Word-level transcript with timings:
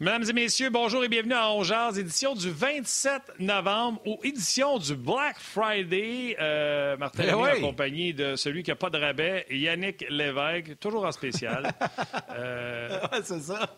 Mesdames 0.00 0.22
et 0.28 0.32
messieurs, 0.32 0.70
bonjour 0.70 1.02
et 1.02 1.08
bienvenue 1.08 1.34
à 1.34 1.50
Ongears, 1.50 1.98
édition 1.98 2.36
du 2.36 2.50
27 2.50 3.40
novembre 3.40 4.00
ou 4.06 4.20
édition 4.22 4.78
du 4.78 4.94
Black 4.94 5.36
Friday. 5.40 6.36
Euh, 6.38 6.96
Martin 6.96 7.24
Ben 7.24 7.32
Lemay 7.34 7.52
oui. 7.54 7.58
en 7.64 7.66
compagnie 7.70 8.14
de 8.14 8.36
celui 8.36 8.62
qui 8.62 8.70
n'a 8.70 8.76
pas 8.76 8.90
de 8.90 8.98
rabais, 8.98 9.44
Yannick 9.50 10.04
Lévesque, 10.08 10.78
toujours 10.78 11.04
en 11.04 11.12
spécial. 11.12 11.72
Euh, 12.30 13.00
Ouais, 13.12 13.20
c'est 13.24 13.40
ça. 13.40 13.76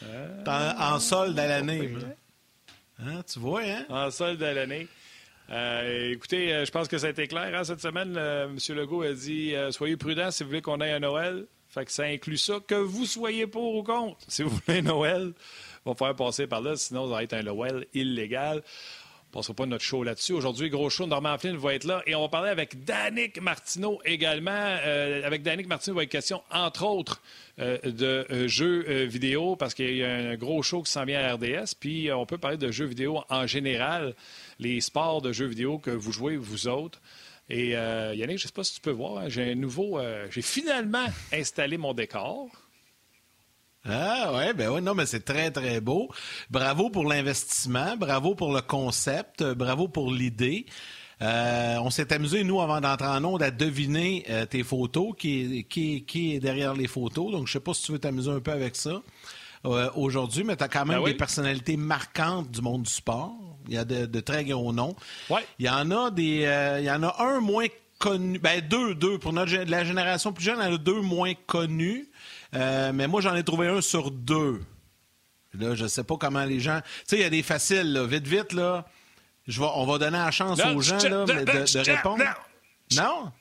T'es 0.00 0.48
En, 0.50 0.94
en 0.94 0.98
solde 0.98 1.38
à 1.38 1.46
l'année. 1.46 1.90
Hein, 2.98 3.22
tu 3.30 3.38
vois, 3.38 3.60
hein? 3.62 3.84
en 3.90 4.10
solde 4.10 4.42
à 4.42 4.54
l'année. 4.54 4.88
Euh, 5.50 6.12
écoutez, 6.12 6.54
euh, 6.54 6.64
je 6.64 6.70
pense 6.70 6.88
que 6.88 6.96
ça 6.96 7.08
a 7.08 7.10
été 7.10 7.26
clair 7.28 7.50
hein, 7.54 7.64
cette 7.64 7.80
semaine. 7.80 8.14
euh, 8.16 8.46
M. 8.48 8.56
Legault 8.76 9.02
a 9.02 9.12
dit 9.12 9.54
euh, 9.54 9.70
soyez 9.70 9.96
prudents 9.98 10.30
si 10.30 10.42
vous 10.42 10.48
voulez 10.48 10.62
qu'on 10.62 10.80
ait 10.80 10.92
un 10.92 11.00
Noël. 11.00 11.44
Fait 11.70 11.84
que 11.84 11.92
ça 11.92 12.02
inclut 12.02 12.36
ça, 12.36 12.58
que 12.66 12.74
vous 12.74 13.06
soyez 13.06 13.46
pour 13.46 13.76
ou 13.76 13.82
contre. 13.84 14.18
Si 14.26 14.42
vous 14.42 14.50
voulez 14.66 14.82
Noël, 14.82 15.32
on 15.84 15.92
va 15.92 15.96
faire 15.96 16.16
passer 16.16 16.48
par 16.48 16.60
là, 16.60 16.76
sinon 16.76 17.06
ça 17.06 17.14
va 17.14 17.22
être 17.22 17.32
un 17.32 17.42
Noël 17.42 17.86
illégal. 17.94 18.62
On 19.32 19.38
ne 19.38 19.42
passera 19.42 19.54
pas 19.54 19.66
notre 19.66 19.84
show 19.84 20.02
là-dessus. 20.02 20.32
Aujourd'hui, 20.32 20.68
gros 20.70 20.90
show, 20.90 21.06
Normand 21.06 21.38
Flynn 21.38 21.56
va 21.56 21.74
être 21.74 21.84
là 21.84 22.02
et 22.04 22.16
on 22.16 22.22
va 22.22 22.28
parler 22.28 22.50
avec 22.50 22.84
Danick 22.84 23.40
Martineau 23.40 24.00
également. 24.04 24.50
Euh, 24.50 25.24
avec 25.24 25.44
Danick 25.44 25.68
Martineau, 25.68 25.94
il 25.94 25.98
va 25.98 26.02
être 26.02 26.10
question, 26.10 26.42
entre 26.50 26.84
autres, 26.84 27.22
euh, 27.60 27.78
de 27.84 28.26
euh, 28.32 28.48
jeux 28.48 29.04
vidéo 29.04 29.54
parce 29.54 29.74
qu'il 29.74 29.94
y 29.94 30.02
a 30.02 30.12
un 30.12 30.34
gros 30.34 30.64
show 30.64 30.82
qui 30.82 30.90
s'en 30.90 31.04
vient 31.04 31.20
à 31.20 31.34
RDS. 31.34 31.76
Puis 31.78 32.10
on 32.10 32.26
peut 32.26 32.38
parler 32.38 32.56
de 32.56 32.72
jeux 32.72 32.86
vidéo 32.86 33.22
en 33.28 33.46
général, 33.46 34.16
les 34.58 34.80
sports 34.80 35.22
de 35.22 35.32
jeux 35.32 35.46
vidéo 35.46 35.78
que 35.78 35.92
vous 35.92 36.10
jouez, 36.10 36.36
vous 36.36 36.66
autres. 36.66 37.00
Et 37.50 37.76
euh, 37.76 38.14
Yannick, 38.14 38.38
je 38.38 38.44
ne 38.44 38.46
sais 38.48 38.52
pas 38.54 38.62
si 38.64 38.74
tu 38.74 38.80
peux 38.80 38.92
voir, 38.92 39.18
hein, 39.24 39.28
j'ai 39.28 39.52
un 39.52 39.54
nouveau. 39.56 39.98
euh, 39.98 40.26
j'ai 40.30 40.40
finalement 40.42 41.04
installé 41.32 41.76
mon 41.78 41.92
décor. 41.94 42.48
Ah 43.84 44.32
ouais, 44.34 44.52
ben 44.52 44.70
ouais, 44.70 44.80
non, 44.80 44.94
mais 44.94 45.06
c'est 45.06 45.24
très, 45.24 45.50
très 45.50 45.80
beau. 45.80 46.10
Bravo 46.50 46.90
pour 46.90 47.04
l'investissement, 47.04 47.96
bravo 47.96 48.34
pour 48.34 48.52
le 48.52 48.60
concept, 48.60 49.40
euh, 49.42 49.54
bravo 49.54 49.88
pour 49.88 50.12
l'idée. 50.12 50.66
Euh, 51.22 51.78
on 51.82 51.90
s'est 51.90 52.12
amusé, 52.12 52.44
nous, 52.44 52.60
avant 52.60 52.80
d'entrer 52.80 53.08
en 53.08 53.24
onde, 53.24 53.42
à 53.42 53.50
deviner 53.50 54.24
euh, 54.30 54.46
tes 54.46 54.62
photos, 54.62 55.12
qui 55.18 55.58
est, 55.60 55.62
qui, 55.64 55.96
est- 55.96 56.00
qui 56.02 56.34
est 56.34 56.40
derrière 56.40 56.74
les 56.74 56.86
photos. 56.86 57.32
Donc, 57.32 57.46
je 57.46 57.52
sais 57.54 57.60
pas 57.60 57.74
si 57.74 57.82
tu 57.84 57.92
veux 57.92 57.98
t'amuser 57.98 58.30
un 58.30 58.40
peu 58.40 58.52
avec 58.52 58.76
ça 58.76 59.02
euh, 59.66 59.90
aujourd'hui, 59.96 60.44
mais 60.44 60.56
tu 60.56 60.64
as 60.64 60.68
quand 60.68 60.86
même 60.86 60.98
Ben 60.98 61.02
oui. 61.04 61.10
des 61.12 61.16
personnalités 61.16 61.76
marquantes 61.76 62.50
du 62.50 62.60
monde 62.62 62.82
du 62.84 62.90
sport. 62.90 63.49
Il 63.70 63.76
y 63.76 63.78
a 63.78 63.84
de, 63.86 64.04
de 64.04 64.20
très 64.20 64.44
gros 64.44 64.72
noms. 64.72 64.94
Ouais. 65.30 65.46
Il 65.58 65.64
y 65.66 65.70
en 65.70 65.90
a 65.92 66.10
des. 66.10 66.44
euh, 66.44 66.80
il 66.80 66.84
y 66.84 66.90
en 66.90 67.02
a 67.04 67.22
un 67.22 67.40
moins 67.40 67.66
connu. 67.98 68.38
Ben, 68.38 68.60
deux, 68.60 68.94
deux. 68.94 69.16
Pour 69.18 69.32
notre, 69.32 69.54
la 69.54 69.84
génération 69.84 70.32
plus 70.32 70.44
jeune, 70.44 70.58
il 70.60 70.64
y 70.64 70.68
en 70.70 70.74
a 70.74 70.78
deux 70.78 71.00
moins 71.00 71.32
connus. 71.46 72.08
Euh, 72.54 72.90
mais 72.92 73.06
moi, 73.06 73.20
j'en 73.20 73.34
ai 73.36 73.44
trouvé 73.44 73.68
un 73.68 73.80
sur 73.80 74.10
deux. 74.10 74.60
Là, 75.54 75.74
je 75.74 75.86
sais 75.86 76.04
pas 76.04 76.16
comment 76.16 76.44
les 76.44 76.60
gens. 76.60 76.80
Tu 76.80 76.90
sais, 77.06 77.16
il 77.16 77.22
y 77.22 77.24
a 77.24 77.30
des 77.30 77.42
faciles, 77.42 77.92
là. 77.92 78.04
Vite, 78.06 78.26
vite, 78.26 78.52
là. 78.52 78.86
Je 79.48 79.60
vais, 79.60 79.68
on 79.74 79.86
va 79.86 79.98
donner 79.98 80.18
la 80.18 80.30
chance 80.30 80.58
Non, 80.58 80.76
aux 80.76 80.80
gens, 80.80 80.96
là, 80.98 81.24
de, 81.24 81.90
répondre. 81.90 82.24
non. 82.24 83.02
Non? 83.02 83.32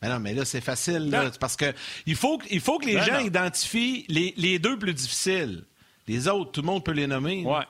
Mais 0.00 0.08
non, 0.08 0.18
mais 0.20 0.32
là, 0.34 0.44
c'est 0.44 0.60
facile, 0.60 1.10
là. 1.10 1.30
Parce 1.40 1.56
que 1.56 1.72
il 2.06 2.16
faut, 2.16 2.38
que- 2.38 2.46
il 2.50 2.60
faut 2.60 2.78
que 2.78 2.86
les 2.86 2.94
Ben 2.94 3.04
gens 3.04 3.18
non. 3.20 3.26
identifient 3.26 4.04
les, 4.08 4.32
les 4.36 4.58
deux 4.58 4.78
plus 4.78 4.94
difficiles. 4.94 5.64
Les 6.06 6.26
autres, 6.28 6.52
tout 6.52 6.60
le 6.62 6.66
monde 6.66 6.84
peut 6.84 6.92
les 6.92 7.06
nommer. 7.06 7.44
Ouais. 7.44 7.64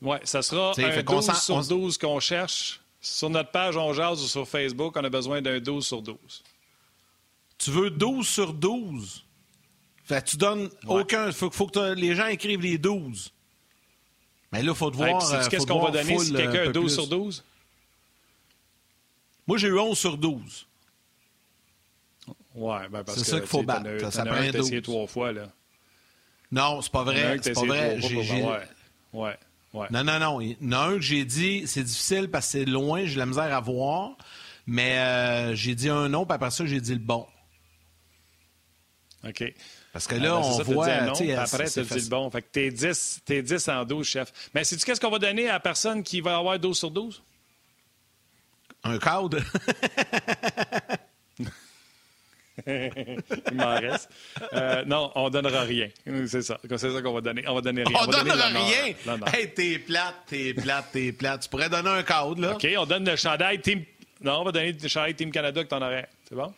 Ouais, 0.00 0.20
ça 0.24 0.42
sera 0.42 0.72
T'sais, 0.72 0.84
un 0.84 0.92
fait 0.92 1.04
qu'on 1.04 1.16
12 1.16 1.26
s'en- 1.26 1.34
sur 1.34 1.54
on- 1.56 1.60
12 1.62 1.98
qu'on 1.98 2.20
cherche. 2.20 2.80
Sur 3.00 3.30
notre 3.30 3.50
page 3.50 3.76
On 3.76 3.92
Jase 3.92 4.22
ou 4.22 4.26
sur 4.26 4.46
Facebook, 4.46 4.96
on 4.96 5.04
a 5.04 5.08
besoin 5.10 5.40
d'un 5.40 5.60
12 5.60 5.86
sur 5.86 6.02
12. 6.02 6.42
Tu 7.58 7.70
veux 7.70 7.90
12 7.90 8.26
sur 8.28 8.52
12? 8.52 9.24
Fait 10.04 10.24
que 10.24 10.30
tu 10.30 10.36
donnes 10.36 10.68
aucun. 10.86 11.30
Faut, 11.32 11.50
faut 11.50 11.66
que 11.66 11.94
les 11.94 12.14
gens 12.14 12.26
écrivent 12.26 12.60
les 12.62 12.78
12. 12.78 13.30
Mais 14.52 14.62
là, 14.62 14.72
il 14.72 14.76
faut 14.76 14.90
te 14.90 14.96
voir. 14.96 15.22
euh, 15.32 15.46
qu'est-ce 15.48 15.66
qu'on 15.66 15.80
va 15.80 15.90
donner 15.90 16.18
si 16.18 16.34
euh, 16.34 16.38
quelqu'un 16.38 16.60
un 16.60 16.62
a 16.62 16.66
peu 16.66 16.72
12 16.72 16.84
plus. 16.84 16.94
sur 16.94 17.06
12? 17.08 17.44
Moi, 19.46 19.58
j'ai 19.58 19.68
eu 19.68 19.78
11 19.78 19.98
sur 19.98 20.16
12. 20.16 20.66
Ouais, 22.54 22.88
ben 22.88 23.04
parce 23.04 23.18
C'est 23.18 23.24
que 23.24 23.30
ça 23.30 23.38
qu'il 23.40 23.48
faut 23.48 23.62
battre. 23.62 23.86
as- 23.88 24.10
Ça- 24.10 24.22
as 24.22 24.24
prend 24.26 24.34
un 24.34 24.38
un 24.42 24.46
que 24.46 24.52
t'as 24.52 24.58
essayé 24.60 24.80
12. 24.80 24.94
trois 24.94 25.06
fois, 25.06 25.32
là. 25.32 25.48
Non, 26.50 26.80
c'est 26.82 26.90
pas 26.92 27.04
vrai. 27.04 27.38
C'est 27.42 27.52
pas 27.52 27.60
vrai. 27.64 28.00
j'ai- 28.00 28.42
Ouais, 28.42 28.62
ouais, 29.12 29.38
ouais. 29.80 29.86
Non, 29.90 30.04
non, 30.04 30.18
non. 30.18 30.40
Il 30.40 30.50
y 30.50 30.56
en 30.68 30.72
a 30.72 30.78
un 30.88 30.94
que 30.94 31.00
j'ai 31.00 31.24
dit, 31.24 31.64
c'est 31.66 31.82
difficile 31.82 32.28
parce 32.30 32.46
que 32.46 32.52
c'est 32.52 32.64
loin, 32.64 33.04
j'ai 33.06 33.16
la 33.18 33.26
misère 33.26 33.54
à 33.54 33.60
voir. 33.60 34.10
Mais 34.66 34.98
euh, 34.98 35.54
j'ai 35.54 35.74
dit 35.74 35.88
un 35.88 36.08
nom, 36.08 36.26
puis 36.26 36.34
après 36.34 36.50
ça, 36.50 36.66
j'ai 36.66 36.80
dit 36.80 36.92
le 36.92 36.98
bon. 37.00 37.26
OK. 39.26 39.42
Parce 39.92 40.06
que 40.06 40.14
Ah, 40.14 40.18
là, 40.18 40.30
ben, 40.36 40.42
c'est 40.42 40.48
on 40.50 40.56
ça, 40.58 40.62
voit. 40.64 40.86
après, 40.86 41.64
tu 41.64 41.84
facile. 41.84 42.04
le 42.04 42.08
bon. 42.10 42.30
Fait 42.30 42.42
que 42.42 42.48
t'es 42.52 42.70
10, 42.70 43.20
t'es 43.24 43.42
10 43.42 43.68
en 43.68 43.84
12, 43.84 44.06
chef. 44.06 44.32
Mais 44.54 44.64
sais-tu 44.64 44.84
qu'est-ce 44.84 45.00
qu'on 45.00 45.10
va 45.10 45.18
donner 45.18 45.48
à 45.48 45.54
la 45.54 45.60
personne 45.60 46.02
qui 46.02 46.20
va 46.20 46.36
avoir 46.36 46.58
12 46.58 46.78
sur 46.78 46.90
12? 46.90 47.22
Un 48.84 48.98
cadre. 48.98 49.38
Il 52.66 53.54
m'en 53.54 53.74
reste. 53.74 54.10
Euh, 54.52 54.84
non, 54.84 55.10
on 55.14 55.30
donnera 55.30 55.62
rien. 55.62 55.88
C'est 56.26 56.42
ça. 56.42 56.58
C'est 56.68 56.90
ça 56.90 57.02
qu'on 57.02 57.12
va 57.12 57.20
donner. 57.20 57.44
On 57.46 57.54
va 57.54 57.60
donner 57.60 57.84
rien. 57.84 57.98
on 58.00 58.10
va 58.10 58.22
donnera 58.22 58.46
rien. 58.48 58.94
Hey, 59.32 59.52
t'es 59.54 59.78
plate, 59.78 60.14
t'es 60.26 60.54
plate, 60.54 60.86
t'es 60.92 61.12
plate. 61.12 61.42
Tu 61.42 61.48
pourrais 61.48 61.68
donner 61.68 61.90
un 61.90 62.02
cadre, 62.02 62.40
là. 62.40 62.52
OK, 62.52 62.66
on 62.78 62.86
donne 62.86 63.08
le 63.08 63.16
chandail 63.16 63.60
Team... 63.60 63.84
Non, 64.22 64.40
on 64.40 64.44
va 64.44 64.52
donner 64.52 64.72
le 64.72 64.88
chandail 64.88 65.14
Team 65.14 65.30
Canada 65.30 65.62
que 65.62 65.68
t'en 65.68 65.82
aurais. 65.82 66.08
C'est 66.28 66.34
bon? 66.34 66.52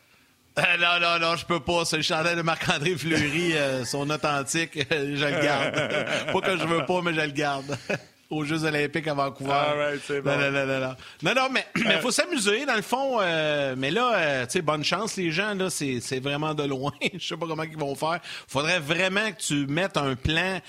Euh, 0.58 0.62
non, 0.78 1.00
non, 1.00 1.18
non, 1.18 1.36
je 1.36 1.46
peux 1.46 1.60
pas. 1.60 1.84
C'est 1.84 1.96
le 1.96 2.02
chandail 2.02 2.36
de 2.36 2.42
Marc-André 2.42 2.96
Fleury, 2.96 3.56
euh, 3.56 3.84
son 3.84 4.08
authentique. 4.10 4.78
je 4.90 5.24
le 5.24 5.42
garde. 5.42 6.32
pas 6.32 6.40
que 6.40 6.56
je 6.56 6.64
veux 6.64 6.84
pas, 6.84 7.00
mais 7.02 7.14
je 7.14 7.20
le 7.20 7.32
garde. 7.32 7.76
Aux 8.30 8.44
Jeux 8.44 8.64
Olympiques 8.64 9.08
à 9.08 9.14
Vancouver. 9.14 9.50
All 9.52 9.76
right, 9.78 10.00
c'est 10.06 10.20
bon. 10.22 10.30
Non, 10.30 10.38
non, 10.38 10.64
non, 10.64 10.66
non, 10.66 10.80
non. 11.24 11.34
Non, 11.34 11.48
mais 11.50 11.66
il 11.74 11.98
faut 12.00 12.12
s'amuser, 12.12 12.64
dans 12.64 12.76
le 12.76 12.82
fond. 12.82 13.18
euh, 13.20 13.74
mais 13.76 13.90
là, 13.90 14.12
euh, 14.14 14.46
tu 14.46 14.52
sais, 14.52 14.62
bonne 14.62 14.84
chance, 14.84 15.16
les 15.16 15.32
gens, 15.32 15.54
là, 15.54 15.68
c'est 15.68 15.98
c'est 16.00 16.20
vraiment 16.20 16.54
de 16.54 16.62
loin. 16.62 16.92
je 17.12 17.26
sais 17.26 17.36
pas 17.36 17.46
comment 17.48 17.64
ils 17.64 17.76
vont 17.76 17.94
faire. 17.96 18.20
faudrait 18.46 18.78
vraiment 18.78 19.32
que 19.32 19.40
tu 19.42 19.66
mettes 19.66 19.96
un 19.96 20.14
plan. 20.14 20.60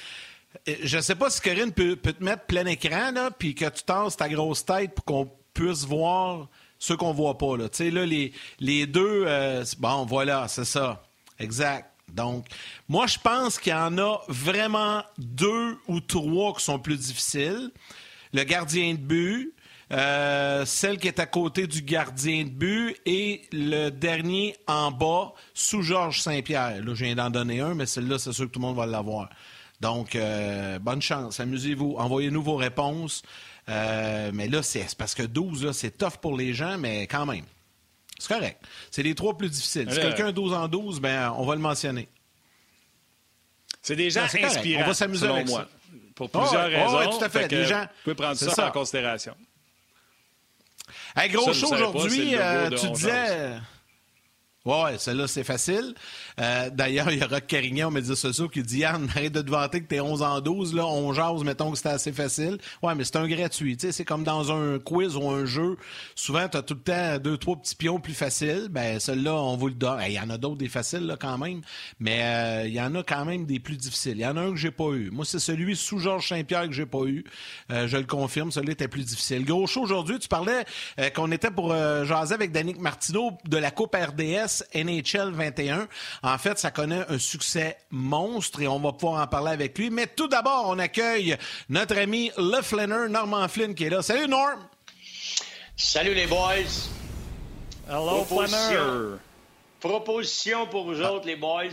Euh, 0.67 0.75
Je 0.83 0.99
sais 0.99 1.13
pas 1.15 1.29
si 1.29 1.39
Corinne 1.39 1.71
peut, 1.71 1.95
peut 1.95 2.13
te 2.13 2.23
mettre 2.23 2.45
plein 2.45 2.65
écran, 2.65 3.11
là, 3.11 3.29
puis 3.37 3.53
que 3.53 3.65
tu 3.69 3.83
tasses 3.83 4.17
ta 4.17 4.27
grosse 4.27 4.65
tête 4.65 4.95
pour 4.95 5.05
qu'on 5.05 5.31
puisse 5.53 5.85
voir 5.85 6.47
ceux 6.79 6.97
qu'on 6.97 7.13
voit 7.13 7.37
pas, 7.37 7.57
là. 7.57 7.69
Tu 7.69 7.77
sais, 7.77 7.91
là, 7.91 8.07
les, 8.07 8.33
les 8.59 8.87
deux, 8.87 9.23
euh, 9.27 9.63
bon, 9.77 10.05
voilà, 10.05 10.47
c'est 10.47 10.65
ça. 10.65 11.03
Exact. 11.39 11.90
Donc, 12.13 12.45
moi, 12.87 13.07
je 13.07 13.17
pense 13.17 13.59
qu'il 13.59 13.71
y 13.71 13.75
en 13.75 13.97
a 13.97 14.19
vraiment 14.27 15.03
deux 15.17 15.77
ou 15.87 15.99
trois 15.99 16.53
qui 16.53 16.63
sont 16.63 16.79
plus 16.79 16.97
difficiles. 16.97 17.71
Le 18.33 18.43
gardien 18.43 18.93
de 18.93 18.99
but, 18.99 19.53
euh, 19.91 20.65
celle 20.65 20.97
qui 20.97 21.07
est 21.07 21.19
à 21.19 21.25
côté 21.25 21.67
du 21.67 21.81
gardien 21.81 22.45
de 22.45 22.49
but 22.49 22.95
et 23.05 23.41
le 23.51 23.89
dernier 23.89 24.55
en 24.67 24.91
bas 24.91 25.33
sous 25.53 25.81
Georges 25.81 26.21
Saint-Pierre. 26.21 26.83
Là, 26.83 26.93
je 26.93 27.05
viens 27.05 27.15
d'en 27.15 27.29
donner 27.29 27.59
un, 27.59 27.75
mais 27.75 27.85
celle-là, 27.85 28.17
c'est 28.17 28.31
sûr 28.31 28.45
que 28.45 28.51
tout 28.51 28.59
le 28.59 28.67
monde 28.67 28.77
va 28.77 28.85
l'avoir. 28.85 29.29
Donc, 29.81 30.15
euh, 30.15 30.79
bonne 30.79 31.01
chance. 31.01 31.39
Amusez-vous. 31.39 31.95
Envoyez-nous 31.97 32.41
vos 32.41 32.55
réponses. 32.55 33.23
Euh, 33.67 34.31
mais 34.33 34.47
là, 34.47 34.63
c'est 34.63 34.95
parce 34.95 35.13
que 35.13 35.23
12, 35.23 35.65
là, 35.65 35.73
c'est 35.73 35.97
tough 35.97 36.17
pour 36.21 36.37
les 36.37 36.53
gens, 36.53 36.77
mais 36.77 37.07
quand 37.07 37.25
même. 37.25 37.45
C'est 38.21 38.33
correct. 38.33 38.63
C'est 38.91 39.01
les 39.03 39.15
trois 39.15 39.35
plus 39.35 39.49
difficiles. 39.49 39.87
Si 39.89 39.97
Là- 39.97 40.03
quelqu'un 40.03 40.27
a 40.27 40.31
12 40.31 40.53
en 40.53 40.67
12, 40.67 40.99
ben, 41.01 41.33
on 41.37 41.45
va 41.45 41.55
le 41.55 41.61
mentionner. 41.61 42.07
C'est 43.81 43.95
des 43.95 44.11
gens 44.11 44.21
inspirants, 44.23 44.83
On 44.83 44.87
va 44.87 44.93
s'amuser 44.93 45.27
avec 45.27 45.47
moi. 45.47 45.61
ça. 45.61 45.67
Pour 46.13 46.29
plusieurs 46.29 46.61
Ah 46.61 46.67
ouais, 46.67 46.83
raisons. 46.83 46.97
ah 46.97 46.99
ouais, 47.09 47.17
tout 47.17 47.23
à 47.25 47.29
fait. 47.29 47.47
Des 47.47 47.65
gens- 47.65 47.81
Vous 47.81 47.87
pouvez 48.03 48.15
prendre 48.15 48.35
ça, 48.37 48.51
ça. 48.51 48.67
en 48.67 48.71
considération. 48.71 49.35
Hey, 51.15 51.29
gros 51.31 51.51
Ça, 51.51 51.59
show 51.59 51.73
aujourd'hui. 51.73 52.35
euh, 52.37 52.69
tu 52.69 52.89
disais. 52.91 53.53
Ouais, 54.65 54.97
celle-là, 54.97 55.27
c'est 55.27 55.43
facile. 55.43 55.93
Euh, 56.39 56.69
D'ailleurs, 56.69 57.11
il 57.11 57.19
y 57.19 57.23
a 57.23 57.27
Rock 57.27 57.47
Carignan 57.47 57.87
aux 57.87 57.91
médias 57.91 58.15
sociaux 58.15 58.47
qui 58.47 58.61
dit 58.61 58.79
Yann, 58.79 59.07
arrête 59.15 59.33
de 59.33 59.41
te 59.41 59.49
vanter 59.49 59.81
que 59.81 59.87
t'es 59.87 59.99
11 59.99 60.21
en 60.21 60.39
12, 60.41 60.73
là, 60.75 60.85
on 60.85 61.13
jase, 61.13 61.43
mettons 61.43 61.71
que 61.71 61.77
c'était 61.77 61.89
assez 61.89 62.11
facile. 62.11 62.57
Ouais, 62.81 62.95
mais 62.95 63.03
c'est 63.03 63.15
un 63.15 63.27
gratuit. 63.27 63.77
C'est 63.79 64.05
comme 64.05 64.23
dans 64.23 64.51
un 64.51 64.79
quiz 64.79 65.15
ou 65.15 65.29
un 65.29 65.45
jeu. 65.45 65.77
Souvent, 66.15 66.47
t'as 66.47 66.61
tout 66.61 66.75
le 66.75 66.81
temps 66.81 67.17
deux, 67.17 67.37
trois 67.37 67.55
petits 67.55 67.75
pions 67.75 67.99
plus 67.99 68.13
faciles. 68.13 68.67
Ben, 68.69 68.99
celui-là, 68.99 69.33
on 69.33 69.57
vous 69.57 69.67
le 69.67 69.73
donne. 69.73 69.99
Il 70.05 70.13
y 70.13 70.19
en 70.19 70.29
a 70.29 70.37
d'autres 70.37 70.57
des 70.57 70.69
faciles, 70.69 71.05
là, 71.05 71.17
quand 71.19 71.37
même. 71.37 71.61
Mais 71.99 72.21
euh, 72.23 72.67
il 72.67 72.73
y 72.73 72.81
en 72.81 72.93
a 72.95 73.03
quand 73.03 73.25
même 73.25 73.45
des 73.45 73.59
plus 73.59 73.77
difficiles. 73.77 74.17
Il 74.17 74.21
y 74.21 74.25
en 74.25 74.37
a 74.37 74.41
un 74.41 74.51
que 74.51 74.57
j'ai 74.57 74.71
pas 74.71 74.91
eu. 74.91 75.09
Moi, 75.11 75.25
c'est 75.25 75.39
celui 75.39 75.75
sous 75.75 75.99
Georges 75.99 76.27
Saint-Pierre 76.29 76.67
que 76.67 76.73
j'ai 76.73 76.85
pas 76.85 77.03
eu. 77.05 77.23
Euh, 77.71 77.87
je 77.87 77.97
le 77.97 78.05
confirme, 78.05 78.51
celui-là 78.51 78.73
était 78.73 78.87
plus 78.87 79.05
difficile. 79.05 79.45
Gros 79.45 79.67
show 79.67 79.81
aujourd'hui, 79.81 80.19
tu 80.19 80.27
parlais 80.27 80.65
qu'on 81.15 81.31
était 81.31 81.51
pour 81.51 81.73
jaser 82.05 82.33
avec 82.33 82.51
Danick 82.51 82.79
Martineau 82.79 83.31
de 83.45 83.57
la 83.57 83.71
Coupe 83.71 83.95
RDS 83.95 84.50
NHL 84.73 85.31
21. 85.31 85.87
En 86.23 86.37
fait, 86.37 86.57
ça 86.59 86.71
connaît 86.71 87.03
un 87.09 87.19
succès 87.19 87.77
monstre 87.89 88.61
et 88.61 88.67
on 88.67 88.79
va 88.79 88.93
pouvoir 88.93 89.21
en 89.21 89.27
parler 89.27 89.51
avec 89.51 89.77
lui. 89.77 89.89
Mais 89.89 90.07
tout 90.07 90.27
d'abord, 90.27 90.65
on 90.67 90.79
accueille 90.79 91.37
notre 91.69 91.97
ami 91.97 92.31
Le 92.37 92.61
Flanner, 92.61 93.09
Norman 93.09 93.47
Flynn, 93.47 93.75
qui 93.75 93.85
est 93.85 93.89
là. 93.89 94.01
Salut, 94.01 94.27
Norm! 94.27 94.59
Salut 95.75 96.13
les 96.13 96.27
boys. 96.27 96.89
Hello, 97.89 98.23
Proposition. 98.23 99.19
Proposition 99.79 100.67
pour 100.67 100.85
vous 100.85 101.01
autres, 101.01 101.25
les 101.25 101.35
boys. 101.35 101.63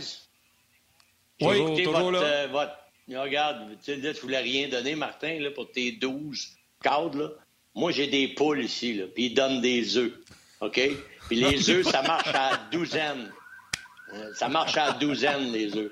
Oui, 1.41 1.57
écoutez, 1.57 1.85
votre, 1.85 2.11
là. 2.11 2.47
votre, 2.47 2.73
regarde, 3.07 3.77
tu 3.83 3.97
ne 3.97 4.13
voulais 4.13 4.39
rien 4.39 4.67
donner, 4.67 4.95
Martin, 4.95 5.39
là, 5.39 5.51
pour 5.51 5.71
tes 5.71 5.91
12 5.93 6.49
cadres. 6.83 7.17
Là. 7.17 7.29
Moi, 7.75 7.91
j'ai 7.91 8.07
des 8.07 8.29
poules 8.29 8.63
ici, 8.63 8.95
là, 8.95 9.05
puis 9.13 9.27
ils 9.27 9.33
donnent 9.33 9.61
des 9.61 9.97
œufs. 9.97 10.13
OK? 10.61 10.81
Puis 11.29 11.37
les 11.37 11.69
œufs, 11.69 11.85
ça 11.87 12.01
marche 12.01 12.33
à 12.33 12.57
douzaine. 12.71 13.31
Euh, 14.13 14.33
ça 14.33 14.49
marche 14.49 14.75
à 14.75 14.93
douzaine, 14.93 15.51
les 15.51 15.77
œufs. 15.77 15.91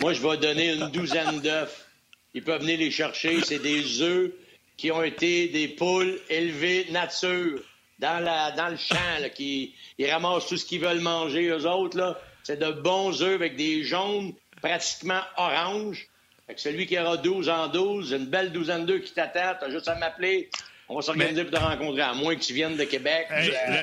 Moi, 0.00 0.12
je 0.12 0.22
vais 0.22 0.36
donner 0.36 0.74
une 0.74 0.88
douzaine 0.90 1.40
d'œufs. 1.40 1.86
Ils 2.32 2.42
peuvent 2.42 2.60
venir 2.60 2.78
les 2.78 2.92
chercher. 2.92 3.40
C'est 3.42 3.58
des 3.58 4.00
œufs 4.00 4.30
qui 4.76 4.92
ont 4.92 5.02
été 5.02 5.48
des 5.48 5.68
poules 5.68 6.20
élevées 6.28 6.86
nature 6.90 7.60
dans, 7.98 8.22
la, 8.22 8.52
dans 8.52 8.68
le 8.68 8.76
champ, 8.76 9.18
là, 9.20 9.28
qui 9.28 9.74
ils 9.98 10.08
ramassent 10.08 10.46
tout 10.46 10.56
ce 10.56 10.64
qu'ils 10.64 10.80
veulent 10.80 11.00
manger, 11.00 11.48
eux 11.48 11.66
autres. 11.66 11.98
Là. 11.98 12.20
C'est 12.44 12.60
de 12.60 12.70
bons 12.70 13.22
œufs 13.22 13.34
avec 13.34 13.56
des 13.56 13.82
jaunes 13.82 14.34
pratiquement 14.62 15.22
orange. 15.36 16.06
Fait 16.46 16.54
que 16.54 16.60
celui 16.60 16.86
qui 16.86 16.96
aura 16.96 17.16
12 17.16 17.48
en 17.48 17.66
12, 17.66 18.12
une 18.12 18.26
belle 18.26 18.52
douzaine 18.52 18.86
d'œufs 18.86 19.02
qui 19.02 19.12
t'attend, 19.12 19.56
t'as 19.58 19.70
juste 19.70 19.88
à 19.88 19.96
m'appeler. 19.96 20.48
On 20.88 20.94
va 20.94 21.02
s'organiser 21.02 21.42
pour 21.42 21.58
te 21.58 21.64
rencontrer, 21.64 22.02
à 22.02 22.14
moins 22.14 22.36
que 22.36 22.40
tu 22.42 22.52
viennes 22.52 22.76
de 22.76 22.84
Québec. 22.84 23.26
Euh, 23.32 23.82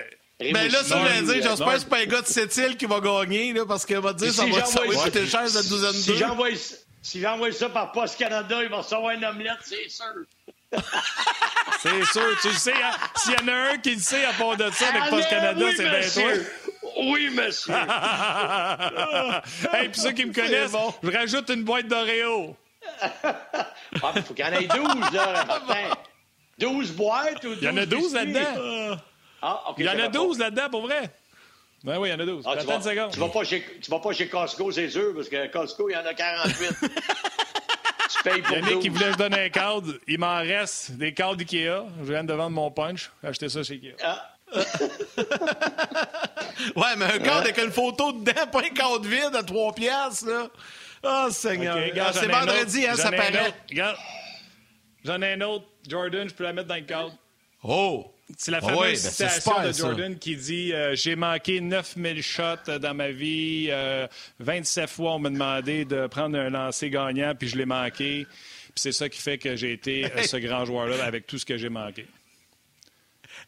mais 0.52 0.70
là, 0.70 0.84
ça, 0.84 1.00
je 1.00 1.22
veux 1.22 1.34
dire, 1.34 1.50
j'espère 1.50 1.74
que 1.74 1.80
c'est 1.80 1.90
pas 1.90 2.00
un 2.00 2.06
gars 2.06 2.22
de 2.22 2.28
cette 2.28 2.78
qui 2.78 2.86
va 2.86 3.00
gagner, 3.00 3.54
là, 3.54 3.66
parce 3.66 3.86
qu'il 3.86 3.98
va 4.00 4.14
dire 4.14 4.32
si 4.32 4.36
ça 4.36 4.46
va, 4.46 4.62
coûter 4.96 5.28
cher, 5.28 5.48
cette 5.48 5.70
douzaine 5.70 5.92
d'œufs. 5.92 6.84
Si 7.04 7.20
j'envoie 7.20 7.52
ça 7.52 7.70
par 7.70 7.92
Post 7.92 8.18
Canada, 8.18 8.64
il 8.64 8.70
va 8.70 8.78
recevoir 8.78 9.12
une 9.12 9.26
omelette, 9.26 9.60
c'est 9.62 9.90
sûr. 9.90 10.06
c'est 11.82 12.06
sûr, 12.06 12.40
tu 12.42 12.48
le 12.48 12.54
sais. 12.54 12.72
Hein? 12.72 12.92
S'il 13.18 13.34
y 13.34 13.36
en 13.44 13.48
a 13.50 13.74
un 13.74 13.78
qui 13.78 13.96
le 13.96 14.00
sait 14.00 14.24
à 14.24 14.32
part 14.32 14.56
de 14.56 14.72
ça 14.72 14.88
avec 14.88 15.10
Post 15.10 15.30
Canada, 15.30 15.66
c'est 15.76 15.84
bien 15.84 16.00
toi. 16.10 16.32
Oui, 16.98 17.30
monsieur. 17.34 17.74
hey, 19.74 19.90
puis 19.90 20.00
ceux 20.00 20.14
qui 20.14 20.24
me 20.26 20.34
connaissent, 20.34 20.72
je 21.04 21.12
rajoute 21.12 21.50
une 21.50 21.64
boîte 21.64 21.88
d'Oreo. 21.88 22.56
ah, 23.02 23.12
il 24.16 24.24
faut 24.24 24.34
qu'il 24.34 24.46
y 24.46 24.48
en 24.48 24.54
ait 24.54 24.68
12, 24.68 25.12
là, 25.12 25.44
Martin. 25.46 25.90
12 26.60 26.94
boîtes 26.94 27.44
ou 27.44 27.50
12 27.50 27.58
Il 27.62 27.66
y 27.66 27.70
en 27.70 27.76
a 27.78 27.86
12 27.86 28.14
là-dedans. 28.14 28.98
Ah, 29.46 29.62
OK. 29.70 29.76
Il 29.80 29.86
y 29.86 29.90
en 29.90 30.00
a 30.00 30.08
12 30.08 30.40
là-dedans, 30.40 30.70
pour 30.70 30.84
vrai. 30.84 31.10
Ben 31.84 32.00
oui, 32.00 32.08
il 32.08 32.12
y 32.12 32.16
en 32.16 32.20
a 32.20 32.26
12. 32.26 32.46
Ah, 32.48 32.56
tu, 32.58 32.66
vas, 32.66 32.80
secondes. 32.80 33.12
tu, 33.12 33.20
vas 33.20 33.28
pas 33.28 33.44
chez, 33.44 33.62
tu 33.82 33.92
vas 33.92 34.00
pas 34.00 34.14
chez 34.14 34.30
Costco, 34.30 34.72
c'est 34.72 34.90
sûr, 34.90 35.14
parce 35.14 35.28
que 35.28 35.48
Costco, 35.48 35.90
il 35.90 35.94
y 35.94 35.98
en 35.98 36.06
a 36.06 36.14
48. 36.14 36.70
tu 38.10 38.24
payes 38.24 38.42
pour 38.42 38.56
Yannick, 38.56 38.80
qui 38.80 38.88
voulait 38.88 39.12
me 39.12 39.18
donner 39.18 39.42
un 39.42 39.50
cadre. 39.50 39.96
Il 40.08 40.18
m'en 40.18 40.38
reste 40.38 40.92
des 40.92 41.14
cadres 41.14 41.42
Ikea. 41.42 41.84
Je 42.00 42.14
viens 42.14 42.24
de 42.24 42.34
vendre 42.34 42.52
mon 42.52 42.72
punch. 42.72 43.12
J'ai 43.22 43.28
acheté 43.28 43.50
ça 43.50 43.64
chez 43.64 43.74
Ikea. 43.74 43.96
Ah. 44.02 44.30
ouais, 44.56 44.64
mais 46.98 47.06
un 47.06 47.20
cadre 47.20 47.42
avec 47.42 47.58
une 47.58 47.72
photo 47.72 48.14
dedans, 48.14 48.48
pas 48.50 48.60
un 48.60 48.70
cadre 48.70 49.02
vide 49.02 49.36
à 49.36 49.44
3 49.44 49.74
piastres, 49.74 50.28
là. 50.28 50.48
Oh, 51.04 51.28
Seigneur. 51.32 51.78
Ah, 52.00 52.14
c'est 52.14 52.28
vendredi, 52.28 52.88
hein, 52.88 52.96
ça 52.96 53.12
paraît. 53.12 53.54
J'en 55.04 55.22
ai 55.22 55.34
un 55.34 55.42
autre. 55.42 55.66
Jordan, 55.86 56.30
je 56.30 56.34
peux 56.34 56.46
la 56.46 56.54
mettre 56.54 56.70
dans 56.70 56.76
le 56.76 56.82
cadre. 56.82 57.12
Oh! 57.62 58.13
C'est 58.38 58.52
la 58.52 58.62
fameuse 58.62 59.04
ben, 59.04 59.12
citation 59.12 59.64
de 59.64 59.72
Jordan 59.72 60.18
qui 60.18 60.36
dit 60.36 60.74
euh, 60.74 60.96
J'ai 60.96 61.16
manqué 61.16 61.60
9000 61.60 62.24
shots 62.24 62.80
dans 62.80 62.94
ma 62.94 63.10
vie. 63.10 63.70
27 64.40 64.84
euh, 64.84 64.88
fois, 64.88 65.16
on 65.16 65.20
m'a 65.20 65.30
demandé 65.30 65.86
de 65.86 66.08
prendre 66.08 66.38
un 66.38 66.50
lancer 66.50 66.90
gagnant, 66.90 67.34
puis 67.38 67.50
je 67.50 67.58
l'ai 67.58 67.66
manqué. 67.66 68.26
Puis 68.26 68.74
c'est 68.76 68.92
ça 68.92 69.10
qui 69.10 69.20
fait 69.22 69.38
que 69.38 69.56
j'ai 69.56 69.74
été 69.74 70.06
euh, 70.06 70.24
ce 70.24 70.38
grand 70.38 70.66
joueur-là 70.66 71.04
avec 71.04 71.28
tout 71.28 71.38
ce 71.38 71.46
que 71.46 71.58
j'ai 71.58 71.70
manqué. 71.70 72.08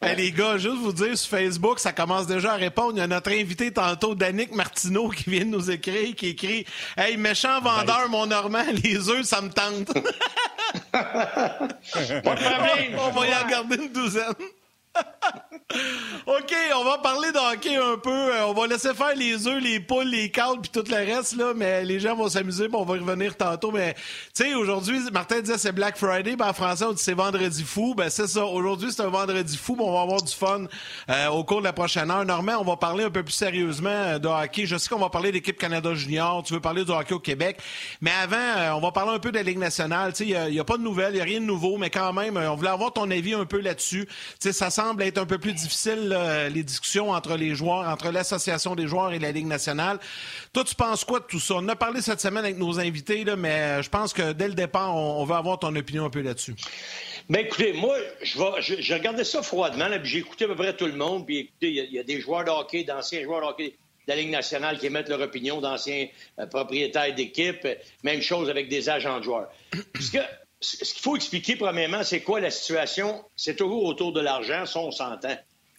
les 0.02 0.30
gars, 0.30 0.58
juste 0.58 0.76
vous 0.76 0.92
dire 0.92 1.16
sur 1.16 1.30
Facebook, 1.30 1.80
ça 1.80 1.92
commence 1.92 2.26
déjà 2.26 2.52
à 2.52 2.56
répondre. 2.56 2.92
Il 2.94 2.98
y 2.98 3.02
a 3.02 3.06
notre 3.06 3.32
invité 3.32 3.72
tantôt, 3.72 4.14
Danick 4.14 4.54
Martineau, 4.54 5.08
qui 5.08 5.30
vient 5.30 5.46
de 5.46 5.50
nous 5.50 5.70
écrire, 5.70 6.14
qui 6.14 6.28
écrit 6.28 6.66
Hey, 6.98 7.16
méchant 7.16 7.60
vendeur, 7.62 8.10
mon 8.10 8.26
Normand, 8.26 8.66
les 8.84 9.08
œufs, 9.08 9.24
ça 9.24 9.40
me 9.40 9.48
tente. 9.48 9.92
Pas 10.92 11.68
de 12.02 12.20
problème. 12.20 12.98
On 12.98 13.10
va 13.10 13.26
y 13.26 13.34
en 13.34 13.48
garder 13.48 13.76
une 13.76 13.92
douzaine. 13.92 14.34
OK, 16.26 16.54
on 16.76 16.84
va 16.84 16.98
parler 16.98 17.32
de 17.32 17.36
un 17.78 17.98
peu. 17.98 18.10
Euh, 18.10 18.46
on 18.46 18.54
va 18.54 18.66
laisser 18.66 18.94
faire 18.94 19.14
les 19.14 19.46
œufs, 19.46 19.62
les 19.62 19.80
poules, 19.80 20.08
les 20.08 20.30
cadres 20.30 20.60
puis 20.60 20.70
tout 20.70 20.84
le 20.88 20.96
reste, 20.96 21.36
là, 21.36 21.52
mais 21.54 21.84
les 21.84 22.00
gens 22.00 22.16
vont 22.16 22.28
s'amuser 22.28 22.68
on 22.72 22.84
va 22.84 22.94
revenir 22.94 23.36
tantôt. 23.36 23.70
Mais, 23.70 23.94
tu 24.34 24.44
sais, 24.44 24.54
aujourd'hui, 24.54 25.00
Martin 25.12 25.40
disait 25.40 25.58
c'est 25.58 25.72
Black 25.72 25.96
Friday. 25.96 26.36
Ben, 26.36 26.48
en 26.48 26.52
français, 26.52 26.84
on 26.84 26.92
dit 26.92 27.02
c'est 27.02 27.14
vendredi 27.14 27.62
fou. 27.62 27.94
Ben, 27.94 28.10
c'est 28.10 28.26
ça. 28.26 28.44
Aujourd'hui, 28.44 28.92
c'est 28.92 29.02
un 29.02 29.08
vendredi 29.08 29.56
fou. 29.56 29.76
on 29.78 29.92
va 29.92 30.02
avoir 30.02 30.22
du 30.22 30.32
fun 30.32 30.66
euh, 31.10 31.28
au 31.28 31.44
cours 31.44 31.60
de 31.60 31.64
la 31.64 31.72
prochaine 31.72 32.10
heure. 32.10 32.24
Normand, 32.24 32.56
on 32.60 32.64
va 32.64 32.76
parler 32.76 33.04
un 33.04 33.10
peu 33.10 33.22
plus 33.22 33.32
sérieusement 33.32 33.90
euh, 33.90 34.18
de 34.18 34.28
hockey. 34.28 34.66
Je 34.66 34.76
sais 34.76 34.88
qu'on 34.88 35.00
va 35.00 35.10
parler 35.10 35.32
d'équipe 35.32 35.58
Canada 35.58 35.94
Junior. 35.94 36.42
Tu 36.42 36.54
veux 36.54 36.60
parler 36.60 36.84
du 36.84 36.90
hockey 36.90 37.14
au 37.14 37.20
Québec. 37.20 37.58
Mais 38.00 38.12
avant, 38.22 38.76
on 38.76 38.80
va 38.80 38.92
parler 38.92 39.12
un 39.12 39.18
peu 39.18 39.30
de 39.30 39.36
la 39.36 39.42
Ligue 39.42 39.58
nationale. 39.58 40.12
Il 40.20 40.26
n'y 40.50 40.60
a, 40.60 40.64
pas 40.64 40.76
de 40.76 40.82
nouvelles, 40.82 41.12
il 41.12 41.16
n'y 41.16 41.20
a 41.20 41.24
rien 41.24 41.40
de 41.40 41.46
nouveau, 41.46 41.76
mais 41.78 41.90
quand 41.90 42.12
même, 42.12 42.36
on 42.36 42.54
voulait 42.54 42.70
avoir 42.70 42.92
ton 42.92 43.10
avis 43.10 43.34
un 43.34 43.44
peu 43.44 43.60
là-dessus. 43.60 44.06
Tu 44.06 44.12
sais, 44.40 44.52
ça 44.52 44.70
semble 44.86 45.02
être 45.02 45.18
un 45.18 45.26
peu 45.26 45.38
plus 45.38 45.52
difficile, 45.52 46.16
les 46.52 46.62
discussions 46.62 47.10
entre 47.10 47.36
les 47.36 47.56
joueurs, 47.56 47.88
entre 47.88 48.10
l'association 48.10 48.76
des 48.76 48.86
joueurs 48.86 49.12
et 49.12 49.18
la 49.18 49.32
Ligue 49.32 49.46
nationale. 49.46 49.98
Toi, 50.52 50.62
tu 50.62 50.76
penses 50.76 51.04
quoi 51.04 51.18
de 51.18 51.24
tout 51.24 51.40
ça? 51.40 51.54
On 51.56 51.68
a 51.68 51.74
parlé 51.74 52.00
cette 52.00 52.20
semaine 52.20 52.44
avec 52.44 52.56
nos 52.56 52.78
invités, 52.78 53.24
mais 53.36 53.82
je 53.82 53.88
pense 53.88 54.12
que 54.12 54.32
dès 54.32 54.46
le 54.46 54.54
départ, 54.54 54.94
on, 54.94 55.24
veut 55.24 55.34
avoir 55.34 55.58
ton 55.58 55.74
opinion 55.74 56.04
un 56.04 56.10
peu 56.10 56.20
là-dessus. 56.20 56.54
Ben, 57.28 57.44
écoutez, 57.44 57.72
moi, 57.72 57.96
je, 58.22 58.94
regardais 58.94 59.24
ça 59.24 59.42
froidement, 59.42 59.88
j'ai 60.04 60.18
écouté 60.18 60.44
à 60.44 60.48
peu 60.48 60.54
près 60.54 60.76
tout 60.76 60.86
le 60.86 60.96
monde, 60.96 61.26
puis 61.26 61.50
il 61.60 61.92
y, 61.92 61.98
a 61.98 62.04
des 62.04 62.20
joueurs 62.20 62.44
de 62.44 62.50
hockey, 62.50 62.84
d'anciens 62.84 63.24
joueurs 63.24 63.40
de 63.40 63.46
hockey 63.46 63.74
de 64.06 64.12
la 64.12 64.14
Ligue 64.14 64.30
nationale 64.30 64.78
qui 64.78 64.86
émettent 64.86 65.08
leur 65.08 65.20
opinion, 65.20 65.60
d'anciens 65.60 66.06
euh, 66.38 66.46
propriétaires 66.46 67.12
d'équipe, 67.12 67.66
même 68.04 68.22
chose 68.22 68.48
avec 68.48 68.68
des 68.68 68.88
agents 68.88 69.18
de 69.18 69.24
joueurs. 69.24 69.48
Ce 70.60 70.76
qu'il 70.76 71.02
faut 71.02 71.16
expliquer, 71.16 71.56
premièrement, 71.56 72.02
c'est 72.02 72.22
quoi 72.22 72.40
la 72.40 72.50
situation? 72.50 73.24
C'est 73.36 73.56
toujours 73.56 73.84
autour 73.84 74.12
de 74.12 74.20
l'argent, 74.20 74.66
ça, 74.66 74.80
on 74.80 74.90
s'entend 74.90 75.36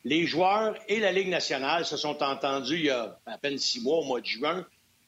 les 0.07 0.25
joueurs 0.25 0.75
et 0.87 1.01
la 1.01 1.11
Ligue 1.11 1.27
nationale 1.27 1.85
se 1.85 1.97
sont 1.97 2.23
entendus 2.23 2.77
il 2.77 2.85
y 2.85 2.89
a 2.89 3.19
à 3.25 3.37
peine 3.37 3.57
six 3.57 3.81
mois, 3.81 3.97
au 3.97 4.03
mois 4.03 4.21
de 4.21 4.25
juin, 4.25 4.65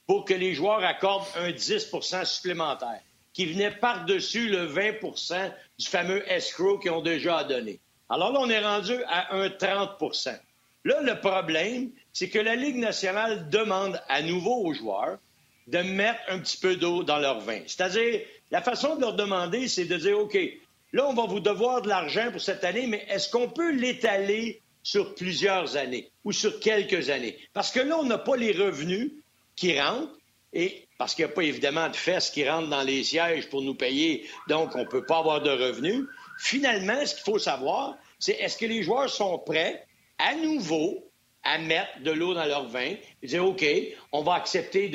pour 0.07 0.25
que 0.25 0.33
les 0.33 0.53
joueurs 0.53 0.83
accordent 0.83 1.25
un 1.37 1.51
10% 1.51 2.25
supplémentaire, 2.25 2.99
qui 3.31 3.45
venait 3.45 3.71
par-dessus 3.71 4.49
le 4.49 4.67
20% 4.67 5.53
du 5.77 5.85
fameux 5.85 6.29
escrow 6.29 6.79
qu'ils 6.79 6.91
ont 6.91 7.01
déjà 7.01 7.45
donné. 7.45 7.79
Alors 8.09 8.33
là, 8.33 8.39
on 8.41 8.49
est 8.49 8.59
rendu 8.59 8.93
à 9.07 9.35
un 9.35 9.47
30% 9.47 10.37
Là, 10.85 11.01
le 11.01 11.19
problème, 11.19 11.91
c'est 12.11 12.29
que 12.29 12.39
la 12.39 12.55
Ligue 12.55 12.77
nationale 12.77 13.49
demande 13.49 14.01
à 14.09 14.21
nouveau 14.21 14.65
aux 14.65 14.73
joueurs 14.73 15.17
de 15.67 15.79
mettre 15.79 16.19
un 16.27 16.39
petit 16.39 16.57
peu 16.57 16.75
d'eau 16.75 17.03
dans 17.03 17.19
leur 17.19 17.39
vin. 17.39 17.61
C'est-à-dire, 17.67 18.21
la 18.51 18.61
façon 18.61 18.95
de 18.95 19.01
leur 19.01 19.13
demander, 19.13 19.67
c'est 19.67 19.85
de 19.85 19.97
dire, 19.97 20.19
OK, 20.19 20.37
là, 20.93 21.07
on 21.07 21.13
va 21.13 21.25
vous 21.25 21.39
devoir 21.39 21.81
de 21.81 21.89
l'argent 21.89 22.31
pour 22.31 22.41
cette 22.41 22.63
année, 22.63 22.87
mais 22.87 23.05
est-ce 23.09 23.29
qu'on 23.29 23.49
peut 23.49 23.71
l'étaler 23.71 24.61
sur 24.81 25.13
plusieurs 25.15 25.77
années 25.77 26.11
ou 26.23 26.31
sur 26.31 26.59
quelques 26.59 27.09
années? 27.09 27.37
Parce 27.53 27.71
que 27.71 27.79
là, 27.79 27.97
on 27.97 28.05
n'a 28.05 28.17
pas 28.17 28.35
les 28.35 28.51
revenus 28.51 29.11
qui 29.55 29.79
rentrent 29.79 30.17
et 30.53 30.87
parce 30.97 31.15
qu'il 31.15 31.25
n'y 31.25 31.31
a 31.31 31.35
pas 31.35 31.43
évidemment 31.43 31.89
de 31.89 31.95
fesses 31.95 32.29
qui 32.31 32.47
rentrent 32.47 32.69
dans 32.69 32.81
les 32.81 33.03
sièges 33.03 33.49
pour 33.49 33.61
nous 33.61 33.75
payer, 33.75 34.27
donc 34.47 34.75
on 34.75 34.79
ne 34.79 34.89
peut 34.89 35.05
pas 35.05 35.19
avoir 35.19 35.41
de 35.41 35.51
revenus. 35.51 36.05
Finalement, 36.39 37.05
ce 37.05 37.15
qu'il 37.15 37.23
faut 37.23 37.39
savoir, 37.39 37.97
c'est 38.17 38.33
est-ce 38.33 38.57
que 38.57 38.65
les 38.65 38.83
joueurs 38.83 39.09
sont 39.09 39.37
prêts 39.39 39.85
à 40.17 40.35
nouveau 40.35 41.09
à 41.43 41.57
mettre 41.57 42.01
de 42.01 42.11
l'eau 42.11 42.33
dans 42.33 42.45
leur 42.45 42.67
vin 42.67 42.95
et 43.21 43.27
dire 43.27 43.45
OK, 43.45 43.65
on 44.11 44.23
va 44.23 44.33
accepter 44.33 44.89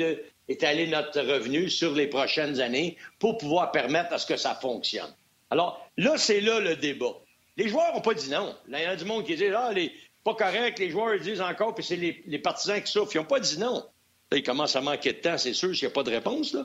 d'étaler 0.47 0.87
notre 0.87 1.21
revenu 1.21 1.69
sur 1.69 1.93
les 1.93 2.07
prochaines 2.07 2.61
années 2.61 2.97
pour 3.19 3.37
pouvoir 3.37 3.71
permettre 3.71 4.13
à 4.13 4.17
ce 4.17 4.25
que 4.25 4.37
ça 4.37 4.55
fonctionne. 4.55 5.13
Alors 5.49 5.87
là, 5.97 6.17
c'est 6.17 6.41
là 6.41 6.59
le 6.59 6.75
débat. 6.75 7.15
Les 7.57 7.69
joueurs 7.69 7.93
n'ont 7.93 8.01
pas 8.01 8.13
dit 8.13 8.29
non. 8.29 8.55
Là, 8.67 8.79
il 8.79 8.83
y 8.83 8.85
a 8.85 8.95
du 8.95 9.05
monde 9.05 9.25
qui 9.25 9.35
dit 9.35 9.45
Ah, 9.47 9.71
les, 9.73 9.91
pas 10.23 10.35
correct, 10.35 10.79
les 10.79 10.89
joueurs 10.89 11.19
disent 11.19 11.41
encore, 11.41 11.75
puis 11.75 11.83
c'est 11.83 11.95
les, 11.95 12.39
partisans 12.39 12.81
qui 12.81 12.91
souffrent. 12.91 13.15
Ils 13.15 13.19
n'ont 13.19 13.25
pas 13.25 13.39
dit 13.39 13.59
non. 13.59 13.85
Là, 14.31 14.37
ils 14.37 14.43
commencent 14.43 14.75
à 14.75 14.81
manquer 14.81 15.13
de 15.13 15.19
temps, 15.19 15.37
c'est 15.37 15.53
sûr, 15.53 15.73
s'il 15.75 15.87
n'y 15.87 15.91
a 15.91 15.93
pas 15.93 16.03
de 16.03 16.09
réponse. 16.09 16.57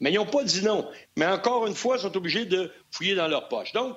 Mais 0.00 0.12
ils 0.12 0.16
n'ont 0.16 0.26
pas 0.26 0.44
dit 0.44 0.62
non. 0.64 0.88
Mais 1.16 1.26
encore 1.26 1.66
une 1.66 1.74
fois, 1.74 1.96
ils 1.96 2.02
sont 2.02 2.16
obligés 2.16 2.44
de 2.44 2.70
fouiller 2.90 3.14
dans 3.14 3.28
leur 3.28 3.48
poche. 3.48 3.72
Donc, 3.72 3.96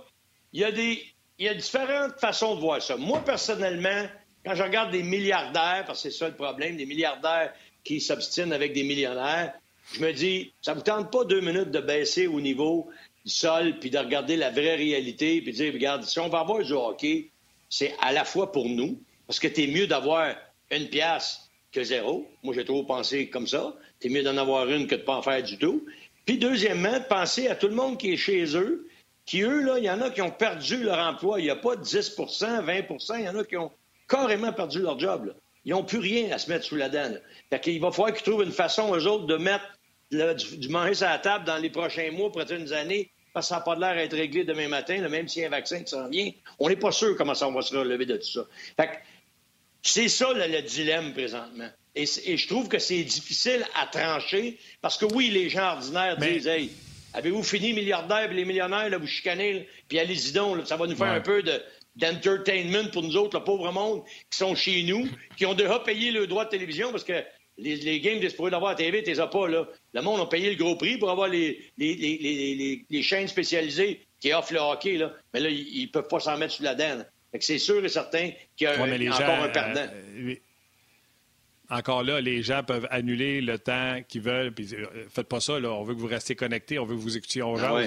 il 0.54 0.62
y 0.62 0.64
a 0.64 0.72
des. 0.72 1.04
Il 1.40 1.46
y 1.46 1.50
a 1.50 1.56
différentes 1.56 2.20
façons 2.20 2.56
de 2.56 2.60
voir 2.60 2.82
ça. 2.84 2.98
Moi, 2.98 3.20
personnellement, 3.26 4.08
quand 4.46 4.54
je 4.54 4.62
regarde 4.62 4.92
des 4.92 5.02
milliardaires, 5.02 5.86
parce 5.88 6.04
que 6.04 6.10
c'est 6.10 6.18
ça 6.18 6.28
le 6.28 6.36
problème, 6.36 6.78
des 6.78 6.86
milliardaires 6.86 7.52
qui 7.84 8.02
s'obstinent 8.02 8.52
avec 8.52 8.74
des 8.74 8.84
millionnaires, 8.84 9.54
je 9.94 10.02
me 10.02 10.12
dis, 10.14 10.54
ça 10.62 10.74
ne 10.74 10.78
vous 10.78 10.84
tente 10.84 11.12
pas 11.12 11.26
deux 11.26 11.42
minutes 11.42 11.72
de 11.72 11.80
baisser 11.80 12.28
au 12.28 12.40
niveau 12.40 12.90
du 13.26 13.32
sol, 13.32 13.78
puis 13.80 13.90
de 13.90 13.98
regarder 13.98 14.38
la 14.38 14.50
vraie 14.50 14.76
réalité, 14.76 15.42
puis 15.42 15.52
de 15.52 15.58
dire, 15.58 15.74
regarde, 15.74 16.04
si 16.04 16.20
on 16.20 16.30
va 16.30 16.40
avoir 16.40 16.64
du 16.64 16.74
hockey, 16.74 17.30
c'est 17.70 17.94
à 18.02 18.12
la 18.12 18.26
fois 18.26 18.52
pour 18.52 18.68
nous, 18.68 19.00
parce 19.28 19.40
que 19.40 19.48
t'es 19.48 19.68
mieux 19.68 19.88
d'avoir 19.88 20.36
une 20.72 20.88
pièce 20.88 21.50
que 21.72 21.84
zéro. 21.84 22.28
Moi, 22.44 22.54
j'ai 22.54 22.66
toujours 22.66 22.86
pensé 22.86 23.30
comme 23.30 23.48
ça. 23.48 23.76
T'es 24.00 24.10
mieux 24.10 24.24
d'en 24.24 24.38
avoir 24.38 24.70
une 24.70 24.88
que 24.88 24.96
de 24.96 25.02
pas 25.02 25.16
en 25.16 25.22
faire 25.22 25.42
du 25.42 25.58
tout. 25.58 25.86
Puis, 26.26 26.38
deuxièmement, 26.38 27.00
de 27.00 27.06
penser 27.06 27.48
à 27.48 27.56
tout 27.56 27.68
le 27.68 27.76
monde 27.76 27.98
qui 27.98 28.14
est 28.14 28.18
chez 28.18 28.58
eux, 28.58 28.88
qui, 29.26 29.42
eux, 29.42 29.62
là, 29.62 29.78
il 29.78 29.86
y 29.86 29.90
en 29.90 30.02
a 30.02 30.10
qui 30.10 30.22
ont 30.22 30.32
perdu 30.32 30.84
leur 30.84 31.00
emploi. 31.00 31.40
Il 31.40 31.44
n'y 31.44 31.50
a 31.50 31.56
pas 31.56 31.76
10% 31.76 32.66
20% 32.66 33.20
il 33.20 33.26
y 33.26 33.30
en 33.30 33.38
a 33.38 33.44
qui 33.44 33.58
ont 33.58 33.72
carrément 34.08 34.52
perdu 34.52 34.80
leur 34.80 35.00
job. 35.00 35.34
Ils 35.66 35.72
n'ont 35.72 35.84
plus 35.84 36.00
rien 36.00 36.32
à 36.32 36.38
se 36.38 36.50
mettre 36.50 36.66
sous 36.66 36.76
la 36.76 36.90
dent. 36.90 37.14
Fait 37.50 37.60
qu'il 37.60 37.80
va 37.80 37.92
falloir 37.92 38.14
qu'ils 38.14 38.24
trouvent 38.24 38.44
une 38.44 38.52
façon, 38.52 38.96
eux 38.96 39.06
autres, 39.06 39.26
de 39.26 39.38
mettre 39.38 39.66
du, 40.12 40.70
manger 40.70 40.96
sur 40.96 41.08
la 41.08 41.20
table 41.20 41.46
dans 41.46 41.58
les 41.58 41.70
prochains 41.70 42.12
mois, 42.12 42.32
prochaines 42.32 42.74
années, 42.74 43.12
parce 43.34 43.48
que 43.48 43.50
ça 43.50 43.56
n'a 43.58 43.62
pas 43.62 43.76
l'air 43.76 43.96
d'être 43.96 44.18
réglé 44.18 44.44
demain 44.44 44.68
matin, 44.68 45.08
même 45.08 45.28
s'il 45.28 45.44
y 45.44 45.46
a 45.46 45.48
un 45.48 45.52
vaccin 45.52 45.82
qui 45.84 45.92
s'en 45.92 46.10
vient. 46.10 46.32
On 46.60 46.68
n'est 46.68 46.76
pas 46.76 46.92
sûr 46.92 47.16
comment 47.16 47.34
ça 47.34 47.50
va 47.50 47.62
se 47.62 47.76
relever 47.76 48.06
de 48.06 48.18
tout 48.18 48.28
ça. 48.28 48.48
c'est 49.82 50.10
ça 50.10 50.34
le, 50.34 50.62
dilemme 50.62 51.14
présentement. 51.14 51.70
Et, 51.96 52.06
je 52.06 52.48
trouve 52.48 52.68
que 52.68 52.80
c'est 52.80 53.04
difficile 53.04 53.66
à 53.76 53.86
trancher 53.88 54.58
parce 54.82 54.98
que 54.98 55.06
oui, 55.06 55.30
les 55.30 55.50
gens 55.50 55.74
ordinaires 55.74 56.18
disent 56.18 56.48
Hey, 56.48 56.72
avez-vous 57.14 57.44
fini 57.44 57.74
milliardaire 57.74 58.32
et 58.32 58.34
les 58.34 58.46
millionnaires, 58.46 58.90
là, 58.90 58.98
vous 58.98 59.08
chicanez, 59.08 59.68
puis 59.88 60.00
allez-y 60.00 60.32
donc, 60.32 60.68
ça 60.68 60.78
va 60.78 60.88
nous 60.88 60.96
faire 60.96 61.12
un 61.12 61.22
peu 61.22 61.44
de, 61.44 61.62
d'entertainment 61.96 62.90
pour 62.92 63.04
nous 63.04 63.18
autres, 63.18 63.38
le 63.38 63.44
pauvre 63.44 63.72
monde, 63.72 64.04
qui 64.30 64.38
sont 64.38 64.56
chez 64.56 64.84
nous, 64.84 65.08
qui 65.38 65.46
ont 65.46 65.54
déjà 65.54 65.80
payé 65.80 66.12
le 66.12 66.28
droit 66.28 66.46
de 66.46 66.50
télévision 66.50 66.92
parce 66.92 67.04
que 67.04 67.24
les, 67.58 67.76
les 67.76 68.00
games 68.00 68.20
des 68.20 68.30
d'avoir 68.30 68.72
à 68.72 68.76
TV, 68.76 69.02
les 69.02 69.20
as 69.20 69.28
pas, 69.28 69.48
là. 69.48 69.68
Le 69.94 70.02
monde 70.02 70.22
a 70.22 70.26
payé 70.26 70.50
le 70.50 70.56
gros 70.56 70.76
prix 70.76 70.98
pour 70.98 71.12
avoir 71.12 71.28
les, 71.28 71.60
les, 71.78 72.86
les 72.90 73.02
chaînes 73.04 73.28
spécialisées 73.28 74.02
qui 74.22 74.32
offrent 74.34 74.54
le 74.54 74.60
hockey, 74.60 74.98
là. 74.98 75.12
Mais 75.34 75.42
là, 75.42 75.50
ils, 75.50 75.84
ne 75.84 75.88
peuvent 75.88 76.08
pas 76.08 76.20
s'en 76.20 76.38
mettre 76.38 76.54
sous 76.54 76.64
la 76.64 76.76
denne. 76.76 77.06
c'est 77.40 77.58
sûr 77.58 77.84
et 77.84 77.90
certain 77.90 78.30
qu'il 78.56 78.66
y 78.66 78.68
a 78.68 78.74
encore 78.74 79.44
un 79.44 79.50
perdant. 79.50 79.88
Euh, 79.94 80.36
encore 81.70 82.04
là, 82.04 82.22
les 82.22 82.44
gens 82.44 82.64
peuvent 82.64 82.88
annuler 82.92 83.42
le 83.42 83.58
temps 83.58 84.02
qu'ils 84.08 84.22
veulent. 84.22 84.54
Puis, 84.54 84.76
euh, 84.76 85.08
faites 85.10 85.28
pas 85.28 85.40
ça, 85.40 85.60
là. 85.60 85.72
On 85.72 85.84
veut 85.84 85.96
que 85.96 86.00
vous 86.00 86.08
restiez 86.08 86.36
connectés, 86.36 86.80
on 86.80 86.86
veut 86.86 86.96
que 86.96 87.02
vous 87.02 87.18
écoutiez 87.18 87.42
en 87.42 87.56
ah 87.58 87.82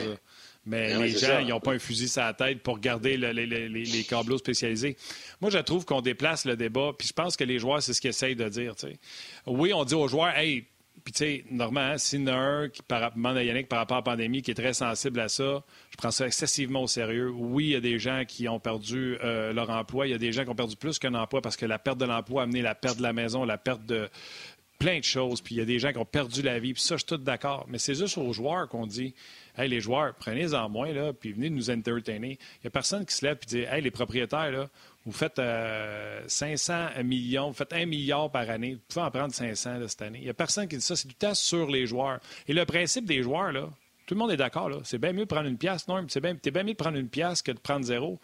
mais 0.66 0.96
les 0.98 1.10
gens, 1.10 1.40
ils 1.40 1.48
n'ont 1.48 1.60
pas 1.60 1.72
un 1.72 1.78
fusil 1.78 2.08
sur 2.08 2.22
la 2.22 2.32
tête 2.32 2.62
pour 2.62 2.78
garder 2.78 3.16
les, 3.16 3.32
les, 3.34 4.04
câbleaux 4.04 4.38
spécialisés. 4.38 4.96
Moi, 5.40 5.50
je 5.50 5.58
trouve 5.58 5.84
qu'on 5.84 6.00
déplace 6.00 6.44
le 6.46 6.56
débat, 6.56 6.92
puis 6.98 7.08
je 7.08 7.12
pense 7.12 7.36
que 7.36 7.44
les 7.44 7.58
joueurs, 7.58 7.82
c'est 7.82 7.92
ce 7.92 8.00
qu'ils 8.00 8.10
essayent 8.10 8.36
de 8.36 8.48
dire. 8.48 8.74
Oui, 9.46 9.72
on 9.74 9.84
dit 9.84 9.94
aux 9.94 10.08
joueurs, 10.08 10.36
hey, 10.36 10.66
puis 11.04 11.12
tu 11.12 11.18
sais, 11.18 11.44
normalement, 11.50 11.98
s'il 11.98 12.22
y 12.22 12.24
en 12.24 12.26
a 12.28 12.36
un 12.36 12.68
qui, 12.70 12.80
par, 12.80 13.12
Yannick, 13.14 13.68
par 13.68 13.80
rapport 13.80 13.98
à 13.98 14.00
la 14.00 14.04
pandémie, 14.04 14.40
qui 14.40 14.52
est 14.52 14.54
très 14.54 14.72
sensible 14.72 15.20
à 15.20 15.28
ça, 15.28 15.62
je 15.90 15.96
prends 15.98 16.10
ça 16.10 16.26
excessivement 16.26 16.82
au 16.82 16.86
sérieux. 16.86 17.30
Oui, 17.30 17.66
il 17.66 17.70
y 17.72 17.76
a 17.76 17.80
des 17.80 17.98
gens 17.98 18.22
qui 18.26 18.48
ont 18.48 18.58
perdu 18.58 19.18
euh, 19.22 19.52
leur 19.52 19.68
emploi. 19.68 20.06
Il 20.06 20.12
y 20.12 20.14
a 20.14 20.18
des 20.18 20.32
gens 20.32 20.44
qui 20.44 20.50
ont 20.50 20.54
perdu 20.54 20.76
plus 20.76 20.98
qu'un 20.98 21.14
emploi 21.14 21.42
parce 21.42 21.56
que 21.56 21.66
la 21.66 21.78
perte 21.78 21.98
de 21.98 22.06
l'emploi 22.06 22.40
a 22.40 22.44
amené 22.44 22.62
la 22.62 22.74
perte 22.74 22.96
de 22.96 23.02
la 23.02 23.12
maison, 23.12 23.44
la 23.44 23.58
perte 23.58 23.84
de 23.84 24.08
plein 24.84 24.98
de 24.98 25.04
choses. 25.04 25.40
Puis 25.40 25.54
il 25.54 25.58
y 25.58 25.60
a 25.62 25.64
des 25.64 25.78
gens 25.78 25.92
qui 25.92 25.98
ont 25.98 26.04
perdu 26.04 26.42
la 26.42 26.58
vie. 26.58 26.74
Puis 26.74 26.82
ça, 26.82 26.96
je 26.96 26.98
suis 26.98 27.06
tout 27.06 27.16
d'accord. 27.16 27.64
Mais 27.68 27.78
c'est 27.78 27.94
juste 27.94 28.18
aux 28.18 28.32
joueurs 28.32 28.68
qu'on 28.68 28.86
dit 28.86 29.14
Hey, 29.56 29.68
les 29.68 29.80
joueurs, 29.80 30.14
prenez-en 30.14 30.68
moins, 30.68 30.92
là, 30.92 31.12
puis 31.12 31.32
venez 31.32 31.48
nous 31.48 31.70
entertainer. 31.70 32.38
Il 32.56 32.64
n'y 32.64 32.68
a 32.68 32.70
personne 32.70 33.06
qui 33.06 33.14
se 33.14 33.24
lève 33.24 33.38
et 33.42 33.46
dit 33.46 33.60
Hey, 33.60 33.80
les 33.80 33.90
propriétaires, 33.90 34.50
là, 34.50 34.68
vous 35.06 35.12
faites 35.12 35.40
500 36.26 36.72
euh, 36.98 37.02
millions, 37.02 37.48
vous 37.48 37.54
faites 37.54 37.72
1 37.72 37.86
milliard 37.86 38.30
par 38.30 38.48
année, 38.50 38.74
vous 38.74 38.80
pouvez 38.88 39.06
en 39.06 39.10
prendre 39.10 39.32
500 39.32 39.88
cette 39.88 40.02
année. 40.02 40.18
Il 40.18 40.24
n'y 40.24 40.30
a 40.30 40.34
personne 40.34 40.68
qui 40.68 40.76
dit 40.76 40.82
ça, 40.82 40.96
c'est 40.96 41.08
du 41.08 41.14
temps 41.14 41.34
sur 41.34 41.70
les 41.70 41.86
joueurs. 41.86 42.20
Et 42.46 42.52
le 42.52 42.64
principe 42.66 43.06
des 43.06 43.22
joueurs, 43.22 43.52
là, 43.52 43.70
tout 44.06 44.14
le 44.14 44.18
monde 44.18 44.32
est 44.32 44.36
d'accord, 44.36 44.68
là. 44.68 44.80
C'est 44.84 44.98
bien 44.98 45.14
mieux 45.14 45.24
de 45.24 45.28
prendre 45.28 45.48
une 45.48 45.56
pièce, 45.56 45.88
non? 45.88 46.04
C'est 46.08 46.20
bien, 46.20 46.34
bien 46.34 46.62
mieux 46.62 46.72
de 46.72 46.78
prendre 46.78 46.98
une 46.98 47.08
pièce 47.08 47.40
que 47.40 47.52
de 47.52 47.58
prendre 47.58 47.86
zéro. 47.86 48.20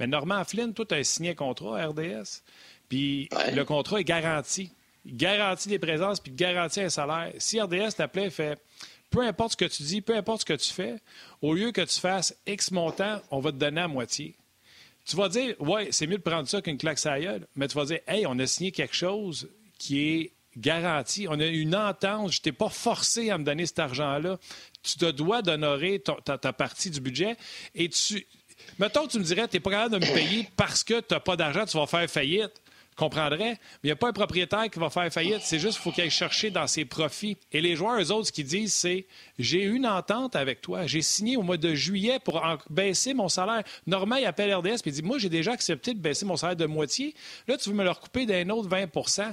Mais 0.00 0.08
Normand 0.08 0.42
Flynn, 0.42 0.74
toi, 0.74 0.84
tu 0.86 0.94
as 0.94 1.04
signé 1.04 1.30
un 1.30 1.34
contrat 1.34 1.78
à 1.78 1.86
RDS, 1.86 2.42
puis 2.88 3.28
le 3.54 3.62
contrat 3.62 4.00
est 4.00 4.04
garanti. 4.04 4.72
Garantit 5.06 5.68
des 5.68 5.78
présences, 5.78 6.20
puis 6.20 6.32
garantit 6.32 6.80
un 6.80 6.90
salaire. 6.90 7.32
Si 7.38 7.60
RDS 7.60 7.94
t'appelait 7.96 8.30
fait 8.30 8.60
peu 9.10 9.22
importe 9.22 9.52
ce 9.52 9.56
que 9.56 9.64
tu 9.64 9.82
dis, 9.82 10.00
peu 10.00 10.16
importe 10.16 10.42
ce 10.42 10.46
que 10.46 10.54
tu 10.54 10.72
fais, 10.72 10.96
au 11.42 11.52
lieu 11.52 11.72
que 11.72 11.80
tu 11.80 12.00
fasses 12.00 12.34
X 12.46 12.70
montant, 12.70 13.20
on 13.30 13.40
va 13.40 13.50
te 13.50 13.56
donner 13.56 13.80
à 13.80 13.88
moitié. 13.88 14.36
Tu 15.04 15.16
vas 15.16 15.28
dire, 15.28 15.60
ouais, 15.60 15.88
c'est 15.90 16.06
mieux 16.06 16.18
de 16.18 16.22
prendre 16.22 16.48
ça 16.48 16.62
qu'une 16.62 16.78
claque 16.78 17.04
à 17.06 17.16
mais 17.56 17.66
tu 17.66 17.74
vas 17.74 17.84
dire, 17.84 17.98
hey, 18.06 18.24
on 18.26 18.38
a 18.38 18.46
signé 18.46 18.70
quelque 18.70 18.94
chose 18.94 19.48
qui 19.78 20.00
est 20.00 20.32
garanti. 20.56 21.26
On 21.28 21.40
a 21.40 21.46
une 21.46 21.74
entente. 21.74 22.32
Je 22.32 22.40
t'ai 22.40 22.52
pas 22.52 22.68
forcé 22.68 23.30
à 23.30 23.38
me 23.38 23.44
donner 23.44 23.66
cet 23.66 23.80
argent-là. 23.80 24.38
Tu 24.82 24.98
te 24.98 25.10
dois 25.10 25.42
d'honorer 25.42 26.00
ta, 26.00 26.38
ta, 26.38 26.52
partie 26.52 26.90
du 26.90 27.00
budget. 27.00 27.36
Et 27.74 27.88
tu. 27.88 28.26
Mettons, 28.78 29.06
tu 29.06 29.18
me 29.18 29.24
dirais, 29.24 29.48
tu 29.48 29.56
n'es 29.56 29.60
pas 29.60 29.70
capable 29.70 29.98
de 29.98 30.06
me 30.06 30.14
payer 30.14 30.48
parce 30.56 30.84
que 30.84 31.00
tu 31.00 31.14
n'as 31.14 31.20
pas 31.20 31.34
d'argent, 31.34 31.64
tu 31.64 31.76
vas 31.76 31.86
faire 31.86 32.08
faillite 32.08 32.60
comprendrais. 32.96 33.38
Mais 33.38 33.58
il 33.84 33.86
n'y 33.86 33.92
a 33.92 33.96
pas 33.96 34.08
un 34.08 34.12
propriétaire 34.12 34.68
qui 34.70 34.78
va 34.78 34.90
faire 34.90 35.10
faillite. 35.12 35.40
C'est 35.42 35.58
juste 35.58 35.74
qu'il 35.74 35.82
faut 35.82 35.92
qu'il 35.92 36.04
aille 36.04 36.10
chercher 36.10 36.50
dans 36.50 36.66
ses 36.66 36.84
profits. 36.84 37.36
Et 37.52 37.60
les 37.60 37.76
joueurs, 37.76 38.00
eux 38.00 38.12
autres, 38.12 38.28
ce 38.28 38.32
qu'ils 38.32 38.46
disent, 38.46 38.74
c'est 38.74 39.06
j'ai 39.38 39.62
une 39.62 39.86
entente 39.86 40.36
avec 40.36 40.60
toi. 40.60 40.86
J'ai 40.86 41.02
signé 41.02 41.36
au 41.36 41.42
mois 41.42 41.56
de 41.56 41.74
juillet 41.74 42.18
pour 42.18 42.42
baisser 42.68 43.14
mon 43.14 43.28
salaire. 43.28 43.62
Normand, 43.86 44.16
il 44.16 44.26
appelle 44.26 44.54
RDS 44.54 44.68
et 44.68 44.80
il 44.86 44.92
dit 44.92 45.02
Moi, 45.02 45.18
j'ai 45.18 45.28
déjà 45.28 45.52
accepté 45.52 45.94
de 45.94 45.98
baisser 45.98 46.24
mon 46.24 46.36
salaire 46.36 46.56
de 46.56 46.66
moitié. 46.66 47.14
Là, 47.48 47.56
tu 47.56 47.70
veux 47.70 47.74
me 47.74 47.84
le 47.84 47.90
recouper 47.90 48.26
d'un 48.26 48.48
autre 48.50 48.68
20% 48.68 49.32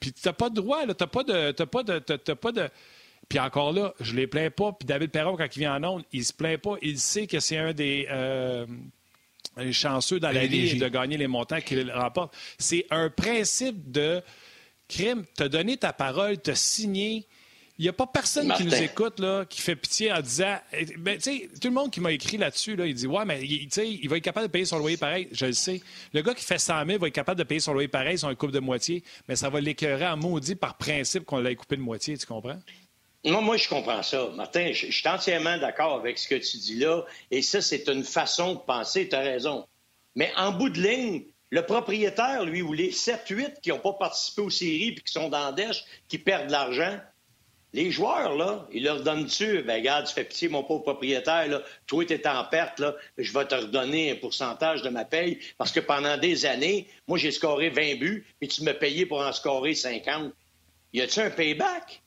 Puis 0.00 0.12
tu 0.12 0.20
n'as 0.26 0.32
pas 0.32 0.50
de 0.50 0.54
droit, 0.54 0.86
tu 0.86 1.06
pas 1.06 1.22
de. 1.24 1.52
pas 1.64 1.82
de, 1.82 1.98
pas 2.34 2.52
de 2.52 2.70
puis 3.28 3.40
encore 3.40 3.72
là, 3.72 3.92
je 4.00 4.14
les 4.14 4.26
plains 4.26 4.50
pas. 4.50 4.72
Puis 4.72 4.86
David 4.86 5.10
Perron, 5.10 5.36
quand 5.36 5.48
il 5.56 5.58
vient 5.58 5.74
en 5.74 5.84
onde, 5.84 6.04
il 6.12 6.24
se 6.24 6.32
plaint 6.32 6.60
pas. 6.60 6.76
Il 6.80 6.98
sait 6.98 7.26
que 7.26 7.40
c'est 7.40 7.56
un 7.56 7.72
des, 7.72 8.06
euh, 8.08 8.66
chanceux 9.72 10.20
dans 10.20 10.30
la 10.30 10.46
vie 10.46 10.76
de 10.76 10.88
gagner 10.88 11.16
les 11.16 11.26
montants 11.26 11.60
qu'il 11.60 11.90
remporte. 11.90 12.34
C'est 12.58 12.86
un 12.90 13.10
principe 13.10 13.90
de 13.90 14.22
crime. 14.88 15.24
T'as 15.34 15.48
donné 15.48 15.76
ta 15.76 15.92
parole, 15.92 16.38
t'as 16.38 16.54
signé. 16.54 17.26
Il 17.78 17.82
n'y 17.82 17.90
a 17.90 17.92
pas 17.92 18.06
personne 18.06 18.50
qui 18.54 18.64
nous 18.64 18.74
écoute, 18.74 19.20
là, 19.20 19.44
qui 19.44 19.60
fait 19.60 19.76
pitié 19.76 20.10
en 20.10 20.20
disant. 20.20 20.56
Ben, 20.96 21.18
tout 21.18 21.68
le 21.68 21.74
monde 21.74 21.90
qui 21.90 22.00
m'a 22.00 22.10
écrit 22.10 22.38
là-dessus, 22.38 22.74
là, 22.74 22.86
il 22.86 22.94
dit 22.94 23.06
Ouais, 23.06 23.24
mais 23.26 23.44
il 23.44 24.08
va 24.08 24.16
être 24.16 24.24
capable 24.24 24.46
de 24.46 24.50
payer 24.50 24.64
son 24.64 24.78
loyer 24.78 24.96
pareil. 24.96 25.28
Je 25.32 25.46
le 25.46 25.52
sais. 25.52 25.82
Le 26.14 26.22
gars 26.22 26.32
qui 26.32 26.44
fait 26.44 26.58
100 26.58 26.86
000 26.86 26.98
va 26.98 27.08
être 27.08 27.14
capable 27.14 27.38
de 27.38 27.44
payer 27.44 27.60
son 27.60 27.74
loyer 27.74 27.88
pareil, 27.88 28.16
son 28.16 28.34
coupe 28.34 28.52
de 28.52 28.60
moitié, 28.60 29.04
mais 29.28 29.36
ça 29.36 29.50
va 29.50 29.60
l'écœurer 29.60 30.06
en 30.06 30.16
maudit 30.16 30.54
par 30.54 30.78
principe 30.78 31.24
qu'on 31.24 31.38
l'ait 31.38 31.54
coupé 31.54 31.76
de 31.76 31.82
moitié, 31.82 32.16
tu 32.16 32.24
comprends? 32.24 32.58
Non, 33.26 33.42
moi, 33.42 33.56
je 33.56 33.68
comprends 33.68 34.04
ça. 34.04 34.28
Martin, 34.34 34.70
je, 34.72 34.86
suis 34.86 35.08
entièrement 35.08 35.58
d'accord 35.58 35.94
avec 35.94 36.16
ce 36.16 36.28
que 36.28 36.36
tu 36.36 36.58
dis 36.58 36.76
là. 36.76 37.04
Et 37.32 37.42
ça, 37.42 37.60
c'est 37.60 37.88
une 37.88 38.04
façon 38.04 38.54
de 38.54 38.60
penser. 38.60 39.08
Tu 39.08 39.16
as 39.16 39.20
raison. 39.20 39.66
Mais 40.14 40.32
en 40.36 40.52
bout 40.52 40.70
de 40.70 40.80
ligne, 40.80 41.24
le 41.50 41.62
propriétaire, 41.62 42.44
lui, 42.44 42.62
ou 42.62 42.72
les 42.72 42.92
7-8 42.92 43.60
qui 43.60 43.70
n'ont 43.70 43.80
pas 43.80 43.94
participé 43.94 44.42
aux 44.42 44.50
séries 44.50 44.92
puis 44.92 45.02
qui 45.02 45.12
sont 45.12 45.28
dans 45.28 45.50
Dèche, 45.50 45.84
qui 46.06 46.18
perdent 46.18 46.46
de 46.46 46.52
l'argent, 46.52 47.00
les 47.72 47.90
joueurs, 47.90 48.36
là, 48.36 48.68
ils 48.72 48.84
leur 48.84 49.02
donnent-tu, 49.02 49.62
ben 49.62 49.74
regarde, 49.74 50.06
tu 50.06 50.14
fais 50.14 50.24
pitié, 50.24 50.48
mon 50.48 50.62
pauvre 50.62 50.82
propriétaire, 50.82 51.48
là, 51.48 51.62
toi, 51.86 52.04
tu 52.04 52.14
es 52.14 52.26
en 52.28 52.44
perte, 52.44 52.78
là, 52.78 52.94
je 53.18 53.32
vais 53.32 53.44
te 53.44 53.54
redonner 53.54 54.12
un 54.12 54.14
pourcentage 54.14 54.82
de 54.82 54.88
ma 54.88 55.04
paye 55.04 55.40
parce 55.58 55.72
que 55.72 55.80
pendant 55.80 56.16
des 56.16 56.46
années, 56.46 56.88
moi, 57.08 57.18
j'ai 57.18 57.32
scoré 57.32 57.70
20 57.70 57.96
buts, 57.96 58.26
et 58.40 58.48
tu 58.48 58.62
me 58.62 58.72
payé 58.72 59.04
pour 59.04 59.20
en 59.20 59.32
scorer 59.32 59.74
50. 59.74 60.32
Y 60.92 61.00
a-tu 61.02 61.20
un 61.20 61.30
payback? 61.30 62.02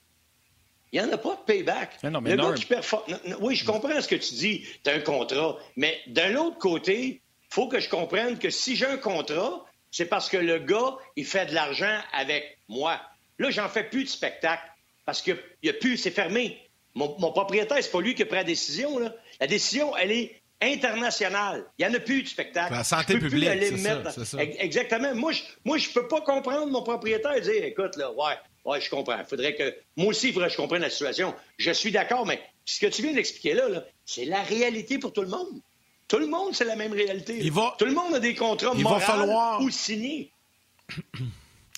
Il 0.91 1.01
n'y 1.01 1.07
en 1.07 1.13
a 1.13 1.17
pas 1.17 1.35
de 1.35 1.41
payback. 1.45 1.97
mais 2.03 2.35
le 2.35 3.35
Oui, 3.39 3.55
je 3.55 3.65
comprends 3.65 4.01
ce 4.01 4.07
que 4.07 4.15
tu 4.15 4.33
dis. 4.33 4.65
Tu 4.83 4.89
as 4.89 4.95
un 4.95 4.99
contrat. 5.01 5.57
Mais 5.75 5.99
d'un 6.07 6.35
autre 6.35 6.57
côté, 6.57 6.99
il 7.05 7.53
faut 7.53 7.67
que 7.67 7.79
je 7.79 7.89
comprenne 7.89 8.39
que 8.39 8.49
si 8.49 8.75
j'ai 8.75 8.87
un 8.87 8.97
contrat, 8.97 9.65
c'est 9.91 10.05
parce 10.05 10.29
que 10.29 10.37
le 10.37 10.59
gars, 10.59 10.97
il 11.15 11.25
fait 11.25 11.47
de 11.47 11.53
l'argent 11.53 11.99
avec 12.13 12.57
moi. 12.67 12.99
Là, 13.37 13.51
j'en 13.51 13.69
fais 13.69 13.83
plus 13.83 14.03
de 14.03 14.09
spectacle 14.09 14.63
parce 15.05 15.21
qu'il 15.21 15.37
n'y 15.63 15.69
a 15.69 15.73
plus, 15.73 15.97
c'est 15.97 16.11
fermé. 16.11 16.57
Mon, 16.95 17.07
propriétaire, 17.31 17.77
c'est 17.81 17.91
pas 17.91 18.01
lui 18.01 18.15
qui 18.15 18.25
prend 18.25 18.37
la 18.37 18.43
décision. 18.43 18.99
Là. 18.99 19.13
La 19.39 19.47
décision, 19.47 19.95
elle 19.95 20.11
est 20.11 20.41
internationale. 20.61 21.65
Il 21.77 21.85
n'y 21.85 21.91
en 21.91 21.95
a 21.95 21.99
plus 21.99 22.23
de 22.23 22.27
spectacle. 22.27 22.73
La 22.73 22.83
santé 22.83 23.17
publique, 23.17 23.49
c'est 23.61 24.25
ça, 24.25 24.43
Exactement. 24.43 25.15
Moi, 25.15 25.31
je 25.31 25.43
moi, 25.63 25.77
je 25.77 25.89
peux 25.89 26.07
pas 26.07 26.21
comprendre 26.21 26.67
mon 26.67 26.83
propriétaire 26.83 27.33
et 27.33 27.41
dire, 27.41 27.63
écoute, 27.63 27.95
là, 27.95 28.11
ouais, 28.11 28.35
oui, 28.65 28.81
je 28.81 28.89
comprends. 28.89 29.23
Faudrait 29.25 29.55
que. 29.55 29.75
Moi 29.97 30.07
aussi, 30.07 30.27
il 30.27 30.33
faudrait 30.33 30.49
que 30.49 30.53
je 30.53 30.57
comprenne 30.57 30.81
la 30.81 30.89
situation. 30.89 31.33
Je 31.57 31.71
suis 31.71 31.91
d'accord, 31.91 32.25
mais 32.25 32.41
ce 32.65 32.79
que 32.79 32.87
tu 32.87 33.01
viens 33.01 33.13
d'expliquer 33.13 33.53
là, 33.53 33.83
c'est 34.05 34.25
la 34.25 34.41
réalité 34.43 34.99
pour 34.99 35.13
tout 35.13 35.21
le 35.21 35.29
monde. 35.29 35.61
Tout 36.07 36.17
le 36.17 36.27
monde, 36.27 36.53
c'est 36.53 36.65
la 36.65 36.75
même 36.75 36.93
réalité. 36.93 37.39
Tout 37.77 37.85
le 37.85 37.93
monde 37.93 38.15
a 38.15 38.19
des 38.19 38.35
contrats 38.35 38.71
il 38.75 38.83
va 38.83 38.99
falloir... 38.99 39.61
ou 39.61 39.69
signés. 39.69 40.31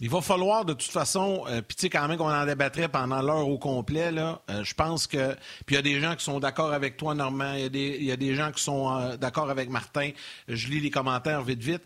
Il 0.03 0.09
va 0.09 0.19
falloir 0.19 0.65
de 0.65 0.73
toute 0.73 0.89
façon, 0.89 1.43
euh, 1.47 1.61
puis 1.61 1.75
tu 1.75 1.81
sais 1.81 1.89
quand 1.91 2.07
même 2.07 2.17
qu'on 2.17 2.33
en 2.33 2.45
débattrait 2.47 2.89
pendant 2.89 3.21
l'heure 3.21 3.47
au 3.47 3.59
complet, 3.59 4.11
là, 4.11 4.41
euh, 4.49 4.63
je 4.63 4.73
pense 4.73 5.05
que... 5.05 5.35
Puis 5.67 5.73
il 5.73 5.73
y 5.75 5.77
a 5.77 5.83
des 5.83 6.01
gens 6.01 6.15
qui 6.15 6.23
sont 6.23 6.39
d'accord 6.39 6.73
avec 6.73 6.97
toi, 6.97 7.13
Normand, 7.13 7.53
il 7.53 7.75
y, 7.75 8.05
y, 8.05 8.11
a 8.11 8.17
des 8.17 8.33
gens 8.33 8.51
qui 8.51 8.63
sont 8.63 8.91
euh, 8.91 9.15
d'accord 9.15 9.51
avec 9.51 9.69
Martin, 9.69 10.09
je 10.47 10.69
lis 10.69 10.79
les 10.79 10.89
commentaires 10.89 11.43
vite, 11.43 11.61
vite. 11.61 11.83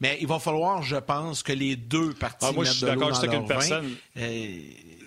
Mais 0.00 0.18
il 0.20 0.26
va 0.26 0.38
falloir, 0.38 0.82
je 0.82 0.96
pense, 0.96 1.42
que 1.42 1.52
les 1.52 1.74
deux 1.74 2.12
parties 2.12 2.46
ah, 2.48 2.52
moi, 2.52 2.64
je 2.64 2.72
suis 2.72 2.84
d'accord 2.84 3.16
avec 3.16 3.32
une 3.32 3.46
personne. 3.46 3.94
Euh, 4.18 4.58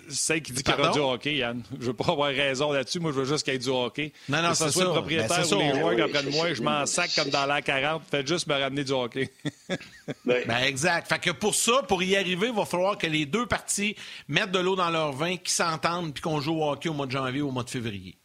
celle 0.08 0.42
qui 0.42 0.52
dit 0.52 0.62
qu'il 0.62 0.74
y 0.74 0.78
aura 0.78 0.90
du 0.90 0.98
hockey, 0.98 1.36
Yann. 1.36 1.62
Je 1.78 1.86
veux 1.86 1.94
pas 1.94 2.10
avoir 2.10 2.30
raison 2.30 2.72
là-dessus. 2.72 2.98
Moi, 2.98 3.12
je 3.12 3.20
veux 3.20 3.24
juste 3.24 3.44
qu'il 3.44 3.52
y 3.52 3.56
ait 3.56 3.60
du 3.60 3.68
hockey. 3.68 4.12
Non, 4.28 4.42
non, 4.42 4.54
c'est 4.54 4.70
ça. 4.70 4.84
le 4.84 4.90
propriétaire 4.90 5.28
ben, 5.28 5.56
ou 5.56 5.60
les 5.60 5.78
joueurs 5.78 5.94
qui 5.94 6.02
apprennent 6.02 6.30
moi, 6.30 6.54
je 6.54 6.62
m'en 6.62 6.86
sac 6.86 7.10
comme 7.14 7.30
dans 7.30 7.46
la 7.46 7.62
40. 7.62 8.02
Faites 8.10 8.26
juste 8.26 8.46
me 8.48 8.54
ramener 8.54 8.82
du 8.82 8.92
hockey. 8.92 9.30
ben, 10.24 10.62
exact. 10.64 11.08
Fait 11.08 11.20
que 11.20 11.30
pour 11.30 11.54
ça, 11.54 11.82
pour 11.86 12.02
y 12.02 12.16
arriver, 12.16 12.48
il 12.48 12.54
va 12.54 12.64
falloir 12.64 12.98
que 12.98 13.06
les 13.06 13.26
deux 13.26 13.46
parties 13.46 13.94
mettent 14.26 14.52
de 14.52 14.58
l'eau 14.58 14.74
dans 14.74 14.90
leur 14.90 15.12
vin, 15.12 15.36
qu'ils 15.36 15.50
s'entendent, 15.50 16.12
puis 16.12 16.22
qu'on 16.22 16.40
joue 16.40 16.60
au 16.60 16.70
hockey 16.70 16.88
au 16.88 16.94
mois 16.94 17.06
de 17.06 17.12
janvier 17.12 17.42
ou 17.42 17.48
au 17.48 17.52
mois 17.52 17.64
de 17.64 17.70
février. 17.70 18.16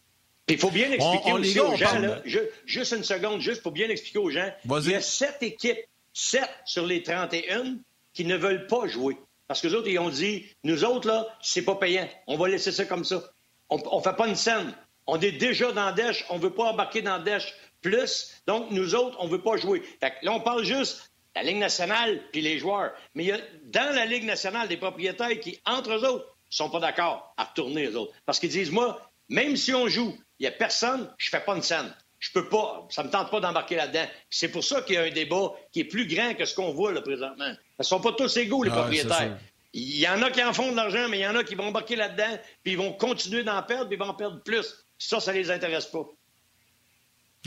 Il 0.48 0.60
faut 0.60 0.72
bien 0.72 0.92
expliquer 0.92 1.32
aussi 1.32 1.60
aux 1.60 1.76
gens, 1.76 2.00
là, 2.00 2.22
juste 2.66 2.94
une 2.96 3.04
seconde, 3.04 3.42
juste 3.42 3.64
pour 3.64 3.72
bien 3.72 3.90
expliquer 3.90 4.20
aux 4.20 4.30
gens, 4.30 4.50
il 4.64 4.92
y 4.92 4.96
a 4.96 5.02
sept 5.02 5.38
équipes 5.42 5.80
7 6.16 6.50
sur 6.66 6.88
les 6.88 7.04
31 7.04 7.78
qui 8.14 8.26
ne 8.26 8.36
veulent 8.36 8.66
pas 8.66 8.88
jouer. 8.88 9.18
Parce 9.48 9.62
que 9.62 9.68
les 9.68 9.76
autres, 9.76 9.90
ils 9.90 10.00
ont 10.00 10.10
dit, 10.10 10.48
nous 10.64 10.84
autres, 10.84 11.08
là, 11.08 11.28
c'est 11.42 11.62
pas 11.62 11.76
payant. 11.76 12.10
On 12.26 12.38
va 12.38 12.48
laisser 12.48 12.72
ça 12.72 12.86
comme 12.86 13.04
ça. 13.04 13.22
on 13.70 13.78
ne 13.78 14.02
fait 14.02 14.16
pas 14.16 14.28
une 14.28 14.36
scène. 14.36 14.74
On 15.06 15.20
est 15.20 15.34
déjà 15.34 15.72
dans 15.72 15.92
Dèche, 15.92 16.26
on 16.30 16.38
ne 16.38 16.42
veut 16.42 16.54
pas 16.54 16.72
embarquer 16.72 17.02
dans 17.02 17.20
Dèche 17.20 17.54
plus. 17.82 18.34
Donc, 18.48 18.72
nous 18.72 18.96
autres, 18.96 19.18
on 19.20 19.26
ne 19.26 19.32
veut 19.32 19.42
pas 19.42 19.58
jouer. 19.58 19.84
là, 20.02 20.32
on 20.32 20.40
parle 20.40 20.64
juste 20.64 21.12
de 21.36 21.42
la 21.42 21.44
Ligue 21.44 21.58
nationale 21.58 22.24
puis 22.32 22.42
les 22.42 22.58
joueurs. 22.58 22.94
Mais 23.14 23.26
il 23.26 23.28
y 23.28 23.32
a 23.32 23.40
dans 23.66 23.94
la 23.94 24.06
Ligue 24.06 24.26
nationale 24.26 24.68
des 24.68 24.78
propriétaires 24.78 25.40
qui, 25.40 25.60
entre 25.66 25.92
eux 25.92 26.06
autres, 26.08 26.26
sont 26.50 26.70
pas 26.70 26.80
d'accord 26.80 27.34
à 27.38 27.44
retourner, 27.44 27.86
eux 27.86 27.98
autres. 27.98 28.14
Parce 28.26 28.40
qu'ils 28.40 28.50
disent, 28.50 28.72
moi, 28.72 29.00
même 29.30 29.56
si 29.56 29.74
on 29.74 29.88
joue, 29.88 30.18
il 30.40 30.44
n'y 30.44 30.48
a 30.48 30.52
personne, 30.52 31.14
je 31.18 31.30
fais 31.30 31.40
pas 31.40 31.56
une 31.56 31.62
scène. 31.62 31.94
Je 32.20 32.32
peux 32.32 32.48
pas, 32.48 32.88
ça 32.90 33.04
me 33.04 33.10
tente 33.10 33.30
pas 33.30 33.40
d'embarquer 33.40 33.76
là-dedans. 33.76 34.06
C'est 34.30 34.48
pour 34.50 34.64
ça 34.64 34.82
qu'il 34.82 34.96
y 34.96 34.98
a 34.98 35.04
un 35.04 35.12
débat 35.12 35.52
qui 35.72 35.82
est 35.82 35.86
plus 35.86 36.08
grand 36.08 36.34
que 36.34 36.46
ce 36.46 36.56
qu'on 36.56 36.74
voit 36.74 36.92
là 36.92 37.02
présentement. 37.02 37.54
Ce 37.54 37.80
ne 37.80 37.84
sont 37.84 38.00
pas 38.00 38.14
tous 38.14 38.36
égaux, 38.38 38.64
les 38.64 38.72
ah, 38.72 38.76
propriétaires. 38.76 39.38
Il 39.74 39.98
y 39.98 40.08
en 40.08 40.22
a 40.22 40.32
qui 40.32 40.42
en 40.42 40.54
font 40.54 40.72
de 40.72 40.78
l'argent, 40.78 41.10
mais 41.10 41.20
il 41.20 41.22
y 41.22 41.28
en 41.28 41.36
a 41.36 41.44
qui 41.44 41.56
vont 41.56 41.68
embarquer 41.68 41.98
là-dedans, 41.98 42.40
puis 42.64 42.74
ils 42.74 42.78
vont 42.78 42.94
continuer 42.94 43.44
d'en 43.44 43.62
perdre, 43.62 43.88
puis 43.88 43.98
ils 43.98 44.00
vont 44.00 44.10
en 44.10 44.14
perdre 44.14 44.42
plus. 44.42 44.86
Ça, 44.98 45.20
ça 45.20 45.34
les 45.34 45.52
intéresse 45.52 45.88
pas. 45.88 46.06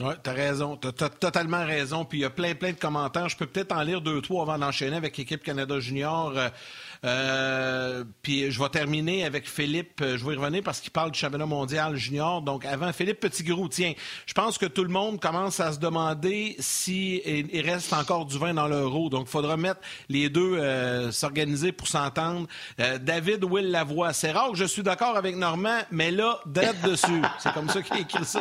Oui, 0.00 0.14
tu 0.22 0.30
as 0.30 0.32
raison. 0.32 0.76
Tu 0.76 0.88
as, 0.88 1.08
totalement 1.08 1.64
raison. 1.64 2.04
Puis 2.04 2.18
il 2.18 2.22
y 2.22 2.24
a 2.24 2.30
plein, 2.30 2.54
plein 2.54 2.72
de 2.72 2.78
commentaires. 2.78 3.28
Je 3.28 3.36
peux 3.36 3.46
peut-être 3.46 3.72
en 3.72 3.82
lire 3.82 4.00
deux, 4.00 4.20
trois 4.20 4.42
avant 4.42 4.58
d'enchaîner 4.58 4.96
avec 4.96 5.16
l'équipe 5.16 5.42
Canada 5.42 5.80
Junior. 5.80 6.32
Euh, 7.04 7.88
euh, 7.98 8.04
puis 8.22 8.50
je 8.50 8.62
vais 8.62 8.68
terminer 8.68 9.24
avec 9.24 9.48
Philippe. 9.48 10.00
Je 10.00 10.24
vais 10.24 10.34
y 10.34 10.36
revenir 10.36 10.62
parce 10.62 10.80
qu'il 10.80 10.90
parle 10.90 11.10
du 11.10 11.18
championnat 11.18 11.46
mondial 11.46 11.96
junior. 11.96 12.42
Donc 12.42 12.64
avant, 12.64 12.92
Philippe 12.92 13.20
Petitgrou, 13.20 13.68
tiens, 13.68 13.92
je 14.26 14.34
pense 14.34 14.58
que 14.58 14.66
tout 14.66 14.84
le 14.84 14.90
monde 14.90 15.20
commence 15.20 15.60
à 15.60 15.72
se 15.72 15.78
demander 15.78 16.56
s'il 16.58 17.18
il 17.26 17.60
reste 17.68 17.92
encore 17.92 18.26
du 18.26 18.38
vin 18.38 18.54
dans 18.54 18.68
l'euro. 18.68 19.08
Donc 19.08 19.26
il 19.28 19.30
faudra 19.30 19.56
mettre 19.56 19.80
les 20.08 20.28
deux 20.28 20.56
euh, 20.58 21.10
s'organiser 21.10 21.72
pour 21.72 21.88
s'entendre. 21.88 22.46
Euh, 22.80 22.98
David 22.98 23.44
Will 23.44 23.70
Lavoie, 23.70 24.12
c'est 24.12 24.32
rare 24.32 24.52
que 24.52 24.58
je 24.58 24.64
suis 24.64 24.82
d'accord 24.82 25.16
avec 25.16 25.36
Normand, 25.36 25.80
mais 25.90 26.10
là, 26.10 26.38
d'être 26.46 26.80
dessus. 26.82 27.22
C'est 27.38 27.52
comme 27.52 27.68
ça 27.68 27.82
qu'il 27.82 27.98
écrit 27.98 28.24
ça. 28.24 28.40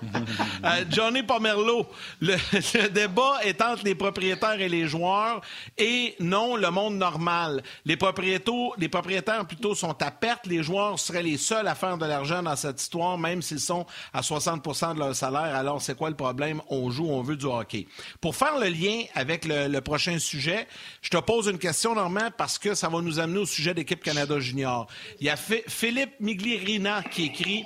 Johnny 0.90 1.22
Pomerleau, 1.22 1.86
le, 2.20 2.34
le 2.52 2.88
débat 2.88 3.38
est 3.44 3.60
entre 3.62 3.84
les 3.84 3.94
propriétaires 3.94 4.60
et 4.60 4.68
les 4.68 4.86
joueurs 4.86 5.40
et 5.78 6.14
non 6.20 6.56
le 6.56 6.70
monde 6.70 6.96
normal. 6.96 7.62
Les, 7.84 7.96
propriétaires 7.96 9.46
plutôt 9.46 9.74
sont 9.74 10.00
à 10.02 10.10
perte. 10.10 10.46
Les 10.46 10.62
joueurs 10.62 10.98
seraient 10.98 11.22
les 11.22 11.36
seuls 11.36 11.66
à 11.66 11.74
faire 11.74 11.98
de 11.98 12.06
l'argent 12.06 12.42
dans 12.42 12.56
cette 12.56 12.80
histoire, 12.80 13.18
même 13.18 13.42
s'ils 13.42 13.60
sont 13.60 13.86
à 14.12 14.20
60% 14.20 14.94
de 14.94 14.98
leur 14.98 15.14
salaire. 15.14 15.54
Alors, 15.54 15.80
c'est 15.80 15.96
quoi 15.96 16.10
le 16.10 16.16
problème? 16.16 16.60
On 16.68 16.90
joue, 16.90 17.08
on 17.08 17.22
veut 17.22 17.36
du 17.36 17.46
hockey. 17.46 17.86
Pour 18.20 18.36
faire 18.36 18.58
le 18.58 18.68
lien 18.68 19.04
avec 19.14 19.44
le, 19.44 19.80
prochain 19.80 20.18
sujet, 20.18 20.66
je 21.02 21.10
te 21.10 21.16
pose 21.16 21.46
une 21.46 21.58
question, 21.58 21.94
Normand, 21.94 22.30
parce 22.36 22.58
que 22.58 22.74
ça 22.74 22.88
va 22.88 23.00
nous 23.00 23.18
amener 23.18 23.38
au 23.38 23.46
sujet 23.46 23.74
d'équipe 23.74 24.02
Canada 24.02 24.38
Junior. 24.38 24.86
Il 25.20 25.26
y 25.26 25.30
a 25.30 25.36
Philippe 25.36 26.20
Miglirina 26.20 27.02
qui 27.02 27.24
écrit 27.24 27.64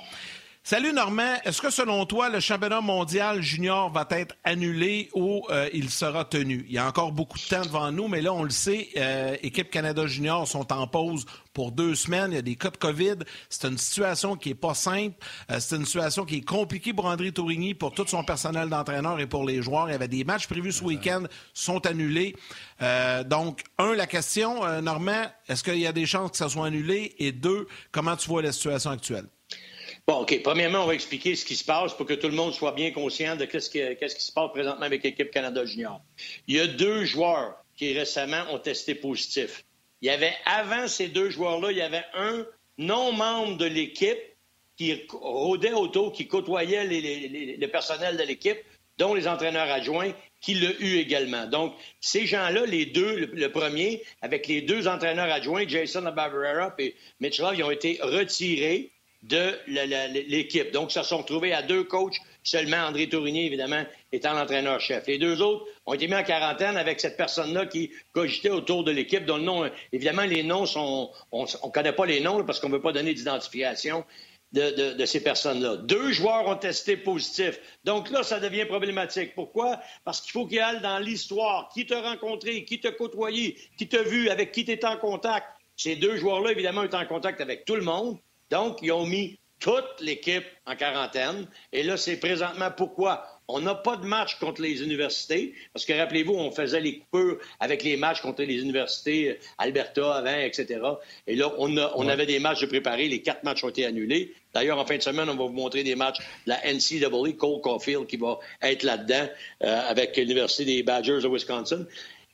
Salut 0.67 0.93
Normand, 0.93 1.35
est-ce 1.43 1.61
que 1.61 1.69
selon 1.69 2.07
toi, 2.07 2.27
le 2.27 2.39
championnat 2.39 2.81
mondial 2.81 3.39
junior 3.39 3.91
va 3.91 4.07
être 4.09 4.33
annulé 4.43 5.11
ou 5.13 5.45
euh, 5.51 5.69
il 5.73 5.91
sera 5.91 6.25
tenu? 6.25 6.65
Il 6.67 6.73
y 6.73 6.79
a 6.79 6.87
encore 6.87 7.11
beaucoup 7.11 7.37
de 7.37 7.43
temps 7.43 7.61
devant 7.61 7.91
nous, 7.91 8.07
mais 8.07 8.19
là, 8.19 8.33
on 8.33 8.41
le 8.41 8.49
sait, 8.49 8.89
euh, 8.97 9.37
équipe 9.43 9.69
Canada 9.69 10.07
junior 10.07 10.47
sont 10.47 10.73
en 10.73 10.87
pause 10.87 11.27
pour 11.53 11.71
deux 11.71 11.93
semaines. 11.93 12.31
Il 12.31 12.35
y 12.35 12.39
a 12.39 12.41
des 12.41 12.55
cas 12.55 12.71
de 12.71 12.77
COVID. 12.77 13.17
C'est 13.47 13.67
une 13.67 13.77
situation 13.77 14.35
qui 14.35 14.49
n'est 14.49 14.55
pas 14.55 14.73
simple. 14.73 15.13
Euh, 15.51 15.59
c'est 15.59 15.75
une 15.75 15.85
situation 15.85 16.25
qui 16.25 16.37
est 16.37 16.45
compliquée 16.45 16.95
pour 16.95 17.05
André 17.05 17.31
Tourigny, 17.31 17.75
pour 17.75 17.93
tout 17.93 18.07
son 18.07 18.23
personnel 18.23 18.67
d'entraîneur 18.67 19.19
et 19.19 19.27
pour 19.27 19.45
les 19.45 19.61
joueurs. 19.61 19.87
Il 19.89 19.91
y 19.91 19.95
avait 19.95 20.07
des 20.07 20.23
matchs 20.23 20.47
prévus 20.47 20.71
ce 20.71 20.83
week-end, 20.83 21.25
sont 21.53 21.85
annulés. 21.85 22.35
donc, 23.27 23.61
un, 23.77 23.93
la 23.93 24.07
question, 24.07 24.81
Normand, 24.81 25.25
est-ce 25.47 25.63
qu'il 25.63 25.77
y 25.77 25.85
a 25.85 25.91
des 25.91 26.07
chances 26.07 26.31
que 26.31 26.37
ça 26.37 26.49
soit 26.49 26.65
annulé? 26.65 27.13
Et 27.19 27.31
deux, 27.31 27.67
comment 27.91 28.15
tu 28.15 28.27
vois 28.27 28.41
la 28.41 28.51
situation 28.51 28.89
actuelle? 28.89 29.27
Bon, 30.07 30.21
OK. 30.21 30.39
Premièrement, 30.43 30.83
on 30.83 30.87
va 30.87 30.93
expliquer 30.93 31.35
ce 31.35 31.43
qui 31.43 31.55
se 31.55 31.63
passe 31.63 31.95
pour 31.95 32.05
que 32.05 32.13
tout 32.13 32.27
le 32.27 32.35
monde 32.35 32.53
soit 32.53 32.73
bien 32.73 32.91
conscient 32.91 33.35
de 33.35 33.45
qu'est-ce 33.45 33.71
qui, 33.71 33.79
se 33.79 34.31
passe 34.31 34.51
présentement 34.51 34.85
avec 34.85 35.03
l'équipe 35.03 35.31
Canada 35.31 35.65
Junior. 35.65 35.99
Il 36.47 36.57
y 36.57 36.59
a 36.59 36.67
deux 36.67 37.05
joueurs 37.05 37.55
qui 37.75 37.97
récemment 37.97 38.43
ont 38.51 38.59
testé 38.59 38.93
positif. 38.93 39.65
Il 40.01 40.07
y 40.07 40.11
avait, 40.11 40.35
avant 40.45 40.87
ces 40.87 41.07
deux 41.07 41.31
joueurs-là, 41.31 41.71
il 41.71 41.77
y 41.77 41.81
avait 41.81 42.05
un 42.13 42.45
non-membre 42.77 43.57
de 43.57 43.65
l'équipe 43.65 44.19
qui 44.77 45.07
rôdait 45.11 45.73
autour, 45.73 46.11
qui 46.11 46.27
côtoyait 46.27 46.85
le 46.85 47.67
personnel 47.67 48.15
de 48.15 48.23
l'équipe, 48.23 48.59
dont 48.99 49.15
les 49.15 49.27
entraîneurs 49.27 49.71
adjoints, 49.71 50.11
qui 50.39 50.53
l'a 50.53 50.71
eu 50.79 50.97
également. 50.97 51.47
Donc, 51.47 51.73
ces 51.99 52.27
gens-là, 52.27 52.67
les 52.67 52.85
deux, 52.85 53.25
le, 53.33 53.51
premier, 53.51 54.03
avec 54.21 54.47
les 54.47 54.61
deux 54.61 54.87
entraîneurs 54.87 55.31
adjoints, 55.31 55.67
Jason 55.67 56.03
Barbera 56.11 56.75
et 56.77 56.95
Mitch 57.19 57.39
Love, 57.39 57.55
ils 57.57 57.63
ont 57.63 57.71
été 57.71 57.97
retirés 58.03 58.91
de 59.27 59.57
l'équipe. 60.29 60.71
Donc, 60.71 60.91
ça 60.91 61.03
se 61.03 61.09
sont 61.09 61.17
retrouvés 61.19 61.53
à 61.53 61.61
deux 61.61 61.83
coachs, 61.83 62.17
seulement 62.43 62.77
André 62.77 63.09
Tourigny, 63.09 63.47
évidemment, 63.47 63.83
étant 64.11 64.33
l'entraîneur-chef. 64.33 65.07
Les 65.07 65.17
deux 65.17 65.41
autres 65.41 65.65
ont 65.85 65.93
été 65.93 66.07
mis 66.07 66.15
en 66.15 66.23
quarantaine 66.23 66.77
avec 66.77 66.99
cette 66.99 67.17
personne-là 67.17 67.65
qui 67.65 67.91
cogitait 68.13 68.51
autour 68.51 68.83
de 68.83 68.91
l'équipe, 68.91 69.25
dont 69.25 69.37
le 69.37 69.43
nom, 69.43 69.69
évidemment, 69.91 70.23
les 70.23 70.43
noms 70.43 70.65
sont... 70.65 71.11
On 71.31 71.43
ne 71.43 71.71
connaît 71.71 71.93
pas 71.93 72.05
les 72.05 72.19
noms 72.19 72.43
parce 72.43 72.59
qu'on 72.59 72.69
ne 72.69 72.75
veut 72.75 72.81
pas 72.81 72.91
donner 72.91 73.13
d'identification. 73.13 74.05
De, 74.53 75.03
ces 75.03 75.21
personnes-là. 75.21 75.75
Deux 75.77 76.13
joueurs 76.13 76.47
ont 76.47 76.55
testé 76.55 76.95
positif. 76.95 77.59
Donc 77.83 78.09
là, 78.09 78.23
ça 78.23 78.39
devient 78.39 78.63
problématique. 78.63 79.35
Pourquoi? 79.35 79.81
Parce 80.05 80.21
qu'il 80.21 80.31
faut 80.31 80.47
qu'il 80.47 80.59
aille 80.59 80.79
dans 80.79 80.97
l'histoire. 80.99 81.69
Qui 81.73 81.85
t'a 81.85 81.99
rencontré, 81.99 82.63
qui 82.63 82.79
t'a 82.79 82.91
côtoyé, 82.91 83.57
qui 83.77 83.89
t'a 83.89 84.01
vu, 84.01 84.29
avec 84.29 84.53
qui 84.53 84.63
t'es 84.63 84.85
en 84.85 84.95
contact? 84.95 85.45
Ces 85.75 85.97
deux 85.97 86.15
joueurs-là, 86.15 86.51
évidemment, 86.51 86.83
étaient 86.83 86.95
en 86.95 87.05
contact 87.05 87.41
avec 87.41 87.65
tout 87.65 87.75
le 87.75 87.81
monde. 87.81 88.17
Donc, 88.51 88.79
ils 88.81 88.91
ont 88.91 89.05
mis 89.05 89.39
toute 89.59 90.01
l'équipe 90.01 90.45
en 90.65 90.75
quarantaine. 90.75 91.47
Et 91.71 91.83
là, 91.83 91.97
c'est 91.97 92.17
présentement 92.17 92.69
pourquoi 92.75 93.25
on 93.47 93.61
n'a 93.61 93.75
pas 93.75 93.95
de 93.95 94.05
match 94.05 94.39
contre 94.39 94.61
les 94.61 94.83
universités, 94.83 95.53
parce 95.73 95.85
que 95.85 95.93
rappelez-vous, 95.93 96.33
on 96.33 96.51
faisait 96.51 96.79
les 96.79 96.99
coupures 96.99 97.37
avec 97.59 97.83
les 97.83 97.95
matchs 97.95 98.21
contre 98.21 98.43
les 98.43 98.61
universités, 98.61 99.39
Alberta 99.57 100.15
avant, 100.15 100.37
etc. 100.37 100.81
Et 101.27 101.35
là, 101.35 101.51
on, 101.57 102.07
avait 102.07 102.25
des 102.25 102.39
matchs 102.39 102.61
de 102.61 102.65
préparer, 102.65 103.07
les 103.07 103.21
quatre 103.21 103.43
matchs 103.43 103.63
ont 103.63 103.69
été 103.69 103.85
annulés. 103.85 104.33
D'ailleurs, 104.53 104.79
en 104.79 104.85
fin 104.85 104.97
de 104.97 105.01
semaine, 105.01 105.29
on 105.29 105.35
va 105.35 105.45
vous 105.45 105.49
montrer 105.49 105.83
des 105.83 105.95
matchs 105.95 106.19
de 106.19 106.51
la 106.51 106.61
NCAA, 106.73 107.33
Cole 107.37 107.61
Caulfield 107.61 108.07
qui 108.07 108.17
va 108.17 108.39
être 108.61 108.83
là-dedans 108.83 109.27
euh, 109.63 109.81
avec 109.87 110.17
l'Université 110.17 110.65
des 110.65 110.83
Badgers 110.83 111.21
de 111.21 111.27
Wisconsin. 111.27 111.85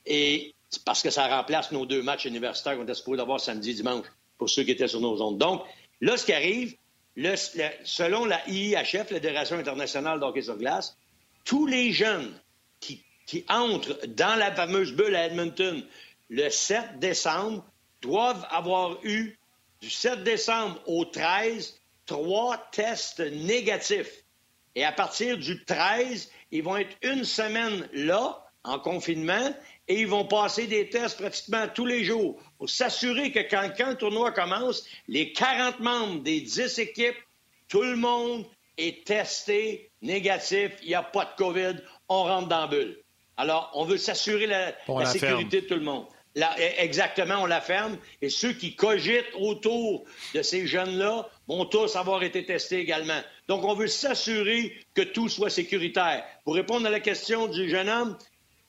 Et 0.06 0.54
parce 0.84 1.02
que 1.02 1.10
ça 1.10 1.28
remplace 1.28 1.72
nos 1.72 1.84
deux 1.84 2.02
matchs 2.02 2.24
universitaires 2.24 2.76
qu'on 2.76 2.84
était 2.84 2.94
supposé 2.94 3.20
avoir 3.20 3.38
samedi 3.38 3.74
dimanche 3.74 4.06
pour 4.38 4.48
ceux 4.48 4.64
qui 4.64 4.70
étaient 4.70 4.88
sur 4.88 5.00
nos 5.00 5.20
ondes. 5.20 5.38
Donc, 5.38 5.62
Là, 6.02 6.16
ce 6.16 6.26
qui 6.26 6.32
arrive, 6.32 6.76
selon 7.84 8.26
la 8.26 8.46
IIHF, 8.48 9.08
Fédération 9.08 9.56
internationale 9.56 10.20
d'hockey 10.20 10.42
sur 10.42 10.58
glace, 10.58 10.96
tous 11.44 11.66
les 11.66 11.92
jeunes 11.92 12.38
qui, 12.80 13.02
entrent 13.48 13.98
dans 14.08 14.38
la 14.38 14.52
fameuse 14.52 14.92
bulle 14.92 15.16
à 15.16 15.24
Edmonton 15.24 15.82
le 16.28 16.50
7 16.50 16.98
décembre 16.98 17.64
doivent 18.02 18.46
avoir 18.50 18.98
eu 19.04 19.38
du 19.80 19.88
7 19.88 20.22
décembre 20.22 20.78
au 20.86 21.06
13 21.06 21.80
trois 22.04 22.58
tests 22.72 23.20
négatifs. 23.20 24.24
Et 24.74 24.84
à 24.84 24.92
partir 24.92 25.38
du 25.38 25.64
13, 25.64 26.30
ils 26.50 26.62
vont 26.62 26.76
être 26.76 26.94
une 27.02 27.24
semaine 27.24 27.88
là, 27.92 28.44
en 28.64 28.78
confinement, 28.78 29.54
et 29.88 30.00
ils 30.00 30.06
vont 30.06 30.24
passer 30.24 30.66
des 30.66 30.88
tests 30.88 31.18
pratiquement 31.18 31.66
tous 31.74 31.86
les 31.86 32.04
jours 32.04 32.40
pour 32.58 32.70
s'assurer 32.70 33.32
que 33.32 33.40
quand, 33.40 33.88
le 33.88 33.96
tournoi 33.96 34.32
commence, 34.32 34.84
les 35.08 35.32
40 35.32 35.80
membres 35.80 36.22
des 36.22 36.40
10 36.40 36.78
équipes, 36.78 37.16
tout 37.68 37.82
le 37.82 37.96
monde 37.96 38.46
est 38.78 39.04
testé 39.04 39.90
négatif, 40.00 40.72
il 40.82 40.88
n'y 40.88 40.94
a 40.94 41.02
pas 41.02 41.24
de 41.24 41.36
COVID, 41.36 41.76
on 42.08 42.24
rentre 42.24 42.48
dans 42.48 42.60
la 42.60 42.66
bulle. 42.66 42.98
Alors, 43.36 43.70
on 43.74 43.84
veut 43.84 43.96
s'assurer 43.96 44.46
la, 44.46 44.74
sécurité 45.06 45.62
de 45.62 45.66
tout 45.66 45.74
le 45.74 45.80
monde. 45.80 46.06
E, 46.36 46.42
exactement, 46.78 47.42
on 47.42 47.46
la 47.46 47.60
ferme. 47.60 47.98
Et 48.20 48.28
ceux 48.28 48.52
qui 48.52 48.74
cogitent 48.74 49.32
autour 49.34 50.04
de 50.34 50.42
ces 50.42 50.66
jeunes-là 50.66 51.28
vont 51.48 51.64
tous 51.64 51.96
avoir 51.96 52.22
été 52.22 52.44
testés 52.44 52.78
également. 52.78 53.20
Donc, 53.48 53.64
on 53.64 53.74
veut 53.74 53.88
s'assurer 53.88 54.74
que 54.94 55.02
tout 55.02 55.28
soit 55.28 55.50
sécuritaire. 55.50 56.24
Pour 56.44 56.54
répondre 56.54 56.86
à 56.86 56.90
la 56.90 57.00
question 57.00 57.48
du 57.48 57.68
jeune 57.68 57.88
homme, 57.88 58.16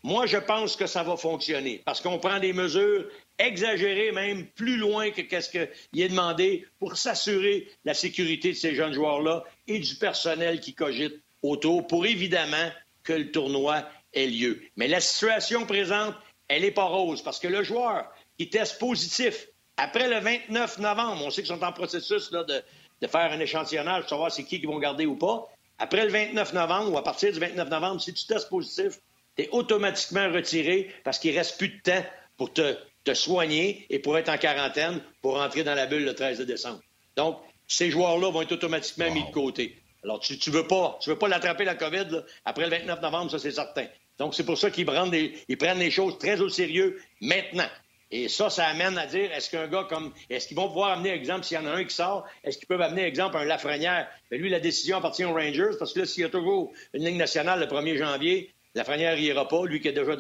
moi, 0.04 0.26
je 0.26 0.38
pense 0.38 0.76
que 0.76 0.86
ça 0.86 1.02
va 1.02 1.16
fonctionner 1.16 1.82
parce 1.86 2.02
qu'on 2.02 2.20
prend 2.20 2.40
des 2.40 2.52
mesures 2.52 3.06
exagérées, 3.40 4.12
même 4.12 4.46
plus 4.48 4.76
loin 4.76 5.12
que 5.12 5.42
ce 5.42 5.50
qu'il 5.50 6.04
est 6.04 6.10
demandé 6.10 6.68
pour 6.80 6.98
s'assurer 6.98 7.70
la 7.86 7.94
sécurité 7.94 8.50
de 8.50 8.58
ces 8.58 8.76
jeunes 8.76 8.94
joueurs-là 8.94 9.46
et 9.68 9.80
du 9.80 9.96
personnel 9.96 10.60
qui 10.60 10.74
cogite 10.74 11.16
autour 11.42 11.88
pour 11.88 12.06
évidemment 12.06 12.70
que 13.04 13.14
le 13.14 13.32
tournoi 13.32 13.86
ait 14.14 14.28
lieu. 14.28 14.62
Mais 14.76 14.90
la 14.90 15.00
situation 15.00 15.66
présente, 15.66 16.16
elle 16.50 16.64
n'est 16.64 16.72
pas 16.72 16.86
rose 16.86 17.22
parce 17.22 17.40
que 17.40 17.48
le 17.48 17.64
joueur 17.64 18.06
qui 18.38 18.50
teste 18.50 18.80
positif 18.80 19.48
après 19.78 20.10
le 20.10 20.20
29 20.20 20.80
novembre, 20.80 21.24
on 21.26 21.32
sait 21.32 21.44
qu'ils 21.44 21.56
sont 21.56 21.64
en 21.64 21.72
processus 21.72 22.30
de, 22.30 22.64
faire 23.08 23.32
un 23.32 23.40
échantillonnage 23.40 24.02
pour 24.02 24.10
savoir 24.10 24.32
c'est 24.32 24.44
qui 24.44 24.60
qui 24.60 24.66
vont 24.66 24.80
garder 24.80 25.06
ou 25.06 25.16
pas. 25.16 25.48
Après 25.80 26.06
le 26.06 26.12
29 26.12 26.54
novembre 26.54 26.92
ou 26.92 26.98
à 26.98 27.04
partir 27.04 27.32
du 27.32 27.40
29 27.40 27.70
novembre, 27.70 28.02
si 28.02 28.14
tu 28.14 28.26
testes 28.26 28.50
positif, 28.50 29.00
tu 29.36 29.44
es 29.44 29.50
automatiquement 29.50 30.32
retiré 30.32 30.90
parce 31.04 31.20
qu'il 31.20 31.32
ne 31.34 31.38
reste 31.38 31.58
plus 31.58 31.70
de 31.70 31.82
temps 31.82 32.06
pour 32.38 32.54
te, 32.54 32.76
te, 33.04 33.14
soigner 33.14 33.86
et 33.90 34.00
pour 34.00 34.18
être 34.18 34.30
en 34.30 34.38
quarantaine 34.38 35.02
pour 35.22 35.36
rentrer 35.36 35.64
dans 35.64 35.76
la 35.76 35.86
bulle 35.86 36.06
le 36.06 36.16
13 36.16 36.42
décembre. 36.42 36.82
Donc, 37.16 37.40
ces 37.68 37.92
joueurs-là 37.92 38.32
vont 38.32 38.42
être 38.42 38.52
automatiquement 38.52 39.12
mis 39.12 39.26
de 39.26 39.32
côté. 39.32 39.78
Alors, 40.04 40.20
tu 40.20 40.34
ne 40.34 40.56
veux 40.56 40.68
pas, 40.68 40.98
tu 41.02 41.10
veux 41.10 41.18
pas 41.18 41.28
l'attraper, 41.28 41.64
la 41.64 41.76
COVID, 41.76 42.24
après 42.46 42.66
le 42.66 42.72
29 42.72 43.02
novembre, 43.02 43.32
ça, 43.32 43.40
c'est 43.40 43.52
certain. 43.52 43.86
Donc, 44.18 44.36
c'est 44.36 44.46
pour 44.46 44.58
ça 44.58 44.70
qu'ils 44.70 44.86
prennent, 44.86 45.14
ils 45.14 45.58
prennent 45.58 45.80
les 45.80 45.92
choses 45.92 46.18
très 46.18 46.40
au 46.42 46.50
sérieux 46.50 47.00
maintenant. 47.22 47.70
Et 48.12 48.30
ça, 48.30 48.52
ça 48.52 48.68
amène 48.68 48.96
à 49.00 49.08
dire, 49.08 49.32
est-ce 49.32 49.50
qu'un 49.50 49.68
gars 49.68 49.88
comme, 49.90 50.14
est-ce 50.30 50.48
qu'ils 50.48 50.58
vont 50.58 50.68
pouvoir 50.68 50.92
amener, 50.92 51.10
exemple, 51.10 51.46
s'il 51.46 51.58
y 51.58 51.60
en 51.60 51.66
a 51.66 51.72
un 51.72 51.84
qui 51.84 51.96
sort, 51.96 52.28
est-ce 52.44 52.60
qu'ils 52.60 52.68
peuvent 52.68 52.82
amener, 52.82 53.04
exemple, 53.06 53.38
un 53.38 53.44
Lafrenière? 53.44 54.08
Mais 54.30 54.38
lui, 54.38 54.50
la 54.50 54.60
décision 54.60 54.98
appartient 54.98 55.26
aux 55.26 55.34
Rangers, 55.34 55.72
parce 55.80 55.94
que 55.94 56.02
là, 56.02 56.06
s'il 56.06 56.22
y 56.22 56.26
a 56.26 56.30
toujours 56.30 56.72
une 56.94 57.06
ligne 57.06 57.18
nationale 57.18 57.60
le 57.60 57.66
1er 57.66 57.98
janvier, 57.98 58.54
Lafrenière 58.76 59.16
n'ira 59.16 59.48
pas, 59.48 59.66
lui 59.66 59.80
qui 59.82 59.90
a 59.90 59.92
déjà 59.92 60.16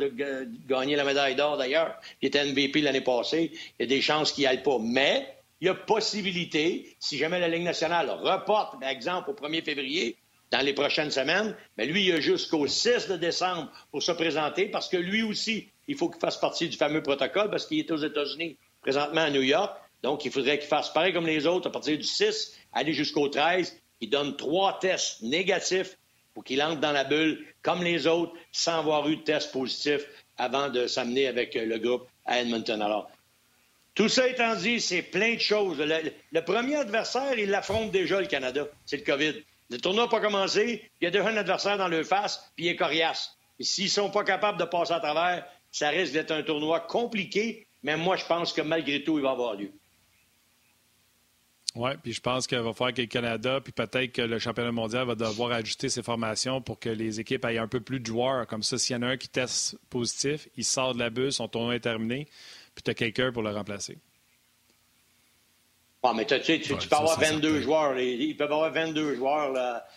gagné 0.67 0.95
la 0.95 1.03
médaille 1.03 1.35
d'or 1.35 1.57
d'ailleurs, 1.57 1.95
qui 2.19 2.27
était 2.27 2.45
MVP 2.45 2.81
l'année 2.81 3.01
passée, 3.01 3.51
il 3.79 3.83
y 3.83 3.83
a 3.83 3.87
des 3.87 4.01
chances 4.01 4.31
qu'il 4.31 4.43
n'y 4.43 4.47
aille 4.47 4.61
pas. 4.61 4.77
Mais, 4.79 5.27
il 5.59 5.67
y 5.67 5.69
a 5.69 5.73
possibilité, 5.73 6.95
si 6.99 7.17
jamais 7.17 7.39
la 7.39 7.47
Ligue 7.47 7.63
nationale 7.63 8.09
reporte, 8.09 8.79
par 8.79 8.89
exemple, 8.89 9.31
au 9.31 9.33
1er 9.33 9.63
février, 9.63 10.17
dans 10.51 10.59
les 10.59 10.73
prochaines 10.73 11.09
semaines, 11.09 11.55
mais 11.77 11.87
lui, 11.87 12.05
il 12.05 12.13
a 12.13 12.19
jusqu'au 12.19 12.67
6 12.67 13.07
de 13.07 13.17
décembre 13.17 13.71
pour 13.89 14.03
se 14.03 14.11
présenter 14.11 14.67
parce 14.67 14.87
que 14.87 14.97
lui 14.97 15.23
aussi, 15.23 15.69
il 15.87 15.97
faut 15.97 16.09
qu'il 16.09 16.19
fasse 16.19 16.37
partie 16.37 16.69
du 16.69 16.77
fameux 16.77 17.01
protocole 17.01 17.49
parce 17.49 17.65
qu'il 17.65 17.79
est 17.79 17.89
aux 17.89 17.97
États-Unis, 17.97 18.55
présentement 18.81 19.21
à 19.21 19.31
New 19.31 19.41
York. 19.41 19.75
Donc, 20.03 20.25
il 20.25 20.31
faudrait 20.31 20.59
qu'il 20.59 20.67
fasse 20.67 20.93
pareil 20.93 21.11
comme 21.11 21.25
les 21.25 21.47
autres 21.47 21.69
à 21.69 21.71
partir 21.71 21.97
du 21.97 22.03
6, 22.03 22.55
aller 22.71 22.93
jusqu'au 22.93 23.29
13. 23.29 23.81
Il 24.01 24.11
donne 24.11 24.35
trois 24.35 24.77
tests 24.79 25.23
négatifs 25.23 25.97
pour 26.34 26.43
qu'il 26.43 26.62
entre 26.62 26.80
dans 26.80 26.91
la 26.91 27.04
bulle 27.04 27.46
comme 27.62 27.84
les 27.84 28.08
autres 28.08 28.34
sans 28.52 28.80
avoir 28.80 29.08
eu 29.08 29.17
de 29.17 29.22
test 29.22 29.52
positif 29.52 30.02
avant 30.38 30.69
de 30.69 30.88
s'amener 30.88 31.28
avec 31.28 31.56
le 31.56 31.78
groupe 31.78 32.08
à 32.26 32.39
Edmonton. 32.39 32.82
Alors, 32.82 33.10
tout 33.96 34.10
ça 34.10 34.28
étant 34.28 34.56
dit, 34.56 34.82
c'est 34.82 35.04
plein 35.04 35.36
de 35.36 35.39
choses. 35.39 35.78
Le, 35.80 36.41
premier 36.41 36.76
adversaire, 36.76 37.38
il 37.38 37.50
l'affronte 37.50 37.91
déjà, 37.91 38.19
le 38.19 38.28
Canada. 38.28 38.67
C'est 38.86 38.98
le 38.98 39.04
COVID. 39.04 39.36
Le 39.69 39.78
tournoi 39.78 40.04
n'a 40.04 40.10
pas 40.10 40.19
commencé, 40.19 40.89
il 41.00 41.06
y 41.06 41.08
a 41.08 41.12
déjà 41.12 41.28
un 41.28 41.38
adversaire 41.38 41.78
dans 41.78 41.88
le 41.88 42.04
face, 42.04 42.52
puis 42.56 42.65
il 42.65 42.69
est 42.69 42.76
coriace. 42.76 43.38
Et 43.60 43.63
s'ils 43.63 43.86
ne 43.86 43.89
sont 43.89 44.10
pas 44.10 44.24
capables 44.24 44.60
de 44.60 44.65
passer 44.65 44.93
à 44.93 45.00
travers, 45.00 45.46
ça 45.72 45.89
risque 45.89 46.13
d'être 46.13 46.32
un 46.32 46.43
tournoi 46.43 46.82
compliqué, 46.82 47.67
mais 47.82 47.96
moi, 47.98 48.15
je 48.15 48.26
pense 48.26 48.52
que 48.52 48.62
malgré 48.62 49.04
tout, 49.04 49.17
il 49.17 49.24
va 49.24 49.32
avoir 49.32 49.56
lieu. 49.56 49.72
Oui, 51.75 51.89
puis 52.03 52.13
je 52.13 52.21
pense 52.21 52.45
qu'il 52.45 52.59
va 52.59 52.71
falloir 52.71 52.93
que 52.93 53.01
le 53.01 53.07
Canada, 53.07 53.59
puis 53.59 53.71
peut-être 53.71 54.12
que 54.12 54.21
le 54.21 54.38
championnat 54.38 54.71
mondial 54.71 55.07
va 55.07 55.15
devoir 55.15 55.51
ajuster 55.51 55.89
ses 55.89 56.03
formations 56.03 56.62
pour 56.62 56.79
que 56.79 56.89
les 56.89 57.19
équipes 57.19 57.45
aient 57.45 57.57
un 57.57 57.67
peu 57.67 57.79
plus 57.79 57.99
de 57.99 58.05
joueurs. 58.05 58.45
Comme 58.45 58.62
ça, 58.62 58.77
s'il 58.77 58.95
y 58.95 58.99
en 58.99 59.01
a 59.01 59.07
un 59.07 59.17
qui 59.17 59.27
teste 59.27 59.77
positif, 59.89 60.47
il 60.55 60.65
sort 60.65 60.93
de 60.93 60.99
la 60.99 61.09
bulle, 61.09 61.31
son 61.31 61.47
tournoi 61.47 61.75
est 61.75 61.79
terminé, 61.79 62.27
puis 62.75 62.83
tu 62.83 62.91
as 62.91 62.93
quelqu'un 62.93 63.31
pour 63.31 63.41
le 63.41 63.49
remplacer. 63.49 63.97
Ah, 66.03 66.13
mais 66.15 66.25
tu, 66.25 66.36
peux 66.36 66.95
avoir 66.95 67.17
22 67.17 67.62
joueurs. 67.62 67.97
Ils 67.97 68.36
peuvent 68.36 68.51
avoir 68.51 68.71
22 68.71 69.15
joueurs. 69.15 69.51
Là 69.51 69.88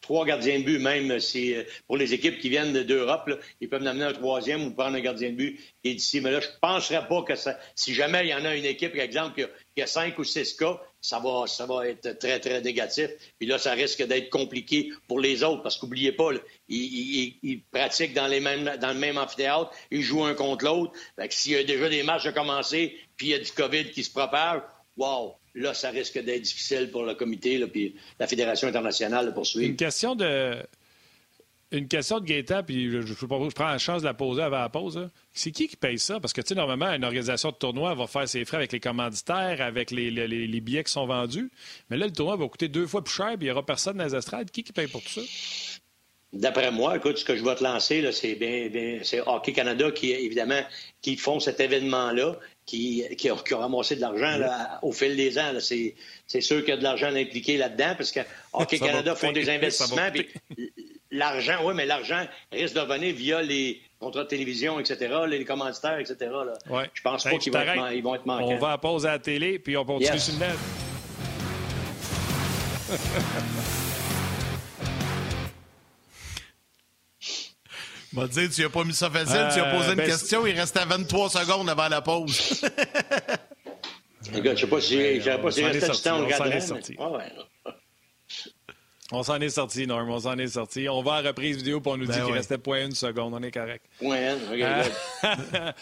trois 0.00 0.24
gardiens 0.24 0.58
de 0.58 0.64
but, 0.64 0.78
même 0.78 1.18
si 1.20 1.54
euh, 1.54 1.64
pour 1.86 1.96
les 1.96 2.14
équipes 2.14 2.38
qui 2.38 2.48
viennent 2.48 2.72
d'Europe, 2.72 3.30
ils 3.60 3.68
peuvent 3.68 3.82
en 3.82 3.86
amener 3.86 4.04
un 4.04 4.12
troisième 4.12 4.66
ou 4.66 4.70
prendre 4.70 4.96
un 4.96 5.00
gardien 5.00 5.30
de 5.30 5.36
but 5.36 5.60
qui 5.82 5.90
est 5.90 5.94
d'ici. 5.94 6.20
Mais 6.20 6.30
là, 6.30 6.40
je 6.40 6.46
ne 6.46 6.52
penserais 6.60 7.06
pas 7.06 7.22
que 7.22 7.34
ça, 7.34 7.58
si 7.74 7.94
jamais 7.94 8.24
il 8.24 8.30
y 8.30 8.34
en 8.34 8.44
a 8.44 8.54
une 8.54 8.64
équipe, 8.64 8.92
par 8.92 9.02
exemple, 9.02 9.48
qui 9.74 9.82
a, 9.82 9.86
cinq 9.86 10.18
ou 10.18 10.24
six 10.24 10.54
cas, 10.54 10.80
ça 11.00 11.18
va, 11.18 11.46
ça 11.46 11.66
va 11.66 11.88
être 11.88 12.18
très, 12.18 12.40
très 12.40 12.60
négatif. 12.60 13.10
Puis 13.38 13.48
là, 13.48 13.58
ça 13.58 13.72
risque 13.72 14.02
d'être 14.06 14.30
compliqué 14.30 14.90
pour 15.08 15.20
les 15.20 15.42
autres, 15.42 15.62
parce 15.62 15.76
qu'oubliez 15.76 16.12
pas, 16.12 16.30
ils, 16.68 17.62
pratiquent 17.70 18.14
dans, 18.14 18.26
les 18.26 18.40
mêmes, 18.40 18.76
dans 18.80 18.92
le 18.92 18.98
même 18.98 19.18
amphithéâtre, 19.18 19.70
ils 19.90 20.02
jouent 20.02 20.24
un 20.24 20.34
contre 20.34 20.64
l'autre. 20.64 20.92
S'il 21.30 21.52
y 21.52 21.56
a 21.56 21.64
déjà 21.64 21.88
des 21.88 22.02
matchs 22.02 22.26
à 22.26 22.32
commencer, 22.32 22.96
puis 23.16 23.28
il 23.28 23.30
y 23.30 23.34
a 23.34 23.38
du 23.38 23.50
COVID 23.52 23.90
qui 23.90 24.04
se 24.04 24.10
propage, 24.10 24.62
wow! 24.96 25.39
Là, 25.54 25.74
ça 25.74 25.90
risque 25.90 26.18
d'être 26.18 26.42
difficile 26.42 26.90
pour 26.90 27.02
le 27.02 27.14
comité 27.14 27.54
et 27.54 27.94
la 28.18 28.26
Fédération 28.26 28.68
internationale 28.68 29.26
de 29.26 29.30
poursuivre. 29.32 29.68
Une 29.68 29.76
question 29.76 30.14
de. 30.14 30.56
Une 31.72 31.86
question 31.86 32.18
de 32.18 32.24
Gaétan, 32.24 32.64
puis 32.64 32.90
je, 32.90 33.00
je, 33.00 33.24
prends 33.24 33.68
la 33.68 33.78
chance 33.78 34.02
de 34.02 34.06
la 34.06 34.14
poser 34.14 34.42
avant 34.42 34.58
la 34.58 34.68
pause. 34.68 35.08
C'est 35.32 35.52
qui 35.52 35.68
qui 35.68 35.76
paye 35.76 36.00
ça? 36.00 36.18
Parce 36.18 36.32
que, 36.32 36.40
tu 36.40 36.48
sais, 36.48 36.54
normalement, 36.56 36.88
une 36.88 37.04
organisation 37.04 37.50
de 37.52 37.54
tournoi 37.54 37.94
va 37.94 38.08
faire 38.08 38.28
ses 38.28 38.44
frais 38.44 38.56
avec 38.56 38.72
les 38.72 38.80
commanditaires, 38.80 39.60
avec 39.60 39.92
les, 39.92 40.10
les, 40.10 40.60
billets 40.60 40.82
qui 40.82 40.90
sont 40.90 41.06
vendus. 41.06 41.48
Mais 41.88 41.96
là, 41.96 42.06
le 42.06 42.12
tournoi 42.12 42.34
va 42.34 42.48
coûter 42.48 42.66
deux 42.66 42.88
fois 42.88 43.04
plus 43.04 43.14
cher, 43.14 43.36
puis 43.36 43.42
il 43.42 43.44
n'y 43.44 43.50
aura 43.52 43.64
personne 43.64 43.98
dans 43.98 44.04
les 44.04 44.16
estrades. 44.16 44.50
Qui 44.50 44.64
qui 44.64 44.72
paye 44.72 44.88
pour 44.88 45.00
tout 45.00 45.10
ça? 45.10 45.20
D'après 46.32 46.72
moi, 46.72 46.96
écoute, 46.96 47.18
ce 47.18 47.24
que 47.24 47.36
je 47.36 47.44
vais 47.44 47.54
te 47.54 47.62
lancer, 47.62 48.08
c'est 48.12 48.34
bien, 48.34 49.00
c'est 49.02 49.20
Hockey 49.20 49.52
Canada 49.52 49.90
qui, 49.92 50.10
évidemment, 50.10 50.62
qui 51.02 51.16
font 51.16 51.38
cet 51.38 51.60
événement-là 51.60 52.36
qui, 52.66 53.04
qui, 53.16 53.28
a, 53.28 53.36
ramassé 53.56 53.96
de 53.96 54.00
l'argent 54.00 54.38
au 54.82 54.92
fil 54.92 55.16
des 55.16 55.38
ans. 55.38 55.52
C'est 55.60 56.40
sûr 56.40 56.60
qu'il 56.60 56.68
y 56.68 56.72
a 56.72 56.76
de 56.76 56.82
l'argent 56.82 57.14
impliqué 57.14 57.56
là-dedans, 57.56 57.94
parce 57.96 58.12
que 58.12 58.20
Hockey 58.52 58.78
Canada 58.78 59.14
font 59.14 59.32
des 59.32 59.50
investissements. 59.50 60.10
L'argent, 61.12 61.56
oui, 61.64 61.74
mais 61.74 61.86
l'argent 61.86 62.24
risque 62.52 62.74
de 62.74 62.80
revenir 62.80 63.12
via 63.12 63.42
les 63.42 63.80
contrats 63.98 64.22
de 64.22 64.28
télévision, 64.28 64.78
etc., 64.78 65.12
les 65.28 65.44
commanditaires, 65.44 65.98
etc. 65.98 66.16
Là. 66.20 66.54
Ouais. 66.70 66.88
Je 66.94 67.02
pense 67.02 67.24
pas 67.24 67.36
qu'ils 67.36 67.52
vont, 67.52 67.58
vont, 68.02 68.14
être 68.14 68.26
manquants. 68.26 68.46
On 68.46 68.58
va 68.58 68.78
poser 68.78 69.08
à 69.08 69.12
la 69.12 69.18
télé, 69.18 69.58
puis 69.58 69.76
on 69.76 69.84
continue 69.84 70.20
sur 70.20 70.34
le 70.34 70.38
net. 70.38 70.56
Te 78.14 78.26
dire, 78.26 78.50
tu 78.50 78.62
n'as 78.62 78.68
pas 78.68 78.84
mis 78.84 78.92
ça 78.92 79.08
facile, 79.08 79.48
tu 79.52 79.60
as 79.60 79.68
euh, 79.68 79.76
posé 79.76 79.90
une 79.90 79.96
ben, 79.96 80.06
question, 80.06 80.46
il 80.46 80.58
restait 80.58 80.84
23 80.84 81.30
secondes 81.30 81.70
avant 81.70 81.88
la 81.88 82.00
pause. 82.00 82.64
Gars, 84.32 84.54
je 84.54 84.60
sais 84.60 84.66
pas 84.66 84.80
si, 84.80 85.16
je 85.16 85.22
sais 85.22 85.38
pas 85.38 85.50
si 85.50 85.64
restait 85.64 85.90
du 85.90 86.00
temps, 86.00 86.18
on 86.18 86.24
regarderait. 86.24 86.60
On 89.12 89.22
s'en 89.22 89.40
est 89.40 89.50
sorti, 89.50 89.86
Norm, 89.86 90.08
on 90.08 90.20
s'en 90.20 90.38
est 90.38 90.48
sorti. 90.48 90.88
On 90.88 91.02
va 91.02 91.14
à 91.14 91.22
reprise 91.22 91.56
vidéo 91.56 91.80
pour 91.80 91.98
nous 91.98 92.06
ben 92.06 92.14
dire 92.14 92.24
qu'il 92.26 92.34
restait 92.34 92.58
point 92.58 92.84
une 92.84 92.94
seconde. 92.94 93.34
On 93.34 93.42
est 93.42 93.50
correct. 93.50 93.84
Point 93.98 94.36
une, 94.36 94.48
regarde. 94.48 94.90
Euh, 95.24 95.72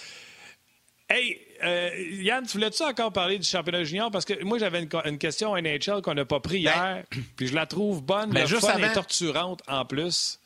hey, 1.11 1.39
euh, 1.63 1.91
Yann, 2.23 2.47
tu 2.47 2.53
voulais-tu 2.53 2.83
encore 2.83 3.13
parler 3.13 3.39
du 3.39 3.47
championnat 3.47 3.85
junior? 3.85 4.11
Parce 4.11 4.25
que 4.25 4.43
moi, 4.45 4.59
j'avais 4.59 4.87
une, 5.05 5.19
question 5.19 5.55
NHL 5.57 6.01
qu'on 6.03 6.15
n'a 6.15 6.25
pas 6.25 6.41
pris 6.41 6.63
ben, 6.65 6.71
hier, 6.71 7.05
puis 7.37 7.49
je 7.49 7.55
la 7.55 7.67
trouve 7.67 8.03
bonne, 8.03 8.31
mais 8.33 8.47
juste 8.47 8.67
fun 8.67 8.79
et 8.79 8.93
torturante 8.93 9.61
en 9.69 9.85
plus. 9.85 10.38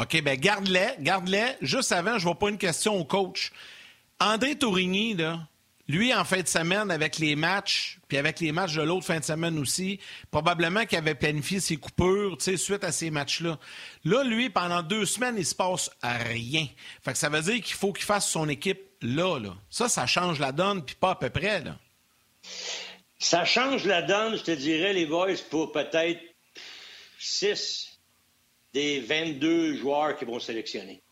OK, 0.00 0.22
bien, 0.22 0.36
garde-les, 0.36 0.94
garde-les. 1.00 1.56
Juste 1.60 1.92
avant, 1.92 2.18
je 2.18 2.24
vois 2.24 2.38
pas 2.38 2.48
une 2.48 2.58
question 2.58 2.94
au 2.94 3.04
coach. 3.04 3.52
André 4.18 4.56
Tourigny, 4.56 5.16
lui, 5.88 6.14
en 6.14 6.24
fin 6.24 6.40
de 6.40 6.48
semaine, 6.48 6.90
avec 6.90 7.18
les 7.18 7.36
matchs, 7.36 7.98
puis 8.08 8.16
avec 8.16 8.40
les 8.40 8.52
matchs 8.52 8.74
de 8.74 8.82
l'autre 8.82 9.04
fin 9.04 9.18
de 9.18 9.24
semaine 9.24 9.58
aussi, 9.58 10.00
probablement 10.30 10.86
qu'il 10.86 10.96
avait 10.96 11.14
planifié 11.14 11.60
ses 11.60 11.76
coupures, 11.76 12.38
tu 12.38 12.44
sais, 12.44 12.56
suite 12.56 12.84
à 12.84 12.92
ces 12.92 13.10
matchs-là. 13.10 13.58
Là, 14.04 14.24
lui, 14.24 14.48
pendant 14.48 14.82
deux 14.82 15.04
semaines, 15.04 15.34
il 15.36 15.44
se 15.44 15.54
passe 15.54 15.90
rien. 16.02 16.66
Fait 17.02 17.12
que 17.12 17.18
ça 17.18 17.28
veut 17.28 17.42
dire 17.42 17.60
qu'il 17.60 17.74
faut 17.74 17.92
qu'il 17.92 18.04
fasse 18.04 18.28
son 18.30 18.48
équipe 18.48 18.80
là, 19.02 19.38
là. 19.38 19.54
Ça, 19.68 19.88
ça 19.88 20.06
change 20.06 20.38
la 20.38 20.52
donne, 20.52 20.84
puis 20.84 20.94
pas 20.94 21.10
à 21.10 21.16
peu 21.16 21.28
près, 21.28 21.60
là. 21.60 21.76
Ça 23.18 23.44
change 23.44 23.84
la 23.84 24.02
donne, 24.02 24.36
je 24.36 24.42
te 24.42 24.50
dirais, 24.52 24.92
les 24.92 25.06
boys, 25.06 25.34
pour 25.50 25.72
peut-être 25.72 26.20
six, 27.18 27.91
des 28.74 29.00
22 29.00 29.74
joueurs 29.74 30.16
qui 30.16 30.24
vont 30.24 30.38
sélectionner. 30.38 31.02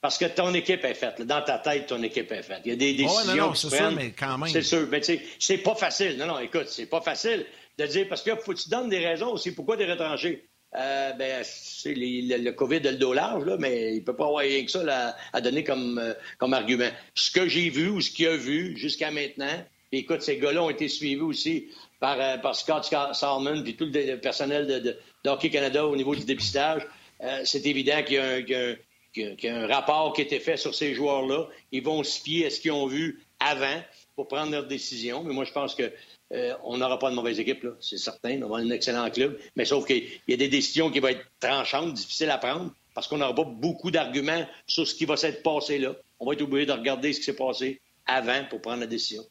Parce 0.00 0.18
que 0.18 0.26
ton 0.26 0.52
équipe 0.54 0.84
est 0.84 0.94
faite. 0.94 1.22
Dans 1.22 1.42
ta 1.42 1.58
tête, 1.58 1.86
ton 1.86 2.02
équipe 2.02 2.30
est 2.30 2.42
faite. 2.42 2.60
Il 2.64 2.70
y 2.70 2.74
a 2.74 2.76
des 2.76 2.94
décisions 2.94 3.52
qui 3.52 3.60
se 3.60 3.94
mais 3.94 4.12
quand 4.12 4.38
même. 4.38 4.48
C'est 4.48 4.62
sûr. 4.62 4.86
Mais 4.90 5.00
c'est 5.02 5.58
pas 5.58 5.74
facile. 5.74 6.16
Non, 6.16 6.26
non, 6.26 6.38
écoute, 6.38 6.68
c'est 6.68 6.86
pas 6.86 7.00
facile 7.00 7.44
de 7.78 7.86
dire... 7.86 8.06
Parce 8.08 8.22
que 8.22 8.36
faut 8.36 8.52
que 8.52 8.58
tu 8.58 8.68
donnes 8.68 8.88
des 8.88 9.04
raisons 9.04 9.32
aussi. 9.32 9.52
Pourquoi 9.52 9.76
des 9.76 9.86
retranchés? 9.86 10.46
Euh, 10.74 11.12
ben, 11.12 11.42
c'est 11.44 11.94
le, 11.96 12.50
COVID 12.50 12.80
de 12.80 12.90
le 12.90 12.96
dos 12.96 13.14
large, 13.14 13.44
là, 13.46 13.56
mais 13.58 13.94
il 13.94 14.04
peut 14.04 14.14
pas 14.14 14.26
avoir 14.26 14.42
rien 14.42 14.64
que 14.64 14.70
ça 14.70 15.16
à 15.32 15.40
donner 15.40 15.64
comme, 15.64 15.98
euh, 15.98 16.12
comme 16.38 16.52
argument. 16.52 16.90
Ce 17.14 17.30
que 17.30 17.48
j'ai 17.48 17.70
vu 17.70 17.88
ou 17.88 18.00
ce 18.00 18.10
qu'il 18.10 18.26
a 18.26 18.36
vu 18.36 18.76
jusqu'à 18.76 19.10
maintenant, 19.10 19.64
écoute, 19.90 20.22
ces 20.22 20.36
gars-là 20.36 20.62
ont 20.62 20.70
été 20.70 20.88
suivis 20.88 21.22
aussi 21.22 21.68
par, 21.98 22.20
euh, 22.20 22.36
par 22.36 22.54
Scott 22.54 22.84
Salmon 23.12 23.62
puis 23.62 23.74
tout 23.74 23.86
le, 23.90 24.16
personnel 24.16 24.66
de, 24.66 24.78
de, 24.78 24.98
Hockey 25.30 25.50
Canada 25.50 25.86
au 25.86 25.96
niveau 25.96 26.14
du 26.14 26.24
dépistage. 26.24 26.86
Euh, 27.22 27.42
c'est 27.44 27.64
évident 27.66 28.02
qu'il 28.04 28.16
y, 28.16 29.48
a 29.48 29.56
un, 29.56 29.66
rapport 29.66 30.12
qui 30.12 30.22
a 30.22 30.24
été 30.24 30.40
fait 30.40 30.56
sur 30.56 30.74
ces 30.74 30.94
joueurs-là. 30.94 31.48
Ils 31.72 31.82
vont 31.82 32.02
se 32.02 32.20
fier 32.20 32.46
à 32.46 32.50
ce 32.50 32.60
qu'ils 32.60 32.72
ont 32.72 32.86
vu 32.86 33.22
avant 33.40 33.82
pour 34.14 34.28
prendre 34.28 34.52
leurs 34.52 34.66
décisions. 34.66 35.22
Mais 35.22 35.32
moi, 35.32 35.44
je 35.44 35.52
pense 35.52 35.74
qu'on 35.74 35.90
euh, 36.32 36.76
n'aura 36.76 36.98
pas 36.98 37.10
de 37.10 37.14
mauvaise 37.14 37.38
équipe, 37.40 37.66
c'est 37.80 37.98
certain. 37.98 38.38
On 38.40 38.42
avoir 38.42 38.60
un 38.60 38.70
excellent 38.70 39.10
club. 39.10 39.38
Mais 39.56 39.64
sauf 39.64 39.86
qu'il 39.86 40.04
y 40.28 40.34
a 40.34 40.36
des 40.36 40.48
décisions 40.48 40.90
qui 40.90 41.00
vont 41.00 41.08
être 41.08 41.24
tranchantes, 41.40 41.94
difficiles 41.94 42.30
à 42.30 42.38
prendre, 42.38 42.72
parce 42.94 43.08
qu'on 43.08 43.18
n'aura 43.18 43.34
pas 43.34 43.44
beaucoup 43.44 43.90
d'arguments 43.90 44.46
sur 44.66 44.86
ce 44.86 44.94
qui 44.94 45.04
va 45.04 45.16
s'être 45.16 45.42
passé 45.42 45.78
là. 45.78 45.94
On 46.18 46.26
va 46.26 46.32
être 46.32 46.42
obligé 46.42 46.66
de 46.66 46.72
regarder 46.72 47.12
ce 47.12 47.18
qui 47.18 47.24
s'est 47.26 47.36
passé 47.36 47.80
avant 48.06 48.44
pour 48.48 48.60
prendre 48.62 48.80
la 48.80 48.86
décision. 48.86 49.22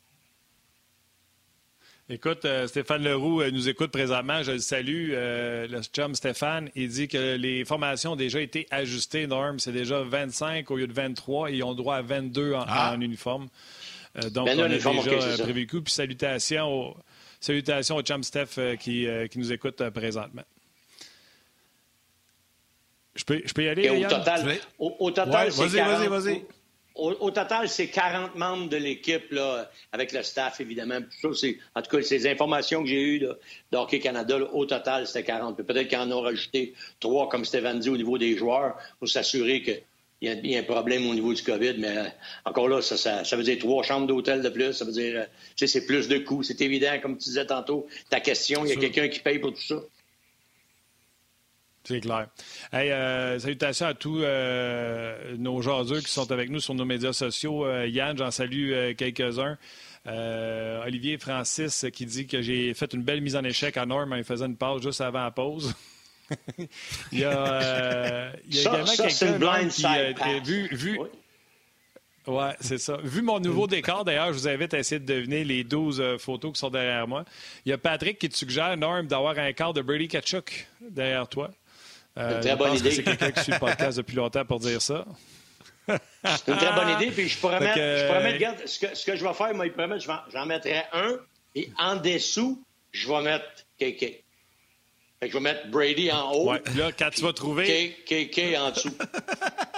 Écoute, 2.08 2.46
euh, 2.46 2.68
Stéphane 2.68 3.04
Leroux 3.04 3.41
euh, 3.41 3.50
nous 3.50 3.68
écoute 3.68 3.89
présentement. 3.89 4.44
Je 4.44 4.52
le 4.52 4.60
salue. 4.60 5.10
Euh, 5.13 5.68
le 5.68 5.82
chum 5.82 6.13
Stéphane, 6.13 6.70
il 6.76 6.89
dit 6.89 7.08
que 7.08 7.36
les 7.36 7.65
formations 7.65 8.12
ont 8.12 8.15
déjà 8.15 8.41
été 8.41 8.68
ajustées, 8.70 9.26
Norm. 9.26 9.58
C'est 9.58 9.72
déjà 9.72 10.04
25 10.04 10.70
au 10.70 10.76
lieu 10.76 10.86
de 10.86 10.94
23 10.94 11.50
et 11.50 11.56
ils 11.56 11.63
ont 11.63 11.74
droit 11.74 11.96
à 11.96 12.04
22 12.04 12.54
en, 12.54 12.63
ah. 12.68 12.96
uniforme. 13.00 13.48
donc, 14.30 14.46
ben 14.46 14.60
on 14.60 14.63
a 14.65 14.70
déjà 14.70 14.91
prévu 15.44 15.62
le 15.62 15.68
coup. 15.68 15.82
Puis 15.82 15.94
salutations 15.94 16.96
Salutations 17.39 17.96
au 17.96 18.02
chum 18.02 18.24
Steph 18.24 18.78
qui, 18.80 19.08
qui 19.32 19.39
nous 19.39 19.52
écoute 19.52 19.89
présentement. 19.89 20.44
Je 23.15 23.24
peux, 23.24 23.41
je 23.46 23.54
peux 23.54 23.63
y 23.63 23.70
aller, 23.70 23.89
au 23.89 24.08
total, 24.08 24.58
au, 24.78 25.10
total, 25.10 25.52
c'est 25.52 25.63
vas-y, 25.63 25.80
vas-y, 25.80 26.08
vas-y. 26.08 26.46
Au, 26.95 27.29
total, 27.29 27.67
c'est 27.67 27.88
40 27.88 28.36
membres 28.36 28.69
de 28.69 28.77
l'équipe, 28.77 29.29
là, 29.31 29.69
avec 29.91 30.13
le 30.13 30.23
staff, 30.23 30.62
évidemment. 30.62 30.99
en 31.25 31.81
tout 31.81 31.97
cas, 31.97 32.01
ces 32.01 32.25
informations 32.25 32.84
que 32.84 32.88
j'ai 32.88 33.01
eues 33.01 33.27
d'Hockey 33.69 33.99
Canada, 33.99 34.38
au 34.53 34.65
total, 34.65 35.05
c'était 35.05 35.23
40. 35.23 35.62
Peut-être 35.62 35.89
qu'ils 35.89 35.97
en 35.97 36.10
ont 36.13 36.21
rajouté 36.21 36.73
trois, 37.01 37.27
comme 37.27 37.43
Stéphane 37.43 37.79
dit, 37.79 37.89
au 37.89 37.97
niveau 37.97 38.17
des 38.17 38.38
joueurs, 38.38 38.77
pour 38.99 39.10
s'assurer 39.10 39.62
qu'il 39.62 39.81
y, 40.21 40.27
y, 40.27 40.55
a 40.55 40.60
un 40.60 40.63
problème 40.63 41.05
au 41.10 41.13
niveau 41.13 41.34
du 41.34 41.43
COVID. 41.43 41.75
Mais 41.79 41.97
euh, 41.97 42.05
encore 42.45 42.69
là, 42.69 42.81
ça, 42.81 43.25
ça, 43.25 43.36
veut 43.36 43.43
dire 43.43 43.58
trois 43.60 43.84
chambres 43.84 44.08
d'hôtel 44.08 44.41
de 44.41 44.49
plus. 44.49 44.71
Ça 44.71 44.86
veut 44.86 44.93
dire, 44.93 45.19
euh, 45.19 45.25
tu 45.58 45.67
sais, 45.67 45.67
c'est 45.67 45.86
plus 45.86 46.08
de 46.08 46.19
coûts. 46.19 46.43
C'est 46.43 46.62
évident, 46.62 46.97
comme 47.01 47.17
tu 47.17 47.25
disais 47.25 47.45
tantôt, 47.45 47.88
ta 48.10 48.21
question, 48.21 48.63
il 48.63 48.69
y 48.69 48.73
a 48.73 48.77
quelqu'un 48.77 49.10
qui 49.10 49.19
paye 49.19 49.39
pour 49.39 49.51
tout 49.51 49.62
ça. 49.62 49.81
C'est 51.86 52.02
clair. 52.02 52.28
Hey, 52.74 52.89
euh, 52.91 53.38
salutations 53.38 53.86
à 53.86 53.93
tous 53.93 54.21
euh, 54.24 55.36
nos 55.38 55.62
jaseux 55.62 56.02
qui 56.02 56.10
sont 56.10 56.32
avec 56.32 56.50
nous 56.50 56.60
sur 56.60 56.74
nos 56.74 56.84
médias 56.84 57.13
sociaux. 57.13 57.63
Euh, 57.63 57.86
Yann, 57.88 58.17
j'en 58.17 58.32
salue 58.32 58.95
quelques-uns. 58.95 59.58
Olivier 60.08 61.19
Francis 61.19 61.86
qui 61.93 62.08
dit 62.08 62.26
que 62.26 62.41
j'ai 62.41 62.74
fait 62.74 62.91
une 62.93 63.04
belle 63.04 63.21
mise 63.21 63.36
en 63.36 63.43
échec 63.43 63.78
à 63.78 63.86
Norm 63.86 64.12
en 64.13 64.24
faisant 64.24 64.48
une 64.48 64.58
pause 64.58 64.82
juste 64.82 65.02
avant 65.02 65.24
la 65.24 65.32
pause. 65.32 65.76
il 67.12 67.19
y 67.19 67.24
a, 67.24 68.32
il 68.48 68.56
y 68.56 68.60
a 68.60 68.62
également 68.62 68.91
quelqu'un 68.91 69.69
qui 69.69 69.86
a 69.86 70.39
vu, 70.43 70.67
vu, 70.71 71.00
Oui, 72.26 72.43
c'est 72.62 72.80
ça. 72.80 72.98
Vu 73.04 73.21
mon 73.21 73.39
nouveau 73.39 73.67
décor, 73.67 74.06
d'ailleurs, 74.06 74.28
je 74.34 74.39
vous 74.39 74.48
invite 74.48 74.74
à 74.74 74.80
essayer 74.80 75.00
de 75.00 75.06
deviner 75.06 75.43
les 75.43 75.63
12 75.63 76.17
photos 76.17 76.54
qui 76.54 76.60
sont 76.60 76.71
derrière 76.71 77.08
moi. 77.08 77.26
Il 77.63 77.69
y 77.69 77.74
a 77.74 77.78
Patrick 77.78 78.17
qui 78.17 78.28
te 78.28 78.36
suggère, 78.36 78.76
Norm, 78.76 79.06
d'avoir 79.06 79.38
un 79.38 79.54
quart 79.54 79.74
de 79.74 79.84
Brady 79.84 80.08
Kachuk 80.08 80.67
derrière 80.82 81.28
toi. 81.28 81.52
Euh, 82.17 82.41
très 82.41 82.56
bonne 82.56 82.75
idée. 82.75 82.91
C'est 82.91 83.04
quelqu'un 83.04 83.32
qui 83.32 83.41
suit 83.41 83.51
le 83.51 83.60
podcast 83.60 83.97
depuis 83.97 84.15
longtemps 84.15 84.45
pour 84.45 84.60
dire 84.60 84.82
ça. 84.82 85.06
C'est 85.88 86.47
une 86.47 86.58
très 86.58 86.73
bonne 86.73 86.89
idée. 86.89 87.12
Puis 87.12 87.30
je 87.30 87.38
pourrais 87.38 87.60
mettre, 87.60 87.78
je 87.78 88.08
pourrais 88.08 88.23
mettre 88.23 88.36
regarde, 88.36 88.58
ce 88.65 88.80
que, 88.80 88.95
ce 88.95 89.06
que 89.06 89.15
je 89.15 89.23
vais 89.23 89.34
faire, 89.34 89.54
moi, 89.54 89.65
il 89.65 89.71
pourrait 89.71 89.88
mettre, 89.88 90.06
j'en 90.32 90.45
mettrai 90.45 90.84
un. 90.93 91.19
Et 91.56 91.69
en 91.78 91.95
dessous, 91.97 92.63
je 92.91 93.08
vais 93.08 93.21
mettre 93.21 93.45
KK. 93.80 93.99
Fait 95.19 95.28
que 95.28 95.28
je 95.30 95.34
vais 95.34 95.39
mettre 95.39 95.69
Brady 95.69 96.12
en 96.12 96.32
haut. 96.32 96.51
Ouais, 96.51 96.62
là, 96.75 96.91
quand 96.91 97.10
tu 97.10 97.21
vas 97.21 97.34
trouver. 97.34 97.95
KK 98.06 98.58
en 98.58 98.71
dessous. 98.71 98.95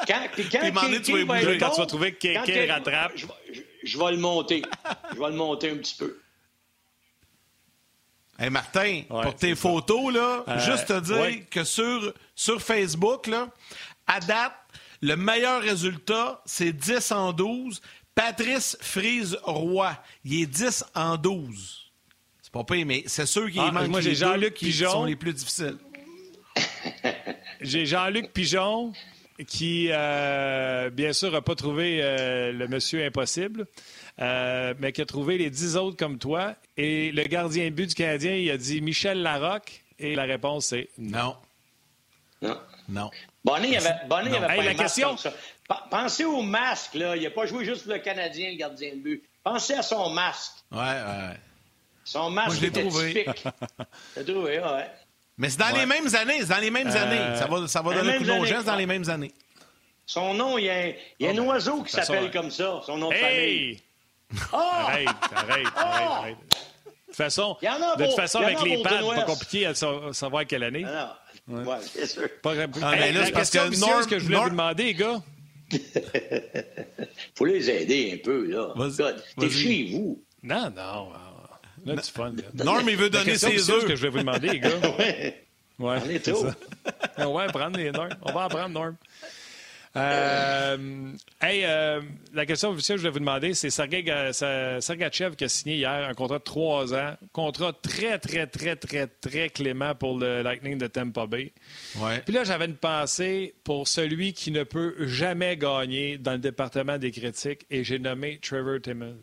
Quand, 0.08 0.28
puis 0.34 0.46
quand 0.50 0.60
KK 0.60 1.02
tu 1.04 1.12
vas 1.12 1.36
bouger, 1.36 1.58
quand 1.58 1.70
tu 1.72 1.82
vas 1.82 1.86
trouver 1.86 2.14
que 2.14 2.46
KK 2.46 2.70
rattrape. 2.70 3.12
Je, 3.16 3.26
je, 3.52 3.62
je, 3.84 3.98
vais 3.98 4.12
le 4.12 4.18
monter. 4.18 4.62
je 5.14 5.20
vais 5.20 5.30
le 5.30 5.36
monter 5.36 5.70
un 5.70 5.78
petit 5.78 5.96
peu. 5.96 6.20
Hey 8.40 8.52
Martin, 8.52 9.02
pour 9.10 9.36
tes 9.36 9.56
photos, 9.56 10.14
là, 10.14 10.44
euh, 10.48 10.60
juste 10.60 10.88
te 10.88 11.00
dire 11.00 11.50
que 11.50 11.64
sur, 11.64 12.14
sur 12.36 12.62
Facebook, 12.62 13.26
là, 13.26 13.50
à 14.06 14.20
date, 14.20 14.54
le 15.02 15.16
meilleur 15.16 15.62
résultat, 15.62 16.42
c'est 16.46 16.72
10 16.72 17.12
en 17.14 17.34
12. 17.34 17.82
Patrice 18.14 18.78
Frise 18.80 19.40
Roy, 19.44 19.92
il 20.24 20.44
est 20.44 20.46
10 20.46 20.86
en 20.94 21.18
12. 21.18 21.92
C'est 22.44 22.52
pas 22.52 22.64
pire, 22.64 22.86
mais 22.86 23.04
c'est 23.08 23.26
sûr 23.26 23.50
qu'il 23.50 23.60
ah, 23.60 23.72
moi, 23.72 24.02
j'ai 24.02 24.14
Jean-Luc 24.14 24.54
Pigeon. 24.54 24.92
sont 24.92 25.06
les 25.06 25.16
plus 25.16 25.34
difficiles. 25.34 25.78
j'ai 27.62 27.88
Jean-Luc 27.88 28.32
Pigeon 28.34 28.94
qui, 29.48 29.90
euh, 29.92 30.90
bien 30.92 31.14
sûr, 31.14 31.32
n'a 31.32 31.42
pas 31.42 31.56
trouvé 31.56 32.00
euh, 32.02 32.52
le 32.52 32.68
monsieur 32.68 33.04
impossible. 33.04 33.66
Euh, 34.20 34.74
mais 34.80 34.92
qui 34.92 35.02
a 35.02 35.06
trouvé 35.06 35.38
les 35.38 35.50
dix 35.50 35.78
autres 35.78 35.98
comme 35.98 36.18
toi. 36.18 36.56
Et 36.76 37.12
le 37.12 37.24
gardien 37.24 37.66
de 37.66 37.70
but 37.70 37.90
du 37.90 37.96
Canadien, 37.96 38.34
il 38.34 38.50
a 38.50 38.58
dit 38.58 38.82
Michel 38.82 39.22
Larocque. 39.22 39.84
Et 40.00 40.16
la 40.16 40.24
réponse, 40.24 40.68
c'est 40.68 40.90
non. 40.98 41.36
Non. 42.42 42.60
Non. 42.90 43.12
Bonnet 43.44 43.78
avait, 43.78 44.08
Bonnet 44.08 44.36
avait 44.36 44.56
pas 44.56 44.64
la 44.64 44.74
question... 44.76 45.10
Comme 45.10 45.18
ça. 45.18 45.34
Pensez 45.92 46.24
au 46.24 46.42
masque, 46.42 46.94
là. 46.94 47.16
Il 47.16 47.24
n'a 47.24 47.30
pas 47.30 47.46
joué 47.46 47.66
juste 47.66 47.84
pour 47.84 47.94
le 47.94 48.00
Canadien, 48.00 48.52
le 48.52 48.58
gardien 48.58 48.92
de 48.92 49.00
but. 49.00 49.24
Pensez 49.44 49.74
à 49.74 49.82
son 49.82 50.10
masque. 50.10 50.54
Ouais, 50.72 50.80
ouais. 50.80 51.38
Son 52.04 52.30
masque 52.30 52.48
Moi, 52.48 52.58
je 52.62 52.66
était 52.68 52.88
trouvé. 52.88 53.14
typique. 53.14 53.44
trouvé, 54.26 54.60
ouais. 54.60 54.92
Mais 55.38 55.50
c'est 55.50 55.60
dans 55.60 55.76
les 55.76 55.86
mêmes 55.86 56.14
années, 56.16 56.40
c'est 56.40 56.50
dans 56.50 56.58
les 56.58 56.72
mêmes 56.72 56.88
euh... 56.88 57.04
années. 57.04 57.38
Ça 57.38 57.48
va, 57.48 57.68
ça 57.68 57.82
va 57.82 57.94
donner 57.94 58.16
un 58.16 58.18
coup 58.18 58.24
de 58.24 58.64
dans 58.64 58.76
les 58.76 58.86
mêmes 58.86 59.10
années. 59.10 59.34
Son 60.06 60.34
nom, 60.34 60.58
il 60.58 60.66
y 60.66 60.70
a 60.70 60.76
un, 60.76 60.94
il 61.20 61.26
y 61.26 61.28
a 61.28 61.32
un 61.32 61.38
oiseau 61.46 61.84
qui 61.84 61.92
s'appelle 61.92 62.32
comme 62.32 62.50
ça, 62.50 62.82
son 62.86 62.98
nom 62.98 63.10
de 63.10 63.16
famille. 63.16 63.82
Oh! 64.54 64.58
Arrête, 64.58 65.08
arrête, 65.36 65.68
oh! 65.76 65.80
arrête, 65.80 66.38
De 66.38 67.06
toute 67.08 67.16
façon, 67.16 67.58
de 67.62 68.04
toute 68.06 68.16
façon 68.16 68.40
avec 68.40 68.62
les 68.64 68.82
pads, 68.82 69.02
pas 69.16 69.24
compliqué 69.24 69.66
à 69.66 69.74
savoir 69.74 70.46
quelle 70.46 70.64
année. 70.64 70.84
Ah 70.86 71.18
non. 71.48 71.64
Ouais, 71.64 71.78
c'est 71.82 72.08
sûr. 72.08 72.28
Pas, 72.42 72.54
ah, 72.82 72.92
mais 72.92 73.14
là, 73.14 73.22
la 73.22 73.32
question 73.32 73.70
que 73.70 73.80
Norm, 73.80 74.06
que 74.06 74.20
je 74.20 74.26
voulais 74.26 74.38
vous 74.38 74.50
demander, 74.50 74.84
les 74.84 74.94
gars. 74.94 75.22
faut 77.36 77.46
les 77.46 77.70
aider 77.70 78.14
un 78.14 78.24
peu, 78.24 78.48
là. 78.48 78.74
T'es 79.40 79.50
chez 79.50 79.90
vous. 79.92 80.22
Non, 80.44 80.72
non. 80.76 81.12
Là, 81.86 82.02
tu 82.02 82.12
fun. 82.12 82.34
Norm, 82.54 82.88
il 82.90 82.98
veut 82.98 83.10
donner 83.10 83.38
ses 83.38 83.70
œufs. 83.70 83.86
que 83.86 83.96
je 83.96 84.08
voulais 84.08 84.10
vous 84.10 84.20
demander, 84.20 84.50
les 84.50 84.60
gars. 84.60 84.70
ouais. 85.00 85.44
Ouais, 85.80 86.00
c'est 86.24 86.36
ça. 86.36 86.56
Prendre 87.54 87.78
les 87.78 87.92
Norm. 87.92 88.10
On 88.24 88.32
va 88.32 88.46
en 88.46 88.50
prendre, 88.50 88.70
Norm. 88.70 88.96
Euh, 89.98 90.78
hey, 91.42 91.64
euh, 91.66 92.02
la 92.34 92.46
question 92.46 92.70
officielle 92.70 92.98
que 92.98 93.04
je 93.04 93.08
voulais 93.08 93.14
vous 93.14 93.20
demander, 93.20 93.54
c'est 93.54 93.70
Sergachev 93.72 95.36
qui 95.36 95.44
a 95.44 95.50
signé 95.50 95.76
hier 95.78 96.08
un 96.08 96.14
contrat 96.14 96.38
de 96.38 96.44
trois 96.44 96.94
ans. 96.94 97.16
Contrat 97.34 97.74
très, 97.74 98.20
très, 98.20 98.46
très, 98.46 98.76
très, 98.76 99.08
très 99.08 99.50
clément 99.50 99.96
pour 99.96 100.20
le 100.20 100.44
Lightning 100.44 100.78
de 100.78 100.88
Tampa 100.88 101.26
Bay. 101.26 101.52
Ouais. 101.98 102.22
Puis 102.24 102.34
là, 102.34 102.44
j'avais 102.44 102.66
une 102.66 102.76
pensée 102.76 103.56
pour 103.64 103.88
celui 103.88 104.34
qui 104.34 104.52
ne 104.52 104.64
peut 104.64 104.96
jamais 105.00 105.58
gagner 105.58 106.18
dans 106.18 106.34
le 106.34 106.38
département 106.40 106.98
des 106.98 107.12
critiques 107.12 107.66
et 107.72 107.84
j'ai 107.84 107.98
nommé 107.98 108.40
Trevor 108.40 108.80
Timmons. 108.82 109.18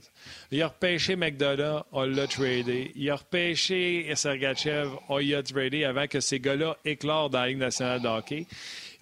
Il 0.50 0.60
a 0.62 0.68
repêché 0.68 1.14
McDonough, 1.14 1.84
on 1.92 2.04
l'a 2.04 2.26
tradé. 2.26 2.90
Il 2.96 3.08
a 3.10 3.16
repêché 3.16 4.12
Sergachev, 4.16 4.90
on 5.08 5.18
l'a 5.18 5.42
tradé 5.42 5.84
avant 5.84 6.08
que 6.08 6.18
ces 6.18 6.40
gars-là 6.40 6.76
éclorent 6.84 7.30
dans 7.30 7.40
la 7.40 7.48
Ligue 7.48 7.58
nationale 7.58 8.02
de 8.02 8.08
hockey. 8.08 8.46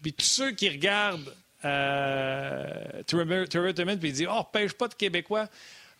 Puis 0.02 0.12
tous 0.12 0.26
ceux 0.26 0.50
qui 0.52 0.68
regardent 0.68 1.32
euh, 1.64 3.02
puis 3.06 4.08
il 4.08 4.12
dit 4.12 4.26
Oh, 4.28 4.42
pêche 4.52 4.72
pas 4.72 4.88
de 4.88 4.94
Québécois. 4.94 5.48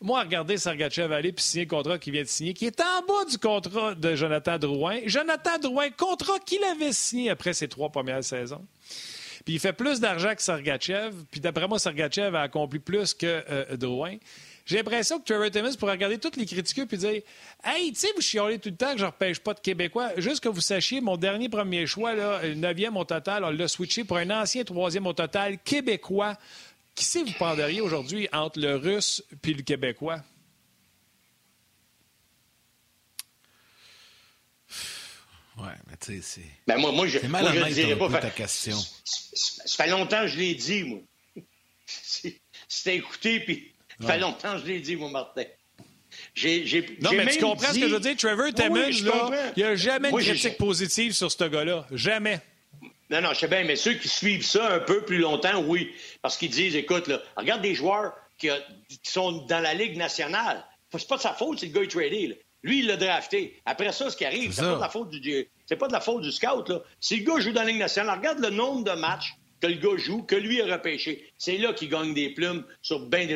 Moi, 0.01 0.21
regardez 0.21 0.57
Sergachev 0.57 1.13
aller 1.13 1.33
puis 1.33 1.45
signer 1.45 1.65
le 1.65 1.71
contrat 1.71 1.97
qu'il 1.97 2.13
vient 2.13 2.23
de 2.23 2.29
signer, 2.29 2.55
qui 2.55 2.67
est 2.67 2.81
en 2.81 3.07
bas 3.07 3.25
du 3.31 3.39
contrat 3.39 3.95
de 3.95 4.17
Jonathan 4.17 4.59
Drouin. 4.59 4.99
Jonathan 5.07 5.59
Drouin, 5.61 5.91
contrat 5.91 6.41
qu'il 6.41 6.63
avait 6.65 6.93
signé 6.93 7.31
après 7.31 7.53
ses 7.53 7.69
trois 7.69 7.91
premières 7.91 8.25
saisons. 8.25 8.67
Puis 9.45 9.55
il 9.55 9.61
fait 9.61 9.73
plus 9.73 10.01
d'argent 10.01 10.35
que 10.35 10.43
Sergachev. 10.43 11.15
Puis 11.31 11.41
d'après 11.41 11.69
moi, 11.69 11.79
Sergachev 11.79 12.37
a 12.37 12.43
accompli 12.43 12.81
plus 12.81 13.15
que 13.15 13.45
euh, 13.49 13.77
Drouin. 13.77 14.17
J'ai 14.65 14.77
l'impression 14.77 15.19
que 15.19 15.25
Trevor 15.25 15.51
Timmons 15.51 15.75
pourrait 15.77 15.93
regarder 15.93 16.19
toutes 16.19 16.37
les 16.37 16.47
critiques 16.47 16.79
et 16.93 16.97
dire 16.97 17.23
Hey, 17.65 17.93
tu 17.93 18.01
sais, 18.01 18.09
vous 18.15 18.23
chiolez 18.23 18.59
tout 18.59 18.69
le 18.69 18.77
temps 18.77 18.93
que 18.93 18.99
je 18.99 19.05
ne 19.05 19.11
repêche 19.11 19.41
pas 19.41 19.55
de 19.55 19.61
Québécois. 19.61 20.11
Juste 20.19 20.41
que 20.41 20.49
vous 20.49 20.61
sachiez, 20.61 21.01
mon 21.01 21.17
dernier 21.17 21.49
premier 21.49 21.87
choix, 21.87 22.15
là, 22.15 22.41
le 22.43 22.55
neuvième 22.55 22.97
au 22.97 23.05
total, 23.05 23.45
on 23.45 23.51
l'a 23.51 23.69
switché 23.69 24.05
pour 24.05 24.19
un 24.19 24.31
ancien 24.31 24.65
troisième 24.65 25.07
au 25.07 25.13
total 25.13 25.59
québécois. 25.59 26.37
Qui 26.95 27.05
sait 27.05 27.23
vous 27.23 27.33
prendriez 27.33 27.81
aujourd'hui 27.81 28.29
entre 28.33 28.61
le 28.61 28.77
russe 28.77 29.25
et 29.45 29.55
le 29.55 29.63
québécois? 29.63 30.23
Ouais, 35.59 35.73
mais 35.87 35.97
tu 36.01 36.15
sais, 36.15 36.21
c'est. 36.23 36.51
Ben 36.67 36.79
moi, 36.79 36.93
moi, 36.93 37.07
je, 37.07 37.19
moi, 37.27 37.53
je 37.53 37.59
ne 37.59 37.73
dirais 37.73 37.97
pas. 37.97 38.21
ta 38.21 38.31
question. 38.31 38.77
Ça 39.05 39.85
fait 39.85 39.91
longtemps 39.91 40.23
que 40.23 40.29
je 40.29 40.39
l'ai 40.39 40.55
dit, 40.55 40.85
moi. 40.85 41.01
C'était 42.69 42.97
écouté, 42.97 43.41
puis 43.41 43.72
ça 44.03 44.13
fait 44.13 44.19
longtemps 44.19 44.55
que 44.55 44.59
je 44.61 44.67
l'ai 44.67 44.81
dit, 44.81 44.97
moi, 44.97 45.11
Martin. 45.11 45.45
J'ai, 46.35 46.99
non, 47.01 47.13
mais 47.13 47.27
tu 47.27 47.41
comprends 47.41 47.73
ce 47.73 47.79
que 47.79 47.89
je 47.89 47.95
veux 47.95 48.01
dire? 48.01 48.17
Trevor 48.17 48.53
Timmons, 48.53 49.05
là, 49.05 49.53
il 49.57 49.63
n'y 49.63 49.69
a 49.69 49.77
jamais 49.77 50.11
de 50.11 50.17
critique 50.17 50.59
positive 50.59 51.13
sur 51.13 51.31
ce 51.33 51.45
gars-là. 51.45 51.87
Jamais. 51.93 52.41
Non, 53.11 53.21
non, 53.21 53.33
je 53.35 53.41
sais 53.41 53.49
bien, 53.49 53.65
mais 53.65 53.77
ceux 53.77 53.95
qui 53.95 54.09
suivent 54.09 54.45
ça 54.45 54.75
un 54.75 54.79
peu 54.79 55.05
plus 55.05 55.19
longtemps, 55.19 55.63
oui. 55.63 55.93
Parce 56.23 56.37
qu'ils 56.37 56.51
disent, 56.51 56.77
écoute, 56.77 57.09
là, 57.09 57.21
regarde 57.37 57.61
des 57.61 57.75
joueurs 57.75 58.15
qui, 58.39 58.49
sont 59.03 59.33
dans 59.47 59.61
la 59.61 59.75
Ligue 59.75 59.97
nationale. 59.97 60.65
C'est 60.95 61.09
pas 61.09 61.17
de 61.17 61.23
sa 61.23 61.33
faute, 61.33 61.61
c'est 61.61 61.67
le 61.67 61.73
gars 61.73 61.83
qui 61.83 61.89
tradé. 61.89 62.39
Lui, 62.63 62.81
il 62.81 62.87
l'a 62.87 62.97
drafté. 62.97 63.61
Après 63.67 63.91
ça, 63.93 64.09
ce 64.11 64.17
qui 64.17 64.25
arrive, 64.25 64.53
c'est 64.53 64.63
pas 64.63 64.77
de 64.77 64.81
la 64.81 64.89
faute 64.89 65.11
du, 65.11 65.49
c'est 65.67 65.77
pas 65.77 65.89
de 65.89 65.93
la 65.93 66.01
faute 66.01 66.23
du 66.23 66.31
scout. 66.31 66.69
Là. 66.69 66.83
Si 67.01 67.17
le 67.17 67.25
gars 67.25 67.41
joue 67.41 67.53
dans 67.53 67.63
la 67.63 67.69
Ligue 67.69 67.81
nationale, 67.81 68.19
regarde 68.19 68.39
le 68.39 68.51
nombre 68.51 68.85
de 68.85 68.93
matchs 68.93 69.35
que 69.63 69.69
le 69.69 69.75
gars 69.75 69.97
joue, 69.97 70.25
que 70.25 70.35
lui 70.35 70.61
a 70.61 70.67
repêché. 70.67 71.33
C'est 71.39 71.57
là 71.57 71.73
qu'il 71.73 71.89
gagne 71.89 72.13
des 72.13 72.31
plumes 72.31 72.65
sur 72.83 73.07
bien 73.07 73.29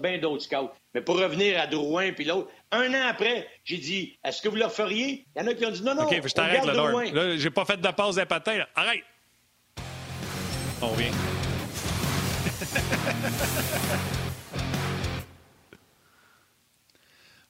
ben 0.00 0.20
d'autres 0.20 0.44
scouts. 0.44 0.70
Mais 0.94 1.00
pour 1.00 1.18
revenir 1.18 1.60
à 1.60 1.66
Drouin 1.66 2.12
puis 2.12 2.24
l'autre, 2.24 2.48
un 2.70 2.94
an 2.94 3.08
après, 3.08 3.48
j'ai 3.64 3.78
dit 3.78 4.16
est-ce 4.24 4.40
que 4.40 4.48
vous 4.48 4.54
le 4.54 4.68
feriez? 4.68 5.26
Il 5.34 5.42
y 5.42 5.44
en 5.44 5.48
a 5.48 5.54
qui 5.54 5.66
ont 5.66 5.72
dit 5.72 5.82
non, 5.82 5.96
non. 5.96 6.04
OK, 6.04 6.14
je 6.24 6.32
t'arrête, 6.32 6.64
là, 6.64 6.74
Norm. 6.74 7.02
Là, 7.12 7.36
j'ai 7.36 7.50
pas 7.50 7.64
fait 7.64 7.80
de 7.80 7.90
pause 7.90 8.14
des 8.14 8.24
patins. 8.24 8.58
Là. 8.58 8.68
Arrête 8.76 9.02
On 10.80 10.86
revient. 10.88 11.04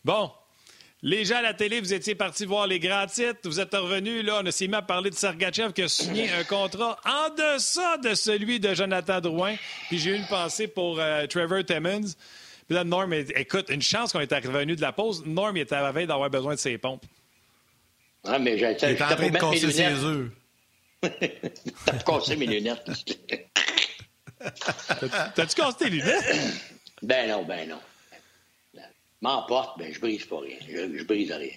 bon. 0.04 0.30
Les 1.06 1.26
gens 1.26 1.36
à 1.36 1.42
la 1.42 1.52
télé, 1.52 1.80
vous 1.82 1.92
étiez 1.92 2.14
partis 2.14 2.46
voir 2.46 2.66
les 2.66 2.80
grands 2.80 3.06
titres. 3.06 3.40
Vous 3.44 3.60
êtes 3.60 3.74
revenus, 3.74 4.24
là, 4.24 4.40
on 4.42 4.46
a 4.46 4.50
s'est 4.50 4.66
mis 4.66 4.74
à 4.74 4.80
parler 4.80 5.10
de 5.10 5.14
Sergachev 5.14 5.74
qui 5.74 5.82
a 5.82 5.88
signé 5.88 6.30
un 6.40 6.44
contrat 6.44 6.98
en 7.04 7.28
deçà 7.28 7.98
de 7.98 8.14
celui 8.14 8.58
de 8.58 8.72
Jonathan 8.72 9.20
Drouin. 9.20 9.54
Puis 9.88 9.98
j'ai 9.98 10.12
eu 10.12 10.14
une 10.14 10.26
pensée 10.26 10.66
pour 10.66 10.98
euh, 10.98 11.26
Trevor 11.26 11.62
Timmons. 11.62 12.14
Puis 12.66 12.74
là, 12.74 12.84
Norm, 12.84 13.12
écoute, 13.12 13.66
une 13.68 13.82
chance 13.82 14.14
qu'on 14.14 14.20
était 14.20 14.38
revenu 14.38 14.76
de 14.76 14.80
la 14.80 14.92
pause. 14.92 15.22
Norm, 15.26 15.54
il 15.54 15.60
était 15.60 15.74
à 15.74 15.82
la 15.82 15.92
veille 15.92 16.06
d'avoir 16.06 16.30
besoin 16.30 16.54
de 16.54 16.58
ses 16.58 16.78
pompes. 16.78 17.04
Ah, 18.24 18.38
mais 18.38 18.56
j'ai 18.56 18.72
été 18.72 19.02
en 19.02 19.06
train 19.06 19.28
de 19.28 19.36
casser 19.36 19.72
ses 19.72 20.04
œufs. 20.04 20.30
T'as 21.02 21.98
cassé 21.98 22.34
mes 22.34 22.46
lunettes. 22.46 22.90
T'as-tu 25.34 25.54
cassé 25.54 25.76
tes 25.78 25.90
lunettes? 25.90 26.34
Ben 27.02 27.28
non, 27.28 27.44
ben 27.44 27.68
non. 27.68 27.80
M'emporte, 29.24 29.78
ben 29.78 29.90
je 29.90 29.98
brise 29.98 30.26
pas 30.26 30.40
rien. 30.40 30.58
Je, 30.68 30.98
je 30.98 31.04
brise 31.04 31.32
rien. 31.32 31.56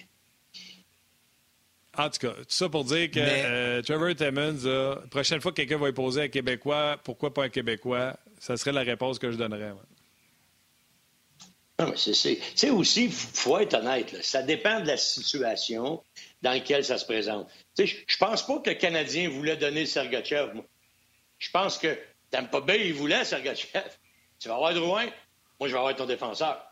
En 1.98 2.08
tout 2.08 2.18
cas, 2.18 2.32
tout 2.32 2.44
ça 2.48 2.70
pour 2.70 2.84
dire 2.84 3.10
que 3.10 3.20
euh, 3.20 3.82
Trevor 3.82 4.14
Timmons, 4.14 4.64
la 4.64 5.06
prochaine 5.10 5.42
fois 5.42 5.52
que 5.52 5.56
quelqu'un 5.56 5.76
va 5.76 5.88
lui 5.88 5.92
poser 5.92 6.22
un 6.22 6.28
Québécois, 6.28 6.98
pourquoi 7.04 7.34
pas 7.34 7.44
un 7.44 7.48
Québécois, 7.50 8.16
ça 8.38 8.56
serait 8.56 8.72
la 8.72 8.80
réponse 8.80 9.18
que 9.18 9.30
je 9.30 9.36
donnerais. 9.36 9.74
Mais 11.78 11.92
c'est 11.96 12.70
aussi, 12.70 13.04
il 13.04 13.12
faut 13.12 13.58
être 13.58 13.74
honnête, 13.74 14.16
ça 14.24 14.42
dépend 14.42 14.80
de 14.80 14.86
la 14.86 14.96
situation 14.96 16.02
dans 16.40 16.52
laquelle 16.52 16.86
ça 16.86 16.96
se 16.96 17.04
présente. 17.04 17.50
Je 17.76 17.82
ne 17.82 18.16
pense 18.18 18.46
pas 18.46 18.60
que 18.60 18.70
le 18.70 18.76
Canadien 18.76 19.28
voulait 19.28 19.58
donner 19.58 19.84
Sergachev, 19.84 20.54
moi. 20.54 20.64
Je 21.38 21.50
pense 21.50 21.76
que 21.76 21.98
pas 22.30 22.60
bien, 22.62 22.76
il 22.76 22.94
voulait 22.94 23.26
Sergachev. 23.26 23.90
Tu 24.38 24.48
vas 24.48 24.54
avoir 24.54 24.72
Drouin, 24.72 25.04
moi 25.60 25.68
je 25.68 25.74
vais 25.74 25.78
avoir 25.78 25.94
ton 25.94 26.06
défenseur. 26.06 26.67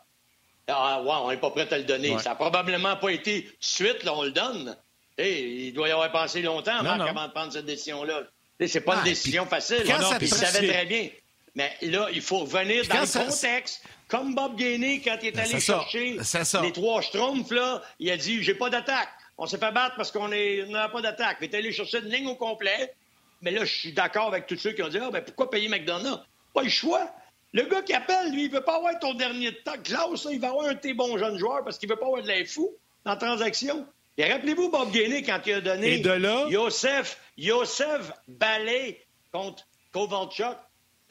Ah, 0.67 1.01
ouais, 1.01 1.13
on 1.23 1.29
n'est 1.29 1.37
pas 1.37 1.49
prêt 1.51 1.71
à 1.71 1.77
le 1.77 1.83
donner. 1.83 2.17
Ça 2.19 2.29
n'a 2.29 2.35
probablement 2.35 2.97
pas 2.97 3.09
été 3.09 3.49
suite, 3.59 4.03
là, 4.03 4.13
on 4.13 4.23
le 4.23 4.31
donne. 4.31 4.75
il 5.17 5.71
doit 5.73 5.87
y 5.87 5.91
avoir 5.91 6.11
pensé 6.11 6.41
longtemps 6.41 6.77
avant 6.77 6.97
de 7.27 7.31
prendre 7.31 7.53
cette 7.53 7.65
décision-là. 7.65 8.23
C'est 8.65 8.81
pas 8.81 8.97
une 8.97 9.03
décision 9.03 9.45
facile. 9.45 9.83
il 10.21 10.27
savait 10.27 10.67
très 10.67 10.85
bien. 10.85 11.09
Mais 11.55 11.75
là, 11.81 12.07
il 12.13 12.21
faut 12.21 12.39
revenir 12.39 12.87
dans 12.87 13.01
le 13.01 13.25
contexte. 13.25 13.83
Comme 14.07 14.35
Bob 14.35 14.55
Gainey, 14.55 15.01
quand 15.03 15.17
il 15.21 15.29
est 15.29 15.39
allé 15.39 15.59
chercher 15.59 16.17
les 16.61 16.71
trois 16.71 17.01
schtroumpfs, 17.01 17.51
là, 17.51 17.81
il 17.99 18.11
a 18.11 18.17
dit 18.17 18.43
J'ai 18.43 18.53
pas 18.53 18.69
d'attaque. 18.69 19.09
On 19.39 19.47
s'est 19.47 19.57
fait 19.57 19.71
battre 19.71 19.95
parce 19.95 20.11
qu'on 20.11 20.27
n'a 20.27 20.89
pas 20.89 21.01
d'attaque. 21.01 21.37
Il 21.41 21.45
est 21.45 21.55
allé 21.55 21.71
chercher 21.71 21.99
une 21.99 22.09
ligne 22.09 22.27
au 22.27 22.35
complet. 22.35 22.93
Mais 23.41 23.51
là, 23.51 23.65
je 23.65 23.73
suis 23.73 23.91
d'accord 23.91 24.27
avec 24.27 24.47
tous 24.47 24.57
ceux 24.57 24.71
qui 24.71 24.81
ont 24.81 24.87
dit 24.87 24.99
ah, 25.01 25.09
ben, 25.11 25.23
pourquoi 25.23 25.49
payer 25.49 25.67
McDonough 25.67 26.19
Pas 26.53 26.63
le 26.63 26.69
choix. 26.69 27.11
Le 27.53 27.63
gars 27.63 27.81
qui 27.81 27.93
appelle, 27.93 28.31
lui, 28.31 28.45
il 28.45 28.51
veut 28.51 28.61
pas 28.61 28.77
avoir 28.77 28.97
ton 28.99 29.13
dernier 29.13 29.53
temps. 29.63 29.77
Klaus, 29.83 30.27
il 30.31 30.39
va 30.39 30.49
avoir 30.49 30.67
un 30.67 30.73
de 30.73 30.79
tes 30.79 30.93
bons 30.93 31.17
jeunes 31.17 31.37
joueurs 31.37 31.63
parce 31.63 31.77
qu'il 31.77 31.89
veut 31.89 31.95
pas 31.95 32.05
avoir 32.05 32.21
de 32.21 32.27
l'info 32.27 32.77
dans 33.05 33.11
la 33.11 33.17
transaction. 33.17 33.85
Et 34.17 34.31
rappelez-vous 34.31 34.69
Bob 34.69 34.91
Gainey 34.91 35.23
quand 35.23 35.39
il 35.45 35.53
a 35.53 35.61
donné 35.61 35.95
Et 35.95 35.99
de 35.99 36.11
là... 36.11 36.45
Yosef, 36.49 37.19
Yosef 37.37 38.11
Ballet 38.27 39.05
contre 39.31 39.65
Kovalchuk. 39.91 40.57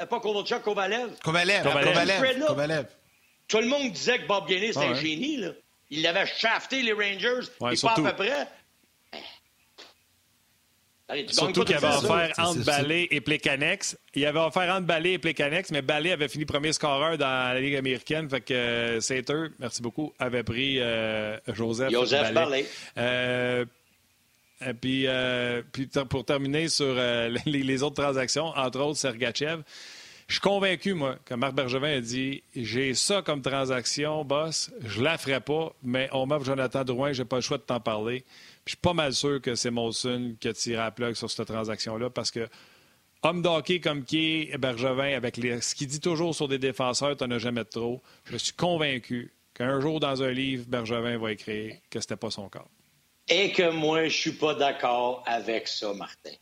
Euh, 0.01 0.07
pas 0.07 0.21
Kovalchuk, 0.21 0.63
Kovalev. 0.63 1.17
Kovalev. 1.23 1.63
Kovalev. 1.63 2.47
Kovalev. 2.47 2.87
Tout 3.49 3.59
le 3.59 3.67
monde 3.67 3.93
disait 3.93 4.19
que 4.19 4.27
Bob 4.27 4.47
Gainey, 4.49 4.73
c'était 4.73 4.87
un 4.87 4.95
génie. 4.95 5.37
Là. 5.37 5.51
Il 5.91 6.07
avait 6.07 6.27
shafté 6.27 6.83
les 6.83 6.93
Rangers. 6.93 7.49
Ouais, 7.61 7.75
il 7.75 7.81
pas 7.81 7.93
à 7.93 7.95
peu 7.95 8.13
près. 8.17 8.49
Surtout 11.29 11.63
qu'il 11.65 11.77
avait 11.77 11.87
offert 11.87 12.33
entre 12.39 12.65
Ballet 12.65 13.07
et 13.11 13.21
Plekanex. 13.21 13.97
Il 14.15 14.27
avait 14.27 14.41
offert 14.41 14.75
entre 14.75 14.87
Ballet 14.87 15.13
et 15.15 15.19
Plekanex, 15.19 15.71
mais 15.71 15.83
Ballet 15.83 16.11
avait 16.11 16.29
fini 16.29 16.45
premier 16.45 16.73
scoreur 16.73 17.17
dans 17.17 17.55
la 17.55 17.61
Ligue 17.61 17.77
américaine. 17.77 18.29
Fait 18.29 18.41
que 18.41 18.53
euh, 18.53 19.01
Sater, 19.01 19.47
merci 19.61 19.83
beaucoup, 19.83 20.13
avait 20.19 20.43
pris 20.43 20.81
euh, 20.81 21.39
Joseph, 21.53 21.91
Joseph 21.91 22.33
Ballet. 22.33 22.67
Euh, 22.99 23.65
et 24.67 24.73
puis, 24.73 25.07
puis 25.73 25.89
pour 26.09 26.25
terminer 26.25 26.69
sur 26.69 26.95
les, 27.47 27.83
autres 27.83 28.03
transactions, 28.03 28.47
entre 28.47 28.81
autres 28.81 28.99
Sergachev, 28.99 29.63
je 30.27 30.35
suis 30.35 30.41
convaincu, 30.41 30.95
moi, 30.95 31.17
que 31.25 31.35
Marc 31.35 31.55
Bergevin 31.55 31.99
a 31.99 32.01
dit 32.01 32.43
J'ai 32.57 32.95
ça 32.95 33.23
comme 33.23 33.43
transaction, 33.43 34.25
boss, 34.25 34.73
je 34.85 35.03
la 35.03 35.19
ferai 35.19 35.39
pas, 35.39 35.73
mais 35.85 36.09
on 36.11 36.27
m'offre 36.27 36.47
Jonathan 36.47 36.83
Drouin, 36.83 37.13
j'ai 37.13 37.25
pas 37.25 37.37
le 37.37 37.43
choix 37.43 37.59
de 37.59 37.63
t'en 37.63 37.79
parler. 37.79 38.25
Je 38.67 38.73
suis 38.73 38.79
pas 38.79 38.95
mal 38.95 39.13
sûr 39.15 39.41
que 39.41 39.55
c'est 39.55 39.71
Molson 39.71 40.35
qui 40.41 40.49
a 40.49 40.53
tiré 40.53 40.83
à 40.83 40.91
plug 40.91 41.15
sur 41.15 41.31
cette 41.31 41.47
transaction-là 41.47 42.11
parce 42.11 42.33
que 42.33 42.49
homme 43.23 43.41
d'hockey 43.41 43.81
comme 43.81 44.05
qui 44.05 44.49
est 44.51 44.59
Bergevin, 44.59 45.15
avec 45.15 45.37
ce 45.37 45.75
qu'il 45.75 45.87
dit 45.87 46.01
toujours 46.01 46.35
sur 46.35 46.49
des 46.49 46.59
défenseurs, 46.59 47.17
tu 47.17 47.25
n'en 47.25 47.37
as 47.37 47.39
jamais 47.39 47.63
de 47.63 47.69
trop. 47.69 48.03
Je 48.25 48.37
suis 48.37 48.53
convaincu 48.53 49.33
qu'un 49.55 49.81
jour, 49.81 50.01
dans 50.01 50.21
un 50.21 50.33
livre, 50.33 50.65
Bergevin 50.67 51.17
va 51.17 51.31
écrire 51.31 51.77
que 51.89 52.01
c'était 52.01 52.17
pas 52.17 52.31
son 52.31 52.49
cas. 52.49 52.65
Et 53.29 53.53
que 53.53 53.71
moi, 53.71 54.09
je 54.09 54.17
suis 54.17 54.33
pas 54.33 54.55
d'accord 54.55 55.23
avec 55.27 55.69
ça, 55.69 55.95
Martin. 55.95 56.35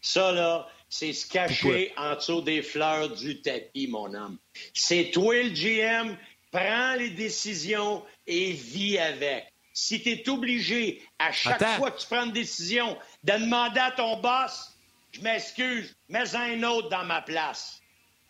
Ça, 0.00 0.32
là, 0.32 0.66
c'est 0.88 1.12
se 1.12 1.28
cacher 1.28 1.92
en 1.98 2.14
dessous 2.14 2.40
des 2.40 2.62
fleurs 2.62 3.10
du 3.14 3.42
tapis, 3.42 3.86
mon 3.86 4.14
homme. 4.14 4.38
C'est 4.72 5.10
toi 5.10 5.42
le 5.42 5.50
GM, 5.50 6.16
prends 6.50 6.94
les 6.98 7.10
décisions 7.10 8.02
et 8.26 8.52
vis 8.52 8.98
avec 8.98 9.52
si 9.76 10.02
tu 10.02 10.08
es 10.08 10.28
obligé, 10.30 11.02
à 11.18 11.32
chaque 11.32 11.62
fois 11.76 11.90
que 11.90 12.00
tu 12.00 12.06
prends 12.06 12.24
une 12.24 12.32
décision, 12.32 12.96
de 13.24 13.32
demander 13.34 13.78
à 13.78 13.90
ton 13.90 14.16
boss, 14.16 14.72
je 15.12 15.20
m'excuse, 15.20 15.94
mets 16.08 16.34
un 16.34 16.62
autre 16.62 16.88
dans 16.88 17.04
ma 17.04 17.20
place. 17.20 17.82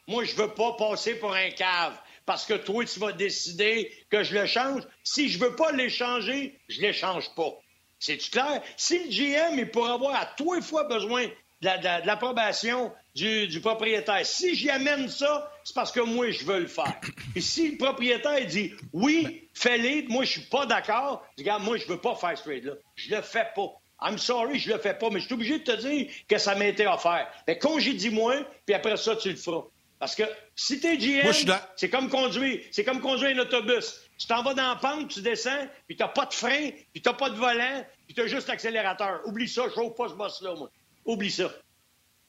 Moi, 0.09 0.25
je 0.25 0.35
veux 0.35 0.53
pas 0.53 0.73
passer 0.73 1.15
pour 1.15 1.33
un 1.33 1.51
cave 1.51 1.97
parce 2.25 2.45
que 2.45 2.55
toi, 2.55 2.85
tu 2.85 2.99
vas 2.99 3.13
décider 3.13 3.93
que 4.11 4.25
je 4.25 4.35
le 4.35 4.47
change. 4.47 4.83
Si 5.05 5.29
je 5.29 5.39
veux 5.39 5.55
pas 5.55 5.71
l'échanger, 5.71 6.59
je 6.69 6.81
l'échange 6.81 7.33
pas. 7.37 7.53
C'est-tu 8.01 8.33
clair? 8.33 8.61
Si 8.77 8.99
le 8.99 9.09
GM, 9.09 9.57
il 9.57 9.71
pourrait 9.71 9.93
avoir 9.93 10.17
à 10.17 10.27
trois 10.27 10.61
fois 10.61 10.83
besoin 10.83 11.29
de 11.63 12.07
l'approbation 12.07 12.93
du, 13.15 13.61
propriétaire. 13.61 14.27
Si 14.27 14.57
j'y 14.57 14.69
amène 14.69 15.09
ça, 15.09 15.49
c'est 15.67 15.75
parce 15.75 15.91
que 15.91 15.99
moi, 15.99 16.31
je 16.31 16.45
veux 16.45 16.61
le 16.61 16.69
faire. 16.69 17.01
Et 17.35 17.41
si 17.41 17.73
le 17.73 17.77
propriétaire 17.77 18.47
dit 18.47 18.73
oui, 18.93 19.49
fais-le, 19.53 20.09
moi, 20.09 20.23
je 20.23 20.31
suis 20.39 20.43
pas 20.43 20.65
d'accord, 20.65 21.27
regarde, 21.37 21.65
moi, 21.65 21.77
je 21.77 21.87
veux 21.87 22.01
pas 22.01 22.15
faire 22.15 22.39
ce 22.39 22.45
trade-là. 22.45 22.75
Je 22.95 23.13
le 23.13 23.21
fais 23.21 23.49
pas. 23.53 23.73
I'm 24.01 24.17
sorry, 24.17 24.61
je 24.61 24.73
le 24.73 24.79
fais 24.79 24.95
pas, 24.95 25.11
mais 25.11 25.19
je 25.19 25.25
suis 25.25 25.35
obligé 25.35 25.59
de 25.59 25.65
te 25.65 25.73
dire 25.73 26.09
que 26.29 26.39
ça 26.39 26.55
m'a 26.55 26.67
été 26.67 26.87
offert. 26.87 27.29
Fait 27.47 27.59
congédie-moi, 27.59 28.47
puis 28.65 28.77
après 28.77 28.97
ça, 28.97 29.17
tu 29.17 29.29
le 29.29 29.35
feras. 29.35 29.65
Parce 29.99 30.15
que 30.15 30.23
si 30.55 30.79
t'es 30.79 30.99
GM, 30.99 31.33
c'est 31.75 31.91
comme 31.91 32.11
conduire, 32.11 32.61
c'est 32.71 32.85
comme 32.85 33.01
conduire 33.01 33.37
un 33.37 33.41
autobus. 33.41 34.03
Tu 34.19 34.29
t'en 34.29 34.45
vas 34.45 34.55
dans 34.55 34.69
la 34.69 34.77
pente, 34.77 35.09
tu 35.09 35.21
descends, 35.21 35.67
puis 35.89 35.97
t'as 35.97 36.07
pas 36.07 36.27
de 36.27 36.35
frein, 36.35 36.71
puis 36.93 37.03
t'as 37.03 37.15
pas 37.15 37.29
de 37.29 37.35
volant, 37.35 37.85
puis 38.07 38.15
t'as 38.15 38.29
juste 38.29 38.47
l'accélérateur. 38.47 39.23
Oublie 39.25 39.49
ça, 39.49 39.65
je 39.69 39.75
chauffe 39.75 39.97
pas 39.97 40.11
ce 40.11 40.15
boss-là, 40.15 40.55
moi. 40.55 40.71
Oublie 41.05 41.33
ça. 41.33 41.51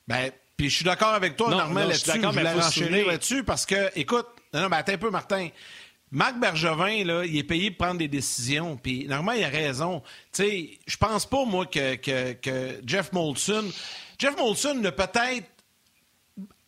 Ben, 0.08 0.32
puis 0.58 0.70
je 0.70 0.76
suis 0.78 0.86
d'accord 0.86 1.14
avec 1.14 1.38
toi, 1.38 1.52
Normand, 1.52 1.82
là-dessus. 1.82 2.12
Je 2.14 2.28
voulais 2.28 2.50
enchaîner 2.50 3.06
là-dessus 3.06 3.44
parce 3.44 3.66
que, 3.66 3.92
écoute, 3.96 4.28
non, 4.54 4.62
non, 4.62 4.68
ben, 4.68 4.78
attends 4.78 4.94
un 4.94 4.98
peu, 4.98 5.12
Martin. 5.12 5.50
Marc 6.10 6.40
Bergevin, 6.40 7.04
là, 7.04 7.26
il 7.26 7.38
est 7.38 7.44
payé 7.44 7.70
pour 7.70 7.86
prendre 7.86 8.00
des 8.00 8.08
décisions. 8.08 8.76
Puis, 8.78 9.06
normalement, 9.08 9.40
il 9.40 9.44
a 9.44 9.50
raison. 9.50 10.02
Tu 10.34 10.44
sais, 10.44 10.70
je 10.88 10.98
pense 10.98 11.26
pas, 11.26 11.46
moi, 11.46 11.66
que, 11.66 11.96
que, 11.96 12.34
que 12.34 12.82
Jeff 12.86 13.14
Molson... 13.14 13.66
Jeff 14.18 14.36
Molson 14.36 14.74
ne 14.74 14.90
peut-être 14.90 15.46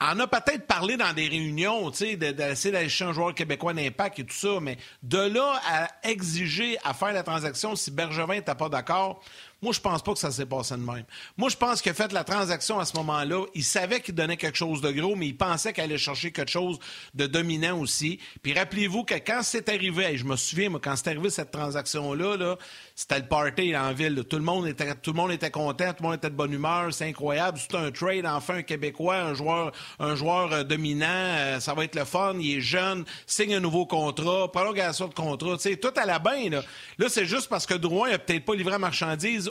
en 0.02 0.17
a 0.19 0.28
peut-être 0.28 0.65
parlé 0.65 0.95
dans 0.97 1.13
des 1.13 1.28
réunions, 1.28 1.91
tu 1.91 1.97
sais, 1.97 2.15
d'essayer 2.15 2.71
d'aller 2.71 2.89
chercher 2.89 3.10
un 3.10 3.13
joueur 3.13 3.36
québécois 3.36 3.73
d'impact 3.73 4.19
et 4.19 4.23
tout 4.23 4.36
ça, 4.36 4.60
mais 4.62 4.78
de 5.04 5.17
là 5.17 5.60
à 5.67 5.88
exiger 6.08 6.78
à 6.86 6.93
faire 6.93 7.11
la 7.11 7.22
transaction 7.24 7.76
si 7.76 7.91
Bergevin 7.91 8.36
n'était 8.36 8.55
pas 8.55 8.70
d'accord, 8.70 9.22
moi, 9.62 9.74
je 9.74 9.80
pense 9.82 10.01
pas 10.01 10.14
que 10.14 10.20
ça 10.20 10.32
s'est 10.32 10.45
passé 10.45 10.76
de 10.76 10.80
même. 10.80 11.03
Moi, 11.36 11.49
je 11.49 11.57
pense 11.57 11.86
a 11.86 11.93
fait 11.93 12.14
la 12.14 12.24
transaction 12.24 12.80
à 12.80 12.86
ce 12.86 12.95
moment-là. 12.97 13.45
Il 13.55 13.64
savait 13.64 13.99
qu'il 13.99 14.16
donnait 14.16 14.38
quelque 14.38 14.57
chose 14.57 14.80
de 14.80 14.91
gros, 14.91 15.16
mais 15.16 15.28
il 15.28 15.38
pensait 15.38 15.74
qu'il 15.74 15.84
allait 15.84 15.97
chercher 15.97 16.32
quelque 16.32 16.51
chose 16.51 16.80
de 17.14 17.26
dominant 17.26 17.80
aussi. 17.80 18.20
Puis 18.41 18.53
rappelez-vous 18.53 19.03
que 19.03 19.16
quand 19.16 19.41
c'est 19.43 19.68
arrivé, 19.70 20.18
je 20.18 20.24
me 20.24 20.36
souviens, 20.36 20.70
moi, 20.70 20.80
quand 20.82 20.95
c'est 20.95 21.10
arrivé 21.10 21.30
cette 21.30 21.51
transaction-là, 21.51 22.38
là, 22.38 22.57
c'était 22.95 23.20
le 23.20 23.28
party 23.28 23.76
en 23.76 23.91
ville. 23.91 24.24
Tout, 24.30 24.38
le 24.38 24.43
monde 24.43 24.68
était, 24.68 24.93
tout 24.95 25.12
le 25.12 25.18
monde 25.18 25.32
était 25.32 25.51
content, 25.51 25.89
tout 25.89 26.03
le 26.03 26.10
monde 26.10 26.18
était 26.18 26.30
de 26.30 26.36
bonne 26.36 26.53
humeur. 26.53 26.93
C'est 26.93 27.07
incroyable. 27.07 27.60
C'est 27.60 27.76
un 27.76 27.91
trade, 27.91 28.26
enfin, 28.26 28.55
un 28.55 28.62
Québécois, 28.62 29.18
un 29.18 29.34
joueur, 29.34 29.72
un 29.99 30.16
joueur 30.16 30.53
euh, 30.53 30.64
dominant. 30.64 31.07
Euh, 31.10 31.60
ça 31.60 31.74
va 31.74 31.84
être 31.84 31.95
le 31.95 32.05
fun. 32.05 32.36
Il 32.39 32.57
est 32.57 32.62
jeune. 32.62 33.03
Signe 33.26 33.55
un 33.55 33.60
nouveau 33.60 33.86
contrat. 33.86 34.51
Prolongation 34.51 35.07
de 35.07 35.14
contrat. 35.14 35.57
Tu 35.57 35.70
sais, 35.70 35.76
tout 35.78 35.93
à 35.95 36.05
la 36.05 36.20
bain. 36.20 36.49
Là, 36.49 36.62
là 36.97 37.10
c'est 37.10 37.26
juste 37.26 37.49
parce 37.49 37.66
que 37.66 37.74
Drouin 37.74 38.10
n'a 38.10 38.20
peut-être 38.20 38.45
pas 38.45 38.55
livré 38.55 38.72
la 38.72 38.80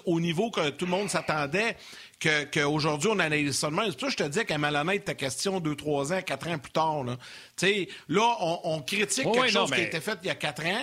au 0.06 0.20
niveau 0.20 0.50
que 0.50 0.70
tout 0.70 0.84
le 0.84 0.90
monde 0.90 1.08
s'attendait 1.08 1.76
qu'aujourd'hui, 2.52 3.10
on 3.12 3.18
analyse 3.18 3.56
ça 3.56 3.70
de 3.70 3.74
même. 3.74 3.86
C'est 3.90 3.98
pour 3.98 4.10
ça 4.10 4.16
que 4.16 4.24
je 4.24 4.28
te 4.28 4.38
dis 4.38 4.44
qu'à 4.44 4.58
Malhonnête, 4.58 5.04
ta 5.04 5.14
question 5.14 5.60
2, 5.60 5.76
3 5.76 6.12
ans, 6.12 6.22
4 6.22 6.48
ans 6.48 6.58
plus 6.58 6.72
tard. 6.72 7.04
Là, 7.04 7.16
là 8.08 8.36
on, 8.64 8.80
critique 8.82 9.24
quelque 9.24 9.50
chose 9.50 9.70
qui 9.70 9.80
a 9.80 9.84
été 9.84 10.00
fait 10.00 10.18
il 10.22 10.28
y 10.28 10.30
a 10.30 10.34
4 10.34 10.66
ans. 10.66 10.82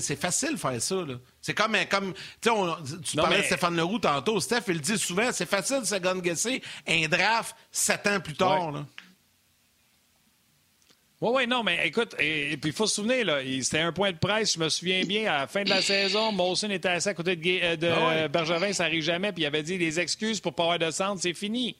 C'est 0.00 0.16
facile 0.16 0.52
de 0.52 0.56
faire 0.56 0.80
ça. 0.80 0.96
C'est 1.40 1.54
comme, 1.54 1.76
comme 1.90 2.14
tu 2.40 3.16
parlais 3.16 3.38
de 3.38 3.42
Stéphane 3.42 3.76
Leroux 3.76 3.98
tantôt. 3.98 4.40
Steph, 4.40 4.62
il 4.68 4.80
dit 4.80 4.98
souvent, 4.98 5.30
c'est 5.32 5.48
facile 5.48 5.80
de 5.80 5.86
se 5.86 6.60
un 6.86 7.08
draft 7.08 7.54
sept 7.70 8.06
ans 8.06 8.20
plus 8.20 8.34
tard. 8.34 8.84
Oui, 11.22 11.30
oui, 11.32 11.46
non, 11.46 11.62
mais 11.62 11.86
écoute, 11.86 12.16
et, 12.18 12.56
puis 12.56 12.70
il 12.70 12.72
faut 12.72 12.88
se 12.88 12.96
souvenir, 12.96 13.24
là, 13.24 13.38
c'était 13.62 13.78
un 13.78 13.92
point 13.92 14.10
de 14.10 14.16
presse, 14.16 14.54
je 14.54 14.58
me 14.58 14.68
souviens 14.68 15.04
bien, 15.04 15.32
à 15.32 15.38
la 15.42 15.46
fin 15.46 15.62
de 15.62 15.68
la 15.68 15.80
saison, 15.80 16.32
Molson 16.32 16.68
était 16.70 16.88
assis 16.88 17.10
à 17.10 17.14
côté 17.14 17.36
de, 17.36 17.60
euh, 17.62 17.76
de 17.76 17.86
ah 17.86 18.26
Bergevin, 18.26 18.72
ça 18.72 18.86
arrive 18.86 19.04
jamais, 19.04 19.30
puis 19.30 19.44
il 19.44 19.46
avait 19.46 19.62
dit 19.62 19.78
des 19.78 20.00
excuses 20.00 20.40
pour 20.40 20.52
pas 20.52 20.64
avoir 20.64 20.78
de 20.80 20.90
centre, 20.90 21.22
c'est 21.22 21.32
fini. 21.32 21.76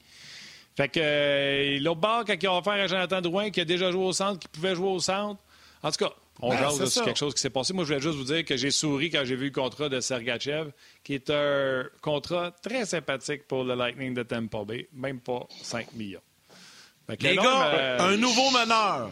Fait 0.77 0.89
que 0.89 1.01
euh, 1.03 1.81
l'autre 1.81 2.01
bord, 2.01 2.25
quand 2.25 2.37
il 2.41 2.47
a 2.47 2.55
offert 2.57 2.75
à 2.75 2.87
Jonathan 2.87 3.21
Drouin, 3.21 3.51
qui 3.51 3.61
a 3.61 3.65
déjà 3.65 3.91
joué 3.91 4.05
au 4.05 4.13
centre, 4.13 4.39
qui 4.39 4.47
pouvait 4.47 4.77
jouer 4.77 4.91
au 4.91 5.01
centre, 5.01 5.43
en 5.83 5.91
tout 5.91 6.05
cas, 6.05 6.13
on 6.41 6.51
ben, 6.51 6.59
jase 6.59 6.93
sur 6.93 7.05
quelque 7.05 7.19
chose 7.19 7.35
qui 7.35 7.41
s'est 7.41 7.51
passé. 7.51 7.73
Moi, 7.73 7.83
je 7.83 7.89
voulais 7.89 8.01
juste 8.01 8.15
vous 8.15 8.33
dire 8.33 8.45
que 8.45 8.57
j'ai 8.57 8.71
souri 8.71 9.11
quand 9.11 9.25
j'ai 9.25 9.35
vu 9.35 9.47
le 9.47 9.51
contrat 9.51 9.89
de 9.89 9.99
Sergachev, 9.99 10.71
qui 11.03 11.15
est 11.15 11.31
un 11.31 11.85
contrat 12.01 12.53
très 12.63 12.87
sympathique 12.87 13.49
pour 13.49 13.65
le 13.65 13.75
Lightning 13.75 14.15
de 14.15 14.23
Tampa 14.23 14.63
Bay, 14.65 14.89
même 14.93 15.19
pas 15.19 15.49
5 15.63 15.95
millions. 15.95 16.23
Les 17.21 17.35
gars, 17.35 17.67
euh, 17.75 17.99
un 17.99 18.17
nouveau 18.17 18.49
meneur. 18.51 19.11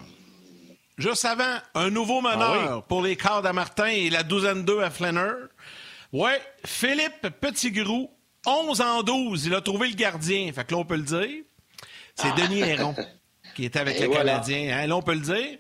Juste 1.01 1.25
avant, 1.25 1.57
un 1.75 1.89
nouveau 1.89 2.21
ah 2.27 2.37
meneur 2.37 2.83
pour 2.85 3.01
les 3.01 3.17
quarts 3.17 3.47
à 3.47 3.55
Martin 3.55 3.87
et 3.87 4.11
la 4.11 4.23
douzaine 4.23 4.65
2 4.67 4.83
à 4.83 4.91
Flanner. 4.91 5.33
Ouais, 6.13 6.39
Philippe 6.67 7.27
Petitgrou, 7.41 8.11
11 8.47 8.81
en 8.83 9.03
12, 9.03 9.47
il 9.47 9.55
a 9.55 9.63
trouvé 9.63 9.89
le 9.89 9.95
gardien. 9.95 10.53
Fait 10.53 10.63
que 10.67 10.75
là, 10.75 10.79
on 10.79 10.85
peut 10.85 10.97
le 10.97 11.03
dire. 11.03 11.43
C'est 12.15 12.29
ah. 12.29 12.35
Denis 12.37 12.61
Héron 12.61 12.95
qui 13.57 13.65
était 13.65 13.79
avec 13.79 13.99
le 13.99 14.09
Canadien. 14.09 14.77
Hein, 14.77 14.87
là, 14.89 14.97
on 14.97 15.01
peut 15.01 15.15
le 15.15 15.21
dire. 15.21 15.57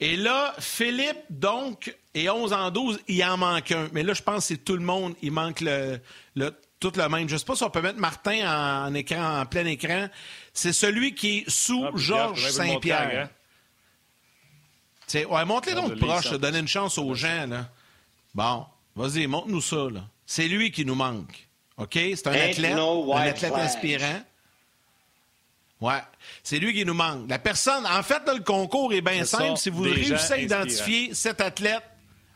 Et 0.00 0.16
là, 0.16 0.54
Philippe, 0.58 1.22
donc, 1.28 1.94
est 2.12 2.28
11 2.28 2.52
en 2.52 2.70
12, 2.72 2.98
il 3.06 3.22
en 3.22 3.36
manque 3.36 3.70
un. 3.70 3.88
Mais 3.92 4.02
là, 4.02 4.12
je 4.12 4.22
pense 4.22 4.38
que 4.38 4.54
c'est 4.54 4.64
tout 4.64 4.76
le 4.76 4.82
monde. 4.82 5.14
Il 5.22 5.30
manque 5.30 5.60
le, 5.60 6.00
tout 6.80 6.92
le 6.96 7.08
même. 7.08 7.28
Je 7.28 7.34
ne 7.34 7.38
sais 7.38 7.44
pas 7.44 7.54
si 7.54 7.62
on 7.62 7.70
peut 7.70 7.82
mettre 7.82 8.00
Martin 8.00 8.86
en, 8.88 8.92
écran, 8.94 9.40
en 9.40 9.46
plein 9.46 9.66
écran. 9.66 10.08
C'est 10.52 10.72
celui 10.72 11.14
qui 11.14 11.38
est 11.38 11.50
sous 11.50 11.84
ah, 11.86 11.92
Georges 11.94 12.50
Saint-Pierre. 12.50 13.28
Ouais, 15.14 15.44
montre-les 15.44 15.74
donc 15.74 15.98
proche, 15.98 16.30
donner 16.32 16.58
une 16.58 16.68
chance 16.68 16.98
aux 16.98 17.14
gens. 17.14 17.46
Là. 17.46 17.68
Bon, 18.34 18.66
vas-y, 18.96 19.26
montre-nous 19.26 19.60
ça. 19.60 19.86
C'est 20.26 20.48
lui 20.48 20.70
qui 20.70 20.84
nous 20.84 20.94
manque. 20.94 21.48
OK? 21.76 21.94
C'est 21.94 22.26
un 22.26 22.32
athlète, 22.32 22.76
un 22.76 23.16
athlète 23.16 23.54
inspirant. 23.54 24.22
Ouais. 25.80 26.00
C'est 26.42 26.58
lui 26.58 26.74
qui 26.74 26.84
nous 26.84 26.94
manque. 26.94 27.28
La 27.28 27.38
personne, 27.38 27.86
en 27.86 28.02
fait, 28.02 28.22
le 28.26 28.42
concours 28.42 28.92
est 28.92 29.00
bien 29.00 29.24
simple. 29.24 29.56
Si 29.56 29.70
vous 29.70 29.82
réussissez 29.82 30.32
à 30.34 30.38
identifier 30.38 31.14
cet 31.14 31.40
athlète, 31.40 31.82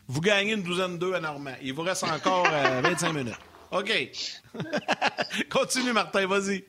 vous 0.07 0.21
gagnez 0.21 0.53
une 0.53 0.63
douzaine 0.63 0.97
d'eux 0.97 1.13
à 1.13 1.19
Normand. 1.19 1.55
Il 1.61 1.73
vous 1.73 1.81
reste 1.83 2.03
encore 2.03 2.47
25 2.47 3.07
euh, 3.07 3.13
minutes. 3.13 3.39
OK. 3.71 4.11
Continue, 5.49 5.93
Martin, 5.93 6.27
vas-y. 6.27 6.63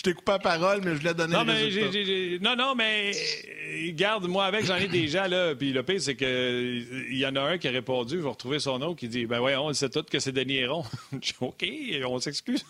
Je 0.00 0.04
t'ai 0.04 0.14
coupé 0.14 0.32
la 0.32 0.38
parole, 0.38 0.80
mais 0.82 0.96
je 0.96 1.02
l'ai 1.02 1.12
donné 1.12 1.34
non, 1.34 1.44
mais 1.44 2.38
Non, 2.40 2.56
non, 2.56 2.74
mais 2.74 3.10
euh, 3.10 3.92
garde, 3.92 4.26
moi 4.28 4.46
avec, 4.46 4.64
j'en 4.64 4.76
ai 4.76 4.88
déjà, 4.88 5.28
là. 5.28 5.54
Puis 5.54 5.74
le 5.74 5.82
pire, 5.82 6.00
c'est 6.00 6.16
qu'il 6.16 7.18
y 7.18 7.26
en 7.26 7.36
a 7.36 7.42
un 7.42 7.58
qui 7.58 7.68
a 7.68 7.70
répondu, 7.70 8.16
vous 8.16 8.30
retrouvez 8.30 8.60
son 8.60 8.78
nom, 8.78 8.94
qui 8.94 9.08
dit 9.08 9.26
Ben 9.26 9.40
ouais, 9.40 9.56
on 9.56 9.70
sait 9.74 9.90
tout 9.90 10.02
que 10.10 10.18
c'est 10.18 10.32
Denis 10.32 10.56
Héron. 10.56 10.84
Je 11.12 11.18
dis 11.18 11.34
OK, 11.42 11.66
on 12.06 12.18
s'excuse. 12.18 12.64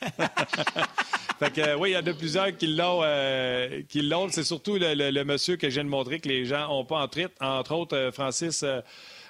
fait 1.38 1.52
que, 1.52 1.76
oui, 1.76 1.90
il 1.90 1.92
y 1.92 1.96
en 1.98 2.06
a 2.06 2.14
plusieurs 2.14 2.56
qui 2.56 2.68
l'ont. 2.68 3.02
Euh, 3.04 3.82
qui 3.86 4.00
l'ont. 4.00 4.30
C'est 4.30 4.42
surtout 4.42 4.78
le, 4.80 5.22
monsieur 5.24 5.56
que 5.58 5.68
je 5.68 5.74
viens 5.74 5.84
de 5.84 5.90
montrer 5.90 6.18
que 6.18 6.30
les 6.30 6.46
gens 6.46 6.66
n'ont 6.68 6.86
pas 6.86 7.02
en 7.02 7.08
traite. 7.08 7.32
Entre 7.42 7.72
autres, 7.72 7.94
euh, 7.94 8.10
Francis 8.10 8.64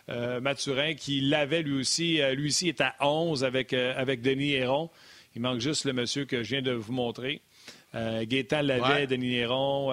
Mathurin, 0.07 0.95
qui 0.95 1.21
l'avait 1.21 1.63
lui 1.63 1.81
aussi. 1.81 2.21
lui 2.37 2.47
aussi 2.47 2.69
est 2.69 2.81
à 2.81 2.95
11 3.01 3.43
avec, 3.43 3.73
avec 3.73 4.23
Denis 4.23 4.53
Héron. 4.53 4.89
Il 5.35 5.43
manque 5.43 5.61
juste 5.61 5.85
le 5.85 5.93
monsieur 5.93 6.25
que 6.25 6.43
je 6.43 6.51
viens 6.51 6.63
de 6.63 6.73
vous 6.73 6.93
montrer. 6.93 7.43
Euh, 7.95 8.25
Gaétan 8.27 8.63
l'avait, 8.63 9.07
Denis 9.07 9.37
Héron, 9.37 9.93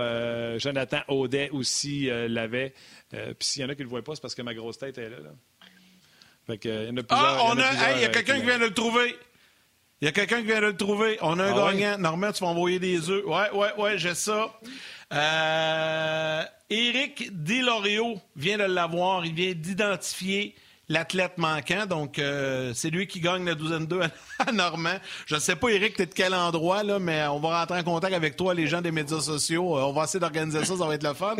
Jonathan 0.57 1.01
Audet 1.07 1.49
aussi 1.51 2.09
l'avait. 2.27 2.73
Puis 3.11 3.35
s'il 3.39 3.61
y 3.61 3.65
en 3.65 3.69
a 3.69 3.75
qui 3.75 3.81
ne 3.81 3.85
le 3.85 3.89
voient 3.89 4.03
pas, 4.03 4.15
c'est 4.15 4.21
parce 4.21 4.35
que 4.35 4.41
ma 4.41 4.53
grosse 4.53 4.77
tête 4.77 4.97
est 4.97 5.09
là. 5.09 5.17
Fait 6.47 6.57
que, 6.57 6.69
il 6.69 6.87
y 6.87 6.91
en 6.91 6.97
a 6.97 7.03
plusieurs. 7.03 7.27
Ah, 7.27 7.51
on 7.53 7.57
a, 7.59 7.95
il 7.97 8.01
y 8.01 8.05
a 8.05 8.09
quelqu'un 8.09 8.39
qui 8.39 8.45
vient 8.45 8.57
de 8.57 8.65
le 8.65 8.73
trouver. 8.73 9.15
Il 9.99 10.05
y 10.05 10.07
a 10.07 10.11
quelqu'un 10.11 10.39
qui 10.39 10.45
vient 10.45 10.61
de 10.61 10.67
le 10.67 10.77
trouver. 10.77 11.17
On 11.21 11.37
a 11.39 11.43
un 11.43 11.53
ah 11.53 11.73
gagnant. 11.73 11.97
Normalement, 11.97 12.31
tu 12.31 12.43
vas 12.43 12.51
envoyer 12.51 12.79
des 12.79 13.09
œufs. 13.09 13.25
Ouais, 13.25 13.51
ouais, 13.51 13.73
ouais, 13.77 13.97
j'ai 13.97 14.15
ça. 14.15 14.57
Euh, 15.11 16.43
Éric 16.69 17.43
Delorio 17.43 18.21
vient 18.35 18.57
de 18.57 18.63
l'avoir. 18.63 19.25
Il 19.25 19.33
vient 19.33 19.53
d'identifier 19.53 20.55
l'athlète 20.89 21.37
manquant. 21.37 21.85
Donc, 21.85 22.19
euh, 22.19 22.71
c'est 22.73 22.89
lui 22.89 23.07
qui 23.07 23.19
gagne 23.19 23.45
la 23.45 23.55
douzaine 23.55 23.85
2 23.85 24.01
à 24.39 24.51
Normand. 24.51 24.97
Je 25.25 25.35
ne 25.35 25.39
sais 25.39 25.55
pas, 25.55 25.69
Eric, 25.69 25.95
tu 25.95 26.03
es 26.03 26.05
de 26.05 26.13
quel 26.13 26.33
endroit, 26.33 26.83
là, 26.83 26.99
mais 26.99 27.25
on 27.27 27.39
va 27.39 27.59
rentrer 27.59 27.79
en 27.79 27.83
contact 27.83 28.13
avec 28.13 28.35
toi, 28.35 28.53
les 28.53 28.67
gens 28.67 28.81
des 28.81 28.91
médias 28.91 29.19
sociaux. 29.19 29.77
Euh, 29.77 29.83
on 29.83 29.93
va 29.93 30.03
essayer 30.03 30.19
d'organiser 30.19 30.63
ça, 30.65 30.77
ça 30.77 30.85
va 30.85 30.95
être 30.95 31.03
le 31.03 31.13
fun. 31.13 31.35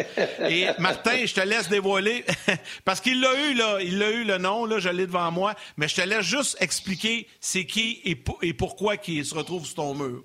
Et 0.50 0.68
Martin, 0.80 1.26
je 1.26 1.34
te 1.34 1.42
laisse 1.42 1.70
dévoiler, 1.70 2.26
parce 2.86 3.02
qu'il 3.02 3.22
l'a 3.22 3.50
eu, 3.50 3.54
là, 3.54 3.80
il 3.82 3.98
l'a 3.98 4.12
eu 4.12 4.24
le 4.24 4.38
nom, 4.38 4.66
là, 4.66 4.80
je 4.80 4.90
l'ai 4.90 5.06
devant 5.06 5.32
moi, 5.32 5.56
mais 5.78 5.88
je 5.88 5.96
te 5.96 6.02
laisse 6.02 6.26
juste 6.26 6.58
expliquer 6.60 7.28
c'est 7.40 7.66
qui 7.66 8.02
et, 8.06 8.24
et 8.42 8.54
pourquoi 8.54 8.98
qui 8.98 9.24
se 9.24 9.34
retrouve 9.34 9.66
sur 9.66 9.76
ton 9.76 9.94
mur. 9.94 10.24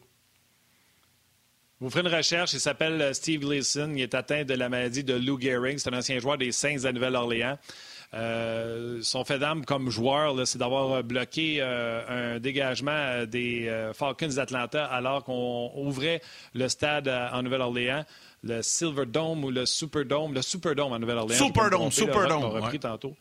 Vous 1.82 1.90
ferez 1.90 2.02
une 2.02 2.14
recherche, 2.14 2.52
il 2.52 2.60
s'appelle 2.60 3.02
euh, 3.02 3.12
Steve 3.12 3.50
Leeson, 3.50 3.94
il 3.96 4.02
est 4.02 4.14
atteint 4.14 4.44
de 4.44 4.54
la 4.54 4.68
maladie 4.68 5.02
de 5.02 5.14
Lou 5.14 5.36
Gehrig, 5.40 5.78
c'est 5.78 5.92
un 5.92 5.98
ancien 5.98 6.20
joueur 6.20 6.38
des 6.38 6.52
Saints 6.52 6.76
de 6.76 6.90
Nouvelle-Orléans. 6.92 7.58
Euh, 8.14 8.98
son 9.02 9.24
fait 9.24 9.38
d'âme 9.38 9.64
comme 9.64 9.88
joueur, 9.88 10.46
c'est 10.46 10.58
d'avoir 10.58 11.02
bloqué 11.02 11.58
euh, 11.60 12.34
un 12.34 12.40
dégagement 12.40 13.24
des 13.24 13.68
euh, 13.68 13.94
Falcons 13.94 14.28
d'Atlanta 14.28 14.84
alors 14.84 15.24
qu'on 15.24 15.72
ouvrait 15.76 16.20
le 16.54 16.68
stade 16.68 17.08
en 17.08 17.42
Nouvelle-Orléans, 17.42 18.04
le 18.42 18.60
Silver 18.60 19.06
Dome 19.06 19.44
ou 19.44 19.50
le 19.50 19.64
Superdome, 19.64 20.34
le 20.34 20.42
Superdome 20.42 20.92
en 20.92 20.98
Nouvelle-Orléans. 20.98 21.46
Superdome, 21.46 21.90
Superdome. 21.90 22.44
On 22.44 22.50
repris 22.50 22.80
tantôt. 22.80 23.16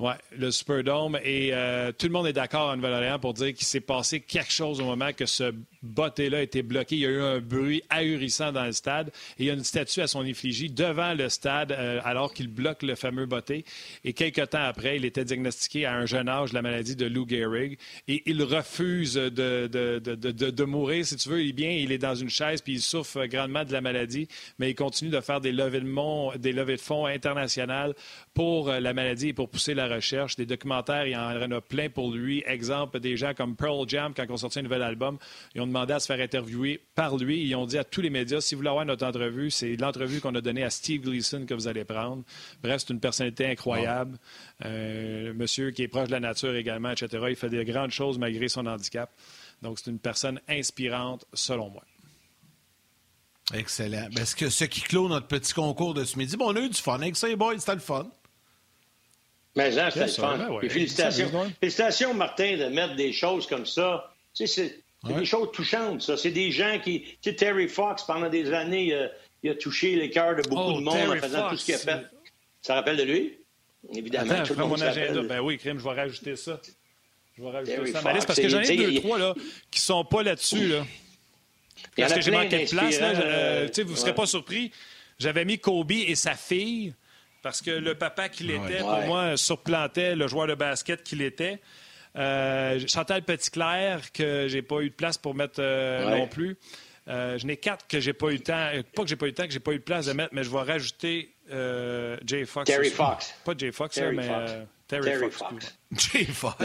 Oui, 0.00 0.12
le 0.34 0.50
Superdome. 0.50 1.18
Et 1.22 1.52
tout 1.98 2.06
le 2.06 2.12
monde 2.12 2.26
est 2.26 2.32
d'accord 2.32 2.70
en 2.70 2.76
Nouvelle-Orléans 2.76 3.18
pour 3.18 3.34
dire 3.34 3.52
qu'il 3.52 3.66
s'est 3.66 3.80
passé 3.80 4.20
quelque 4.20 4.50
chose 4.50 4.80
au 4.80 4.84
moment 4.84 5.12
que 5.12 5.26
ce 5.26 5.52
botté-là 5.82 6.38
a 6.38 6.40
été 6.40 6.62
bloqué. 6.62 6.96
Il 6.96 7.02
y 7.02 7.06
a 7.06 7.10
eu 7.10 7.20
un 7.20 7.38
bruit 7.40 7.82
ahurissant 7.90 8.50
dans 8.50 8.64
le 8.64 8.72
stade 8.72 9.08
et 9.38 9.44
il 9.44 9.46
y 9.46 9.50
a 9.50 9.52
une 9.52 9.64
statue 9.64 10.00
à 10.00 10.06
son 10.06 10.24
effigie 10.24 10.70
devant 10.70 11.12
le 11.12 11.28
stade 11.28 11.72
euh, 11.72 12.00
alors 12.04 12.32
qu'il 12.32 12.48
bloque 12.48 12.82
le 12.82 12.94
fameux 12.94 13.26
botté. 13.26 13.66
Et 14.04 14.14
quelques 14.14 14.50
temps 14.50 14.62
après, 14.62 14.96
il 14.96 15.04
était 15.04 15.24
diagnostiqué 15.24 15.84
à 15.84 15.94
un 15.94 16.06
jeune 16.06 16.28
âge 16.28 16.54
la 16.54 16.62
maladie 16.62 16.96
de 16.96 17.04
Lou 17.06 17.26
Gehrig 17.28 17.78
et 18.08 18.22
il 18.24 18.42
refuse 18.42 19.14
de, 19.14 19.28
de, 19.28 19.98
de, 19.98 20.50
de, 20.50 20.64
mourir, 20.64 21.04
si 21.04 21.16
tu 21.16 21.28
veux. 21.28 21.42
Il 21.42 21.50
est 21.50 21.52
bien, 21.52 21.70
il 21.70 21.92
est 21.92 21.98
dans 21.98 22.14
une 22.14 22.30
chaise 22.30 22.62
puis 22.62 22.74
il 22.74 22.82
souffre 22.82 23.26
grandement 23.26 23.64
de 23.64 23.72
la 23.72 23.82
maladie, 23.82 24.28
mais 24.58 24.70
il 24.70 24.74
continue 24.74 25.10
de 25.10 25.20
faire 25.20 25.42
des 25.42 25.52
levées 25.52 25.80
de, 25.80 26.38
des 26.38 26.52
levées 26.52 26.76
de 26.76 26.80
fonds 26.80 27.04
internationales 27.04 27.94
pour 28.32 28.70
euh, 28.70 28.80
la 28.80 28.94
maladie 28.94 29.28
et 29.28 29.32
pour 29.34 29.50
pousser 29.50 29.74
la 29.74 29.89
recherche. 29.92 30.36
Des 30.36 30.46
documentaires, 30.46 31.06
il 31.06 31.12
y 31.12 31.16
en 31.16 31.50
a 31.50 31.60
plein 31.60 31.88
pour 31.88 32.12
lui. 32.12 32.42
Exemple, 32.46 33.00
des 33.00 33.16
gens 33.16 33.34
comme 33.34 33.56
Pearl 33.56 33.88
Jam, 33.88 34.12
quand 34.14 34.24
on 34.28 34.36
sortit 34.36 34.60
un 34.60 34.62
nouvel 34.62 34.82
album, 34.82 35.18
ils 35.54 35.60
ont 35.60 35.66
demandé 35.66 35.92
à 35.92 36.00
se 36.00 36.06
faire 36.06 36.20
interviewer 36.20 36.80
par 36.94 37.16
lui. 37.16 37.42
Ils 37.42 37.54
ont 37.54 37.66
dit 37.66 37.78
à 37.78 37.84
tous 37.84 38.00
les 38.00 38.10
médias, 38.10 38.40
si 38.40 38.54
vous 38.54 38.60
voulez 38.60 38.70
avoir 38.70 38.84
notre 38.84 39.06
entrevue, 39.06 39.50
c'est 39.50 39.76
l'entrevue 39.76 40.20
qu'on 40.20 40.34
a 40.34 40.40
donnée 40.40 40.64
à 40.64 40.70
Steve 40.70 41.02
Gleason 41.02 41.46
que 41.46 41.54
vous 41.54 41.68
allez 41.68 41.84
prendre. 41.84 42.22
Bref, 42.62 42.82
c'est 42.86 42.92
une 42.92 43.00
personnalité 43.00 43.46
incroyable. 43.46 44.18
Euh, 44.64 45.32
monsieur 45.34 45.70
qui 45.70 45.82
est 45.82 45.88
proche 45.88 46.08
de 46.08 46.12
la 46.12 46.20
nature 46.20 46.54
également, 46.54 46.90
etc. 46.90 47.24
Il 47.28 47.36
fait 47.36 47.50
des 47.50 47.64
grandes 47.64 47.90
choses 47.90 48.18
malgré 48.18 48.48
son 48.48 48.66
handicap. 48.66 49.10
Donc, 49.62 49.78
c'est 49.78 49.90
une 49.90 49.98
personne 49.98 50.40
inspirante, 50.48 51.24
selon 51.34 51.70
moi. 51.70 51.82
Excellent. 53.52 54.08
Est-ce 54.16 54.36
que 54.36 54.48
ce 54.48 54.64
qui 54.64 54.80
clôt 54.80 55.08
notre 55.08 55.26
petit 55.26 55.52
concours 55.52 55.94
de 55.94 56.04
ce 56.04 56.16
midi, 56.18 56.36
bon, 56.36 56.52
on 56.52 56.56
a 56.56 56.60
eu 56.60 56.68
du 56.68 56.80
fun 56.80 56.96
avec 56.96 57.16
ça, 57.16 57.34
boys, 57.36 57.58
c'était 57.58 57.74
le 57.74 57.80
fun. 57.80 58.08
Mais 59.56 59.72
ça, 59.72 59.90
c'était 59.90 60.06
le 60.06 60.12
fun. 60.12 60.38
Ben 60.38 60.70
félicitations. 60.70 61.30
félicitations, 61.60 62.14
Martin, 62.14 62.56
de 62.56 62.66
mettre 62.66 62.94
des 62.94 63.12
choses 63.12 63.46
comme 63.46 63.66
ça. 63.66 64.12
Tu 64.34 64.46
sais, 64.46 64.80
c'est 65.04 65.14
des 65.14 65.24
choses 65.24 65.50
touchantes, 65.52 66.02
ça. 66.02 66.16
C'est 66.16 66.30
des 66.30 66.52
gens 66.52 66.78
qui. 66.82 67.02
Tu 67.02 67.30
sais, 67.30 67.34
Terry 67.34 67.68
Fox, 67.68 68.04
pendant 68.04 68.28
des 68.28 68.52
années, 68.52 68.94
euh, 68.94 69.08
il 69.42 69.50
a 69.50 69.54
touché 69.54 69.96
les 69.96 70.10
cœurs 70.10 70.36
de 70.36 70.42
beaucoup 70.42 70.72
oh, 70.72 70.78
de 70.78 70.84
monde 70.84 71.10
en 71.10 71.16
faisant 71.16 71.48
tout 71.48 71.56
ce 71.56 71.64
qu'il 71.64 71.74
a 71.74 71.78
fait. 71.78 72.06
Ça 72.62 72.74
rappelle 72.74 72.96
de 72.96 73.04
lui? 73.04 73.38
Évidemment. 73.94 74.34
Attends, 74.34 74.68
mon 74.68 74.80
agenda. 74.80 75.22
Ben 75.22 75.40
oui, 75.40 75.58
Crime, 75.58 75.78
je 75.78 75.84
vais 75.84 75.94
rajouter 75.94 76.36
ça. 76.36 76.60
Je 77.36 77.42
vais 77.42 77.50
rajouter 77.50 77.92
ça. 77.92 78.02
parce 78.02 78.40
que 78.40 78.48
j'en 78.48 78.60
ai 78.60 78.76
deux, 78.76 78.94
trois 79.00 79.18
là, 79.18 79.34
qui 79.70 79.80
sont 79.80 80.04
pas 80.04 80.22
là-dessus. 80.22 80.68
Là. 80.68 80.86
Parce 81.96 82.12
que 82.12 82.20
j'ai 82.20 82.30
manqué 82.30 82.64
de 82.64 82.70
place. 82.70 83.00
Là, 83.00 83.12
euh, 83.20 83.68
vous 83.84 83.92
ne 83.92 83.96
serez 83.96 84.14
pas 84.14 84.26
surpris. 84.26 84.70
J'avais 85.18 85.44
mis 85.44 85.58
Kobe 85.58 85.92
et 85.92 86.14
sa 86.14 86.34
fille 86.34 86.94
parce 87.42 87.62
que 87.62 87.70
le 87.70 87.94
papa 87.94 88.28
qu'il 88.28 88.50
était, 88.50 88.78
pour 88.78 89.00
moi, 89.02 89.36
surplantait 89.36 90.14
le 90.14 90.28
joueur 90.28 90.46
de 90.46 90.54
basket 90.54 91.02
qu'il 91.02 91.22
était. 91.22 91.60
Euh, 92.16 92.80
Chantal 92.88 93.22
Petitclerc, 93.22 94.12
que 94.12 94.48
j'ai 94.48 94.62
pas 94.62 94.80
eu 94.80 94.90
de 94.90 94.94
place 94.94 95.16
pour 95.16 95.34
mettre 95.34 95.60
euh, 95.60 96.18
non 96.18 96.26
plus. 96.26 96.58
Euh, 97.08 97.38
je 97.38 97.46
n'ai 97.46 97.56
quatre 97.56 97.86
que 97.86 98.00
j'ai 98.00 98.12
pas 98.12 98.28
eu 98.28 98.34
le 98.34 98.40
temps, 98.40 98.68
pas 98.94 99.02
que 99.02 99.08
j'ai 99.08 99.16
pas 99.16 99.26
eu 99.26 99.30
le 99.30 99.34
temps, 99.34 99.46
que 99.46 99.52
j'ai 99.52 99.60
pas 99.60 99.72
eu 99.72 99.78
de 99.78 99.84
place 99.84 100.06
de 100.06 100.12
mettre, 100.12 100.34
mais 100.34 100.42
je 100.42 100.50
vais 100.50 100.62
rajouter 100.62 101.34
Jay 102.24 102.44
Fox. 102.44 102.66
Terry 102.66 102.90
Fox. 102.90 103.34
Pas 103.44 103.52
Jay 103.56 103.72
Fox, 103.72 103.98
mais 104.12 104.28
Terry, 104.86 105.30
Fox. 105.30 105.78
Jay 105.92 106.24
Fox. 106.24 106.56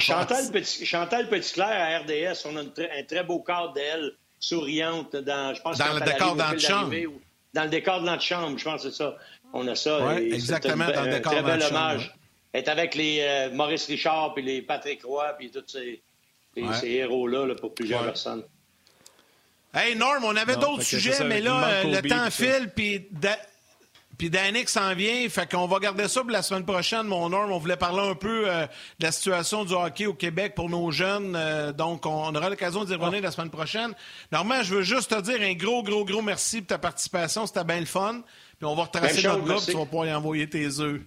Chantal, 0.00 0.50
Petit, 0.50 0.84
Chantal 0.84 1.28
Petitclerc 1.28 1.68
à 1.68 1.98
RDS, 2.00 2.46
on 2.46 2.56
a 2.56 2.62
un 2.62 3.02
très 3.06 3.22
beau 3.22 3.40
cadre 3.40 3.72
d'elle, 3.72 4.12
souriante, 4.40 5.14
dans, 5.14 5.54
je 5.54 5.62
pense 5.62 5.78
dans 5.78 5.94
le 5.94 6.00
décor 6.00 6.34
dans 6.34 6.50
le 6.50 6.58
champ. 6.58 6.90
dans 7.54 7.64
le 7.64 7.70
décor 7.70 8.00
de 8.00 8.06
notre 8.06 8.22
chambre, 8.22 8.58
je 8.58 8.64
pense 8.64 8.82
que 8.82 8.90
c'est 8.90 8.96
ça. 8.96 9.16
On 9.54 9.66
a 9.68 9.76
ça. 9.76 10.04
Oui, 10.04 10.32
exactement, 10.32 10.86
dans 10.90 11.04
le 11.04 11.10
décor 11.12 11.34
de 11.34 11.40
notre 11.40 11.68
chambre. 11.68 12.02
Être 12.52 12.68
avec 12.68 12.94
les 12.94 13.18
euh, 13.20 13.50
Maurice 13.52 13.86
Richard, 13.86 14.34
puis 14.34 14.42
les 14.42 14.62
Patrick 14.62 15.02
Roy, 15.04 15.32
puis 15.38 15.50
tous 15.50 15.64
ces, 15.66 16.02
héros-là 16.56 17.54
pour 17.54 17.74
plusieurs 17.74 18.04
personnes. 18.04 18.42
Hey 19.72 19.96
Norm, 19.96 20.22
on 20.24 20.36
avait 20.36 20.56
d'autres 20.56 20.82
sujets, 20.82 21.24
mais 21.24 21.40
là, 21.40 21.82
le 21.84 22.00
temps 22.08 22.30
file, 22.30 22.70
puis 22.74 23.08
puis 24.18 24.30
Danick 24.30 24.68
s'en 24.68 24.94
vient, 24.94 25.28
fait 25.28 25.50
qu'on 25.50 25.66
va 25.66 25.78
garder 25.78 26.06
ça 26.08 26.20
pour 26.20 26.30
la 26.30 26.42
semaine 26.42 26.64
prochaine, 26.64 27.04
mon 27.04 27.28
Norm. 27.28 27.50
On 27.50 27.58
voulait 27.58 27.76
parler 27.76 28.00
un 28.00 28.14
peu 28.14 28.48
euh, 28.48 28.66
de 28.98 29.04
la 29.04 29.12
situation 29.12 29.64
du 29.64 29.72
hockey 29.72 30.06
au 30.06 30.14
Québec 30.14 30.54
pour 30.54 30.70
nos 30.70 30.90
jeunes. 30.90 31.34
Euh, 31.36 31.72
donc, 31.72 32.06
on 32.06 32.34
aura 32.34 32.48
l'occasion 32.48 32.84
d'y 32.84 32.94
revenir 32.94 33.22
la 33.22 33.30
semaine 33.32 33.50
prochaine. 33.50 33.92
Normalement, 34.30 34.62
je 34.62 34.76
veux 34.76 34.82
juste 34.82 35.10
te 35.10 35.20
dire 35.20 35.40
un 35.40 35.54
gros, 35.54 35.82
gros, 35.82 36.04
gros 36.04 36.22
merci 36.22 36.58
pour 36.58 36.68
ta 36.68 36.78
participation. 36.78 37.46
C'était 37.46 37.64
bien 37.64 37.80
le 37.80 37.86
fun. 37.86 38.22
Puis 38.64 38.70
on 38.70 38.76
va 38.76 38.84
retracer 38.84 39.22
notre 39.24 39.44
groupe, 39.44 39.62
tu 39.62 39.72
vas 39.72 39.84
pouvoir 39.84 40.06
y 40.06 40.14
envoyer 40.14 40.48
tes 40.48 40.80
œufs. 40.80 41.02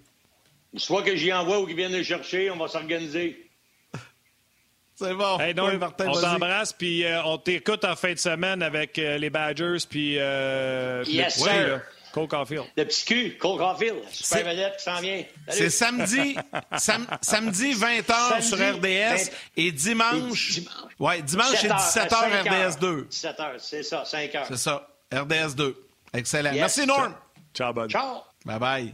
Soit 0.75 1.01
que 1.01 1.15
j'y 1.15 1.33
envoie 1.33 1.59
ou 1.59 1.65
qu'ils 1.65 1.75
viennent 1.75 1.91
le 1.91 2.03
chercher, 2.03 2.51
on 2.51 2.57
va 2.57 2.67
s'organiser. 2.67 3.49
C'est 4.95 5.15
bon. 5.15 5.39
Hey, 5.39 5.55
on 5.59 6.21
t'embrasse, 6.21 6.71
puis 6.73 7.03
euh, 7.03 7.23
on 7.23 7.39
t'écoute 7.39 7.83
en 7.83 7.95
fin 7.95 8.13
de 8.13 8.19
semaine 8.19 8.61
avec 8.61 8.97
les 8.97 9.31
Badgers, 9.31 9.79
puis 9.89 10.11
yes, 10.11 11.43
le 11.43 11.79
Cole 12.11 12.27
Caulfield. 12.27 12.65
Le 12.77 12.85
petit 12.85 13.05
cul, 13.05 13.37
Cole 13.39 13.57
Caulfield, 13.57 14.03
super 14.11 14.45
vedette 14.45 14.77
qui 14.77 14.83
s'en 14.83 15.01
vient. 15.01 15.23
C'est 15.47 15.71
samedi, 15.71 16.37
samedi 16.77 17.73
20h 17.73 18.41
sur 18.43 18.57
RDS 18.57 19.31
et 19.55 19.71
dimanche. 19.71 20.59
dimanche. 20.59 20.75
Ouais, 20.99 21.23
dimanche 21.23 21.55
c'est 21.59 21.69
17h 21.69 22.73
RDS 22.73 22.79
2. 22.79 23.07
17h, 23.09 23.53
c'est 23.57 23.81
ça, 23.81 24.03
5h. 24.03 24.45
C'est 24.47 24.57
ça, 24.57 24.87
RDS 25.11 25.55
2. 25.55 25.83
Excellent. 26.13 26.51
Merci 26.53 26.85
Norm. 26.85 27.15
Ciao, 27.57 27.73
bud. 27.73 27.89
Ciao. 27.89 28.23
Bye 28.45 28.59
bye. 28.59 28.93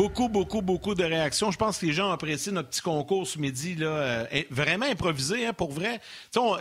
Beaucoup, 0.00 0.30
beaucoup, 0.30 0.62
beaucoup 0.62 0.94
de 0.94 1.04
réactions. 1.04 1.50
Je 1.50 1.58
pense 1.58 1.76
que 1.76 1.84
les 1.84 1.92
gens 1.92 2.08
ont 2.08 2.12
apprécié 2.12 2.50
notre 2.52 2.70
petit 2.70 2.80
concours 2.80 3.26
ce 3.26 3.38
midi, 3.38 3.74
là, 3.74 3.86
euh, 3.86 4.24
vraiment 4.48 4.86
improvisé, 4.86 5.44
hein, 5.44 5.52
pour 5.52 5.72
vrai. 5.72 6.00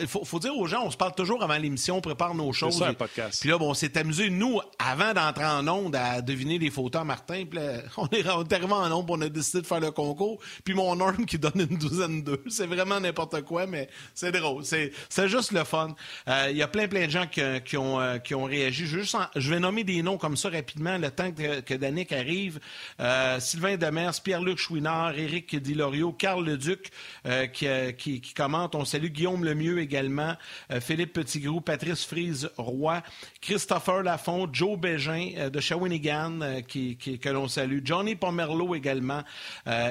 Il 0.01 0.07
faut, 0.07 0.39
dire 0.39 0.53
aux 0.57 0.67
gens, 0.67 0.83
on 0.83 0.91
se 0.91 0.97
parle 0.97 1.15
toujours 1.15 1.41
avant 1.41 1.55
l'émission, 1.55 1.95
on 1.95 2.01
prépare 2.01 2.35
nos 2.35 2.51
choses. 2.51 2.79
C'est 2.79 2.83
un 2.83 2.93
podcast. 2.93 3.39
Puis 3.39 3.49
là, 3.49 3.57
bon, 3.57 3.69
on 3.69 3.73
s'est 3.73 3.97
amusé, 3.97 4.29
nous, 4.29 4.59
avant 4.77 5.13
d'entrer 5.13 5.45
en 5.45 5.65
onde, 5.69 5.95
à 5.95 6.21
deviner 6.21 6.57
les 6.57 6.69
photos 6.69 7.01
à 7.01 7.05
Martin. 7.05 7.45
Puis 7.49 7.59
là, 7.59 7.77
on 7.97 8.09
est 8.09 8.27
arrivé 8.27 8.73
en 8.73 8.91
onde, 8.91 9.09
on 9.09 9.21
a 9.21 9.29
décidé 9.29 9.61
de 9.61 9.67
faire 9.67 9.79
le 9.79 9.91
concours. 9.91 10.41
Puis 10.65 10.73
mon 10.73 10.93
norme 10.97 11.25
qui 11.25 11.39
donne 11.39 11.65
une 11.69 11.77
douzaine 11.77 12.21
d'eux. 12.21 12.43
C'est 12.49 12.67
vraiment 12.67 12.99
n'importe 12.99 13.43
quoi, 13.43 13.67
mais 13.67 13.87
c'est 14.13 14.33
drôle. 14.33 14.65
C'est 14.65 15.27
juste 15.29 15.53
le 15.53 15.63
fun. 15.63 15.95
Euh, 16.27 16.47
il 16.51 16.57
y 16.57 16.61
a 16.61 16.67
plein, 16.67 16.89
plein 16.89 17.05
de 17.05 17.11
gens 17.11 17.25
qui, 17.25 17.77
ont, 17.77 18.01
euh, 18.01 18.17
qui 18.17 18.35
ont 18.35 18.43
réagi. 18.43 18.85
Je, 18.85 18.97
juste 18.97 19.15
je 19.37 19.49
vais 19.49 19.61
nommer 19.61 19.85
des 19.85 20.01
noms 20.01 20.17
comme 20.17 20.35
ça 20.35 20.49
rapidement, 20.49 20.97
le 20.97 21.09
temps 21.09 21.31
que, 21.31 21.61
que 21.61 21.73
Danick 21.73 22.11
arrive. 22.11 22.59
Euh, 22.99 23.28
Sylvain 23.39 23.77
Demers, 23.77 24.21
Pierre-Luc 24.23 24.57
Chouinard, 24.57 25.17
Éric 25.17 25.55
Dilorio, 25.55 26.13
Carl 26.13 26.45
Leduc 26.45 26.91
euh, 27.25 27.47
euh, 27.63 27.91
qui, 27.91 28.21
qui, 28.21 28.33
commente. 28.33 28.75
On 28.75 28.85
salue 28.85 29.07
Guillaume 29.07 29.43
Lemieux 29.43 29.79
également, 29.79 30.35
Philippe 30.81 31.13
Petitgrou, 31.13 31.61
Patrice 31.61 32.05
Frise-Roy, 32.05 33.01
Christopher 33.41 34.03
Lafont, 34.03 34.47
Joe 34.51 34.77
Bégin 34.77 35.49
de 35.51 35.59
Shawinigan 35.59 36.61
qui, 36.67 36.97
que 36.97 37.29
l'on 37.29 37.47
salue, 37.47 37.79
Johnny 37.83 38.15
Pomerleau 38.15 38.75
également. 38.75 39.23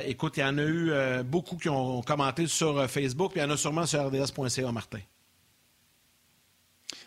écoute, 0.07 0.37
il 0.37 0.41
y 0.41 0.45
en 0.45 0.59
a 0.59 0.63
eu 0.63 1.23
beaucoup 1.25 1.57
qui 1.57 1.69
ont 1.69 2.03
commenté 2.03 2.47
sur 2.47 2.89
Facebook, 2.89 3.33
puis 3.33 3.41
il 3.41 3.45
y 3.45 3.47
en 3.47 3.51
a 3.51 3.57
sûrement 3.57 3.87
sur 3.87 4.07
rds.ca, 4.07 4.73
Martin. 4.73 5.01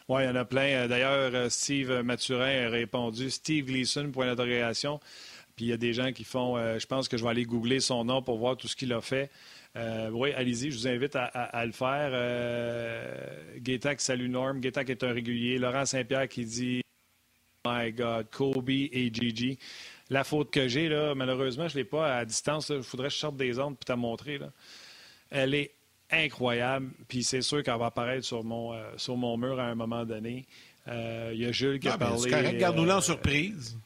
Oui, 0.08 0.24
il 0.24 0.26
y 0.26 0.30
en 0.30 0.36
a 0.36 0.46
plein. 0.46 0.88
D'ailleurs, 0.88 1.50
Steve 1.50 2.02
Mathurin 2.04 2.68
a 2.68 2.70
répondu 2.70 3.30
Steve 3.30 3.66
Gleason, 3.66 4.12
point 4.12 4.28
d'interrogation. 4.28 5.00
Puis 5.62 5.68
il 5.68 5.70
y 5.70 5.74
a 5.74 5.78
des 5.78 5.94
gens 5.94 6.12
qui 6.12 6.24
font, 6.24 6.58
euh, 6.58 6.80
je 6.80 6.88
pense 6.88 7.08
que 7.08 7.18
je 7.18 7.24
vais 7.24 7.30
aller 7.30 7.44
googler 7.44 7.80
son 7.82 8.04
nom 8.04 8.24
pour 8.24 8.40
voir 8.40 8.58
tout 8.58 8.68
ce 8.68 8.76
qu'il 8.76 8.92
a 8.94 9.00
fait. 9.00 9.30
Euh, 9.76 10.10
oui, 10.10 10.34
allez-y, 10.34 10.72
je 10.72 10.76
vous 10.76 10.88
invite 10.88 11.16
à, 11.16 11.64
le 11.68 11.72
faire. 11.72 12.10
Euh, 12.14 13.94
salut 14.00 14.28
Norm. 14.28 14.60
Gaétac 14.60 14.90
est 14.90 15.04
un 15.04 15.14
régulier. 15.14 15.60
Laurent 15.60 15.86
Saint-Pierre 15.86 16.28
qui 16.28 16.46
dit 16.46 16.82
My 17.64 17.92
God, 17.92 18.32
Kobe 18.32 18.72
et 18.72 19.12
Gigi. 19.14 19.60
La 20.10 20.24
faute 20.24 20.50
que 20.50 20.68
j'ai, 20.68 20.90
là, 20.90 21.14
malheureusement, 21.14 21.68
je 21.68 21.78
ne 21.78 21.84
l'ai 21.84 21.88
pas 21.88 22.18
à 22.18 22.26
distance. 22.26 22.70
Il 22.70 22.82
faudrait 22.82 23.10
que 23.10 23.14
je 23.14 23.20
sorte 23.20 23.38
des 23.38 23.60
ondes 23.60 23.78
pour 23.78 23.86
te 23.86 23.94
montrer. 23.94 24.40
Là. 24.40 24.52
Elle 25.30 25.54
est 25.54 25.76
incroyable. 26.10 26.90
Puis 27.08 27.24
c'est 27.24 27.44
sûr 27.44 27.62
qu'elle 27.62 27.78
va 27.78 27.86
apparaître 27.86 28.26
sur 28.26 28.44
mon, 28.44 28.74
euh, 28.74 28.82
sur 28.98 29.16
mon 29.16 29.38
mur 29.38 29.60
à 29.60 29.66
un 29.66 29.76
moment 29.76 30.06
donné. 30.06 30.48
Il 30.88 31.38
y 31.38 31.46
a 31.46 31.52
Jules 31.52 31.80
qui 31.80 31.88
a 31.88 32.00
parlé. 32.00 32.18
C'est 32.18 32.32
correct, 32.32 32.58
garde-nous-la 32.58 32.98
en 32.98 33.02
surprise. 33.02 33.78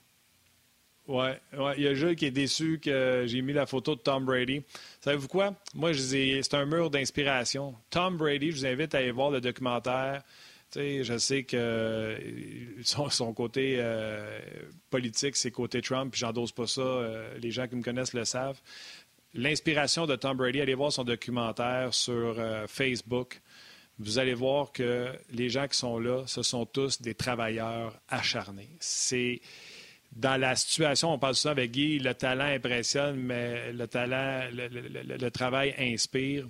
Oui, 1.08 1.28
ouais. 1.53 1.74
il 1.78 1.84
y 1.84 1.88
a 1.88 1.93
Jules 1.93 2.16
qui 2.16 2.26
est 2.26 2.32
déçu 2.32 2.80
que 2.80 3.26
j'ai 3.28 3.41
mis 3.41 3.53
la 3.53 3.68
photo 3.68 3.95
de 3.95 3.99
Tom 3.99 4.26
Brady. 4.26 4.64
Savez-vous 5.01 5.28
quoi? 5.28 5.53
Moi, 5.76 5.93
je 5.93 6.01
c'est 6.41 6.53
un 6.56 6.66
mur 6.66 6.89
d'inspiration. 6.89 7.76
Tom 7.91 8.18
Brady, 8.18 8.51
je 8.51 8.58
vous 8.58 8.66
invite 8.66 8.95
à 8.95 8.99
aller 8.99 9.12
voir 9.12 9.30
le 9.30 9.39
documentaire. 9.39 10.24
je 10.76 11.18
sais 11.18 11.43
que 11.43 12.18
son, 12.84 13.34
côté 13.34 13.76
euh, 13.78 14.39
politique, 14.89 15.36
c'est 15.36 15.51
côté 15.51 15.82
Trump, 15.82 16.12
puis 16.12 16.20
j'endose 16.20 16.51
pas 16.51 16.66
ça. 16.66 16.82
Euh, 16.82 17.38
les 17.38 17.51
gens 17.51 17.68
qui 17.68 17.76
me 17.76 17.84
connaissent 17.84 18.14
le 18.14 18.26
savent. 18.26 18.60
L'inspiration 19.36 20.08
de 20.08 20.16
Tom 20.16 20.38
Brady, 20.38 20.62
allez 20.62 20.74
voir 20.74 20.91
son 20.91 21.03
documentaire 21.03 21.93
sur 21.93 22.39
euh, 22.39 22.66
Facebook. 22.68 23.41
Vous 23.99 24.18
allez 24.18 24.34
voir 24.34 24.72
que 24.72 25.14
les 25.32 25.49
gens 25.49 25.68
qui 25.68 25.78
sont 25.78 25.99
là, 25.99 26.24
ce 26.26 26.41
sont 26.41 26.66
tous 26.66 27.01
des 27.01 27.14
travailleurs 27.14 27.93
acharnés. 28.10 28.70
C'est 28.80 29.39
dans 30.16 30.38
la 30.38 30.55
situation, 30.55 31.11
on 31.11 31.20
parle 31.20 31.36
souvent 31.36 31.51
avec 31.51 31.72
Guy, 31.72 31.99
le 31.99 32.13
talent 32.13 32.45
impressionne, 32.45 33.18
mais 33.18 33.74
le 33.74 33.86
talent, 33.88 34.47
le, 34.51 35.30
travail 35.30 35.76
inspire. 35.78 36.47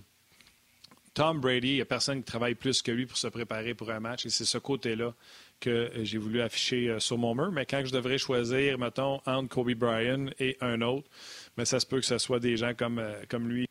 Tom 1.16 1.40
Brady, 1.40 1.70
il 1.70 1.76
n'y 1.76 1.82
a 1.82 1.86
personne 1.86 2.20
qui 2.20 2.26
travaille 2.26 2.56
plus 2.56 2.82
que 2.82 2.92
lui 2.92 3.06
pour 3.06 3.18
se 3.18 3.28
préparer 3.28 3.74
pour 3.74 3.90
un 3.90 4.00
match, 4.00 4.26
et 4.26 4.30
c'est 4.30 4.46
ce 4.46 4.58
côté-là 4.60 5.14
que 5.60 5.90
j'ai 6.04 6.18
voulu 6.18 6.42
afficher 6.42 6.90
euh, 6.90 7.00
sur 7.00 7.18
mon 7.18 7.34
mur. 7.34 7.52
Mais 7.52 7.66
quand 7.66 7.82
je 7.86 7.92
devrais 7.92 8.18
choisir, 8.18 8.78
mettons, 8.78 9.22
entre 9.26 9.48
Kobe 9.48 9.74
Bryant 9.74 10.28
et 10.38 10.58
un 10.60 10.82
autre, 10.82 11.10
mais 11.58 11.64
ça 11.64 11.80
se 11.80 11.86
peut 11.86 12.02
que 12.02 12.06
ce 12.06 12.18
soit 12.18 12.42
des 12.42 12.58
gens 12.58 12.74
comme, 12.76 13.00
euh, 13.00 13.24
comme 13.30 13.48
lui. 13.48 13.66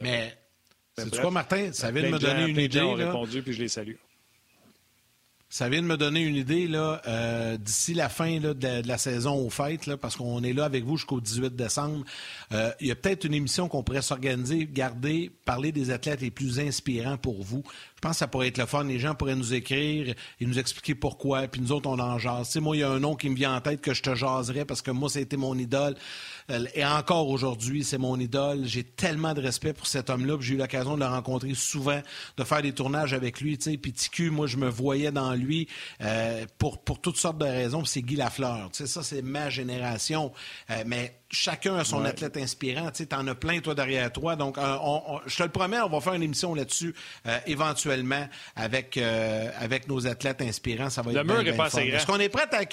Mais, 0.00 0.34
c'est 0.96 1.20
quoi, 1.20 1.30
Martin? 1.30 1.72
Ça 1.72 1.90
vient 1.90 2.04
de 2.04 2.08
me 2.08 2.18
donner 2.18 2.46
une 2.48 2.58
idée. 2.58 2.80
ont 2.80 2.94
répondu, 2.94 3.42
puis 3.42 3.52
je 3.52 3.60
les 3.60 3.68
salue. 3.68 3.96
Ça 5.54 5.68
vient 5.68 5.82
de 5.82 5.86
me 5.86 5.96
donner 5.96 6.20
une 6.20 6.34
idée 6.34 6.66
là, 6.66 7.00
euh, 7.06 7.56
d'ici 7.56 7.94
la 7.94 8.08
fin 8.08 8.40
de, 8.40 8.56
la 8.84 8.98
saison 8.98 9.36
aux 9.36 9.50
fêtes, 9.50 9.86
là, 9.86 9.96
parce 9.96 10.16
qu'on 10.16 10.42
est 10.42 10.52
là 10.52 10.64
avec 10.64 10.82
vous 10.82 10.96
jusqu'au 10.96 11.20
18 11.20 11.54
décembre. 11.54 12.04
Euh, 12.50 12.72
il 12.80 12.88
y 12.88 12.90
a 12.90 12.96
peut-être 12.96 13.22
une 13.22 13.34
émission 13.34 13.68
qu'on 13.68 13.84
pourrait 13.84 14.02
s'organiser, 14.02 14.66
garder, 14.66 15.30
parler 15.44 15.70
des 15.70 15.92
athlètes 15.92 16.22
les 16.22 16.32
plus 16.32 16.58
inspirants 16.58 17.18
pour 17.18 17.40
vous. 17.44 17.62
Pense 18.04 18.16
que 18.16 18.18
ça 18.18 18.28
pourrait 18.28 18.48
être 18.48 18.58
le 18.58 18.66
fun. 18.66 18.84
Les 18.84 18.98
gens 18.98 19.14
pourraient 19.14 19.34
nous 19.34 19.54
écrire 19.54 20.14
et 20.38 20.44
nous 20.44 20.58
expliquer 20.58 20.94
pourquoi. 20.94 21.48
Puis 21.48 21.62
nous 21.62 21.72
autres, 21.72 21.88
on 21.88 21.98
en 21.98 22.18
jase. 22.18 22.50
sais, 22.50 22.60
moi, 22.60 22.76
il 22.76 22.80
y 22.80 22.82
a 22.82 22.90
un 22.90 23.00
nom 23.00 23.16
qui 23.16 23.30
me 23.30 23.34
vient 23.34 23.56
en 23.56 23.62
tête 23.62 23.80
que 23.80 23.94
je 23.94 24.02
te 24.02 24.14
jaserais 24.14 24.66
parce 24.66 24.82
que 24.82 24.90
moi, 24.90 25.08
été 25.14 25.38
mon 25.38 25.56
idole. 25.56 25.94
Euh, 26.50 26.66
et 26.74 26.84
encore 26.84 27.30
aujourd'hui, 27.30 27.82
c'est 27.82 27.96
mon 27.96 28.20
idole. 28.20 28.66
J'ai 28.66 28.84
tellement 28.84 29.32
de 29.32 29.40
respect 29.40 29.72
pour 29.72 29.86
cet 29.86 30.10
homme-là. 30.10 30.36
J'ai 30.40 30.52
eu 30.52 30.56
l'occasion 30.58 30.96
de 30.96 31.00
le 31.00 31.06
rencontrer 31.06 31.54
souvent, 31.54 32.02
de 32.36 32.44
faire 32.44 32.60
des 32.60 32.72
tournages 32.72 33.14
avec 33.14 33.40
lui. 33.40 33.56
Puis 33.56 33.94
TQ, 33.94 34.28
moi, 34.28 34.48
je 34.48 34.58
me 34.58 34.68
voyais 34.68 35.10
dans 35.10 35.32
lui 35.32 35.66
euh, 36.02 36.44
pour, 36.58 36.84
pour 36.84 37.00
toutes 37.00 37.16
sortes 37.16 37.38
de 37.38 37.46
raisons. 37.46 37.86
C'est 37.86 38.02
Guy 38.02 38.16
Lafleur. 38.16 38.68
Tu 38.70 38.82
sais, 38.82 38.86
ça, 38.86 39.02
c'est 39.02 39.22
ma 39.22 39.48
génération. 39.48 40.30
Euh, 40.68 40.84
mais 40.86 41.20
chacun 41.34 41.76
a 41.76 41.84
son 41.84 42.04
athlète 42.04 42.36
inspirant. 42.36 42.90
Tu 42.90 43.06
en 43.12 43.26
as 43.26 43.34
plein, 43.34 43.60
toi, 43.60 43.74
derrière 43.74 44.10
toi. 44.12 44.36
Donc, 44.36 44.56
euh, 44.56 44.76
je 45.26 45.36
te 45.36 45.42
le 45.42 45.48
promets, 45.50 45.80
on 45.80 45.88
va 45.88 46.00
faire 46.00 46.14
une 46.14 46.22
émission 46.22 46.54
là-dessus 46.54 46.94
éventuellement 47.46 48.26
avec, 48.56 48.96
avec 48.96 49.88
nos 49.88 50.06
athlètes 50.06 50.40
inspirants. 50.42 50.90
Ça 50.90 51.02
va 51.02 51.12
le 51.12 51.20
être 51.20 51.26
mur 51.26 51.40
est 51.40 51.56
pas 51.56 51.66
assez 51.66 51.82
Est-ce 51.82 52.06
qu'on 52.06 52.20
est 52.20 52.28
prêt 52.28 52.48
à... 52.52 52.64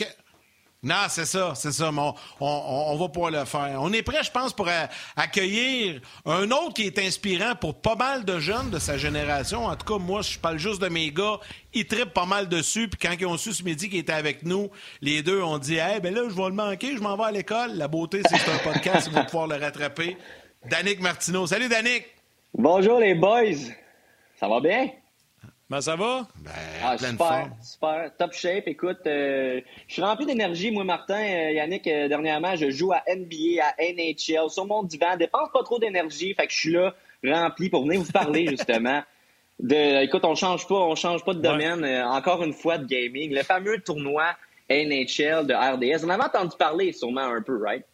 Non, 0.83 1.05
c'est 1.09 1.25
ça, 1.25 1.53
c'est 1.53 1.71
ça. 1.71 1.91
On, 1.95 2.15
on, 2.39 2.97
va 2.97 3.07
pouvoir 3.09 3.29
le 3.29 3.45
faire. 3.45 3.77
On 3.79 3.93
est 3.93 4.01
prêt, 4.01 4.23
je 4.23 4.31
pense, 4.31 4.51
pour 4.51 4.67
accueillir 5.15 6.01
un 6.25 6.49
autre 6.49 6.73
qui 6.73 6.87
est 6.87 6.97
inspirant 6.97 7.53
pour 7.55 7.75
pas 7.75 7.93
mal 7.93 8.25
de 8.25 8.39
jeunes 8.39 8.71
de 8.71 8.79
sa 8.79 8.97
génération. 8.97 9.65
En 9.65 9.75
tout 9.75 9.85
cas, 9.85 10.03
moi, 10.03 10.23
je 10.23 10.39
parle 10.39 10.57
juste 10.57 10.81
de 10.81 10.87
mes 10.87 11.11
gars. 11.11 11.39
Ils 11.75 11.85
trippent 11.85 12.15
pas 12.15 12.25
mal 12.25 12.49
dessus. 12.49 12.87
Puis 12.87 12.99
quand 12.99 13.15
ils 13.19 13.27
ont 13.27 13.37
su 13.37 13.53
ce 13.53 13.63
midi 13.63 13.89
qu'ils 13.89 13.99
étaient 13.99 14.11
avec 14.11 14.41
nous, 14.41 14.71
les 15.01 15.21
deux 15.21 15.43
ont 15.43 15.59
dit 15.59 15.77
Eh 15.77 15.99
ben 15.99 16.15
là, 16.15 16.23
je 16.27 16.35
vais 16.35 16.47
le 16.47 16.53
manquer, 16.53 16.97
je 16.97 17.01
m'en 17.01 17.15
vais 17.15 17.25
à 17.25 17.31
l'école. 17.31 17.73
La 17.75 17.87
beauté, 17.87 18.23
c'est 18.27 18.51
un 18.51 18.57
podcast, 18.57 19.11
vont 19.11 19.23
pouvoir 19.25 19.45
le 19.45 19.57
rattraper. 19.57 20.17
Danick 20.67 20.99
Martineau. 20.99 21.45
Salut, 21.45 21.69
Danick. 21.69 22.05
Bonjour, 22.55 22.99
les 22.99 23.13
boys. 23.13 23.69
Ça 24.39 24.47
va 24.47 24.59
bien? 24.59 24.89
Ben, 25.71 25.79
ça 25.79 25.95
va? 25.95 26.27
Ben, 26.35 26.51
ah, 26.83 26.97
super, 26.97 27.49
super. 27.63 28.11
Top 28.17 28.33
shape. 28.33 28.67
Écoute, 28.67 29.07
euh, 29.07 29.61
je 29.87 29.93
suis 29.93 30.01
rempli 30.01 30.25
d'énergie. 30.25 30.69
Moi, 30.69 30.83
Martin, 30.83 31.23
euh, 31.23 31.51
Yannick, 31.51 31.87
euh, 31.87 32.09
dernièrement, 32.09 32.57
je 32.57 32.69
joue 32.71 32.91
à 32.91 33.01
NBA, 33.07 33.63
à 33.63 33.81
NHL, 33.81 34.49
sur 34.49 34.65
mon 34.65 34.83
divan. 34.83 35.15
Dépense 35.15 35.47
pas 35.53 35.63
trop 35.63 35.79
d'énergie. 35.79 36.33
Fait 36.33 36.45
que 36.45 36.51
je 36.51 36.57
suis 36.57 36.73
là, 36.73 36.93
rempli 37.23 37.69
pour 37.69 37.85
venir 37.85 38.01
vous 38.01 38.11
parler, 38.11 38.47
justement. 38.49 39.01
De, 39.61 40.03
écoute, 40.03 40.25
on 40.25 40.35
change 40.35 40.67
pas, 40.67 40.75
on 40.75 40.95
change 40.95 41.23
pas 41.23 41.33
de 41.33 41.41
domaine. 41.41 41.85
encore 42.03 42.43
une 42.43 42.53
fois, 42.53 42.77
de 42.77 42.85
gaming. 42.85 43.33
Le 43.33 43.43
fameux 43.43 43.79
tournoi 43.79 44.25
NHL 44.69 45.47
de 45.47 45.53
RDS. 45.53 46.03
On 46.03 46.09
avait 46.09 46.25
entendu 46.25 46.57
parler 46.59 46.91
sûrement 46.91 47.21
un 47.21 47.41
peu, 47.41 47.63
right? 47.63 47.85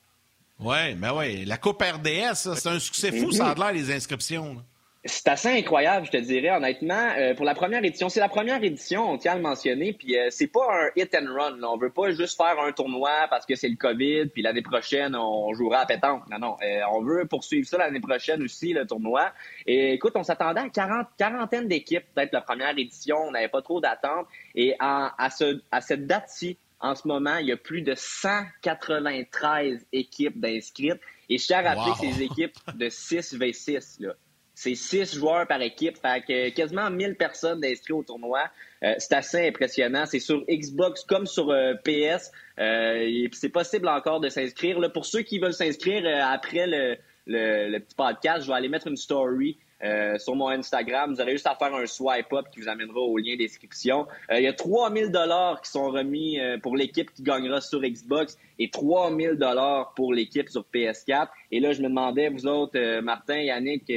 Oui, 0.60 0.96
ben 0.96 1.14
oui. 1.16 1.46
La 1.46 1.58
Coupe 1.58 1.84
RDS, 1.84 2.56
c'est 2.56 2.70
un 2.70 2.80
succès 2.80 3.12
fou, 3.12 3.32
ça 3.32 3.50
a 3.50 3.54
l'air, 3.54 3.72
les 3.72 3.92
inscriptions. 3.94 4.64
C'est 5.06 5.28
assez 5.28 5.50
incroyable, 5.50 6.06
je 6.08 6.12
te 6.12 6.18
dirais, 6.18 6.52
honnêtement. 6.52 7.12
Euh, 7.18 7.34
pour 7.34 7.46
la 7.46 7.54
première 7.54 7.84
édition, 7.84 8.10
c'est 8.10 8.20
la 8.20 8.30
première 8.30 8.64
édition, 8.64 9.10
on 9.12 9.18
tient 9.18 9.34
à 9.34 9.36
le 9.36 9.42
mentionner, 9.42 9.94
puis 9.94 10.18
euh, 10.18 10.28
c'est 10.32 10.48
pas 10.48 10.68
un 10.70 10.90
hit 10.96 11.16
and 11.16 11.34
run. 11.34 11.58
Là. 11.58 11.70
On 11.70 11.78
veut 11.78 11.92
pas 11.92 12.12
juste 12.12 12.36
faire 12.36 12.60
un 12.60 12.72
tournoi 12.72 13.12
parce 13.30 13.46
que 13.46 13.56
c'est 13.56 13.70
le 13.70 13.76
COVID, 13.76 14.28
puis 14.28 14.42
l'année 14.42 14.64
prochaine, 14.64 15.16
on 15.16 15.54
jouera 15.54 15.80
à 15.82 15.86
pétanque. 15.86 16.24
Non, 16.30 16.40
non. 16.40 16.58
Euh, 16.64 16.82
on 16.92 17.02
veut 17.02 17.26
poursuivre 17.26 17.68
ça 17.68 17.78
l'année 17.78 18.00
prochaine 18.00 18.42
aussi, 18.42 18.74
le 18.74 18.86
tournoi. 18.86 19.32
Et 19.66 19.94
écoute, 19.94 20.14
on 20.16 20.24
s'attendait 20.24 20.62
à 20.62 20.70
40, 20.70 21.08
quarantaine 21.18 21.68
d'équipes, 21.68 22.04
peut-être 22.14 22.34
la 22.34 22.42
première 22.42 22.78
édition, 22.78 23.18
on 23.28 23.32
n'avait 23.32 23.50
pas 23.50 23.62
trop 23.62 23.80
d'attentes. 23.80 24.28
Et 24.56 24.76
à, 24.80 25.30
ce, 25.30 25.62
à 25.72 25.82
cette 25.82 26.08
date-ci, 26.08 26.58
en 26.80 26.96
ce 26.96 27.08
moment, 27.08 27.38
il 27.38 27.48
y 27.48 27.52
a 27.52 27.58
plus 27.58 27.82
de 27.82 27.94
193 27.96 29.86
équipes 29.94 30.40
d'inscrites. 30.40 31.00
Et 31.30 31.38
je 31.38 31.46
tiens 31.46 31.64
à 31.64 31.76
rappeler 31.76 31.94
que 31.94 32.14
ces 32.14 32.24
équipes 32.24 32.58
de 32.74 32.90
6 32.90 33.36
v 33.36 33.54
6, 33.54 34.00
là. 34.00 34.14
C'est 34.60 34.74
six 34.74 35.14
joueurs 35.14 35.46
par 35.46 35.62
équipe, 35.62 36.00
fait 36.02 36.26
que 36.28 36.50
quasiment 36.50 36.90
1000 36.90 37.14
personnes 37.14 37.62
d'inscrits 37.62 37.94
au 37.94 38.02
tournoi. 38.02 38.50
Euh, 38.84 38.96
c'est 38.98 39.14
assez 39.14 39.48
impressionnant. 39.48 40.08
C'est 40.08 40.18
sur 40.18 40.44
Xbox 40.50 41.04
comme 41.04 41.28
sur 41.28 41.52
euh, 41.52 41.76
PS. 41.84 42.32
Euh, 42.58 43.28
c'est 43.34 43.50
possible 43.50 43.88
encore 43.88 44.20
de 44.20 44.30
s'inscrire. 44.30 44.80
Pour 44.92 45.06
ceux 45.06 45.22
qui 45.22 45.38
veulent 45.38 45.54
s'inscrire 45.54 46.04
après 46.28 46.66
le, 46.66 46.98
le, 47.28 47.78
petit 47.78 47.94
podcast, 47.96 48.46
je 48.46 48.48
vais 48.48 48.56
aller 48.56 48.68
mettre 48.68 48.88
une 48.88 48.98
story 48.98 49.60
euh, 49.84 50.18
sur 50.18 50.36
mon 50.36 50.50
Instagram. 50.50 51.14
Vous 51.14 51.22
aurez 51.22 51.34
juste 51.34 51.46
à 51.46 51.56
faire 51.56 51.74
un 51.76 51.86
swipe 51.86 52.34
up 52.34 52.46
qui 52.52 52.62
vous 52.62 52.68
amènera 52.68 53.00
au 53.00 53.18
lien 53.18 53.36
description. 53.36 54.08
Euh, 54.32 54.40
il 54.40 54.44
y 54.44 54.48
a 54.48 54.54
3000 54.54 55.12
dollars 55.12 55.62
qui 55.62 55.70
sont 55.70 55.92
remis 55.92 56.40
euh, 56.40 56.58
pour 56.58 56.76
l'équipe 56.76 57.14
qui 57.14 57.22
gagnera 57.22 57.62
sur 57.62 57.82
Xbox 57.82 58.40
et 58.58 58.70
3000 58.72 59.34
dollars 59.34 59.94
pour 59.96 60.14
l'équipe 60.14 60.50
sur 60.50 60.66
PS4. 60.74 61.28
Et 61.52 61.60
là, 61.60 61.74
je 61.74 61.84
me 61.84 61.90
demandais, 61.90 62.30
vous 62.30 62.48
autres, 62.48 63.02
Martin, 63.02 63.38
Yannick, 63.38 63.92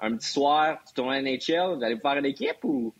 un 0.00 0.16
petit 0.16 0.28
soir, 0.28 0.78
tu 0.86 0.94
tournes 0.94 1.20
NHL, 1.20 1.76
vous 1.76 1.82
allez 1.82 1.94
vous 1.94 2.00
faire 2.00 2.16
une 2.16 2.26
équipe 2.26 2.62
ou? 2.62 2.94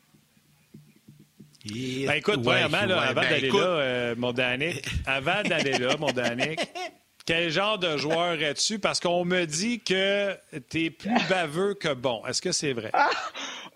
Ben 1.64 2.16
écoute, 2.16 2.42
premièrement, 2.42 2.84
là, 2.84 3.00
avant 3.00 3.22
ben 3.22 3.30
d'aller 3.30 3.48
là, 3.48 4.14
mon 4.16 4.32
Danick, 4.32 4.84
avant 5.06 5.42
d'aller 5.48 5.78
là, 5.78 5.96
mon 5.98 6.12
Danick, 6.12 6.60
quel 7.26 7.50
genre 7.50 7.78
de 7.78 7.96
joueur 7.96 8.40
es-tu? 8.42 8.78
Parce 8.78 9.00
qu'on 9.00 9.24
me 9.24 9.46
dit 9.46 9.80
que 9.80 10.36
tu 10.68 10.84
es 10.84 10.90
plus 10.90 11.28
baveux 11.28 11.74
que 11.74 11.94
bon. 11.94 12.24
Est-ce 12.26 12.42
que 12.42 12.52
c'est 12.52 12.72
vrai? 12.72 12.90
Ah! 12.92 13.10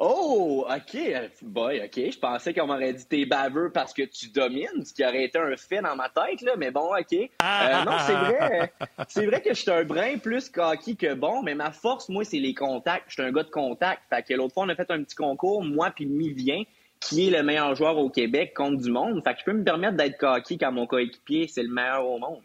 Oh, 0.01 0.64
OK. 0.70 1.01
Boy, 1.42 1.80
OK. 1.84 2.12
Je 2.12 2.18
pensais 2.18 2.55
qu'on 2.55 2.68
m'aurait 2.68 2.92
dit 2.92 3.05
t'es 3.07 3.26
baveux 3.26 3.72
parce 3.72 3.92
que 3.92 4.03
tu 4.03 4.28
domines, 4.28 4.84
ce 4.84 4.94
qui 4.94 5.05
aurait 5.05 5.24
été 5.24 5.38
un 5.38 5.57
fait 5.57 5.80
dans 5.80 5.96
ma 5.96 6.09
tête, 6.09 6.40
là. 6.42 6.53
Mais 6.57 6.70
bon, 6.70 6.94
OK. 6.94 7.12
Euh, 7.12 7.84
non, 7.84 7.96
c'est 8.07 8.12
vrai. 8.12 8.72
C'est 9.09 9.26
vrai 9.26 9.40
que 9.40 9.51
je 9.51 9.61
suis 9.61 9.70
un 9.70 9.84
brin 9.84 10.18
plus 10.18 10.51
cocky 10.51 10.96
que 10.96 11.14
bon, 11.14 11.42
mais 11.42 11.55
ma 11.55 11.72
force, 11.72 12.09
moi, 12.09 12.24
c'est 12.24 12.38
les 12.38 12.55
contacts. 12.55 13.05
Je 13.09 13.14
suis 13.14 13.22
un 13.22 13.32
gars 13.32 13.42
de 13.42 13.51
contact. 13.51 14.03
Fait 14.09 14.22
que 14.22 14.34
l'autre 14.34 14.55
fois, 14.55 14.64
on 14.64 14.68
a 14.68 14.76
fait 14.76 14.90
un 14.90 15.03
petit 15.03 15.16
concours, 15.16 15.64
moi 15.64 15.90
puis 15.90 16.07
Mivien, 16.07 16.62
qui 17.01 17.26
est 17.26 17.30
le 17.30 17.42
meilleur 17.42 17.74
joueur 17.74 17.96
au 17.99 18.11
Québec 18.11 18.53
contre 18.55 18.82
du 18.82 18.90
monde. 18.90 19.22
Fait 19.24 19.34
que 19.34 19.40
je 19.40 19.44
peux 19.44 19.53
me 19.53 19.64
permettre 19.64 19.96
d'être 19.96 20.18
cocky 20.18 20.59
quand 20.59 20.72
mon 20.72 20.86
coéquipier, 20.86 21.49
c'est 21.49 21.62
le 21.62 21.72
meilleur 21.72 22.07
au 22.07 22.18
monde. 22.18 22.42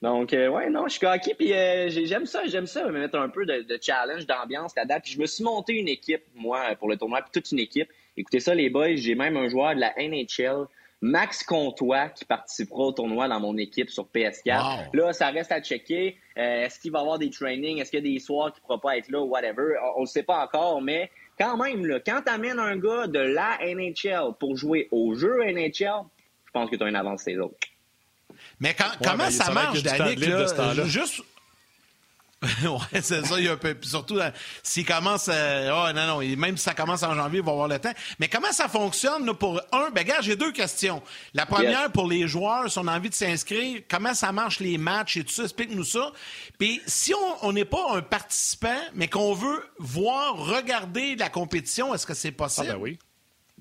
Donc, 0.00 0.32
euh, 0.32 0.48
ouais, 0.48 0.70
non, 0.70 0.84
je 0.86 0.92
suis 0.92 1.00
coquille, 1.00 1.34
puis 1.34 1.52
euh, 1.52 1.88
j'aime 1.88 2.24
ça, 2.24 2.42
j'aime 2.46 2.66
ça, 2.66 2.86
me 2.86 2.92
mettre 2.92 3.18
un 3.18 3.28
peu 3.28 3.44
de, 3.44 3.78
challenge, 3.80 4.26
d'ambiance 4.26 4.74
là-dedans. 4.76 5.00
Puis 5.02 5.12
je 5.12 5.20
me 5.20 5.26
suis 5.26 5.42
monté 5.42 5.74
une 5.74 5.88
équipe, 5.88 6.22
moi, 6.36 6.76
pour 6.78 6.88
le 6.88 6.96
tournoi, 6.96 7.20
puis 7.22 7.30
toute 7.32 7.50
une 7.50 7.58
équipe. 7.58 7.88
Écoutez 8.16 8.38
ça, 8.40 8.54
les 8.54 8.70
boys, 8.70 8.94
j'ai 8.94 9.16
même 9.16 9.36
un 9.36 9.48
joueur 9.48 9.74
de 9.74 9.80
la 9.80 9.92
NHL, 9.98 10.66
Max 11.00 11.42
Comtois, 11.42 12.10
qui 12.10 12.24
participera 12.24 12.84
au 12.84 12.92
tournoi 12.92 13.26
dans 13.26 13.40
mon 13.40 13.56
équipe 13.56 13.90
sur 13.90 14.06
PS4. 14.14 14.90
Là, 14.92 15.12
ça 15.12 15.30
reste 15.30 15.50
à 15.50 15.60
checker. 15.60 16.16
Euh, 16.36 16.64
est-ce 16.64 16.78
qu'il 16.78 16.92
va 16.92 17.00
y 17.00 17.02
avoir 17.02 17.18
des 17.18 17.30
trainings? 17.30 17.78
Est-ce 17.78 17.90
qu'il 17.90 18.04
y 18.04 18.08
a 18.08 18.14
des 18.14 18.20
soirs 18.20 18.52
qui 18.52 18.60
ne 18.60 18.66
pourra 18.66 18.80
pas 18.80 18.96
être 18.96 19.08
là? 19.08 19.20
Whatever? 19.20 19.74
On 19.96 20.00
ne 20.00 20.04
le 20.04 20.06
sait 20.06 20.22
pas 20.22 20.44
encore, 20.44 20.80
mais 20.80 21.10
quand 21.38 21.56
même, 21.56 21.84
là, 21.86 21.98
quand 21.98 22.22
tu 22.24 22.32
amènes 22.32 22.58
un 22.60 22.76
gars 22.76 23.08
de 23.08 23.18
la 23.18 23.58
NHL 23.62 24.34
pour 24.38 24.56
jouer 24.56 24.88
au 24.92 25.14
jeu 25.14 25.44
NHL, 25.44 26.04
je 26.46 26.50
pense 26.52 26.70
que 26.70 26.76
tu 26.76 26.84
as 26.84 26.88
une 26.88 26.96
avance 26.96 27.24
les 27.26 27.38
autres. 27.38 27.58
Mais 28.60 28.76
comment 29.02 29.16
ben, 29.16 29.30
ça 29.30 29.50
marche, 29.50 29.82
Danick? 29.82 30.20
Là, 30.20 30.84
juste. 30.86 31.22
ouais, 32.62 33.00
c'est 33.02 33.26
ça. 33.26 33.38
Il 33.38 33.46
y 33.46 33.48
a 33.48 33.52
un 33.52 33.56
peu, 33.56 33.76
surtout, 33.82 34.18
euh, 34.18 34.30
s'il 34.62 34.86
commence. 34.86 35.28
Euh, 35.28 35.70
oh, 35.72 35.92
non, 35.92 36.06
non. 36.06 36.36
Même 36.36 36.56
si 36.56 36.62
ça 36.62 36.74
commence 36.74 37.02
en 37.02 37.14
janvier, 37.14 37.40
il 37.40 37.44
va 37.44 37.50
avoir 37.50 37.66
le 37.66 37.80
temps. 37.80 37.92
Mais 38.20 38.28
comment 38.28 38.52
ça 38.52 38.68
fonctionne 38.68 39.26
là, 39.26 39.34
pour 39.34 39.60
un? 39.72 39.90
Ben, 39.90 40.04
gars, 40.04 40.20
j'ai 40.20 40.36
deux 40.36 40.52
questions. 40.52 41.02
La 41.34 41.46
première, 41.46 41.90
pour 41.90 42.06
les 42.06 42.28
joueurs, 42.28 42.70
si 42.70 42.78
on 42.78 42.86
a 42.86 42.96
envie 42.96 43.10
de 43.10 43.14
s'inscrire, 43.14 43.82
comment 43.90 44.14
ça 44.14 44.30
marche 44.30 44.60
les 44.60 44.78
matchs 44.78 45.16
et 45.16 45.24
tout 45.24 45.32
ça? 45.32 45.44
Explique-nous 45.44 45.84
ça. 45.84 46.12
Puis, 46.58 46.80
si 46.86 47.12
on 47.42 47.52
n'est 47.52 47.64
pas 47.64 47.94
un 47.94 48.02
participant, 48.02 48.80
mais 48.94 49.08
qu'on 49.08 49.34
veut 49.34 49.68
voir, 49.78 50.36
regarder 50.36 51.16
la 51.16 51.30
compétition, 51.30 51.92
est-ce 51.92 52.06
que 52.06 52.14
c'est 52.14 52.30
possible? 52.30 52.68
Ah, 52.70 52.74
ben 52.74 52.80
oui. 52.80 52.98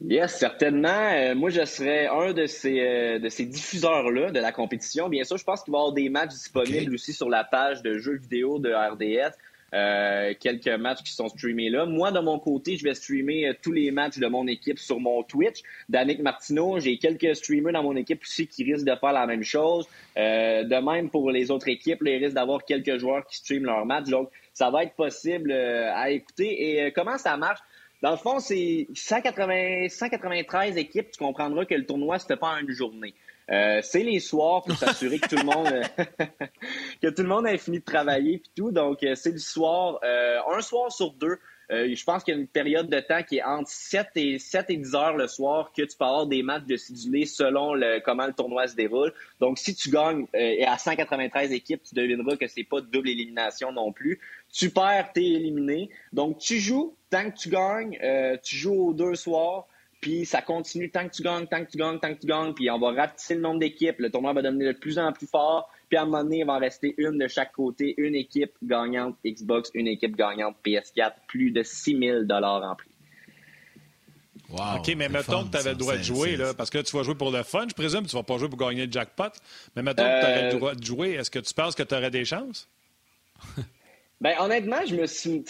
Yes, 0.05 0.37
certainement. 0.37 1.09
Euh, 1.11 1.33
moi, 1.33 1.49
je 1.49 1.65
serais 1.65 2.07
un 2.07 2.31
de 2.31 2.45
ces, 2.45 2.79
euh, 2.79 3.19
de 3.19 3.29
ces 3.29 3.45
diffuseurs-là 3.45 4.31
de 4.31 4.39
la 4.39 4.51
compétition. 4.51 5.09
Bien 5.09 5.23
sûr, 5.23 5.37
je 5.37 5.43
pense 5.43 5.63
qu'il 5.63 5.71
va 5.71 5.79
y 5.79 5.81
avoir 5.81 5.93
des 5.93 6.09
matchs 6.09 6.33
disponibles 6.33 6.93
aussi 6.93 7.13
sur 7.13 7.29
la 7.29 7.43
page 7.43 7.81
de 7.81 7.97
jeux 7.97 8.17
vidéo 8.17 8.59
de 8.59 8.71
RDS. 8.71 9.33
Euh, 9.73 10.33
quelques 10.39 10.67
matchs 10.67 11.03
qui 11.03 11.11
sont 11.11 11.27
streamés 11.27 11.69
là. 11.69 11.85
Moi, 11.85 12.11
de 12.11 12.19
mon 12.19 12.37
côté, 12.39 12.77
je 12.77 12.83
vais 12.83 12.93
streamer 12.93 13.51
tous 13.61 13.71
les 13.71 13.89
matchs 13.91 14.19
de 14.19 14.27
mon 14.27 14.47
équipe 14.47 14.77
sur 14.77 14.99
mon 14.99 15.23
Twitch. 15.23 15.61
Danick 15.89 16.19
Martineau, 16.19 16.79
j'ai 16.79 16.99
quelques 16.99 17.35
streamers 17.35 17.73
dans 17.73 17.83
mon 17.83 17.95
équipe 17.95 18.21
aussi 18.21 18.47
qui 18.47 18.63
risquent 18.63 18.85
de 18.85 18.95
faire 18.95 19.11
la 19.11 19.25
même 19.25 19.43
chose. 19.43 19.87
de 20.15 20.85
même 20.93 21.09
pour 21.09 21.31
les 21.31 21.51
autres 21.51 21.67
équipes, 21.67 21.99
ils 22.05 22.23
risquent 22.23 22.35
d'avoir 22.35 22.63
quelques 22.63 22.97
joueurs 22.97 23.25
qui 23.25 23.37
streament 23.37 23.65
leurs 23.65 23.85
matchs. 23.85 24.09
Donc, 24.09 24.29
ça 24.53 24.69
va 24.69 24.83
être 24.83 24.93
possible 24.93 25.51
à 25.51 26.11
écouter. 26.11 26.85
Et 26.85 26.91
comment 26.93 27.17
ça 27.17 27.35
marche? 27.35 27.59
Dans 28.01 28.11
le 28.11 28.17
fond, 28.17 28.39
c'est 28.39 28.87
180, 28.93 29.89
193 29.89 30.77
équipes. 30.77 31.11
Tu 31.11 31.17
comprendras 31.17 31.65
que 31.65 31.73
le 31.73 31.85
tournoi, 31.85 32.19
se 32.19 32.25
fait 32.25 32.37
pas 32.37 32.55
en 32.55 32.57
une 32.57 32.71
journée. 32.71 33.15
Euh, 33.49 33.79
c'est 33.81 34.03
les 34.03 34.19
soirs 34.19 34.63
pour 34.63 34.75
s'assurer 34.75 35.19
que 35.19 35.29
tout 35.29 35.37
le 35.37 35.45
monde 35.45 35.69
que 37.01 37.07
tout 37.07 37.21
le 37.21 37.29
monde 37.29 37.47
ait 37.47 37.57
fini 37.57 37.79
de 37.79 37.85
travailler 37.85 38.39
puis 38.39 38.51
tout. 38.55 38.71
Donc 38.71 39.03
euh, 39.03 39.15
c'est 39.15 39.31
le 39.31 39.37
soir, 39.37 39.99
euh, 40.03 40.39
un 40.51 40.61
soir 40.61 40.91
sur 40.91 41.13
deux. 41.13 41.39
Je 41.69 42.03
pense 42.03 42.23
qu'il 42.23 42.33
y 42.33 42.37
a 42.37 42.39
une 42.39 42.47
période 42.47 42.89
de 42.89 42.99
temps 42.99 43.23
qui 43.23 43.37
est 43.37 43.43
entre 43.43 43.69
7 43.69 44.07
et 44.15 44.39
7 44.39 44.69
et 44.69 44.77
10 44.77 44.95
heures 44.95 45.17
le 45.17 45.27
soir 45.27 45.71
que 45.75 45.81
tu 45.81 45.97
peux 45.97 46.05
avoir 46.05 46.27
des 46.27 46.43
matchs 46.43 46.65
de 46.65 46.77
sidulés 46.77 47.25
selon 47.25 47.73
comment 48.05 48.25
le 48.25 48.33
tournoi 48.33 48.67
se 48.67 48.75
déroule. 48.75 49.13
Donc 49.39 49.57
si 49.57 49.75
tu 49.75 49.89
gagnes 49.89 50.25
et 50.33 50.65
à 50.65 50.77
193 50.77 51.51
équipes, 51.51 51.83
tu 51.83 51.95
devineras 51.95 52.37
que 52.37 52.47
c'est 52.47 52.63
pas 52.63 52.81
double 52.81 53.09
élimination 53.09 53.71
non 53.71 53.91
plus. 53.91 54.19
Tu 54.51 54.69
perds, 54.69 55.11
t'es 55.13 55.25
éliminé. 55.25 55.89
Donc 56.13 56.37
tu 56.37 56.59
joues 56.59 56.95
tant 57.09 57.29
que 57.29 57.37
tu 57.37 57.49
gagnes, 57.49 57.97
euh, 58.03 58.37
tu 58.41 58.55
joues 58.55 58.89
aux 58.89 58.93
deux 58.93 59.15
soirs, 59.15 59.67
puis 60.01 60.25
ça 60.25 60.41
continue 60.41 60.89
tant 60.89 61.07
que 61.07 61.15
tu 61.15 61.23
gagnes, 61.23 61.47
tant 61.47 61.63
que 61.63 61.71
tu 61.71 61.77
gagnes, 61.77 61.99
tant 61.99 62.13
que 62.13 62.19
tu 62.19 62.27
gagnes, 62.27 62.53
puis 62.53 62.69
on 62.69 62.79
va 62.79 62.91
rapetisser 62.91 63.35
le 63.35 63.41
nombre 63.41 63.59
d'équipes, 63.59 63.99
le 63.99 64.09
tournoi 64.09 64.33
va 64.33 64.41
devenir 64.41 64.73
de 64.73 64.77
plus 64.77 64.99
en 64.99 65.11
plus 65.11 65.27
fort, 65.27 65.69
puis 65.89 65.97
à 65.97 66.01
un 66.01 66.05
moment 66.05 66.23
donné, 66.23 66.39
il 66.39 66.45
va 66.45 66.53
en 66.53 66.59
rester 66.59 66.93
une 66.97 67.17
de 67.17 67.27
chaque 67.27 67.53
côté, 67.53 67.93
une 67.97 68.15
équipe 68.15 68.51
gagnante 68.63 69.15
Xbox, 69.25 69.71
une 69.73 69.87
équipe 69.87 70.15
gagnante 70.15 70.55
PS4, 70.65 71.13
plus 71.27 71.51
de 71.51 71.63
6 71.63 71.97
000 71.97 72.31
en 72.31 72.75
prix. 72.75 72.89
Wow, 74.49 74.77
OK, 74.77 74.93
mais 74.95 75.09
mettons 75.09 75.43
que 75.43 75.51
tu 75.51 75.57
avais 75.57 75.71
le 75.71 75.75
droit 75.75 75.97
de 75.97 76.03
jouer, 76.03 76.37
là, 76.37 76.53
parce 76.53 76.69
que 76.69 76.77
tu 76.77 76.95
vas 76.95 77.03
jouer 77.03 77.15
pour 77.15 77.31
le 77.31 77.43
fun, 77.43 77.65
je 77.69 77.73
présume, 77.73 78.05
tu 78.05 78.15
vas 78.15 78.23
pas 78.23 78.37
jouer 78.37 78.47
pour 78.47 78.57
gagner 78.57 78.85
le 78.85 78.91
jackpot, 78.91 79.31
mais 79.75 79.81
mettons 79.81 80.03
que 80.03 80.19
tu 80.19 80.25
avais 80.25 80.41
le 80.43 80.55
euh, 80.55 80.57
droit 80.57 80.75
de 80.75 80.83
jouer, 80.83 81.11
est-ce 81.11 81.29
que 81.29 81.39
tu 81.39 81.53
penses 81.53 81.75
que 81.75 81.83
tu 81.83 81.93
aurais 81.93 82.11
des 82.11 82.23
chances? 82.23 82.69
Ben 84.19 84.33
honnêtement, 84.39 84.83
je 84.83 84.95
me 84.95 85.05
suis, 85.05 85.43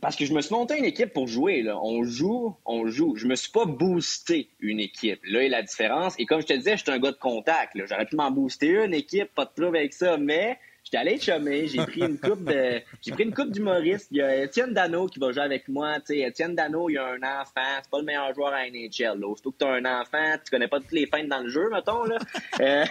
parce 0.00 0.16
que 0.16 0.24
je 0.24 0.34
me 0.34 0.40
suis 0.40 0.52
monté 0.52 0.76
une 0.76 0.84
équipe 0.84 1.12
pour 1.12 1.28
jouer. 1.28 1.62
Là. 1.62 1.78
On 1.80 2.02
joue, 2.02 2.56
on 2.64 2.88
joue. 2.88 3.14
Je 3.14 3.26
me 3.28 3.36
suis 3.36 3.52
pas 3.52 3.66
boosté 3.66 4.48
une 4.58 4.80
équipe. 4.80 5.20
Là 5.24 5.44
est 5.44 5.48
la 5.48 5.62
différence. 5.62 6.16
Et 6.18 6.26
comme 6.26 6.40
je 6.40 6.46
te 6.46 6.52
disais, 6.54 6.76
j'étais 6.76 6.90
un 6.90 6.98
gars 6.98 7.12
de 7.12 7.18
contact. 7.18 7.76
J'aurais 7.76 8.06
pu 8.06 8.16
m'en 8.16 8.32
booster 8.32 8.84
une 8.84 8.94
équipe, 8.94 9.32
pas 9.32 9.44
de 9.44 9.50
problème 9.50 9.76
avec 9.76 9.94
ça. 9.94 10.16
Mais 10.16 10.58
j'étais 10.82 10.96
allé 10.96 11.20
chummer. 11.20 11.68
J'ai 11.68 11.86
pris 11.86 12.00
une 12.00 12.18
coupe 12.18 12.42
de, 12.42 12.80
j'ai 13.00 13.12
pris 13.12 13.22
une 13.22 13.32
coupe 13.32 13.52
d'humoristes. 13.52 14.08
Il 14.10 14.16
y 14.16 14.22
a 14.22 14.42
Étienne 14.42 14.74
Dano 14.74 15.06
qui 15.06 15.20
va 15.20 15.30
jouer 15.30 15.44
avec 15.44 15.68
moi. 15.68 15.98
sais, 16.04 16.18
Étienne 16.18 16.56
Dano, 16.56 16.90
il 16.90 16.98
a 16.98 17.12
un 17.12 17.22
enfant. 17.22 17.78
C'est 17.80 17.90
pas 17.90 17.98
le 17.98 18.04
meilleur 18.04 18.34
joueur 18.34 18.52
à 18.52 18.68
NHL. 18.68 19.20
Là. 19.20 19.34
Surtout 19.36 19.52
que 19.52 19.64
as 19.64 19.74
un 19.74 19.84
enfant, 19.84 20.34
tu 20.44 20.50
connais 20.50 20.66
pas 20.66 20.80
toutes 20.80 20.90
les 20.90 21.06
feintes 21.06 21.28
dans 21.28 21.42
le 21.42 21.48
jeu, 21.48 21.70
mettons 21.70 22.02
là. 22.02 22.18
Euh... 22.60 22.84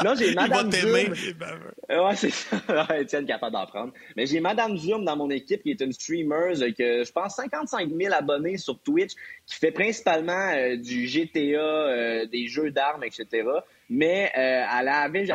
non, 0.05 0.15
j'ai 0.15 0.35
Madame 0.35 0.71
Zoom. 0.71 0.93
Ouais, 0.93 2.17
c'est 2.17 2.31
ça. 2.31 2.57
Étienne 2.99 3.27
capable 3.27 3.53
d'en 3.53 3.67
prendre. 3.67 3.93
Mais 4.17 4.27
j'ai 4.27 4.41
Madame 4.41 4.77
Zoom 4.77 5.05
dans 5.05 5.17
mon 5.17 5.31
équipe 5.31 5.63
qui 5.63 5.71
est 5.71 5.81
une 5.81 5.93
streamer 5.93 6.53
que 6.77 7.05
je 7.05 7.13
pense 7.13 7.37
55 7.37 7.91
000 7.91 8.15
abonnés 8.15 8.59
sur 8.59 8.79
Twitch 8.81 9.13
qui 9.47 9.57
fait 9.57 9.73
principalement 9.73 10.51
euh, 10.55 10.77
du 10.77 11.07
GTA, 11.07 11.41
euh, 11.41 12.27
des 12.27 12.47
jeux 12.47 12.71
d'armes, 12.71 13.05
etc. 13.05 13.49
Mais 13.89 14.31
euh, 14.37 14.65
elle 14.81 14.89
avait 14.89 15.27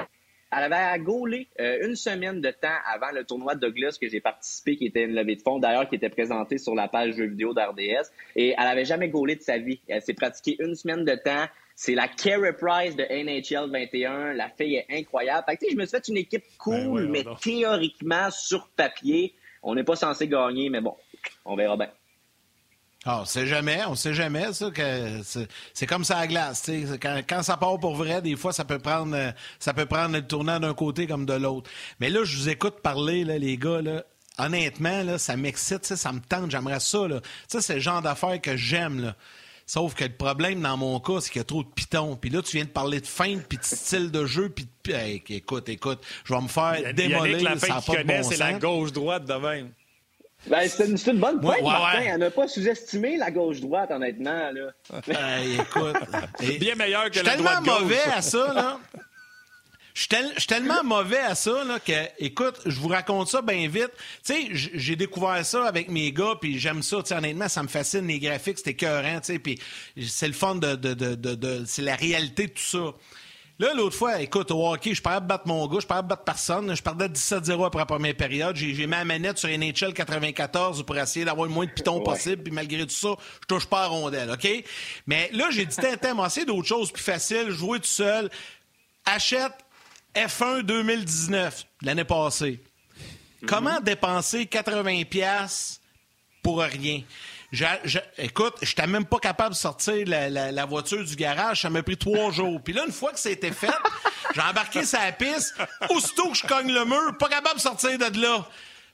elle 0.51 0.74
avait 0.74 0.99
gaulé 0.99 1.47
euh, 1.59 1.88
une 1.88 1.95
semaine 1.95 2.41
de 2.41 2.49
temps 2.49 2.67
avant 2.86 3.11
le 3.13 3.24
tournoi 3.24 3.53
de 3.53 3.59
Douglas 3.59 3.97
que 4.01 4.09
j'ai 4.09 4.20
participé, 4.20 4.78
qui 4.78 4.86
était 4.88 5.03
une 5.03 5.13
levée 5.13 5.36
de 5.36 5.41
fonds, 5.41 5.59
d'ailleurs, 5.59 5.88
qui 5.88 5.95
était 5.95 6.09
présentée 6.09 6.57
sur 6.57 6.74
la 6.74 6.88
page 6.88 7.15
jeux 7.15 7.28
vidéo 7.28 7.53
d'RDS. 7.53 8.09
Et 8.36 8.55
elle 8.57 8.67
avait 8.67 8.86
jamais 8.86 9.09
gaulé 9.09 9.36
de 9.36 9.41
sa 9.41 9.59
vie. 9.59 9.80
Elle 9.88 10.01
s'est 10.01 10.15
pratiquée 10.15 10.55
une 10.59 10.74
semaine 10.74 11.05
de 11.05 11.13
temps. 11.13 11.45
C'est 11.82 11.95
la 11.95 12.09
Carey 12.09 12.51
Price 12.51 12.93
de 12.97 13.03
NHL 13.03 13.71
21. 13.71 14.34
La 14.34 14.49
fille 14.49 14.75
est 14.75 14.88
incroyable. 14.89 15.45
Fait 15.47 15.55
que, 15.55 15.65
je 15.71 15.77
me 15.77 15.86
suis 15.86 15.91
fait 15.91 16.09
une 16.09 16.17
équipe 16.17 16.43
cool, 16.57 17.03
ben 17.03 17.09
mais 17.09 17.25
théoriquement, 17.39 18.30
sur 18.32 18.67
papier, 18.75 19.34
on 19.63 19.75
n'est 19.75 19.86
pas 19.86 19.95
censé 19.95 20.27
gagner, 20.27 20.69
mais 20.69 20.82
bon, 20.82 20.97
on 21.45 21.55
verra 21.55 21.77
bien. 21.77 21.88
Ah, 23.05 23.21
on 23.21 23.25
sait 23.25 23.47
jamais, 23.47 23.80
on 23.88 23.95
sait 23.95 24.13
jamais, 24.13 24.51
ça, 24.51 24.71
que 24.71 25.21
c'est 25.73 25.86
comme 25.86 26.03
ça 26.03 26.17
à 26.17 26.27
glace. 26.27 26.69
Quand, 27.01 27.21
quand 27.25 27.43
ça 27.43 27.55
part 27.55 27.80
pour 27.80 27.95
vrai, 27.95 28.21
des 28.21 28.36
fois, 28.36 28.51
ça 28.51 28.65
peut 28.65 28.80
prendre 28.80 29.15
ça 29.57 29.73
peut 29.73 29.86
prendre 29.86 30.13
le 30.13 30.27
tournant 30.27 30.59
d'un 30.59 30.73
côté 30.73 31.07
comme 31.07 31.25
de 31.25 31.34
l'autre. 31.34 31.71
Mais 32.01 32.09
là, 32.09 32.25
je 32.25 32.36
vous 32.36 32.49
écoute 32.49 32.82
parler, 32.82 33.23
là, 33.23 33.38
les 33.38 33.55
gars, 33.55 33.82
là. 33.82 34.03
Honnêtement, 34.38 35.03
là, 35.03 35.17
ça 35.17 35.38
m'excite, 35.38 35.86
ça 35.86 36.11
me 36.11 36.19
tente, 36.19 36.51
j'aimerais 36.51 36.82
ça. 36.82 37.07
Là. 37.07 37.21
Ça, 37.47 37.61
c'est 37.61 37.75
le 37.75 37.80
genre 37.80 38.01
d'affaires 38.01 38.41
que 38.41 38.57
j'aime. 38.57 39.13
Sauf 39.70 39.93
que 39.93 40.03
le 40.03 40.09
problème 40.09 40.61
dans 40.61 40.78
mon 40.78 40.99
cas, 40.99 41.22
c'est 41.22 41.30
qu'il 41.30 41.41
y 41.41 41.41
a 41.41 41.45
trop 41.45 41.61
de 41.61 41.70
pitons. 41.70 42.15
Puis 42.15 42.32
là, 42.32 42.41
tu 42.41 42.57
viens 42.57 42.65
de 42.65 42.72
parler 42.72 43.01
de 43.01 43.05
feinte, 43.05 43.43
puis 43.47 43.59
de 43.59 43.63
style 43.63 44.09
de 44.09 44.26
jeu, 44.26 44.49
puis 44.49 44.67
de... 44.84 45.32
écoute, 45.32 45.70
écoute, 45.70 45.99
je 46.24 46.34
vais 46.34 46.41
me 46.41 46.47
faire 46.47 46.91
démolir. 46.95 47.43
la 47.43 47.59
ça 47.59 47.80
pas 47.80 48.03
de 48.03 48.24
c'est 48.24 48.38
la 48.38 48.53
gauche-droite 48.53 49.26
de 49.26 49.34
même. 49.36 49.70
Ben, 50.47 50.67
c'est 50.67 51.11
une, 51.11 51.20
bonne 51.20 51.39
pointe, 51.39 51.61
Martin. 51.61 52.01
Elle 52.01 52.17
n'a 52.17 52.32
pas 52.32 52.47
sous-estimé 52.47 53.17
la 53.17 53.30
gauche-droite, 53.30 53.91
honnêtement. 53.91 54.49
Là. 54.51 54.72
écoute. 55.43 55.97
Bien 56.59 56.74
meilleur 56.74 57.11
que 57.11 57.20
la 57.20 57.38
droite 57.38 57.59
Je 57.63 57.70
suis 57.70 57.72
tellement 57.72 57.80
mauvais 57.82 58.11
à 58.11 58.24
ça, 58.24 58.51
là. 58.51 58.80
Je 60.00 60.06
suis 60.38 60.47
tellement 60.47 60.82
mauvais 60.82 61.20
à 61.20 61.36
ça 61.36 61.66
là, 61.66 61.78
que, 61.78 61.91
écoute, 62.20 62.56
je 62.66 62.80
vous 62.80 62.88
raconte 62.88 63.28
ça 63.28 63.41
bien 63.41 63.68
vite. 63.68 63.91
Tu 64.26 64.34
sais, 64.34 64.47
j'ai 64.54 64.95
découvert 64.95 65.45
ça 65.45 65.66
avec 65.66 65.89
mes 65.89 66.14
gars, 66.14 66.36
puis 66.39 66.58
j'aime 66.58 66.82
ça. 66.82 67.00
Honnêtement, 67.12 67.50
ça 67.50 67.64
me 67.64 67.68
fascine 67.68 68.08
les 68.08 68.18
graphiques, 68.18 68.60
c'est 68.64 68.70
écœurant. 68.70 69.20
Puis 69.43 69.60
c'est 70.08 70.28
le 70.28 70.34
fun 70.34 70.56
de, 70.56 70.76
de, 70.76 70.93
de, 70.93 71.16
de 71.16 71.64
c'est 71.66 71.82
la 71.82 71.97
réalité 71.97 72.47
de 72.47 72.54
tout 72.54 72.64
ça. 72.64 72.93
Là, 73.60 73.74
l'autre 73.74 73.97
fois, 73.97 74.22
écoute, 74.22 74.52
au 74.52 74.72
hockey, 74.72 74.95
je 74.95 75.02
parlais 75.02 75.20
de 75.20 75.26
battre 75.26 75.45
mon 75.47 75.68
gars, 75.68 75.80
je 75.82 75.86
parlais 75.86 76.04
de 76.04 76.08
battre 76.08 76.24
personne. 76.24 76.74
Je 76.74 76.82
perdais 76.82 77.10
17-0 77.10 77.66
après 77.66 77.80
la 77.80 77.86
première 77.86 78.16
période. 78.16 78.56
J'ai 78.56 78.72
mis 78.72 78.88
ma 78.88 79.04
manette 79.04 79.38
sur 79.38 79.50
NHL 79.50 79.93
94 79.93 80.82
pour 80.84 80.97
essayer 80.97 81.26
d'avoir 81.26 81.45
le 81.45 81.54
moins 81.54 81.66
de 81.66 81.72
pitons 81.72 82.00
possible. 82.00 82.43
Puis 82.43 82.54
malgré 82.54 82.84
tout 82.86 82.95
ça, 82.95 83.10
je 83.41 83.47
touche 83.47 83.66
pas 83.66 83.82
à 83.84 83.88
rondelle, 83.88 84.32
OK? 84.32 84.47
Mais 85.08 85.30
là, 85.34 85.47
j'ai 85.52 85.66
dit, 85.66 85.76
moi, 86.16 86.30
c'est 86.30 86.45
d'autres 86.45 86.70
choses 86.70 86.89
plus 86.89 87.04
faciles. 87.04 87.50
Jouer 87.50 87.80
tout 87.80 87.86
seul. 87.86 88.30
Achète 89.04 89.52
F1 90.16 90.64
2019, 90.64 91.66
l'année 91.82 92.03
passée. 92.03 92.60
Comment 93.47 93.80
mhm. 93.80 93.84
dépenser 93.84 94.45
80 94.45 95.03
pièces 95.03 95.80
pour 96.41 96.60
rien? 96.60 97.01
écoute, 98.18 98.55
je 98.62 98.68
n'étais 98.68 98.86
même 98.86 99.05
pas 99.05 99.18
capable 99.18 99.51
de 99.51 99.60
sortir 99.60 100.05
la, 100.05 100.66
voiture 100.66 101.03
du 101.03 101.16
garage. 101.16 101.62
Ça 101.62 101.70
m'a 101.70 101.82
pris 101.82 101.97
trois 101.97 102.32
jours. 102.32 102.62
Puis 102.64 102.74
là, 102.74 102.86
une 102.86 102.91
fois 102.91 103.12
que 103.12 103.20
c'était 103.20 103.51
fait, 103.51 103.74
j'ai 104.36 104.41
embarqué 104.41 104.84
sa 104.84 105.12
piste. 105.12 105.55
Aussitôt 105.89 106.30
que 106.32 106.38
je 106.38 106.45
cogne 106.45 106.72
le 106.72 106.86
mur, 106.86 107.18
pas 107.18 107.30
capable 107.30 107.55
de 107.55 107.62
sortir 107.62 107.97
de 107.97 108.22
là. 108.22 108.45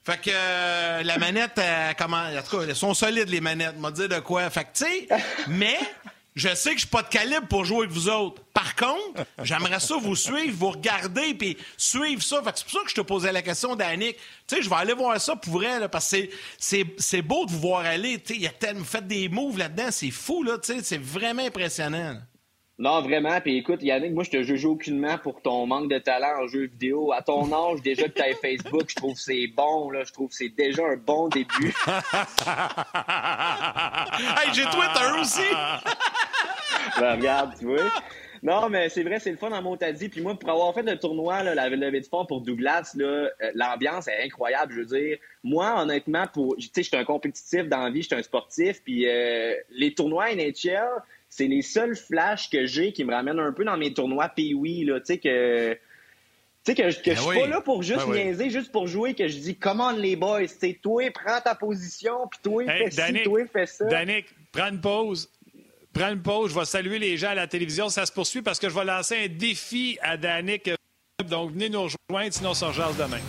Fait 0.06 0.22
que 0.22 0.30
euh, 0.32 1.04
la 1.04 1.18
manette, 1.18 1.60
comment, 1.98 2.18
en 2.22 2.42
tout 2.44 2.58
cas, 2.58 2.64
elles 2.64 2.76
sont 2.76 2.94
solides, 2.94 3.28
les 3.30 3.42
manettes. 3.42 3.78
M'a 3.80 3.92
dit 3.92 4.08
de 4.08 4.20
quoi. 4.20 4.50
Fait 4.52 4.64
que, 4.64 4.70
tu 4.74 4.86
sais, 4.86 5.08
mais 5.48 5.80
je 6.36 6.54
sais 6.54 6.72
que 6.72 6.76
je 6.76 6.82
suis 6.82 6.90
pas 6.90 7.02
de 7.02 7.08
calibre 7.08 7.48
pour 7.48 7.64
jouer 7.64 7.86
avec 7.86 7.92
vous 7.92 8.10
autres. 8.10 8.42
Par 8.54 8.76
contre, 8.76 9.26
j'aimerais 9.44 9.80
ça 9.80 9.96
vous 9.96 10.16
suivre, 10.16 10.56
vous 10.58 10.72
regarder, 10.72 11.34
puis 11.34 11.58
suivre 11.78 12.22
ça. 12.22 12.42
c'est 12.54 12.64
pour 12.64 12.72
ça 12.72 12.80
que 12.84 12.90
je 12.90 12.96
te 12.96 13.02
posais 13.02 13.32
la 13.32 13.42
question, 13.42 13.76
Danick. 13.76 14.18
Tu 14.48 14.56
sais, 14.56 14.62
je 14.62 14.70
vais 14.70 14.76
aller 14.76 14.94
voir 14.94 15.20
ça 15.20 15.36
pour 15.36 15.54
vrai, 15.54 15.88
parce 15.88 16.12
que 16.12 16.28
c'est 16.58 17.22
beau 17.22 17.46
de 17.46 17.52
vous 17.52 17.60
voir 17.60 17.86
aller. 17.86 18.20
Tu 18.20 18.34
sais, 18.34 18.36
il 18.36 18.42
y 18.42 18.48
a 18.48 18.52
tellement 18.52 18.84
fait 18.84 19.08
des 19.08 19.30
moves 19.30 19.58
là-dedans, 19.58 19.88
c'est 19.92 20.12
fou, 20.12 20.44
là. 20.44 20.58
Tu 20.58 20.74
sais, 20.74 20.84
c'est 20.84 21.02
vraiment 21.02 21.46
impressionnant. 21.46 22.20
Non, 22.78 23.02
vraiment. 23.02 23.40
Puis 23.40 23.58
écoute, 23.58 23.82
Yannick, 23.82 24.14
moi, 24.14 24.26
je 24.26 24.32
te 24.32 24.44
juge 24.44 24.66
aucunement 24.66 25.18
pour 25.18 25.42
ton 25.42 25.66
manque 25.66 25.90
de 25.90 25.98
talent 25.98 26.44
en 26.44 26.48
jeu 26.48 26.64
vidéo. 26.64 27.14
À 27.14 27.22
ton 27.22 27.52
âge, 27.54 27.82
déjà 27.82 28.10
que 28.10 28.14
tu 28.14 28.22
as 28.22 28.36
Facebook, 28.42 28.84
je 28.90 28.96
trouve 28.96 29.14
que 29.14 29.22
c'est 29.22 29.48
bon. 29.48 29.90
Là. 29.92 30.04
Je 30.04 30.12
trouve 30.12 30.28
que 30.28 30.36
c'est 30.36 30.50
déjà 30.50 30.84
un 30.86 30.98
bon 30.98 31.30
début. 31.30 31.74
hey, 34.18 34.54
j'ai 34.54 34.64
Twitter 34.64 35.22
aussi! 35.22 35.40
ben, 37.00 37.16
regarde, 37.16 37.54
tu 37.58 37.66
vois. 37.66 37.90
Non, 38.44 38.70
mais 38.70 38.90
c'est 38.90 39.04
vrai, 39.04 39.20
c'est 39.20 39.32
le 39.32 39.38
fun 39.38 39.52
en 39.54 39.62
Montadie. 39.62 40.10
Puis 40.10 40.22
moi, 40.22 40.38
pour 40.38 40.50
avoir 40.50 40.74
fait 40.74 40.84
le 40.84 41.00
tournoi, 41.00 41.44
là, 41.44 41.56
la 41.56 41.70
levée 41.70 42.02
de 42.02 42.06
fond 42.06 42.26
pour 42.26 42.42
Douglas, 42.42 42.96
euh, 43.00 43.30
l'ambiance 43.56 44.08
est 44.08 44.24
incroyable. 44.24 44.74
Je 44.74 44.80
veux 44.82 45.00
dire, 45.00 45.18
moi, 45.44 45.82
honnêtement, 45.82 46.26
pour, 46.32 46.56
tu 46.58 46.64
sais, 46.66 46.84
je 46.84 46.90
suis 46.90 46.98
un 46.98 47.06
compétitif 47.06 47.68
dans 47.68 47.84
la 47.86 47.90
vie, 47.90 48.02
je 48.02 48.08
suis 48.08 48.16
un 48.16 48.22
sportif. 48.22 48.84
Puis 48.84 49.08
euh, 49.08 49.56
les 49.72 49.94
tournois 49.96 50.36
NHL, 50.36 51.02
c'est 51.36 51.48
les 51.48 51.62
seuls 51.62 51.96
flashs 51.96 52.50
que 52.50 52.66
j'ai 52.66 52.94
qui 52.94 53.04
me 53.04 53.14
ramènent 53.14 53.40
un 53.40 53.52
peu 53.52 53.66
dans 53.66 53.78
mes 53.78 53.94
tournois 53.94 54.30
Pee-Wee, 54.30 54.86
là, 54.86 55.00
tu 55.00 55.08
sais, 55.08 55.18
que... 55.18 55.74
Tu 56.64 56.72
sais, 56.72 56.76
que, 56.76 56.90
je 56.90 56.98
ben 57.06 57.16
suis 57.16 57.40
pas 57.42 57.48
là 57.48 57.62
pour 57.62 57.84
juste 57.84 58.08
ben 58.08 58.14
niaiser, 58.14 58.50
juste 58.50 58.72
pour 58.72 58.88
jouer, 58.88 59.14
que 59.14 59.28
je 59.28 59.38
dis, 59.38 59.56
comment 59.56 59.92
les 59.92 60.16
boys, 60.16 60.48
tu 60.48 60.80
toi, 60.80 61.04
prends 61.12 61.40
ta 61.40 61.54
position, 61.54 62.28
puis 62.32 62.40
toi, 62.42 62.64
fais 62.66 62.90
ci, 62.90 63.24
toi, 63.24 63.42
fais 63.52 63.66
ça. 63.68 63.86
Danick, 63.86 64.26
prends 64.52 64.70
une 64.70 64.82
pause. 64.82 65.30
Prends 65.94 66.12
une 66.12 66.24
pause, 66.24 66.52
je 66.54 66.60
vais 66.60 66.66
saluer 66.66 66.98
les 66.98 67.18
gens 67.18 67.30
à 67.30 67.36
la 67.36 67.48
télévision. 67.48 67.90
Ça 67.90 68.06
se 68.06 68.12
poursuit 68.12 68.42
parce 68.42 68.60
que 68.60 68.68
je 68.68 68.74
vais 68.74 68.84
lancer 68.84 69.26
un 69.26 69.28
défi 69.28 70.00
à 70.02 70.18
Danick. 70.18 70.72
Donc, 71.30 71.52
venez 71.52 71.70
nous 71.70 71.84
rejoindre, 71.84 72.34
sinon 72.34 72.50
on 72.50 72.54
se 72.56 72.98
demain. 72.98 73.22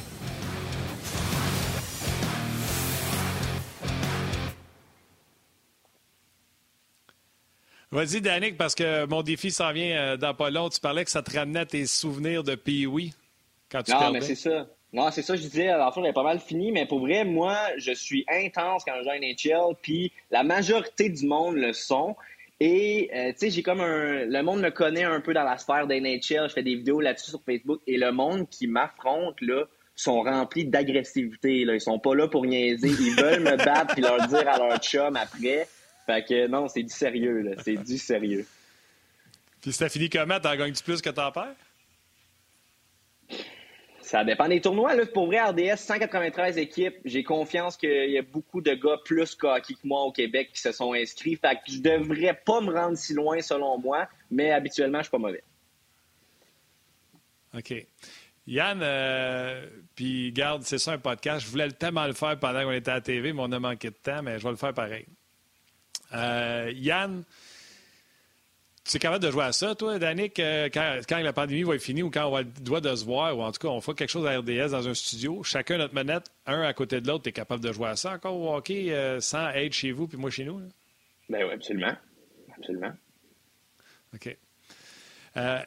Vas-y, 7.92 8.20
Danick, 8.20 8.56
parce 8.56 8.74
que 8.74 9.06
mon 9.06 9.22
défi 9.22 9.50
s'en 9.50 9.72
vient 9.72 9.96
euh, 9.96 10.16
dans 10.16 10.34
pas 10.34 10.50
long. 10.50 10.68
Tu 10.68 10.80
parlais 10.80 11.04
que 11.04 11.10
ça 11.10 11.22
te 11.22 11.36
ramenait 11.36 11.60
à 11.60 11.66
tes 11.66 11.86
souvenirs 11.86 12.42
de 12.42 12.54
Pee-Wee 12.54 13.14
quand 13.70 13.82
tu 13.82 13.92
Non, 13.92 14.10
mais 14.10 14.20
c'est 14.20 14.34
ça. 14.34 14.66
Non, 14.92 15.10
c'est 15.10 15.22
ça, 15.22 15.36
je 15.36 15.42
disais, 15.42 15.68
à 15.68 15.90
fin, 15.90 16.00
j'avais 16.00 16.12
pas 16.12 16.22
mal 16.22 16.40
fini, 16.40 16.72
mais 16.72 16.86
pour 16.86 17.00
vrai, 17.00 17.24
moi, 17.24 17.56
je 17.76 17.92
suis 17.92 18.24
intense 18.28 18.84
quand 18.84 18.94
je 18.98 19.04
joue 19.04 19.10
à 19.10 19.18
NHL, 19.18 19.76
puis 19.82 20.12
la 20.30 20.42
majorité 20.42 21.08
du 21.08 21.26
monde 21.26 21.56
le 21.56 21.72
sont. 21.72 22.16
Et, 22.60 23.10
euh, 23.14 23.32
tu 23.32 23.38
sais, 23.38 23.50
j'ai 23.50 23.62
comme 23.62 23.80
un. 23.80 24.24
Le 24.24 24.42
monde 24.42 24.60
me 24.60 24.70
connaît 24.70 25.04
un 25.04 25.20
peu 25.20 25.34
dans 25.34 25.44
la 25.44 25.58
sphère 25.58 25.86
des 25.86 26.00
NHL, 26.00 26.48
je 26.48 26.54
fais 26.54 26.62
des 26.62 26.76
vidéos 26.76 27.00
là-dessus 27.00 27.30
sur 27.30 27.42
Facebook, 27.44 27.80
et 27.86 27.98
le 27.98 28.10
monde 28.12 28.48
qui 28.48 28.66
m'affronte, 28.66 29.38
là, 29.42 29.64
sont 29.94 30.22
remplis 30.22 30.64
d'agressivité. 30.64 31.64
Là. 31.64 31.74
Ils 31.74 31.80
sont 31.80 31.98
pas 31.98 32.14
là 32.14 32.28
pour 32.28 32.46
niaiser. 32.46 32.88
Ils 32.88 33.16
veulent 33.16 33.42
me 33.42 33.56
battre 33.56 33.94
puis 33.94 34.02
leur 34.02 34.26
dire 34.28 34.48
à 34.48 34.58
leur 34.58 34.78
chum 34.78 35.16
après. 35.16 35.66
Fait 36.06 36.24
que 36.24 36.46
non, 36.46 36.68
c'est 36.68 36.82
du 36.82 36.92
sérieux, 36.92 37.40
là. 37.42 37.52
C'est 37.62 37.76
du 37.76 37.98
sérieux. 37.98 38.46
Puis 39.60 39.72
si 39.72 39.78
t'as 39.78 39.88
fini 39.88 40.08
comment, 40.08 40.38
t'en 40.38 40.54
gagnes-tu 40.56 40.84
plus 40.84 41.02
que 41.02 41.10
t'en 41.10 41.32
perds? 41.32 41.56
Ça 44.00 44.22
dépend 44.22 44.46
des 44.46 44.60
tournois. 44.60 44.94
Là, 44.94 45.04
pour 45.04 45.26
vrai, 45.26 45.40
RDS, 45.40 45.78
193 45.78 46.58
équipes. 46.58 46.94
J'ai 47.04 47.24
confiance 47.24 47.76
qu'il 47.76 48.10
y 48.10 48.18
a 48.18 48.22
beaucoup 48.22 48.60
de 48.60 48.72
gars 48.72 48.98
plus 49.04 49.34
coqués 49.34 49.74
que 49.74 49.80
moi 49.82 50.02
au 50.02 50.12
Québec 50.12 50.50
qui 50.54 50.60
se 50.60 50.70
sont 50.70 50.92
inscrits. 50.92 51.34
Fait 51.34 51.56
que 51.56 51.72
je 51.72 51.80
devrais 51.80 52.34
pas 52.34 52.60
me 52.60 52.72
rendre 52.72 52.96
si 52.96 53.14
loin 53.14 53.40
selon 53.40 53.78
moi, 53.78 54.06
mais 54.30 54.52
habituellement, 54.52 54.98
je 54.98 55.04
suis 55.04 55.10
pas 55.10 55.18
mauvais. 55.18 55.42
OK. 57.52 57.74
Yann, 58.46 58.78
euh, 58.80 59.66
puis 59.96 60.30
garde, 60.30 60.62
c'est 60.62 60.78
ça 60.78 60.92
un 60.92 60.98
podcast. 60.98 61.44
Je 61.44 61.50
voulais 61.50 61.68
tellement 61.72 62.06
le 62.06 62.12
faire 62.12 62.38
pendant 62.38 62.62
qu'on 62.62 62.70
était 62.70 62.92
à 62.92 62.94
la 62.94 63.00
TV, 63.00 63.32
mais 63.32 63.42
on 63.42 63.50
a 63.50 63.58
manqué 63.58 63.90
de 63.90 63.96
temps, 63.96 64.22
mais 64.22 64.38
je 64.38 64.44
vais 64.44 64.50
le 64.50 64.56
faire 64.56 64.72
pareil. 64.72 65.06
Euh, 66.14 66.72
Yann, 66.74 67.24
tu 68.84 68.96
es 68.96 69.00
capable 69.00 69.24
de 69.24 69.30
jouer 69.30 69.44
à 69.44 69.52
ça, 69.52 69.74
toi, 69.74 69.98
Danick, 69.98 70.38
euh, 70.38 70.68
quand, 70.72 71.18
la 71.18 71.32
pandémie 71.32 71.64
va 71.64 71.74
être 71.74 71.82
finie 71.82 72.02
ou 72.02 72.10
quand 72.10 72.26
on 72.26 72.30
va 72.30 72.44
doit 72.44 72.80
de 72.80 72.94
se 72.94 73.04
voir, 73.04 73.36
ou 73.36 73.42
en 73.42 73.50
tout 73.50 73.58
cas, 73.58 73.68
on 73.68 73.80
fait 73.80 73.94
quelque 73.94 74.10
chose 74.10 74.26
à 74.26 74.38
RDS 74.38 74.70
dans 74.70 74.88
un 74.88 74.94
studio, 74.94 75.42
chacun 75.42 75.78
notre 75.78 75.94
manette, 75.94 76.30
un 76.46 76.62
à 76.62 76.72
côté 76.72 77.00
de 77.00 77.08
l'autre, 77.08 77.24
tu 77.24 77.30
es 77.30 77.32
capable 77.32 77.62
de 77.62 77.72
jouer 77.72 77.88
à 77.88 77.96
ça 77.96 78.12
encore 78.12 78.36
au 78.36 78.54
hockey 78.54 78.92
euh, 78.92 79.20
sans 79.20 79.48
être 79.50 79.72
chez 79.72 79.92
vous 79.92 80.06
puis 80.06 80.16
moi 80.16 80.30
chez 80.30 80.44
nous? 80.44 80.60
Ben 81.28 81.44
oui, 81.44 81.52
absolument. 81.52 81.96
Absolument. 82.56 82.92
OK. 84.14 84.36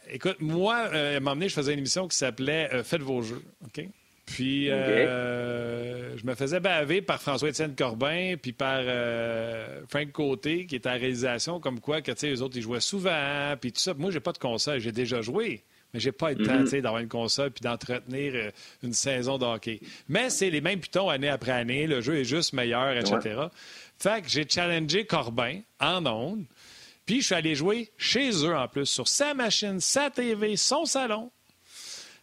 écoute, 0.09 0.37
moi, 0.39 0.77
à 0.77 0.97
un 0.97 1.19
moment 1.19 1.35
donné, 1.35 1.49
je 1.49 1.53
faisais 1.53 1.73
une 1.73 1.79
émission 1.79 2.07
qui 2.07 2.17
s'appelait 2.17 2.83
Faites 2.83 3.01
vos 3.01 3.21
jeux. 3.21 3.43
OK? 3.65 3.85
Puis, 4.29 4.69
euh, 4.69 6.15
je 6.15 6.25
me 6.25 6.35
faisais 6.35 6.59
baver 6.59 7.01
par 7.01 7.19
François-Étienne 7.19 7.75
Corbin, 7.75 8.35
puis 8.39 8.53
par 8.53 8.79
euh, 8.81 9.81
Frank 9.89 10.11
Côté, 10.11 10.67
qui 10.67 10.75
était 10.75 10.89
à 10.89 10.93
réalisation, 10.93 11.59
comme 11.59 11.79
quoi, 11.79 12.01
que, 12.01 12.11
tu 12.11 12.19
sais, 12.19 12.29
les 12.29 12.41
autres, 12.43 12.55
ils 12.55 12.61
jouaient 12.61 12.79
souvent, 12.79 13.55
puis 13.59 13.71
tout 13.71 13.79
ça. 13.79 13.95
Moi, 13.95 14.11
j'ai 14.11 14.19
pas 14.19 14.31
de 14.31 14.37
console. 14.37 14.79
J'ai 14.79 14.91
déjà 14.91 15.21
joué, 15.21 15.63
mais 15.93 15.99
j'ai 15.99 16.11
pas 16.11 16.31
le 16.31 16.45
temps, 16.45 16.59
mhm. 16.59 16.81
d'avoir 16.81 17.01
une 17.01 17.07
console 17.07 17.49
puis 17.49 17.63
d'entretenir 17.63 18.33
euh, 18.35 18.51
une 18.83 18.93
saison 18.93 19.39
de 19.39 19.45
hockey. 19.45 19.79
Mais 20.07 20.29
c'est 20.29 20.51
les 20.51 20.61
mêmes 20.61 20.79
pitons 20.79 21.09
année 21.09 21.29
après 21.29 21.51
année. 21.51 21.87
Le 21.87 21.99
jeu 22.01 22.17
est 22.17 22.25
juste 22.25 22.53
meilleur, 22.53 22.95
etc. 22.97 23.47
Fait 23.97 24.21
que 24.21 24.29
j'ai 24.29 24.47
challengé 24.47 25.05
Corbin 25.05 25.61
en 25.79 26.05
ondes, 26.05 26.45
puis 27.07 27.21
je 27.21 27.25
suis 27.25 27.35
allé 27.35 27.55
jouer 27.55 27.89
chez 27.97 28.29
eux, 28.45 28.55
en 28.55 28.67
plus, 28.67 28.85
sur 28.85 29.07
sa 29.07 29.33
machine, 29.33 29.79
sa 29.79 30.11
TV, 30.11 30.55
son 30.55 30.85
salon. 30.85 31.31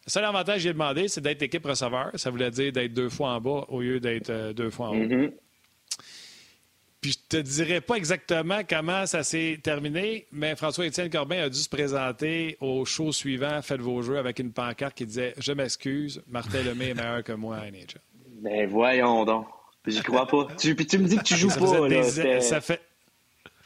Le 0.06 0.10
seul 0.12 0.24
avantage 0.24 0.56
que 0.56 0.60
j'ai 0.62 0.72
demandé, 0.72 1.08
c'est 1.08 1.20
d'être 1.20 1.42
équipe 1.42 1.64
receveur. 1.66 2.10
Ça 2.14 2.30
voulait 2.30 2.50
dire 2.50 2.72
d'être 2.72 2.92
deux 2.94 3.08
fois 3.08 3.30
en 3.30 3.40
bas 3.40 3.64
au 3.68 3.80
lieu 3.80 3.98
d'être 4.00 4.30
euh, 4.30 4.52
deux 4.52 4.70
fois 4.70 4.88
en 4.90 4.92
haut. 4.92 5.04
Mhm. 5.04 5.32
Puis 7.00 7.12
je 7.12 7.36
te 7.36 7.42
dirais 7.42 7.80
pas 7.80 7.94
exactement 7.96 8.60
comment 8.68 9.06
ça 9.06 9.22
s'est 9.22 9.60
terminé, 9.62 10.26
mais 10.32 10.56
François-Étienne 10.56 11.10
Corbin 11.10 11.42
a 11.44 11.48
dû 11.48 11.58
se 11.58 11.68
présenter 11.68 12.56
au 12.60 12.84
show 12.84 13.12
suivant, 13.12 13.60
Faites 13.62 13.80
vos 13.80 14.02
jeux, 14.02 14.18
avec 14.18 14.38
une 14.38 14.52
pancarte 14.52 14.96
qui 14.96 15.06
disait 15.06 15.34
Je 15.38 15.52
m'excuse, 15.52 16.22
Martin 16.28 16.62
Lemay 16.62 16.88
est 16.90 16.94
meilleur 16.94 17.22
que 17.22 17.32
moi 17.32 17.56
à 17.58 17.70
NHL. 17.70 18.00
Ben 18.42 18.68
voyons 18.68 19.24
donc. 19.24 19.46
J'y 19.86 20.02
crois 20.02 20.26
pas. 20.26 20.48
tu, 20.58 20.74
puis 20.74 20.86
tu 20.86 20.98
me 20.98 21.06
dis 21.06 21.16
que 21.16 21.22
tu 21.22 21.36
joues 21.36 21.50
Ça 21.50 21.60
pas. 21.60 21.88
Là, 21.88 22.02
des- 22.10 22.40
ça 22.40 22.60
fait. 22.60 22.80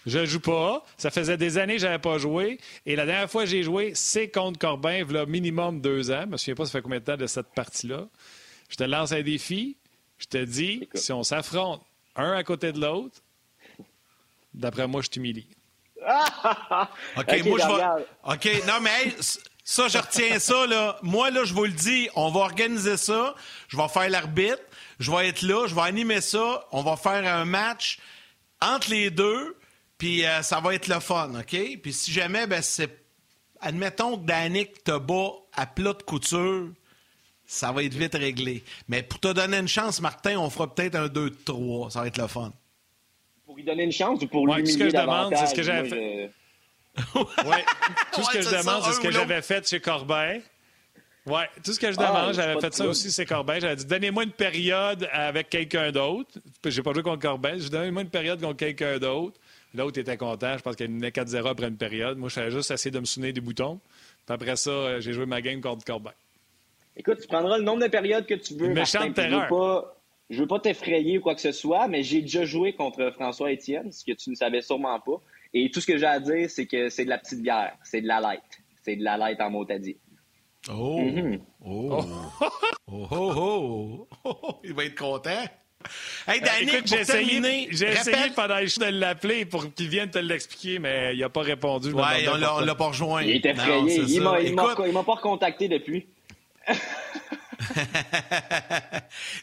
Je 0.07 0.25
joue 0.25 0.41
pas. 0.41 0.85
Ça 0.97 1.11
faisait 1.11 1.37
des 1.37 1.59
années 1.59 1.75
que 1.75 1.81
j'avais 1.81 1.99
pas 1.99 2.19
joué. 2.19 2.59
Et 2.87 2.97
la 2.97 3.07
dernière 3.07 3.31
fois 3.31 3.45
que 3.45 3.51
j'ai 3.51 3.63
joué, 3.63 3.93
c'est 3.95 4.31
contre 4.31 4.59
Corbin, 4.59 4.95
il 4.99 5.27
minimum 5.27 5.81
deux 5.81 6.11
ans. 6.11 6.23
Je 6.23 6.31
me 6.31 6.37
souviens 6.37 6.55
pas 6.55 6.65
ça 6.65 6.73
fait 6.73 6.83
combien 6.83 7.01
de 7.01 7.05
temps 7.05 7.17
de 7.17 7.27
cette 7.27 7.53
partie-là. 7.55 8.07
Je 8.69 8.77
te 8.77 8.85
lance 8.85 9.13
un 9.13 9.23
défi. 9.23 9.77
Je 10.19 10.27
te 10.27 10.39
dis, 10.39 10.81
Écoute. 10.83 11.01
si 11.01 11.13
on 11.13 11.23
s'affronte 11.23 11.83
un 12.17 12.33
à 12.33 12.43
côté 12.45 12.73
de 12.73 12.81
l'autre, 12.81 13.17
d'après 14.55 14.87
moi, 14.87 15.03
je 15.03 15.09
t'humilie. 15.09 15.49
OK, 17.17 17.27
Ok, 17.29 17.45
moi, 17.45 17.59
je 17.59 17.67
vais. 17.67 18.07
OK, 18.35 18.67
non, 18.67 18.81
mais 18.81 18.91
hey, 19.03 19.17
ça, 19.65 19.89
je 19.89 19.99
retiens 19.99 20.39
ça, 20.39 20.67
là. 20.67 20.99
Moi, 21.03 21.31
là, 21.31 21.45
je 21.45 21.55
vous 21.55 21.65
le 21.65 21.73
dis, 21.73 22.09
on 22.15 22.31
va 22.31 22.41
organiser 22.41 22.97
ça. 22.97 23.35
Je 23.69 23.77
vais 23.77 23.89
faire 23.89 24.09
l'arbitre. 24.09 24.59
Je 24.99 25.11
vais 25.11 25.29
être 25.29 25.43
là. 25.43 25.67
Je 25.67 25.75
vais 25.75 25.83
animer 25.83 26.21
ça. 26.21 26.67
On 26.73 26.83
va 26.83 26.97
faire 26.97 27.27
un 27.33 27.45
match 27.45 27.99
entre 28.61 28.91
les 28.91 29.11
deux. 29.11 29.57
Puis 30.01 30.25
euh, 30.25 30.41
ça 30.41 30.61
va 30.61 30.75
être 30.75 30.89
le 30.89 30.99
fun, 30.99 31.31
OK? 31.39 31.79
Puis 31.83 31.93
si 31.93 32.11
jamais, 32.11 32.47
ben, 32.47 32.63
c'est. 32.63 32.91
Admettons 33.61 34.17
que 34.17 34.25
Danick 34.25 34.83
te 34.83 34.97
bat 34.99 35.33
à 35.53 35.67
plat 35.67 35.93
de 35.93 36.03
couture. 36.03 36.69
Ça 37.45 37.71
va 37.71 37.83
être 37.83 37.93
vite 37.93 38.15
réglé. 38.15 38.65
Mais 38.89 39.03
pour 39.03 39.21
te 39.21 39.31
donner 39.31 39.59
une 39.59 39.69
chance, 39.69 40.01
Martin, 40.01 40.39
on 40.39 40.49
fera 40.49 40.75
peut-être 40.75 40.95
un 40.95 41.09
2-3. 41.09 41.91
Ça 41.91 42.01
va 42.01 42.07
être 42.07 42.17
le 42.17 42.29
fun. 42.29 42.51
Pour 43.45 43.57
lui 43.57 43.65
donner 43.65 43.83
une 43.85 43.93
chance 43.93 44.23
ou 44.23 44.27
pour 44.27 44.45
Ouais, 44.45 44.61
lui 44.63 44.73
ce 44.73 44.79
que 44.79 44.89
je 44.89 44.97
demande, 44.97 45.35
c'est 45.37 45.47
ce 45.49 45.55
que 45.55 45.63
j'avais 45.63 45.89
fait. 45.89 46.31
Ouais. 47.15 47.65
Tout 48.15 48.23
ce 48.23 48.31
que 48.31 48.41
je 48.41 48.49
ça, 48.49 48.63
demande, 48.63 48.83
c'est 48.85 48.93
ce 48.93 49.01
que 49.01 49.11
j'avais 49.11 49.43
fait 49.43 49.69
chez 49.69 49.81
Corbin. 49.81 50.39
Ouais, 51.27 51.49
tout 51.63 51.73
ce 51.73 51.79
que 51.79 51.93
je 51.93 51.97
Ah, 51.99 52.07
demande, 52.09 52.35
j'avais 52.35 52.59
fait 52.61 52.73
ça 52.73 52.87
aussi, 52.87 53.13
c'est 53.13 53.27
Corbin. 53.27 53.61
J'avais 53.61 53.77
dit, 53.77 53.85
donnez-moi 53.85 54.25
une 54.25 54.33
période 54.33 55.09
avec 55.13 55.51
quelqu'un 55.51 55.93
d'autre. 55.93 56.39
J'ai 56.65 56.83
pas 56.83 56.95
joué 56.95 57.03
contre 57.03 57.21
Corbin. 57.21 57.53
J'ai 57.55 57.65
dit, 57.65 57.71
donnez-moi 57.71 58.03
une 58.03 58.11
période 58.11 58.41
contre 58.41 58.57
quelqu'un 58.57 58.99
d'autre. 58.99 59.39
L'autre 59.75 60.01
était 60.01 60.17
content. 60.17 60.57
Je 60.57 60.63
pense 60.63 60.77
qu'il 60.77 60.91
menait 60.91 61.11
4-0 61.11 61.49
après 61.49 61.69
une 61.69 61.77
période. 61.77 62.19
Moi, 62.19 62.29
je 62.29 62.35
savais 62.35 62.51
juste 62.51 62.71
essayer 62.71 62.91
de 62.91 63.01
me 63.01 63.05
souvenir 63.05 63.33
des 63.33 63.41
boutons. 63.41 63.81
Puis 64.27 64.35
après 64.35 64.57
ça, 64.57 64.71
euh, 64.71 65.01
j'ai 65.01 65.13
joué 65.13 65.27
ma 65.27 65.41
game 65.41 65.61
contre 65.61 65.85
Corbin. 65.85 66.13
Écoute, 66.97 67.19
tu 67.21 67.29
prendras 67.29 67.59
le 67.59 67.65
nombre 67.65 67.83
de 67.83 67.89
périodes 67.89 68.27
que 68.27 68.35
tu 68.35 68.55
veux. 68.55 68.67
Une 68.67 68.75
méchante 68.75 69.15
terreur. 69.15 69.31
Je 69.31 69.45
veux 69.45 69.49
pas, 69.49 69.97
je 70.29 70.41
veux 70.41 70.47
pas 70.49 70.59
t'effrayer 70.61 71.19
ou 71.19 71.21
quoi 71.21 71.35
que 71.35 71.41
ce 71.41 71.53
soit, 71.53 71.89
mais 71.89 72.03
j'ai 72.03 72.21
déjà 72.21 72.45
joué 72.45 72.75
contre 72.75 73.11
François 73.13 73.53
Étienne, 73.53 73.93
ce 73.93 74.05
que 74.05 74.13
tu 74.13 74.31
ne 74.31 74.35
savais 74.35 74.61
sûrement 74.61 74.99
pas. 75.01 75.21
Et 75.55 75.71
tout 75.71 75.81
ce 75.81 75.87
que 75.87 75.97
j'ai 75.99 76.07
à 76.07 76.21
dire, 76.21 76.51
c'est 76.51 76.67
que 76.67 76.89
c'est 76.89 77.05
de 77.05 77.11
la 77.11 77.19
petite 77.19 77.43
bière. 77.43 77.77
C'est 77.85 78.01
de 78.01 78.07
la 78.09 78.21
light. 78.21 78.43
C'est 78.83 78.97
de 78.97 79.05
la 79.05 79.17
light 79.17 79.41
en 79.41 79.51
mot 79.51 79.65
t'as 79.65 79.79
dit. 79.79 79.97
Oh! 80.69 81.01
Mhm. 81.01 81.41
Oh! 81.65 82.05
Oh, 82.87 83.07
oh, 83.11 83.33
oh! 83.37 84.09
Oh, 84.25 84.61
Il 84.65 84.75
va 84.75 84.85
être 84.85 84.99
content. 84.99 85.45
Hey, 86.27 86.41
Danny, 86.41 86.71
Euh, 86.71 86.75
Écoute, 86.75 86.87
j'ai 86.89 87.01
essayé, 87.01 87.69
j'ai 87.73 87.89
essayé 87.89 88.31
pendant 88.37 88.59
les 88.59 88.67
de 88.67 88.99
l'appeler 88.99 89.45
pour 89.47 89.73
qu'il 89.75 89.89
vienne 89.89 90.11
te 90.11 90.19
l'expliquer, 90.19 90.79
mais 90.79 91.15
il 91.15 91.21
n'a 91.21 91.29
pas 91.29 91.41
répondu. 91.43 91.93
Ouais, 91.93 92.29
on 92.29 92.37
l'a- 92.61 92.75
pas 92.75 92.87
rejoint. 92.89 93.23
Il 93.23 93.31
est 93.37 93.45
Non, 93.45 93.51
effrayé. 93.87 94.01
il 94.03 94.15
ça. 94.17 94.21
m'a 94.21 94.41
il 94.41 94.55
m'a- 94.55 94.63
Écoute, 94.73 94.85
il 94.87 94.93
m'a 94.93 95.03
pas 95.03 95.15
recontacté 95.15 95.69
depuis. 95.69 96.07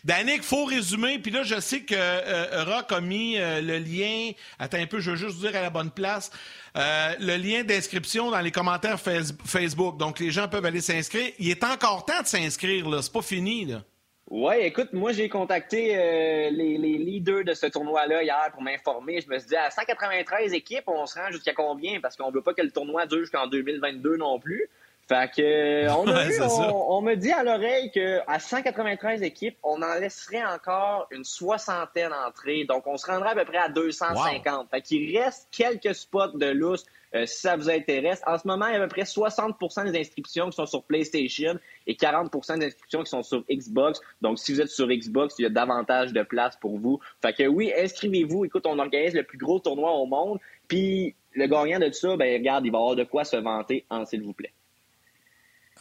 Danick, 0.03 0.43
faut 0.43 0.65
résumer. 0.65 1.19
Puis 1.19 1.31
là, 1.31 1.43
je 1.43 1.59
sais 1.59 1.81
que 1.81 1.95
euh, 1.97 2.63
Rock 2.65 2.91
a 2.91 3.01
mis 3.01 3.37
euh, 3.37 3.61
le 3.61 3.79
lien. 3.79 4.31
Attends 4.59 4.77
un 4.79 4.85
peu, 4.87 4.99
je 4.99 5.11
veux 5.11 5.17
juste 5.17 5.39
dire 5.39 5.55
à 5.55 5.61
la 5.61 5.69
bonne 5.69 5.91
place. 5.91 6.31
Euh, 6.77 7.13
le 7.19 7.35
lien 7.37 7.63
d'inscription 7.63 8.31
dans 8.31 8.39
les 8.41 8.51
commentaires 8.51 8.99
Face- 8.99 9.33
Facebook. 9.45 9.97
Donc, 9.97 10.19
les 10.19 10.31
gens 10.31 10.47
peuvent 10.47 10.65
aller 10.65 10.81
s'inscrire. 10.81 11.31
Il 11.39 11.49
est 11.49 11.63
encore 11.63 12.05
temps 12.05 12.21
de 12.21 12.27
s'inscrire, 12.27 12.87
là. 12.89 13.01
C'est 13.01 13.13
pas 13.13 13.21
fini, 13.21 13.65
là. 13.65 13.83
Ouais, 14.29 14.67
écoute, 14.67 14.91
moi 14.91 15.13
j'ai 15.13 15.29
contacté 15.29 15.95
euh, 15.95 16.49
les, 16.49 16.77
les 16.77 16.97
leaders 16.97 17.45
de 17.45 17.53
ce 17.53 17.65
tournoi-là 17.67 18.23
hier 18.23 18.49
pour 18.51 18.61
m'informer. 18.61 19.21
Je 19.21 19.29
me 19.29 19.39
suis 19.39 19.47
dit 19.47 19.55
à 19.55 19.69
193 19.69 20.53
équipes, 20.53 20.83
on 20.87 21.05
se 21.05 21.17
rend 21.17 21.31
jusqu'à 21.31 21.53
combien? 21.53 22.01
Parce 22.01 22.17
qu'on 22.17 22.29
veut 22.29 22.41
pas 22.41 22.53
que 22.53 22.61
le 22.61 22.71
tournoi 22.71 23.05
dure 23.05 23.19
jusqu'en 23.19 23.47
2022 23.47 24.17
non 24.17 24.37
plus. 24.37 24.69
Fait 25.07 25.31
que 25.33 25.41
euh, 25.41 25.93
on, 25.93 26.05
a 26.09 26.25
Ouais, 26.27 26.41
on, 26.41 26.97
on 26.97 27.01
me 27.01 27.15
dit 27.15 27.31
à 27.31 27.43
l'oreille 27.43 27.89
que 27.91 28.19
à 28.27 28.39
193 28.39 29.23
équipes, 29.23 29.57
on 29.63 29.81
en 29.81 29.93
laisserait 29.95 30.43
encore 30.43 31.07
une 31.11 31.23
soixantaine 31.23 32.11
entrées. 32.11 32.65
Donc 32.65 32.85
on 32.85 32.97
se 32.97 33.05
rendrait 33.09 33.29
à 33.29 33.35
peu 33.35 33.45
près 33.45 33.59
à 33.59 33.69
250. 33.69 34.69
Fait 34.69 34.81
qu'il 34.81 35.17
reste 35.17 35.47
quelques 35.51 35.95
spots 35.95 36.37
de 36.37 36.47
lousse 36.47 36.85
euh, 37.15 37.25
si 37.25 37.41
ça 37.41 37.55
vous 37.55 37.69
intéresse. 37.69 38.21
En 38.27 38.37
ce 38.37 38.47
moment, 38.47 38.67
il 38.67 38.73
y 38.73 38.75
a 38.75 38.79
à 38.79 38.87
peu 38.87 38.89
près 38.89 39.03
60% 39.03 39.91
des 39.91 39.99
inscriptions 39.99 40.49
qui 40.49 40.55
sont 40.55 40.65
sur 40.65 40.83
PlayStation 40.83 41.57
et 41.85 41.93
40% 41.93 42.59
des 42.59 42.65
inscriptions 42.67 43.03
qui 43.03 43.09
sont 43.09 43.23
sur 43.23 43.43
Xbox. 43.49 44.01
Donc, 44.21 44.39
si 44.39 44.53
vous 44.53 44.61
êtes 44.61 44.69
sur 44.69 44.87
Xbox, 44.87 45.35
il 45.39 45.43
y 45.43 45.45
a 45.45 45.49
davantage 45.49 46.13
de 46.13 46.23
place 46.23 46.57
pour 46.57 46.77
vous. 46.77 46.99
Fait 47.21 47.33
que 47.33 47.47
oui, 47.47 47.71
inscrivez-vous. 47.77 48.45
Écoute, 48.45 48.65
on 48.65 48.77
organise 48.79 49.13
le 49.13 49.23
plus 49.23 49.37
gros 49.37 49.59
tournoi 49.59 49.91
au 49.91 50.05
monde. 50.05 50.39
Puis, 50.67 51.15
le 51.33 51.47
gagnant 51.47 51.79
de 51.79 51.87
tout 51.87 51.93
ça, 51.93 52.17
ben 52.17 52.33
regarde, 52.33 52.65
il 52.65 52.71
va 52.71 52.79
avoir 52.79 52.95
de 52.95 53.03
quoi 53.03 53.23
se 53.23 53.37
vanter, 53.37 53.85
en 53.89 54.05
s'il 54.05 54.23
vous 54.23 54.33
plaît. 54.33 54.53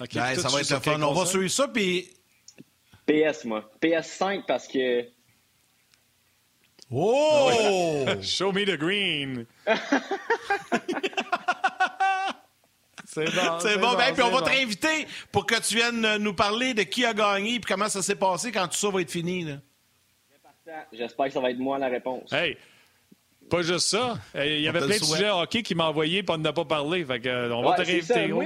OK, 0.01 0.11
Ouais, 0.15 0.35
tout 0.35 0.41
ça 0.41 0.49
va 0.49 0.63
sur 0.63 0.77
être 0.77 0.87
le 0.87 0.93
fun. 0.93 1.03
On 1.03 1.13
va 1.13 1.27
suivre 1.27 1.49
ça, 1.49 1.69
puis... 1.69 2.11
PS, 3.07 3.45
moi. 3.45 3.71
PS5 3.81 4.45
parce 4.47 4.69
que... 4.69 5.16
Oh! 6.91 8.07
Show 8.23 8.53
me 8.53 8.65
the 8.65 8.77
green. 8.79 9.47
c'est 13.05 13.25
bon. 13.25 13.59
C'est 13.61 13.79
bon, 13.79 13.95
ben, 13.95 14.13
puis 14.15 14.23
on 14.23 14.31
va 14.31 14.41
bon. 14.41 14.45
te 14.47 14.51
réinviter 14.51 15.07
pour 15.33 15.47
que 15.47 15.61
tu 15.61 15.75
viennes 15.77 16.05
euh, 16.05 16.19
nous 16.19 16.35
parler 16.35 16.75
de 16.75 16.83
qui 16.83 17.05
a 17.05 17.13
gagné 17.13 17.59
puis 17.59 17.73
comment 17.73 17.89
ça 17.89 18.03
s'est 18.03 18.15
passé 18.17 18.53
quand 18.53 18.69
tout 18.69 18.77
ça 18.77 18.91
va 18.91 19.01
être 19.01 19.11
fini. 19.11 19.45
Là. 19.45 19.57
J'espère 20.93 21.27
que 21.27 21.33
ça 21.33 21.41
va 21.41 21.51
être 21.51 21.59
moi 21.59 21.79
la 21.79 21.89
réponse. 21.89 22.33
Hey, 22.33 22.57
pas 23.49 23.63
juste 23.63 23.89
ça. 23.89 24.19
Hey, 24.35 24.59
Il 24.59 24.63
y 24.63 24.69
avait 24.69 24.81
plein 24.81 24.89
de 24.89 24.93
souhaite. 24.95 25.19
sujets 25.19 25.31
hockey 25.31 25.63
qui 25.63 25.75
m'a 25.75 25.87
envoyé 25.89 26.19
et 26.19 26.25
on 26.29 26.39
n'a 26.39 26.53
pas 26.53 26.65
parlé. 26.65 27.05
Fait 27.05 27.21
que, 27.21 27.29
euh, 27.29 27.55
on 27.55 27.63
va 27.63 27.77
te 27.77 27.83
réinviter. 27.83 28.33
On 28.33 28.43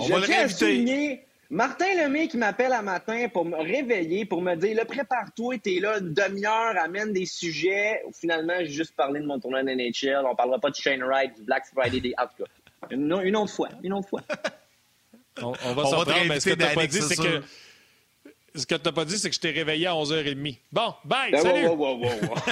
je 0.00 0.12
va 0.12 0.18
le 0.18 0.26
réinviter. 0.26 1.26
Martin 1.50 1.86
Lemay 1.96 2.28
qui 2.28 2.36
m'appelle 2.36 2.72
à 2.72 2.82
matin 2.82 3.28
pour 3.32 3.44
me 3.44 3.56
réveiller, 3.56 4.24
pour 4.24 4.42
me 4.42 4.54
dire, 4.56 4.76
là, 4.76 4.84
prépare-toi, 4.84 5.58
t'es 5.58 5.78
là 5.80 5.98
une 5.98 6.12
demi-heure, 6.14 6.74
amène 6.82 7.12
des 7.12 7.26
sujets. 7.26 8.02
Finalement, 8.12 8.54
j'ai 8.60 8.70
juste 8.70 8.96
parlé 8.96 9.20
de 9.20 9.26
mon 9.26 9.38
tournoi 9.38 9.62
de 9.62 9.70
NHL. 9.70 10.24
On 10.26 10.34
parlera 10.34 10.58
pas 10.58 10.70
de 10.70 10.76
Shane 10.76 11.02
Wright, 11.02 11.34
du 11.36 11.42
Black 11.42 11.64
Friday, 11.72 12.00
des... 12.00 12.14
En 12.18 12.26
tout 12.26 12.44
cas, 12.44 12.50
une, 12.90 13.20
une 13.22 13.36
autre 13.36 13.52
fois, 13.52 13.68
une 13.82 13.92
autre 13.92 14.08
fois. 14.08 14.22
On, 15.42 15.52
on 15.64 15.72
va 15.74 15.82
On 15.82 15.86
s'en 15.86 16.04
prendre, 16.04 16.26
mais 16.28 16.40
ce 16.40 16.50
que 16.50 16.54
tu 16.54 16.74
pas 16.74 16.86
dit, 16.86 17.02
c'est 17.02 17.16
que. 17.16 17.42
Ce 18.54 18.64
que 18.66 18.76
tu 18.76 18.92
pas 18.92 19.04
dit, 19.04 19.18
c'est 19.18 19.28
que 19.30 19.34
je 19.34 19.40
t'ai 19.40 19.50
réveillé 19.50 19.88
à 19.88 19.92
11h30. 19.94 20.58
Bon, 20.70 20.94
bye, 21.04 21.32
Ben, 21.32 21.42
salut! 21.42 21.66
wow, 21.66 21.74
wow, 21.74 21.96
wow, 21.98 22.08
wow. 22.22 22.34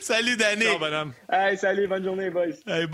Salut, 0.00 0.38
Danny. 0.38 0.64
Ciao, 0.64 0.78
bonhomme. 0.78 1.12
hey, 1.30 1.58
salut, 1.58 1.86
bonne 1.86 2.02
journée, 2.02 2.30
boys. 2.30 2.54
Hey, 2.66 2.86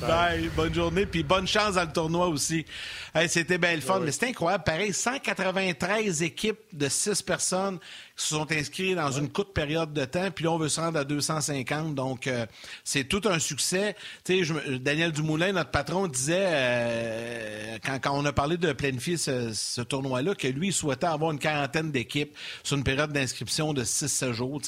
Bye. 0.00 0.50
Bonne 0.56 0.74
journée, 0.74 1.06
puis 1.06 1.22
bonne 1.22 1.46
chance 1.46 1.74
dans 1.76 1.84
le 1.84 1.92
tournoi 1.92 2.26
aussi. 2.26 2.66
Hey, 3.14 3.28
c'était 3.28 3.58
bien 3.58 3.74
le 3.74 3.80
fun, 3.80 4.00
mais 4.00 4.10
c'était 4.10 4.28
incroyable. 4.28 4.64
Pareil, 4.64 4.92
193 4.92 6.22
équipes 6.22 6.58
de 6.72 6.88
6 6.88 7.22
personnes 7.22 7.78
qui 8.16 8.24
se 8.24 8.34
sont 8.34 8.50
inscrites 8.50 8.96
dans 8.96 9.12
une 9.12 9.28
courte 9.28 9.52
période 9.52 9.92
de 9.92 10.04
temps, 10.04 10.30
puis 10.32 10.44
là, 10.44 10.52
on 10.52 10.58
veut 10.58 10.68
se 10.68 10.80
rendre 10.80 10.98
à 10.98 11.04
250. 11.04 11.94
Donc, 11.94 12.26
euh, 12.26 12.46
c'est 12.82 13.04
tout 13.04 13.22
un 13.26 13.38
succès. 13.38 13.94
Je 14.28 14.76
Daniel 14.78 15.12
Dumoulin, 15.12 15.52
notre 15.52 15.70
patron, 15.70 16.08
disait, 16.08 16.46
euh, 16.48 17.78
quand, 17.84 18.00
quand 18.02 18.18
on 18.18 18.24
a 18.24 18.32
parlé 18.32 18.56
de 18.56 18.72
planifier 18.72 19.16
ce, 19.16 19.52
ce 19.52 19.80
tournoi-là, 19.80 20.34
que 20.34 20.48
lui, 20.48 20.68
il 20.68 20.72
souhaitait 20.72 21.06
avoir 21.06 21.30
une 21.30 21.38
quarantaine 21.38 21.92
d'équipes 21.92 22.36
sur 22.64 22.76
une 22.76 22.84
période 22.84 23.12
d'inscription 23.12 23.72
de 23.72 23.84
6-7 23.84 24.32
jours. 24.32 24.60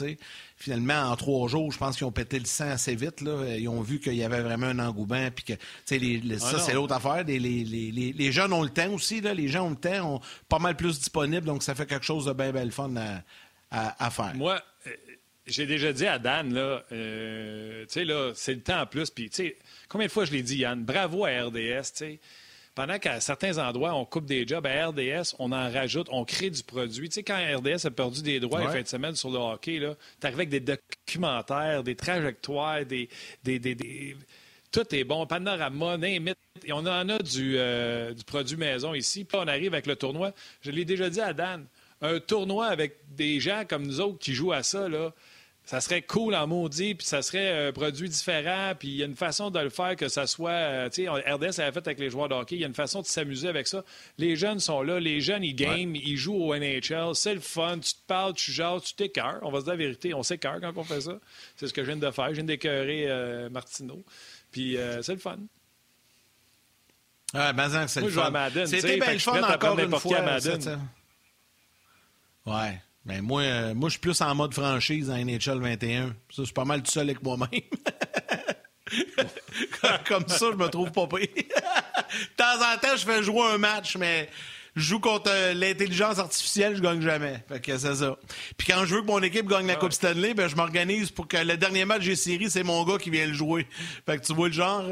Finalement, 0.63 1.11
en 1.11 1.17
trois 1.17 1.49
jours, 1.49 1.73
je 1.73 1.79
pense 1.79 1.97
qu'ils 1.97 2.05
ont 2.07 2.13
pété 2.13 2.39
le 2.39 2.45
sang 2.45 2.69
assez 2.69 2.95
vite. 2.95 3.23
Là. 3.23 3.57
Ils 3.57 3.67
ont 3.67 3.81
vu 3.81 3.99
qu'il 3.99 4.13
y 4.15 4.23
avait 4.23 4.43
vraiment 4.43 4.67
un 4.67 4.79
engouement. 4.79 5.31
Puis 5.35 5.45
que, 5.57 5.95
les- 5.95 6.19
les- 6.19 6.39
ça, 6.39 6.59
c'est 6.59 6.75
l'autre 6.75 6.93
affaire. 6.95 7.25
Les, 7.25 7.39
les, 7.39 7.65
les, 7.65 7.91
les- 7.91 8.13
les 8.13 8.31
jeunes 8.33 8.53
ont 8.53 8.63
le 8.63 8.69
temps 8.69 8.91
aussi. 8.93 9.23
Là. 9.23 9.33
Les 9.33 9.49
gens 9.49 9.67
ont 9.69 9.71
le 9.71 9.77
temps, 9.77 10.17
ont 10.17 10.21
pas 10.51 10.59
mal 10.59 10.77
plus 10.77 10.99
disponible. 10.99 11.47
Donc, 11.47 11.63
ça 11.63 11.75
fait 11.75 11.87
quelque 11.87 12.05
chose 12.05 12.27
de 12.27 12.35
bien, 12.35 12.53
bien 12.53 12.71
fun 12.71 12.95
à, 12.97 13.23
à, 13.71 14.05
à 14.07 14.11
faire. 14.11 14.35
Moi, 14.35 14.61
euh, 14.87 14.91
j'ai 15.47 15.65
déjà 15.65 15.95
dit 15.95 16.07
à 16.07 16.19
Dan, 16.19 16.53
là, 16.53 16.85
euh, 16.93 17.87
là, 17.97 18.33
c'est 18.35 18.55
le 18.55 18.61
temps 18.61 18.83
en 18.83 18.87
plus. 18.87 19.09
Puis, 19.09 19.31
combien 19.89 20.09
de 20.09 20.13
fois 20.13 20.27
je 20.27 20.33
l'ai 20.33 20.43
dit, 20.43 20.59
Yann? 20.59 20.85
Bravo 20.85 21.25
à 21.25 21.31
RDS, 21.31 21.55
tu 21.57 21.91
sais. 21.95 22.21
Pendant 22.81 22.99
qu'à 22.99 23.21
certains 23.21 23.59
endroits, 23.59 23.93
on 23.95 24.07
coupe 24.07 24.25
des 24.25 24.47
jobs, 24.47 24.67
à 24.67 24.87
RDS, 24.89 25.35
on 25.39 25.53
en 25.53 25.71
rajoute, 25.71 26.07
on 26.11 26.25
crée 26.25 26.49
du 26.49 26.63
produit. 26.63 27.11
Tu 27.11 27.17
sais, 27.17 27.23
quand 27.23 27.37
RDS 27.37 27.85
a 27.85 27.91
perdu 27.91 28.23
des 28.23 28.41
droits 28.41 28.61
Ouais. 28.61 28.65
la 28.65 28.73
fin 28.73 28.81
de 28.81 28.87
semaine 28.89 29.15
sur 29.15 29.29
le 29.31 29.37
hockey, 29.37 29.79
là, 29.79 29.97
t'arrives 30.19 30.39
avec 30.39 30.49
des 30.49 30.61
documentaires, 30.61 31.83
des 31.83 31.95
trajectoires, 31.95 32.87
des, 32.87 33.11
des, 33.45 33.59
des- 33.59 33.75
des- 33.75 34.17
Tout 34.73 34.95
est 34.95 35.05
bon. 35.05 35.27
Panorama, 35.27 35.99
Némit. 35.99 36.33
Et 36.65 36.73
on 36.73 36.79
en 36.79 37.09
a 37.11 37.19
du, 37.19 37.57
euh, 37.59 38.15
du 38.15 38.25
produit 38.25 38.57
maison 38.57 38.95
ici. 38.95 39.25
Puis 39.25 39.37
on 39.39 39.47
arrive 39.47 39.75
avec 39.75 39.87
le 39.87 39.97
tournoi. 39.97 40.33
Je 40.63 40.71
l'ai 40.71 40.87
déjà 40.87 41.11
dit 41.11 41.21
à 41.21 41.35
Dan. 41.35 41.67
Un 42.01 42.19
tournoi 42.19 42.69
avec 42.69 42.97
des 43.15 43.41
gens 43.41 43.65
comme 43.69 43.87
nous 43.87 44.01
autres 44.01 44.19
qui 44.21 44.33
jouent 44.33 44.53
à 44.53 44.63
ça, 44.63 44.89
là, 44.89 45.13
ça 45.71 45.81
serait 45.81 46.03
cool 46.03 46.35
en 46.35 46.49
maudit, 46.49 46.97
puis 46.97 47.07
ça 47.07 47.23
serait 47.23 47.69
un 47.69 47.73
produit 47.73 48.09
différent, 48.09 48.73
puis 48.77 48.89
il 48.89 48.97
y 48.97 49.05
a 49.05 49.07
une 49.07 49.15
façon 49.15 49.53
de 49.53 49.61
le 49.61 49.71
faire 49.71 49.95
que 49.95 50.09
ça 50.09 50.27
soit. 50.27 50.51
Euh, 50.51 50.89
tu 50.89 51.05
sais, 51.05 51.09
RDS 51.09 51.61
avait 51.61 51.71
fait 51.71 51.87
avec 51.87 52.01
les 52.01 52.11
joueurs 52.11 52.29
de 52.29 52.35
hockey, 52.35 52.57
il 52.57 52.63
y 52.63 52.65
a 52.65 52.67
une 52.67 52.75
façon 52.75 53.03
de 53.03 53.07
s'amuser 53.07 53.47
avec 53.47 53.69
ça. 53.69 53.85
Les 54.19 54.35
jeunes 54.35 54.59
sont 54.59 54.83
là, 54.83 54.99
les 54.99 55.21
jeunes, 55.21 55.45
ils 55.45 55.55
game, 55.55 55.95
ils 55.95 56.17
jouent 56.17 56.43
au 56.43 56.57
NHL, 56.57 57.15
c'est 57.15 57.35
le 57.35 57.41
fun, 57.41 57.79
tu 57.79 57.93
te 57.93 58.01
parles, 58.09 58.35
tu 58.35 58.51
jases, 58.51 58.83
tu 58.83 58.95
t'écœures. 58.95 59.39
On 59.43 59.53
va 59.53 59.61
se 59.61 59.65
dire 59.67 59.75
la 59.75 59.79
vérité, 59.79 60.13
on 60.13 60.25
s'écœure 60.25 60.61
quand 60.61 60.73
on 60.75 60.83
fait 60.83 61.03
ça. 61.03 61.21
C'est 61.55 61.69
ce 61.69 61.73
que 61.73 61.83
je 61.83 61.87
viens 61.87 61.97
de 61.97 62.11
faire. 62.11 62.31
Je 62.31 62.35
viens 62.35 62.45
d'écœurer 62.45 63.05
euh, 63.07 63.49
Martineau. 63.49 64.03
Puis 64.51 64.77
euh, 64.77 65.03
c'est 65.03 65.13
le 65.13 65.21
fun. 65.21 65.37
Ouais, 67.33 67.53
ben, 67.53 67.87
c'est 67.87 68.01
le 68.01 68.09
fun. 68.09 68.33
C'était 68.67 68.97
bien 68.97 69.13
le 69.13 69.19
fun 69.21 69.41
encore 69.41 69.79
une 69.79 69.97
fois. 70.01 70.19
Ouais. 72.45 72.81
Ben 73.11 73.23
moi, 73.23 73.43
euh, 73.43 73.75
moi 73.75 73.89
je 73.89 73.95
suis 73.95 74.01
plus 74.01 74.21
en 74.21 74.33
mode 74.37 74.55
franchise 74.55 75.11
en 75.11 75.17
NHL 75.17 75.59
21. 75.59 76.07
Ça, 76.07 76.15
je 76.39 76.43
suis 76.45 76.53
pas 76.53 76.65
mal 76.65 76.81
tout 76.81 76.93
seul 76.93 77.11
avec 77.11 77.21
moi-même. 77.25 77.49
Comme 80.07 80.29
ça, 80.29 80.47
je 80.53 80.57
me 80.57 80.69
trouve 80.69 80.93
pas 80.93 81.09
pris. 81.09 81.27
de 81.27 81.43
temps 82.37 82.73
en 82.73 82.79
temps, 82.79 82.97
je 82.97 83.05
fais 83.05 83.25
jouer 83.25 83.43
un 83.53 83.59
match, 83.59 83.97
mais 83.97 84.29
je 84.77 84.83
joue 84.83 85.01
contre 85.01 85.29
euh, 85.29 85.55
l'intelligence 85.55 86.21
artificielle, 86.21 86.77
je 86.77 86.83
gagne 86.83 87.03
jamais. 87.03 87.43
Fait 87.49 87.61
que 87.61 87.77
c'est 87.77 87.97
ça. 87.97 88.17
Puis 88.57 88.69
quand 88.69 88.85
je 88.85 88.95
veux 88.95 89.01
que 89.01 89.07
mon 89.07 89.25
équipe 89.25 89.49
gagne 89.49 89.67
la 89.67 89.75
Coupe 89.75 89.93
Stanley, 89.93 90.35
ben 90.35 90.47
je 90.47 90.55
m'organise 90.55 91.11
pour 91.11 91.27
que 91.27 91.37
le 91.37 91.57
dernier 91.57 91.85
match 91.85 92.05
des 92.05 92.15
séries, 92.15 92.49
c'est 92.49 92.63
mon 92.63 92.85
gars 92.85 92.99
qui 92.99 93.11
vient 93.11 93.27
le 93.27 93.35
jouer. 93.35 93.67
Fait 94.07 94.19
que 94.19 94.25
tu 94.25 94.35
vois 94.35 94.47
le 94.47 94.55
genre. 94.55 94.85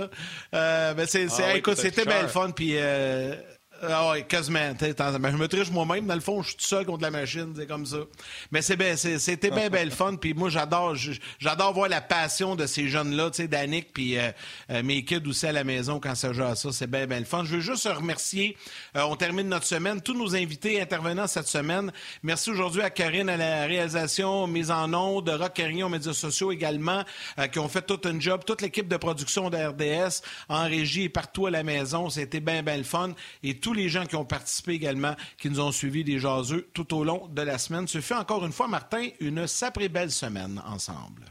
Euh, 0.55 0.95
ben 0.95 1.07
c'est, 1.07 1.29
ah 1.41 1.57
écoute, 1.57 1.77
c'était 1.77 2.05
belle 2.05 2.29
fun. 2.29 2.51
Puis 2.51 2.73
euh, 2.73 3.37
ah 3.83 4.11
oui, 4.13 4.25
quasiment. 4.27 4.73
Je 4.81 5.37
me 5.37 5.47
triche 5.47 5.71
moi-même. 5.71 6.07
Dans 6.07 6.15
le 6.15 6.21
fond, 6.21 6.43
je 6.43 6.49
suis 6.49 6.57
tout 6.57 6.65
seul 6.65 6.85
contre 6.85 7.03
la 7.03 7.11
machine, 7.11 7.53
c'est 7.57 7.67
comme 7.67 7.87
ça. 7.87 7.99
Mais 8.51 8.63
c'est 8.63 8.77
bien, 8.77 8.97
c'était 8.97 9.51
bien, 9.51 9.71
bien 9.71 9.85
le 9.85 9.91
fun. 9.91 10.17
Puis 10.17 10.35
moi, 10.35 10.49
j'adore, 10.49 10.97
j'adore 11.39 11.73
voir 11.73 11.89
la 11.89 12.01
passion 12.01 12.57
de 12.57 12.67
ces 12.67 12.89
jeunes-là, 12.89 13.31
tu 13.31 13.43
sais, 13.43 13.49
Danick, 13.49 13.93
puis 13.93 14.19
euh, 14.19 14.31
euh, 14.71 14.83
mes 14.83 15.05
kids 15.05 15.23
aussi 15.27 15.47
à 15.47 15.53
la 15.53 15.65
maison 15.65 16.01
quand 16.01 16.15
ça 16.15 16.33
joue 16.33 16.43
à 16.43 16.57
ça. 16.57 16.71
C'est 16.73 16.89
bien, 16.89 17.07
bien 17.07 17.21
le 17.21 17.25
fun. 17.25 17.45
Je 17.45 17.57
veux 17.57 17.61
juste 17.61 17.87
remercier, 17.87 18.57
euh, 18.97 19.03
on 19.03 19.17
termine 19.17 19.49
notre 19.49 19.67
semaine, 19.67 20.01
tous 20.01 20.15
nos 20.15 20.35
invités 20.35 20.81
intervenants 20.81 21.27
cette 21.27 21.49
semaine. 21.49 21.93
Merci 22.23 22.51
aujourd'hui 22.51 22.83
à 22.83 22.91
Karine 22.91 23.29
à 23.29 23.37
la 23.37 23.67
réalisation, 23.67 24.47
mise 24.47 24.71
en 24.71 24.93
ondes, 24.93 25.27
de 25.27 25.33
Rock 25.33 25.61
aux 25.83 25.89
médias 25.89 26.13
sociaux 26.13 26.53
également, 26.53 27.05
qui 27.53 27.59
ont 27.59 27.69
fait 27.69 27.83
tout 27.83 28.01
un 28.05 28.19
job. 28.19 28.43
Toute 28.47 28.63
l'équipe 28.63 28.89
de 28.89 28.97
production 28.97 29.51
de 29.51 29.57
RDS, 29.57 30.23
en 30.49 30.65
régie 30.65 31.05
et 31.05 31.09
partout 31.09 31.47
à 31.47 31.51
la 31.51 31.63
maison. 31.63 32.11
C'était 32.11 32.41
bien, 32.41 32.63
bien 32.63 32.77
le 32.77 32.85
fun. 32.85 33.13
Et 33.43 33.59
tous 33.69 33.75
les 33.75 33.91
gens 33.91 34.07
qui 34.07 34.17
ont 34.17 34.25
participé 34.25 34.73
également, 34.73 35.15
qui 35.37 35.51
nous 35.51 35.61
ont 35.61 35.73
suivis 35.73 36.03
des 36.03 36.19
jaseux 36.19 36.71
tout 36.73 36.97
au 36.97 37.05
long 37.05 37.29
de 37.29 37.43
la 37.43 37.59
semaine. 37.59 37.87
Ce 37.87 38.01
fait 38.01 38.15
encore 38.15 38.47
une 38.47 38.53
fois, 38.53 38.67
Martin, 38.67 39.09
une 39.21 39.47
sacrée 39.47 39.91
belle 39.91 40.11
semaine 40.11 40.63
ensemble. 40.67 41.27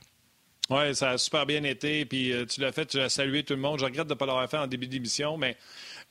Oui, 0.69 0.93
ça 0.95 1.11
a 1.11 1.17
super 1.17 1.45
bien 1.45 1.63
été. 1.63 2.03
Puis 2.05 2.33
euh, 2.33 2.45
tu 2.45 2.59
l'as 2.59 2.73
fait, 2.73 2.85
tu 2.85 2.99
as 2.99 3.07
salué 3.07 3.43
tout 3.43 3.53
le 3.53 3.61
monde. 3.61 3.79
Je 3.79 3.85
regrette 3.85 4.07
de 4.07 4.13
ne 4.13 4.17
pas 4.17 4.25
l'avoir 4.25 4.49
fait 4.49 4.57
en 4.57 4.67
début 4.67 4.87
d'émission, 4.87 5.37
mais 5.37 5.55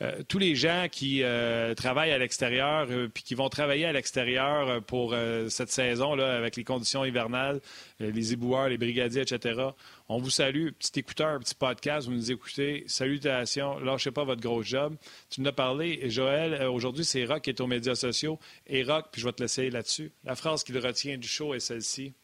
euh, 0.01 0.23
tous 0.27 0.39
les 0.39 0.55
gens 0.55 0.87
qui 0.91 1.23
euh, 1.23 1.75
travaillent 1.75 2.13
à 2.13 2.19
l'extérieur 2.19 2.87
puis 3.13 3.23
qui 3.23 3.35
vont 3.35 3.51
travailler 3.51 3.85
à 3.85 3.93
l'extérieur 3.93 4.83
pour 4.85 5.15
cette 5.49 5.71
saison 5.71 6.15
là, 6.15 6.37
avec 6.37 6.57
les 6.57 6.65
conditions 6.65 7.05
hivernales, 7.05 7.61
les 8.01 8.33
éboueurs, 8.33 8.69
les 8.69 8.79
brigadiers, 8.79 9.23
etc. 9.23 9.61
On 10.09 10.19
vous 10.19 10.31
salue. 10.31 10.69
Petit 10.71 11.01
écouteur, 11.01 11.39
petit 11.39 11.55
podcast, 11.55 12.09
vous 12.09 12.15
nous 12.15 12.33
écoutez. 12.33 12.85
Salutations. 12.87 13.79
Lâchez 13.79 14.11
pas 14.11 14.25
votre 14.25 14.41
gros 14.41 14.63
job. 14.63 14.97
Tu 15.29 15.43
nous 15.43 15.49
as 15.49 15.53
parlé. 15.53 16.09
Joël, 16.09 16.63
aujourd'hui, 16.67 17.05
c'est 17.05 17.25
Rock 17.27 17.43
qui 17.43 17.51
est 17.51 17.61
aux 17.61 17.67
médias 17.67 17.95
sociaux. 17.95 18.39
Et 18.67 18.85
Rock, 18.85 19.07
puis 19.13 19.21
je 19.21 19.27
vais 19.27 19.33
te 19.33 19.43
laisser 19.43 19.69
là-dessus. 19.69 20.13
La 20.25 20.35
phrase 20.35 20.65
qu'il 20.65 20.79
retient 20.79 21.19
du 21.19 21.29
show 21.29 21.53
est 21.55 21.61
celle-ci. 21.61 22.15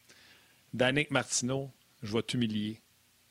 Danick 0.73 1.11
Martineau, 1.11 1.69
je 2.03 2.13
vais 2.13 2.21
t'humilier. 2.21 2.79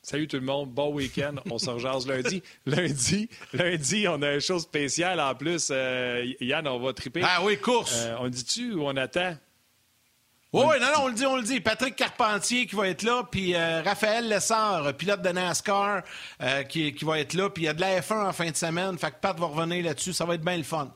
Salut 0.01 0.27
tout 0.27 0.35
le 0.35 0.43
monde, 0.43 0.69
bon 0.69 0.93
week-end. 0.93 1.35
On 1.49 1.57
se 1.57 1.69
rejase 1.69 2.05
lundi. 2.07 2.43
Lundi, 2.65 3.29
lundi, 3.53 4.05
on 4.09 4.21
a 4.21 4.33
une 4.33 4.41
chose 4.41 4.63
spéciale 4.63 5.21
en 5.21 5.33
plus. 5.33 5.69
Euh, 5.71 6.25
Yann, 6.41 6.67
on 6.67 6.79
va 6.79 6.91
triper. 6.91 7.21
Ah 7.23 7.41
oui, 7.41 7.57
course. 7.57 7.93
Euh, 7.95 8.17
on 8.19 8.27
dit-tu 8.27 8.73
ou 8.73 8.83
on 8.83 8.97
attend? 8.97 9.37
Oui, 10.51 10.75
non, 10.79 10.87
non, 10.87 11.03
on 11.05 11.07
le 11.07 11.13
dit, 11.13 11.25
on 11.25 11.37
le 11.37 11.41
dit. 11.41 11.61
Patrick 11.61 11.95
Carpentier 11.95 12.67
qui 12.67 12.75
va 12.75 12.87
être 12.89 13.01
là, 13.01 13.23
puis 13.23 13.55
euh, 13.55 13.81
Raphaël 13.81 14.27
Lessard, 14.27 14.93
pilote 14.95 15.21
de 15.21 15.29
NASCAR, 15.29 16.03
euh, 16.41 16.63
qui, 16.63 16.93
qui, 16.93 17.05
va 17.05 17.19
être 17.19 17.33
là, 17.33 17.49
puis 17.49 17.63
il 17.63 17.65
y 17.65 17.69
a 17.69 17.73
de 17.73 17.81
la 17.81 18.01
F1 18.01 18.27
en 18.27 18.33
fin 18.33 18.51
de 18.51 18.55
semaine. 18.55 18.97
Fait 18.97 19.09
que 19.09 19.15
Pat 19.19 19.39
va 19.39 19.47
revenir 19.47 19.83
là-dessus. 19.83 20.13
Ça 20.13 20.25
va 20.25 20.35
être 20.35 20.43
bien 20.43 20.57
le 20.57 20.63
fun. 20.63 20.93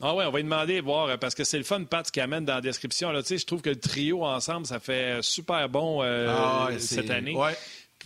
Ah 0.00 0.14
oui, 0.14 0.24
on 0.26 0.30
va 0.30 0.38
lui 0.38 0.44
demander, 0.44 0.80
voir, 0.80 1.18
parce 1.18 1.34
que 1.34 1.44
c'est 1.44 1.58
le 1.58 1.64
fun, 1.64 1.84
Pat, 1.84 2.10
qui 2.10 2.20
amène 2.20 2.44
dans 2.44 2.54
la 2.54 2.60
description. 2.60 3.12
Là, 3.12 3.20
je 3.28 3.44
trouve 3.44 3.60
que 3.60 3.70
le 3.70 3.76
trio 3.76 4.24
ensemble, 4.24 4.66
ça 4.66 4.80
fait 4.80 5.22
super 5.22 5.68
bon 5.68 6.02
euh, 6.02 6.26
ah 6.28 6.68
cette 6.78 7.10
année. 7.10 7.34
Ouais. 7.34 7.54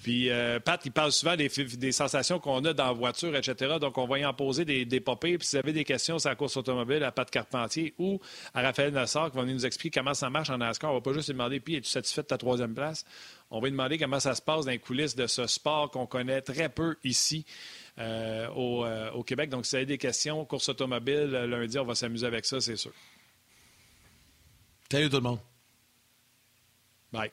Puis 0.03 0.29
euh, 0.29 0.61
Pat, 0.61 0.81
il 0.85 0.93
parle 0.93 1.13
souvent 1.13 1.35
des, 1.37 1.49
sensations 1.93 2.39
qu'on 2.39 2.63
a 2.65 2.75
dans 2.75 2.87
la 2.87 2.93
voiture, 2.93 3.35
etc. 3.35 3.77
Donc, 3.81 3.97
on 3.97 4.07
va 4.07 4.19
y 4.19 4.25
en 4.25 4.35
poser 4.35 4.65
des, 4.65 4.85
des 4.85 5.01
Puis, 5.01 5.39
si 5.41 5.57
vous 5.57 5.57
avez 5.57 5.73
des 5.73 5.85
questions 5.85 6.19
sur 6.19 6.29
la 6.29 6.35
course 6.35 6.57
automobile 6.57 7.03
à 7.05 7.13
Pat 7.13 7.31
Carpentier 7.31 7.95
ou 7.99 8.21
à 8.53 8.61
Raphaël 8.61 8.93
Nassar 8.93 9.31
qui 9.31 9.37
va 9.37 9.43
venir 9.43 9.55
nous 9.55 9.65
expliquer 9.65 10.01
comment 10.01 10.13
ça 10.13 10.29
marche 10.29 10.51
en 10.51 10.59
NASCAR, 10.59 10.91
on 10.91 10.95
va 10.95 11.01
pas 11.01 11.13
juste 11.13 11.29
lui 11.29 11.35
demander, 11.35 11.59
puis, 11.61 11.77
es-tu 11.77 11.89
satisfait 11.89 12.23
de 12.23 12.27
ta 12.27 12.37
troisième 12.37 12.75
place? 12.75 13.07
On 13.51 13.61
va 13.61 13.69
lui 13.69 13.73
demander 13.73 13.97
comment 13.97 14.21
ça 14.21 14.35
se 14.35 14.43
passe 14.43 14.67
dans 14.67 14.73
les 14.73 14.79
coulisses 14.79 15.17
de 15.17 15.27
ce 15.27 15.47
sport 15.47 15.91
qu'on 15.91 16.07
connaît 16.07 16.43
très 16.43 16.69
peu 16.69 16.97
ici. 17.05 17.47
Euh, 17.99 18.49
euh, 18.49 19.11
au, 19.13 19.23
Québec. 19.23 19.51
Donc, 19.51 19.67
si 19.67 19.71
vous 19.71 19.77
avez 19.77 19.87
des 19.87 19.99
questions, 19.99 20.45
course 20.45 20.69
automobile, 20.69 21.31
lundi, 21.31 21.79
on 21.79 21.85
va 21.85 21.95
s'amuser 21.95 22.27
avec 22.27 22.45
ça, 22.45 22.61
c'est 22.61 22.77
sûr. 22.77 22.93
Salut 24.91 25.09
tout 25.09 25.17
le 25.17 25.23
monde. 25.23 25.41
Bye. 27.13 27.31